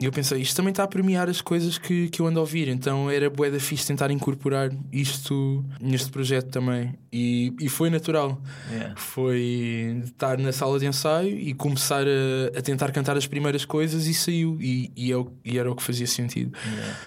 E 0.00 0.04
eu 0.04 0.12
pensei, 0.12 0.40
isto 0.40 0.56
também 0.56 0.70
está 0.72 0.82
a 0.82 0.88
premiar 0.88 1.28
as 1.28 1.40
coisas 1.40 1.78
que, 1.78 2.08
que 2.08 2.20
eu 2.20 2.26
ando 2.26 2.38
a 2.38 2.42
ouvir, 2.42 2.68
então 2.68 3.08
era 3.10 3.30
bué 3.30 3.50
da 3.50 3.60
fixe 3.60 3.86
tentar 3.86 4.10
incorporar 4.10 4.70
isto 4.92 5.64
neste 5.80 6.10
projeto 6.10 6.48
também. 6.50 6.94
E, 7.12 7.54
e 7.60 7.68
foi 7.68 7.90
natural. 7.90 8.40
Yeah. 8.70 8.94
Foi 8.96 10.02
estar 10.04 10.38
na 10.38 10.50
sala 10.52 10.78
de 10.78 10.86
ensaio 10.86 11.36
e 11.38 11.52
começar 11.54 12.04
a, 12.06 12.58
a 12.58 12.62
tentar 12.62 12.90
cantar 12.90 13.16
as 13.16 13.26
primeiras 13.26 13.64
coisas 13.64 14.06
e 14.06 14.14
saiu. 14.14 14.58
E, 14.60 14.90
e, 14.96 15.12
é 15.12 15.16
o- 15.16 15.30
e 15.44 15.58
era 15.58 15.70
o 15.70 15.76
que 15.76 15.82
fazia 15.82 16.06
sentido. 16.06 16.52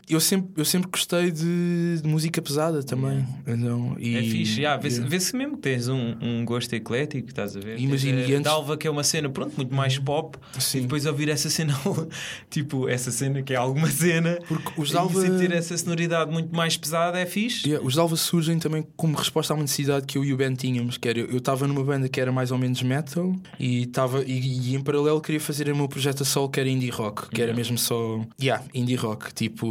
Eu, 0.07 0.19
sempre, 0.19 0.49
eu 0.55 0.65
sempre 0.65 0.89
gostei 0.89 1.31
de, 1.31 1.99
de 2.01 2.07
música 2.07 2.41
pesada 2.41 2.83
também. 2.83 3.25
Então, 3.47 3.95
e, 3.99 4.14
É 4.19 4.23
fixe, 4.23 4.59
yeah, 4.61 4.81
vê-se 4.81 4.95
yeah. 4.97 5.09
vê-se 5.09 5.35
mesmo 5.35 5.55
que 5.55 5.61
tens 5.63 5.87
um, 5.87 6.15
um 6.21 6.45
gosto 6.45 6.73
eclético, 6.73 7.27
estás 7.29 7.55
a 7.55 7.59
ver? 7.59 7.79
Imagina, 7.79 8.21
e 8.21 8.33
antes- 8.33 8.43
Dalva, 8.43 8.77
que 8.77 8.87
é 8.87 8.91
uma 8.91 9.03
cena, 9.03 9.29
pronto, 9.29 9.53
muito 9.55 9.73
mais 9.73 9.97
pop, 9.97 10.37
Sim. 10.59 10.79
e 10.79 10.81
depois 10.81 11.05
ouvir 11.05 11.29
essa 11.29 11.49
cena, 11.49 11.73
tipo, 12.49 12.87
essa 12.87 13.11
cena 13.11 13.41
que 13.41 13.53
é 13.53 13.55
alguma 13.55 13.87
cena, 13.89 14.39
Porque 14.47 14.69
os 14.81 14.89
e 14.89 14.93
Dalva- 14.93 15.21
sentir 15.21 15.51
essa 15.51 15.77
sonoridade 15.77 16.31
muito 16.31 16.55
mais 16.55 16.77
pesada 16.77 17.19
é 17.19 17.25
fixe. 17.25 17.67
Yeah, 17.67 17.85
os 17.85 17.95
Dalvas 17.95 18.21
surgem 18.21 18.59
também 18.59 18.85
como 18.95 19.15
resposta 19.15 19.53
a 19.53 19.55
uma 19.55 19.63
necessidade 19.63 20.05
que 20.05 20.17
eu 20.17 20.23
e 20.25 20.33
o 20.33 20.37
Ben 20.37 20.53
tínhamos, 20.53 20.97
que 20.97 21.07
era 21.07 21.19
eu 21.19 21.37
estava 21.37 21.67
numa 21.67 21.83
banda 21.83 22.07
que 22.09 22.19
era 22.19 22.31
mais 22.31 22.51
ou 22.51 22.57
menos 22.57 22.81
metal 22.81 23.35
e 23.59 23.83
estava 23.83 24.23
e, 24.23 24.71
e 24.71 24.75
em 24.75 24.81
paralelo 24.81 25.21
queria 25.21 25.39
fazer 25.39 25.69
o 25.71 25.75
meu 25.75 25.87
projeto 25.87 26.21
a 26.23 26.25
solo 26.25 26.49
que 26.49 26.59
era 26.59 26.69
indie 26.69 26.89
rock, 26.89 27.29
que 27.29 27.41
era 27.41 27.53
mesmo 27.53 27.77
só 27.77 28.21
yeah, 28.41 28.63
indie 28.73 28.95
rock, 28.95 29.33
tipo 29.33 29.65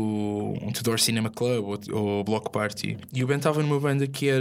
um 0.63 0.73
Tudor 0.73 0.99
Cinema 1.01 1.31
Club 1.31 1.65
ou, 1.65 1.79
ou 1.93 2.25
Block 2.25 2.51
Party. 2.51 2.97
E 3.13 3.23
o 3.23 3.27
Ben 3.27 3.37
estava 3.37 3.63
numa 3.63 3.79
banda 3.79 4.07
que 4.07 4.29
era 4.29 4.34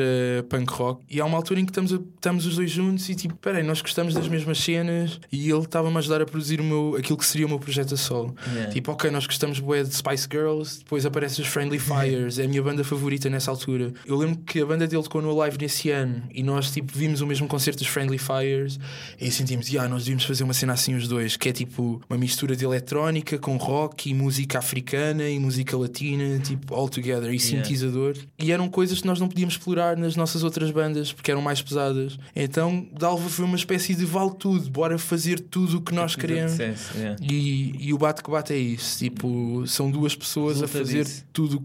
punk 0.49 0.69
rock. 0.71 1.03
E 1.09 1.19
há 1.19 1.25
uma 1.25 1.37
altura 1.37 1.59
em 1.59 1.65
que 1.65 1.71
estamos, 1.71 1.93
a- 1.93 1.99
estamos 2.15 2.45
os 2.45 2.55
dois 2.55 2.71
juntos 2.71 3.07
e 3.09 3.15
tipo, 3.15 3.35
peraí, 3.35 3.63
nós 3.63 3.81
gostamos 3.81 4.13
das 4.13 4.27
mesmas 4.27 4.57
cenas 4.59 5.19
e 5.31 5.49
ele 5.49 5.59
estava-me 5.59 5.95
a 5.95 5.99
ajudar 5.99 6.21
a 6.21 6.25
produzir 6.25 6.59
o 6.59 6.63
meu, 6.63 6.95
aquilo 6.97 7.17
que 7.17 7.25
seria 7.25 7.45
o 7.45 7.49
meu 7.49 7.59
projeto 7.59 7.93
a 7.93 7.97
solo. 7.97 8.35
Yeah. 8.53 8.71
Tipo, 8.71 8.91
ok, 8.91 9.09
nós 9.11 9.25
gostamos 9.25 9.59
bué 9.59 9.83
de 9.83 9.93
Spice 9.95 10.27
Girls, 10.31 10.79
depois 10.79 11.05
aparecem 11.05 11.43
os 11.43 11.49
Friendly 11.51 11.79
Fires, 11.79 12.39
é 12.39 12.45
a 12.45 12.47
minha 12.47 12.61
banda 12.61 12.83
favorita 12.83 13.29
nessa 13.29 13.51
altura. 13.51 13.93
Eu 14.05 14.15
lembro 14.17 14.37
que 14.45 14.59
a 14.61 14.65
banda 14.65 14.87
dele 14.87 15.03
tocou 15.03 15.21
no 15.21 15.35
Live 15.35 15.57
nesse 15.59 15.89
ano 15.89 16.23
e 16.33 16.43
nós 16.43 16.71
tipo 16.71 16.91
vimos 16.97 17.21
o 17.21 17.27
mesmo 17.27 17.47
concerto 17.47 17.79
dos 17.79 17.87
Friendly 17.87 18.17
Fires 18.17 18.79
e 19.19 19.29
sentimos, 19.31 19.67
yeah, 19.69 19.89
nós 19.89 20.03
devíamos 20.03 20.23
fazer 20.25 20.43
uma 20.43 20.53
cena 20.53 20.73
assim 20.73 20.95
os 20.95 21.07
dois, 21.07 21.35
que 21.37 21.49
é 21.49 21.51
tipo 21.51 22.01
uma 22.09 22.17
mistura 22.17 22.55
de 22.55 22.63
eletrónica 22.65 23.37
com 23.37 23.57
rock 23.57 24.09
e 24.09 24.13
música 24.13 24.59
africana 24.59 25.29
e 25.29 25.39
música 25.39 25.75
latina, 25.77 26.39
tipo 26.39 26.73
all 26.73 26.87
together 26.89 27.33
e 27.33 27.39
sintetizador. 27.39 28.15
E 28.39 28.51
eram 28.51 28.69
coisas 28.69 29.01
que 29.01 29.07
nós 29.07 29.19
não 29.19 29.27
podíamos 29.27 29.55
explorar 29.55 29.72
nas 29.97 30.15
nossas 30.15 30.43
outras 30.43 30.71
bandas 30.71 31.11
porque 31.13 31.29
eram 31.31 31.41
mais 31.41 31.61
pesadas. 31.61 32.17
Então 32.35 32.87
Dalva 32.97 33.29
foi 33.29 33.45
uma 33.45 33.55
espécie 33.55 33.95
de 33.95 34.05
vale 34.05 34.31
tudo, 34.37 34.69
bora 34.69 34.97
fazer 34.97 35.39
tudo 35.39 35.77
o 35.77 35.81
que 35.81 35.93
nós 35.93 36.15
queremos. 36.15 36.57
Yeah. 36.57 37.15
E, 37.21 37.75
e 37.87 37.93
o 37.93 37.97
bate 37.97 38.23
que 38.23 38.29
bate 38.31 38.53
é 38.53 38.57
isso. 38.57 38.99
Tipo, 38.99 39.63
são 39.67 39.89
duas 39.91 40.15
pessoas 40.15 40.61
Resulta 40.61 40.77
a 40.77 40.81
fazer 40.81 41.03
disso. 41.03 41.25
tudo. 41.33 41.63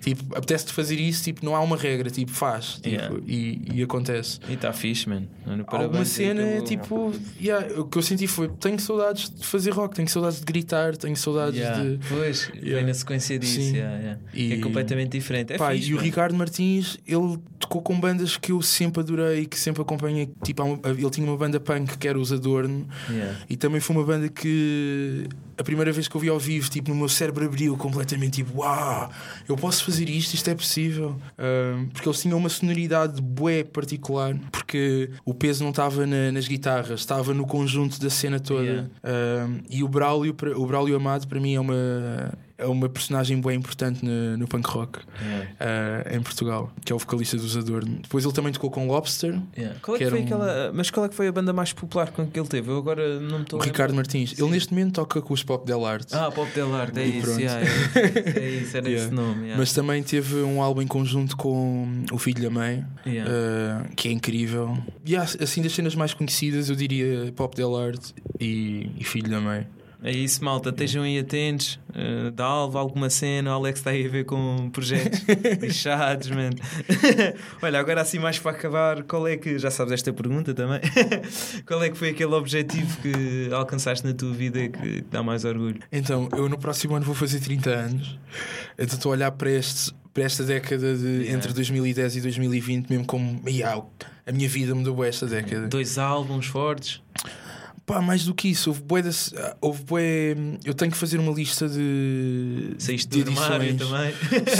Tipo, 0.00 0.36
apetece-te 0.36 0.72
fazer 0.72 0.98
isso, 1.00 1.24
tipo, 1.24 1.44
não 1.44 1.54
há 1.56 1.60
uma 1.60 1.76
regra, 1.76 2.10
tipo, 2.10 2.30
faz. 2.32 2.74
Tipo, 2.82 2.88
Yeah. 2.96 3.16
e, 3.26 3.62
e 3.74 3.82
acontece. 3.82 4.38
E 4.48 4.54
está 4.54 4.72
fixe, 4.72 5.08
mano. 5.08 5.28
Olha, 5.46 5.64
Alguma 5.66 6.04
cena 6.04 6.40
é 6.42 6.52
pelo- 6.54 6.64
tipo. 6.64 7.12
yeah, 7.40 7.80
o 7.80 7.84
que 7.84 7.98
eu 7.98 8.02
senti 8.02 8.26
foi: 8.26 8.48
tenho 8.48 8.78
saudades 8.80 9.30
de 9.30 9.44
fazer 9.46 9.70
rock, 9.70 9.94
tenho 9.94 10.08
saudades 10.08 10.38
de 10.38 10.44
gritar, 10.44 10.96
tenho 10.96 11.16
saudades 11.16 11.60
de. 11.60 11.98
Pois, 12.08 12.50
vem 12.54 12.64
Yeah. 12.64 12.86
na 12.86 12.94
sequência 12.94 13.38
disso. 13.38 13.60
Yeah. 13.60 14.18
E- 14.34 14.52
É 14.54 14.56
completamente 14.60 15.10
diferente. 15.10 15.52
É 15.52 15.58
Pá, 15.58 15.72
fixe, 15.72 15.90
e 15.90 15.94
o. 15.94 15.98
Ricardo 15.98 16.34
Martins, 16.36 16.98
ele 17.06 17.38
tocou 17.58 17.82
com 17.82 17.98
bandas 17.98 18.36
que 18.36 18.52
eu 18.52 18.62
sempre 18.62 19.00
adorei, 19.00 19.46
que 19.46 19.58
sempre 19.58 19.82
acompanhei. 19.82 20.30
Tipo, 20.42 20.80
ele 20.84 21.10
tinha 21.10 21.26
uma 21.26 21.36
banda 21.36 21.58
punk 21.58 21.98
que 21.98 22.08
era 22.08 22.18
os 22.18 22.32
Adorno. 22.32 22.86
Yeah. 23.10 23.38
E 23.48 23.56
também 23.56 23.80
foi 23.80 23.96
uma 23.96 24.04
banda 24.04 24.28
que 24.28 25.28
a 25.58 25.62
primeira 25.62 25.90
vez 25.92 26.08
que 26.08 26.14
eu 26.16 26.20
vi 26.20 26.28
ao 26.28 26.38
vivo, 26.38 26.68
tipo, 26.70 26.90
no 26.90 26.96
meu 26.96 27.08
cérebro 27.08 27.44
abriu 27.46 27.76
completamente, 27.76 28.42
tipo, 28.42 28.60
uau, 28.60 29.10
eu 29.48 29.56
posso 29.56 29.84
fazer 29.84 30.08
isto, 30.08 30.34
isto 30.34 30.48
é 30.50 30.54
possível. 30.54 31.16
Ahm, 31.38 31.86
porque 31.92 32.08
eles 32.08 32.20
tinham 32.20 32.38
uma 32.38 32.48
sonoridade 32.48 33.20
bué 33.22 33.64
particular, 33.64 34.36
porque 34.52 35.10
o 35.24 35.32
peso 35.34 35.62
não 35.62 35.70
estava 35.70 36.06
na- 36.06 36.32
nas 36.32 36.46
guitarras, 36.48 37.00
estava 37.00 37.32
no 37.34 37.46
conjunto 37.46 38.00
da 38.00 38.10
cena 38.10 38.38
toda. 38.40 38.62
Yeah. 38.62 38.88
Ahm, 39.04 39.60
e 39.70 39.82
o 39.82 39.88
Braulio, 39.88 40.34
o 40.56 40.66
Braulio 40.66 40.96
Amado, 40.96 41.26
para 41.26 41.40
mim, 41.40 41.54
é 41.54 41.60
uma. 41.60 42.32
É 42.58 42.64
uma 42.64 42.88
personagem 42.88 43.38
bem 43.38 43.54
importante 43.58 44.02
no, 44.02 44.38
no 44.38 44.48
punk 44.48 44.66
rock 44.70 45.00
Yeah. 45.22 45.50
ah, 45.60 46.16
em 46.16 46.22
Portugal, 46.22 46.72
que 46.82 46.90
é 46.90 46.96
o 46.96 46.98
vocalista 46.98 47.36
dos 47.36 47.54
Adorno. 47.54 47.98
Depois 48.00 48.24
ele 48.24 48.32
também 48.32 48.50
tocou 48.50 48.70
com 48.70 48.86
Lobster, 48.86 49.38
Yeah. 49.54 49.78
Qual 49.82 49.94
é 49.94 49.98
Que 49.98 50.04
que 50.06 50.10
foi 50.10 50.20
um- 50.20 50.24
aquela. 50.24 50.72
Mas 50.72 50.90
qual 50.90 51.04
é 51.04 51.08
que 51.10 51.14
foi 51.14 51.28
a 51.28 51.32
banda 51.32 51.52
mais 51.52 51.74
popular 51.74 52.10
com 52.12 52.26
que 52.26 52.40
ele 52.40 52.48
teve? 52.48 52.70
Eu 52.70 52.78
agora 52.78 53.20
não 53.20 53.36
me 53.40 53.42
estou 53.44 53.60
o 53.60 53.62
Ricardo. 53.62 53.94
Martins. 53.94 54.38
Ele 54.38 54.48
neste 54.50 54.72
momento 54.72 54.94
toca 54.94 55.20
com 55.20 55.34
os 55.34 55.42
Pop 55.46 55.64
Del 55.64 55.84
Arte. 55.84 56.14
Ah, 56.14 56.30
Pop 56.30 56.50
Del 56.54 56.74
Arte, 56.74 57.00
é 57.00 57.06
E 57.06 57.18
isso, 57.18 57.40
yeah, 57.40 57.60
é, 57.60 58.38
é 58.40 58.50
isso, 58.50 58.76
era 58.76 58.86
Yeah. 58.88 59.06
esse 59.06 59.14
nome. 59.14 59.42
yeah. 59.42 59.56
Mas 59.56 59.72
também 59.72 60.02
teve 60.02 60.36
um 60.42 60.60
álbum 60.60 60.82
em 60.82 60.86
conjunto 60.86 61.36
com 61.36 62.04
o 62.12 62.18
Filho 62.18 62.42
da 62.42 62.50
Mãe, 62.50 62.80
uh, 63.06 63.94
que 63.94 64.08
é 64.08 64.12
incrível. 64.12 64.76
E 65.04 65.16
assim, 65.16 65.62
das 65.62 65.72
cenas 65.72 65.94
mais 65.94 66.12
conhecidas, 66.12 66.68
eu 66.68 66.76
diria 66.76 67.32
Pop 67.34 67.54
Del 67.56 67.76
Arte 67.76 68.12
e, 68.40 68.90
e 68.98 69.04
Filho 69.04 69.30
da 69.30 69.40
Mãe. 69.40 69.66
É 70.02 70.10
isso, 70.10 70.44
malta. 70.44 70.70
Estejam 70.70 71.02
aí 71.02 71.18
atentos. 71.18 71.80
Uh, 71.90 72.30
da 72.30 72.44
Alva, 72.44 72.78
alguma 72.78 73.08
cena. 73.08 73.50
O 73.50 73.54
Alex 73.54 73.80
está 73.80 73.90
aí 73.90 74.06
a 74.06 74.08
ver 74.08 74.24
com 74.24 74.68
projetos 74.70 75.20
lixados, 75.60 76.30
mano. 76.30 76.56
Olha, 77.62 77.80
agora 77.80 78.02
assim, 78.02 78.18
mais 78.18 78.38
para 78.38 78.52
acabar, 78.52 79.02
qual 79.04 79.26
é 79.26 79.36
que. 79.36 79.58
Já 79.58 79.70
sabes 79.70 79.92
esta 79.94 80.12
pergunta 80.12 80.52
também. 80.54 80.80
qual 81.66 81.82
é 81.82 81.88
que 81.90 81.96
foi 81.96 82.10
aquele 82.10 82.34
objetivo 82.34 82.98
que 83.00 83.48
alcançaste 83.52 84.06
na 84.06 84.12
tua 84.12 84.32
vida 84.32 84.68
que 84.68 85.02
dá 85.10 85.22
mais 85.22 85.44
orgulho? 85.44 85.80
Então, 85.90 86.28
eu 86.36 86.48
no 86.48 86.58
próximo 86.58 86.94
ano 86.94 87.04
vou 87.04 87.14
fazer 87.14 87.40
30 87.40 87.70
anos. 87.70 88.18
Então 88.78 88.96
estou 88.96 89.12
a 89.12 89.16
olhar 89.16 89.30
para, 89.32 89.50
este, 89.50 89.92
para 90.12 90.24
esta 90.24 90.44
década 90.44 90.94
de 90.96 91.06
Yeah. 91.16 91.32
entre 91.32 91.52
2010 91.52 92.16
e 92.16 92.20
2020, 92.20 92.90
mesmo 92.90 93.06
como 93.06 93.40
"Ia, 93.48 93.82
a 94.26 94.32
minha 94.32 94.48
vida 94.48 94.74
mudou 94.74 95.02
esta 95.02 95.26
década. 95.26 95.66
Dois 95.68 95.96
álbuns 95.98 96.46
fortes. 96.46 97.00
Pá, 97.86 98.02
mais 98.02 98.24
do 98.24 98.34
que 98.34 98.48
isso, 98.48 98.70
houve 98.70 98.82
bué, 98.82 99.00
das- 99.00 99.32
houve 99.60 99.84
bué 99.84 100.36
Eu 100.64 100.74
tenho 100.74 100.90
que 100.90 100.98
fazer 100.98 101.20
uma 101.20 101.32
lista 101.32 101.68
de. 101.68 102.74
Saíste 102.78 103.08
de 103.08 103.22
do 103.22 103.30
armário 103.40 103.76
também. 103.76 104.12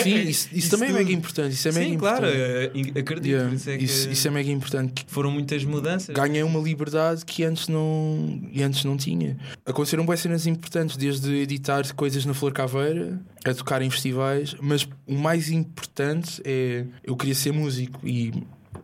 Sim, 0.03 0.15
isso, 0.31 0.49
isso 0.53 0.71
também 0.71 0.91
é 0.91 0.93
mega 0.93 1.11
importante. 1.13 1.53
Isso 1.55 1.67
é 1.69 1.73
mega 1.73 1.91
Sim, 1.91 1.99
claro, 1.99 2.25
importante. 2.27 2.93
eh, 2.97 3.01
acredito. 3.01 3.27
Yeah, 3.33 3.53
isso 3.55 3.71
é 3.71 3.77
isso, 3.79 4.11
isso 4.11 4.29
é 4.29 4.31
mega 4.31 4.51
importante. 4.51 5.05
foram 5.09 5.33
muitas 5.33 5.65
mudanças. 5.65 6.15
Ganhei 6.15 6.45
uma 6.45 6.61
liberdade 6.61 7.25
que 7.25 7.43
antes 7.43 7.67
não, 7.67 8.41
e 8.53 8.63
antes 8.63 8.85
não 8.85 8.97
tinha. 8.97 9.37
Aconteceram 9.67 10.07
boas 10.07 10.21
cenas 10.21 10.47
importantes, 10.47 10.97
desde 10.97 11.35
editar 11.35 11.83
coisas 11.97 12.25
na 12.25 12.33
Flor 12.33 12.53
Caveira 12.53 13.21
a 13.45 13.53
tocar 13.55 13.83
em 13.83 13.91
festivais, 13.91 14.55
mas 14.61 14.89
o 15.07 15.15
mais 15.15 15.51
importante 15.51 16.41
é 16.45 16.85
eu 17.03 17.17
queria 17.17 17.35
ser 17.35 17.53
músico 17.53 18.07
e 18.07 18.33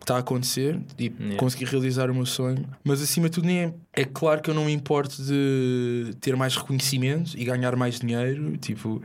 está 0.02 0.16
a 0.16 0.18
acontecer, 0.18 0.78
tipo, 0.96 1.22
Yeah. 1.22 1.36
consegui 1.36 1.64
realizar 1.64 2.10
o 2.10 2.14
meu 2.14 2.26
sonho, 2.26 2.64
mas 2.82 3.00
acima 3.02 3.28
de 3.28 3.34
tudo 3.34 3.46
nem 3.46 3.58
é, 3.58 3.74
é 3.92 4.04
claro 4.04 4.42
que 4.42 4.50
eu 4.50 4.54
não 4.54 4.64
me 4.64 4.72
importo 4.72 5.22
de 5.22 6.14
ter 6.20 6.34
mais 6.36 6.56
reconhecimento 6.56 7.32
e 7.36 7.44
ganhar 7.44 7.76
mais 7.76 8.00
dinheiro, 8.00 8.56
tipo, 8.56 9.00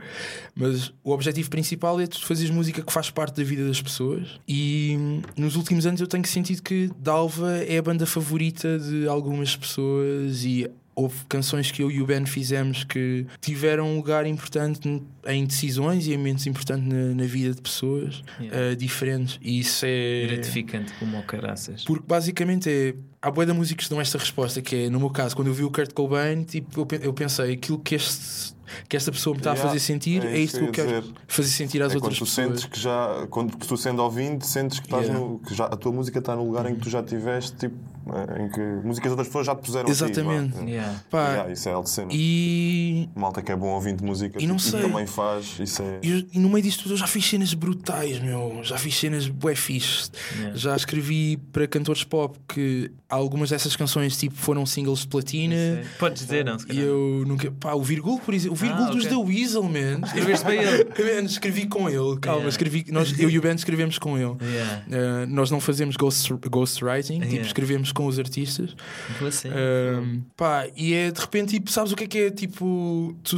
mas 0.54 0.92
o 1.04 1.12
objetivo 1.12 1.48
principal 1.50 2.00
é 2.00 2.06
tu 2.06 2.24
fazeres 2.24 2.50
música 2.50 2.82
que 2.82 2.92
faz 2.92 3.10
parte 3.10 3.36
da 3.36 3.44
vida 3.44 3.66
das 3.66 3.80
pessoas 3.80 4.40
e 4.46 4.96
hum, 4.98 5.22
nos 5.36 5.54
últimos 5.56 5.86
anos 5.86 6.00
eu 6.00 6.06
tenho 6.06 6.26
sentido 6.26 6.62
que 6.62 6.90
Dalva 6.98 7.58
é 7.58 7.78
a 7.78 7.82
banda 7.82 8.06
favorita 8.06 8.78
de 8.78 9.06
algumas 9.06 9.54
pessoas 9.56 10.44
e 10.44 10.68
houve 10.98 11.16
canções 11.28 11.70
que 11.70 11.82
eu 11.82 11.90
e 11.90 12.02
o 12.02 12.06
Ben 12.06 12.26
fizemos 12.26 12.82
que 12.82 13.24
tiveram 13.40 13.86
um 13.92 13.96
lugar 13.96 14.26
importante 14.26 15.02
em 15.26 15.46
decisões 15.46 16.06
e 16.06 16.12
em 16.12 16.16
momentos 16.16 16.46
importantes 16.46 16.86
na, 16.88 17.14
na 17.14 17.24
vida 17.24 17.54
de 17.54 17.62
pessoas 17.62 18.22
Yeah. 18.40 18.72
uh, 18.72 18.76
diferentes 18.76 19.38
e 19.40 19.60
isso 19.60 19.84
é 19.86 20.26
Gratificante 20.28 20.92
como 20.98 21.18
o 21.18 21.22
caraças. 21.22 21.84
porque 21.84 22.04
basicamente 22.06 22.68
é. 22.68 22.94
Há 23.20 23.32
boa 23.32 23.44
de 23.44 23.52
músicos 23.52 23.86
que 23.86 23.90
dão 23.90 24.00
esta 24.00 24.16
resposta, 24.16 24.62
que 24.62 24.84
é, 24.84 24.88
no 24.90 25.00
meu 25.00 25.10
caso, 25.10 25.34
quando 25.34 25.48
eu 25.48 25.54
vi 25.54 25.64
o 25.64 25.70
Kurt 25.72 25.92
Cobain, 25.92 26.44
tipo, 26.44 26.80
eu, 26.82 26.86
pe- 26.86 27.00
eu 27.02 27.12
pensei, 27.12 27.52
aquilo 27.54 27.76
que, 27.80 27.96
este, 27.96 28.54
que 28.88 28.96
esta 28.96 29.10
pessoa 29.10 29.34
me 29.34 29.40
está 29.40 29.50
a 29.50 29.54
Yeah, 29.54 29.68
fazer 29.72 29.80
sentir 29.84 30.24
é 30.24 30.28
é 30.34 30.38
isso 30.38 30.54
isto 30.56 30.58
que 30.60 30.80
eu 30.80 30.86
quero 30.86 31.00
dizer. 31.02 31.14
fazer 31.26 31.48
sentir 31.48 31.82
às 31.82 31.90
É 31.90 31.94
quando 31.96 32.04
outras 32.12 32.18
tu 32.18 32.24
pessoas. 32.26 32.46
sentes 32.60 32.64
que 32.66 32.78
já, 32.80 33.26
quando 33.28 33.56
tu 33.56 33.76
sendo 33.76 34.00
ouvindo, 34.04 34.44
sentes 34.44 34.78
que, 34.78 34.86
estás 34.86 35.06
Yeah. 35.06 35.26
no, 35.26 35.40
que 35.40 35.52
já, 35.52 35.64
a 35.64 35.76
tua 35.76 35.90
música 35.90 36.20
está 36.20 36.36
no 36.36 36.44
lugar 36.46 36.70
em 36.70 36.76
que 36.76 36.80
tu 36.82 36.90
já 36.90 37.02
tiveste, 37.02 37.56
tipo, 37.56 37.74
em 38.40 38.48
que 38.48 38.60
músicas 38.86 39.08
de 39.08 39.10
outras 39.10 39.26
pessoas 39.28 39.46
já 39.46 39.54
te 39.54 39.62
puseram 39.62 39.84
ti, 39.86 39.90
Exatamente. 39.90 40.58
Yeah. 40.64 41.00
Pá, 41.10 41.28
Yeah, 41.28 41.52
isso 41.52 41.68
é 41.68 41.86
cena. 41.86 42.08
e, 42.12 43.08
Malta 43.14 43.42
que 43.42 43.52
é 43.52 43.56
bom 43.56 43.68
ouvindo 43.68 44.04
música 44.04 44.42
E 44.42 44.46
não 44.46 44.56
tipo, 44.56 44.70
sei. 44.70 44.80
também 44.82 45.06
faz, 45.06 45.56
isso 45.60 45.82
é. 45.82 45.98
e, 46.02 46.28
e 46.32 46.38
no 46.38 46.48
meio 46.48 46.62
disto 46.62 46.82
tudo 46.84 46.94
eu 46.94 46.98
já 46.98 47.06
fiz 47.06 47.24
cenas 47.28 47.52
brutais, 47.54 48.18
meu. 48.20 48.60
Já 48.62 48.78
fiz 48.78 48.96
cenas 48.98 49.28
bué 49.28 49.54
fixe. 49.54 50.10
Yeah. 50.36 50.56
Já 50.56 50.76
escrevi 50.76 51.36
para 51.52 51.66
cantores 51.66 52.04
pop 52.04 52.38
que 52.48 52.90
algumas 53.08 53.50
dessas 53.50 53.74
canções 53.76 54.16
tipo, 54.16 54.34
foram 54.36 54.64
singles 54.66 55.00
de 55.00 55.08
platina. 55.08 55.82
Podes 55.98 56.22
dizer, 56.22 56.44
não? 56.44 56.58
Se 56.58 56.64
E 56.64 56.68
calhar. 56.68 56.84
eu 56.84 57.24
nunca. 57.26 57.50
Pá, 57.50 57.74
o 57.74 57.82
Virgul, 57.82 58.18
por 58.20 58.34
exemplo. 58.34 58.52
O 58.54 58.56
Virgul 58.56 58.84
Ah, 58.86 58.90
dos 58.90 59.04
ok. 59.06 59.16
The 59.16 59.24
Weasel, 59.24 59.62
man. 59.64 60.00
Escreveste 60.06 60.44
para 60.44 60.54
ele. 60.56 61.14
Man, 61.14 61.26
escrevi 61.26 61.66
com 61.66 61.88
ele. 61.88 62.18
Calma, 62.20 62.38
Yeah. 62.38 62.48
escrevi. 62.48 62.84
Nós, 62.90 63.18
eu 63.18 63.30
e 63.30 63.38
o 63.38 63.42
Ben 63.42 63.54
escrevemos 63.54 63.98
com 63.98 64.16
ele. 64.16 64.36
Yeah. 64.42 64.82
Uh, 64.88 65.26
nós 65.28 65.50
não 65.50 65.60
fazemos 65.60 65.96
ghost, 65.96 66.32
ghostwriting, 66.48 67.20
tipo, 67.20 67.24
Yeah. 67.26 67.48
Escrevemos 67.88 67.92
com 67.92 68.06
os 68.06 68.18
artistas. 68.18 68.74
Um, 69.48 70.22
pá, 70.36 70.66
e 70.76 70.94
é 70.94 71.10
de 71.10 71.20
repente, 71.20 71.52
tipo, 71.52 71.70
sabes 71.70 71.92
o 71.92 71.96
que 71.96 72.04
é 72.04 72.06
que 72.06 72.18
é? 72.18 72.30
Tipo, 72.30 73.16
tu 73.22 73.36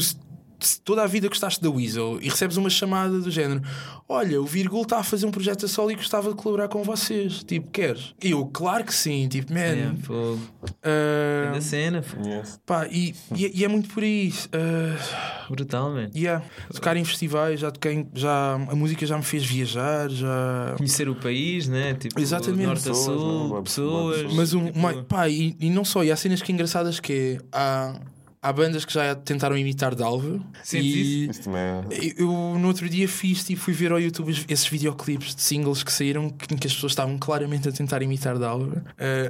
se- 0.60 0.80
toda 0.80 1.02
a 1.02 1.06
vida 1.06 1.28
gostaste 1.28 1.60
da 1.62 1.70
Weasel 1.70 2.18
e 2.20 2.28
recebes 2.28 2.56
uma 2.56 2.70
chamada 2.70 3.18
do 3.20 3.30
género: 3.30 3.62
Olha, 4.08 4.40
o 4.40 4.44
Virgul 4.46 4.82
está 4.82 4.98
a 4.98 5.02
fazer 5.02 5.26
um 5.26 5.30
projeto 5.30 5.66
a 5.66 5.68
solo 5.68 5.90
e 5.90 5.94
gostava 5.94 6.30
de 6.30 6.36
colaborar 6.36 6.68
com 6.68 6.82
vocês. 6.82 7.42
Tipo, 7.44 7.70
queres? 7.70 8.14
E 8.22 8.30
eu, 8.32 8.44
claro 8.46 8.84
que 8.84 8.94
sim. 8.94 9.28
Tipo, 9.28 9.52
man. 9.52 9.60
Yeah, 9.60 9.96
fogo. 10.02 10.40
uh, 10.64 11.52
Da 11.54 11.60
cena, 11.60 12.02
fogo. 12.02 12.26
Yes. 12.28 12.60
pá, 12.66 12.86
e, 12.88 13.14
e, 13.36 13.60
e 13.60 13.64
é 13.64 13.68
muito 13.68 13.88
por 13.88 14.02
aí. 14.02 14.32
Uh, 14.46 15.50
brutal, 15.52 15.90
man. 15.90 16.10
yeah. 16.14 16.44
Tocar 16.72 16.96
em 16.96 17.04
festivais, 17.04 17.60
já 17.60 17.70
toquei, 17.70 18.06
já, 18.14 18.54
a 18.54 18.74
música 18.74 19.04
já 19.06 19.16
me 19.16 19.22
fez 19.24 19.44
viajar, 19.44 20.08
já. 20.10 20.74
Conhecer 20.76 21.08
o 21.08 21.14
país, 21.14 21.68
né? 21.68 21.94
Tipo, 21.94 22.20
Exatamente. 22.20 22.66
Norte 22.66 22.88
a 22.88 22.92
Pessoas, 22.92 23.04
Sul, 23.20 23.42
né? 23.42 23.48
Boa- 23.48 23.62
pessoas. 23.62 24.32
Mas 24.34 24.54
um, 24.54 24.66
tipo, 24.66 25.04
pá, 25.04 25.28
e, 25.28 25.56
e 25.60 25.70
não 25.70 25.84
só, 25.84 26.02
e 26.04 26.10
há 26.10 26.16
cenas 26.16 26.42
que 26.42 26.52
engraçadas 26.52 26.98
que 27.00 27.12
é, 27.12 27.38
há, 27.52 27.94
há 28.42 28.52
bandas 28.52 28.84
que 28.84 28.92
já 28.94 29.14
tentaram 29.14 29.56
imitar 29.56 29.94
Dalva. 29.94 30.40
E 30.72 31.28
Isso 31.28 31.42
também 31.42 31.60
é. 31.60 31.84
eu 32.16 32.28
no 32.58 32.68
outro 32.68 32.88
dia 32.88 33.06
fiz 33.08 33.48
e 33.50 33.56
fui 33.56 33.74
ver 33.74 33.92
ao 33.92 34.00
YouTube 34.00 34.30
esses 34.48 34.66
videoclipes 34.66 35.34
de 35.34 35.42
singles 35.42 35.82
que 35.82 35.92
saíram 35.92 36.26
em 36.50 36.56
que 36.56 36.66
as 36.66 36.74
pessoas 36.74 36.92
estavam 36.92 37.18
claramente 37.18 37.68
a 37.68 37.72
tentar 37.72 38.02
imitar 38.02 38.38
Dalva, 38.38 38.82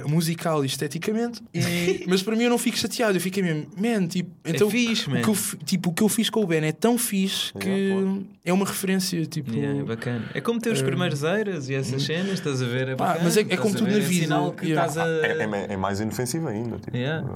uh, 0.05 0.09
musical 0.09 0.63
e 0.63 0.67
esteticamente. 0.67 1.41
E- 1.53 2.05
mas 2.09 2.23
para 2.23 2.35
mim 2.35 2.43
eu 2.45 2.49
não 2.49 2.57
fico 2.57 2.77
chateado, 2.77 3.17
eu 3.17 3.21
fiquei 3.21 3.43
mesmo, 3.43 3.67
man, 3.77 4.07
tipo, 4.07 4.31
então 4.45 4.69
fixe, 4.69 5.07
o, 5.07 5.11
man. 5.11 5.21
que 5.21 5.29
eu, 5.29 5.37
tipo, 5.65 5.89
o 5.89 5.93
que 5.93 6.03
eu 6.03 6.09
fiz 6.09 6.29
com 6.29 6.41
o 6.41 6.47
Ben 6.47 6.63
é 6.65 6.71
tão 6.71 6.97
fixe 6.97 7.53
que 7.53 7.69
Yeah, 7.69 8.21
é 8.45 8.53
uma 8.53 8.65
referência. 8.65 9.25
Tipo, 9.25 9.51
Yeah, 9.53 9.79
é 9.79 9.83
bacana. 9.83 10.29
É 10.33 10.41
como 10.41 10.59
ter 10.59 10.71
os 10.71 10.81
primeiros 10.81 11.23
eiras 11.23 11.69
e 11.69 11.73
essas 11.75 12.03
cenas, 12.03 12.33
estás 12.33 12.61
a 12.61 12.65
ver? 12.65 12.89
É 12.89 12.95
bacana, 12.95 13.19
mas 13.23 13.37
é- 13.37 13.41
é 13.41 13.57
como 13.57 13.73
tudo 13.75 13.89
na 13.91 13.97
É 13.97 13.99
vida. 13.99 14.23
sinal 14.23 14.51
que 14.53 14.65
Yeah. 14.67 14.87
estás 14.87 14.97
a. 15.05 15.09
É, 15.27 15.43
é- 15.43 15.73
é 15.73 15.77
mais 15.77 15.99
inofensivo 15.99 16.47
ainda. 16.47 16.77
Tipo, 16.79 16.95
Yeah. 16.95 17.27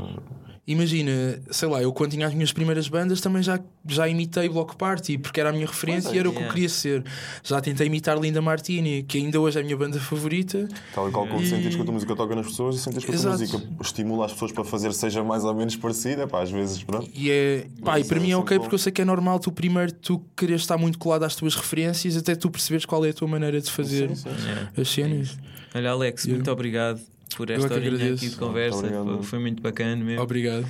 Imagina, 0.68 1.39
sei 1.51 1.68
lá, 1.70 1.80
eu 1.82 1.93
quando 1.93 2.11
tinha 2.11 2.26
as 2.26 2.34
minhas 2.34 2.51
primeiras 2.51 2.88
bandas 2.88 3.22
também 3.22 3.43
já, 3.43 3.59
já 3.88 4.09
imitei 4.09 4.49
Block 4.49 4.76
Party 4.76 5.16
porque 5.16 5.39
era 5.39 5.49
a 5.49 5.53
minha 5.53 5.68
referência 5.68 6.09
e 6.09 6.18
era 6.18 6.28
o 6.28 6.32
que 6.32 6.38
eu 6.38 6.41
Yeah. 6.41 6.53
queria 6.53 6.70
ser. 6.70 7.03
Já 7.43 7.61
tentei 7.61 7.86
imitar 7.86 8.18
Linda 8.20 8.41
Martini, 8.41 9.03
que 9.03 9.20
ainda 9.20 9.39
hoje 9.39 9.59
é 9.59 9.61
a 9.61 9.63
minha 9.63 9.78
banda 9.78 9.99
favorita. 9.99 10.68
Tal 10.95 11.07
e 11.07 11.11
qual 11.11 11.28
como 11.28 11.41
E- 11.43 11.47
sentes 11.47 11.76
que 11.76 11.82
a 11.82 11.86
tua 11.86 11.93
música 11.93 12.16
toca 12.16 12.36
nas 12.36 12.47
pessoas 12.47 12.76
e 12.78 12.80
sentes 12.80 13.05
que 13.05 13.11
a 13.13 13.18
tua 13.20 13.32
música 13.32 13.61
estimula 13.80 14.26
as 14.26 14.34
pessoas 14.34 14.51
para 14.51 14.63
fazer 14.63 14.91
seja 14.93 15.24
mais 15.24 15.43
ou 15.43 15.53
menos 15.53 15.76
parecida. 15.76 16.28
Pá, 16.28 16.41
às 16.41 16.49
vezes, 16.49 16.82
pronto. 16.84 17.07
E, 17.13 17.30
é, 17.30 17.68
pá, 17.84 17.99
e 17.99 18.03
para 18.03 18.18
é 18.18 18.20
mim 18.20 18.28
é 18.32 18.36
sempre 18.36 18.41
ok 18.43 18.57
bom. 18.57 18.63
porque 18.63 18.76
eu 18.76 18.80
sei 18.80 18.91
que 18.91 19.01
é 19.01 19.05
normal 19.05 19.39
tu 19.39 19.51
primeiro 19.51 19.91
tu 19.91 20.20
quereres 20.36 20.61
estar 20.63 20.78
muito 20.80 20.97
colado 20.97 21.24
às 21.24 21.36
tuas 21.36 21.53
referências 21.55 22.18
até 22.18 22.34
tu 22.36 22.49
perceberes 22.49 22.86
qual 22.86 23.05
é 23.05 23.09
a 23.09 23.13
tua 23.13 23.28
maneira 23.28 23.61
de 23.61 23.70
fazer 23.72 24.09
Sim, 24.16 24.30
sim. 24.32 24.82
as 24.82 24.89
cenas. 24.89 25.38
Olha, 25.76 25.91
Alex, 25.91 26.24
Yeah. 26.24 26.38
muito 26.38 26.51
obrigado 26.51 26.99
por 27.36 27.49
é 27.49 27.55
esta 27.55 27.73
horinha 27.73 28.13
aqui 28.13 28.29
de 28.29 28.36
conversa. 28.36 28.81
Muito 28.81 28.95
obrigado. 28.95 29.23
Foi, 29.23 29.39
muito 29.39 29.61
bacana 29.61 30.03
mesmo. 30.03 30.21
Obrigado. 30.21 30.65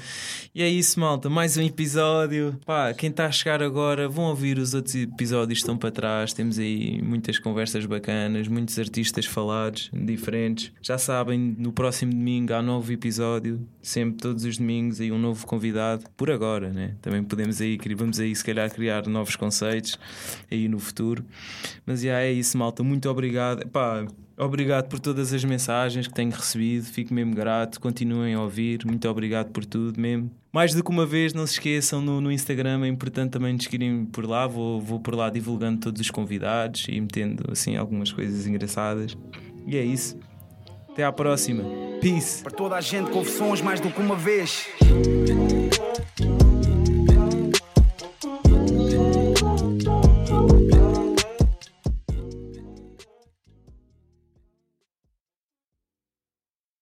E 0.53 0.61
é 0.61 0.69
isso, 0.69 0.99
malta. 0.99 1.29
Mais 1.29 1.57
um 1.57 1.61
episódio. 1.61 2.59
Pá, 2.65 2.93
quem 2.93 3.09
está 3.09 3.25
a 3.25 3.31
chegar 3.31 3.61
agora, 3.61 4.09
vão 4.09 4.25
ouvir 4.25 4.57
os 4.57 4.73
outros 4.73 4.95
episódios 4.95 5.59
que 5.59 5.63
estão 5.63 5.77
para 5.77 5.91
trás. 5.91 6.33
Temos 6.33 6.57
aí 6.57 7.01
muitas 7.01 7.37
conversas 7.37 7.85
bacanas, 7.85 8.47
muitos 8.47 8.77
artistas 8.79 9.25
falados, 9.25 9.89
diferentes. 9.93 10.71
Já 10.81 10.97
sabem, 10.97 11.55
no 11.57 11.71
próximo 11.71 12.11
domingo 12.11 12.53
há 12.53 12.61
novo 12.61 12.91
episódio. 12.91 13.67
Sempre, 13.81 14.21
todos 14.21 14.43
os 14.43 14.57
domingos, 14.57 14.99
aí 14.99 15.11
um 15.11 15.19
novo 15.19 15.45
convidado. 15.45 16.05
Por 16.17 16.31
agora, 16.31 16.71
né? 16.71 16.95
Também 17.01 17.23
podemos 17.23 17.61
aí, 17.61 17.77
vamos 17.95 18.19
aí, 18.19 18.35
se 18.35 18.43
calhar, 18.43 18.71
criar 18.73 19.05
novos 19.07 19.35
conceitos 19.35 19.99
aí 20.49 20.67
no 20.67 20.79
futuro. 20.79 21.23
Mas 21.85 22.01
já 22.01 22.21
é 22.21 22.31
isso, 22.31 22.57
malta. 22.57 22.83
Muito 22.83 23.09
obrigado. 23.09 23.67
Pá, 23.69 24.05
Obrigado 24.37 24.89
por 24.89 24.99
todas 24.99 25.31
as 25.33 25.43
mensagens 25.45 26.07
que 26.07 26.13
tenho 26.13 26.31
recebido, 26.31 26.85
fico 26.85 27.13
mesmo 27.13 27.33
grato. 27.33 27.79
Continuem 27.79 28.33
a 28.33 28.41
ouvir, 28.41 28.85
muito 28.85 29.07
obrigado 29.07 29.49
por 29.51 29.63
tudo 29.65 29.99
mesmo. 29.99 30.29
Mais 30.51 30.73
do 30.73 30.83
que 30.83 30.89
uma 30.89 31.05
vez, 31.05 31.33
não 31.33 31.47
se 31.47 31.53
esqueçam 31.53 32.01
no, 32.01 32.19
no 32.19 32.31
Instagram, 32.31 32.85
é 32.85 32.87
importante 32.87 33.31
também 33.31 33.53
nos 33.53 33.63
seguirem 33.63 34.05
por 34.05 34.25
lá. 34.25 34.45
Vou, 34.45 34.81
vou 34.81 34.99
por 34.99 35.15
lá 35.15 35.29
divulgando 35.29 35.79
todos 35.79 36.01
os 36.01 36.11
convidados 36.11 36.85
e 36.89 36.99
metendo 36.99 37.45
assim 37.51 37.77
algumas 37.77 38.11
coisas 38.11 38.45
engraçadas. 38.45 39.17
E 39.65 39.77
é 39.77 39.83
isso. 39.83 40.17
Até 40.89 41.03
à 41.03 41.11
próxima. 41.11 41.63
Peace. 42.01 42.43
Para 42.43 42.51
toda 42.51 42.75
a 42.75 42.81
gente, 42.81 43.11
confissões 43.11 43.61
mais 43.61 43.79
do 43.79 43.89
que 43.89 43.99
uma 43.99 44.15
vez. 44.15 44.67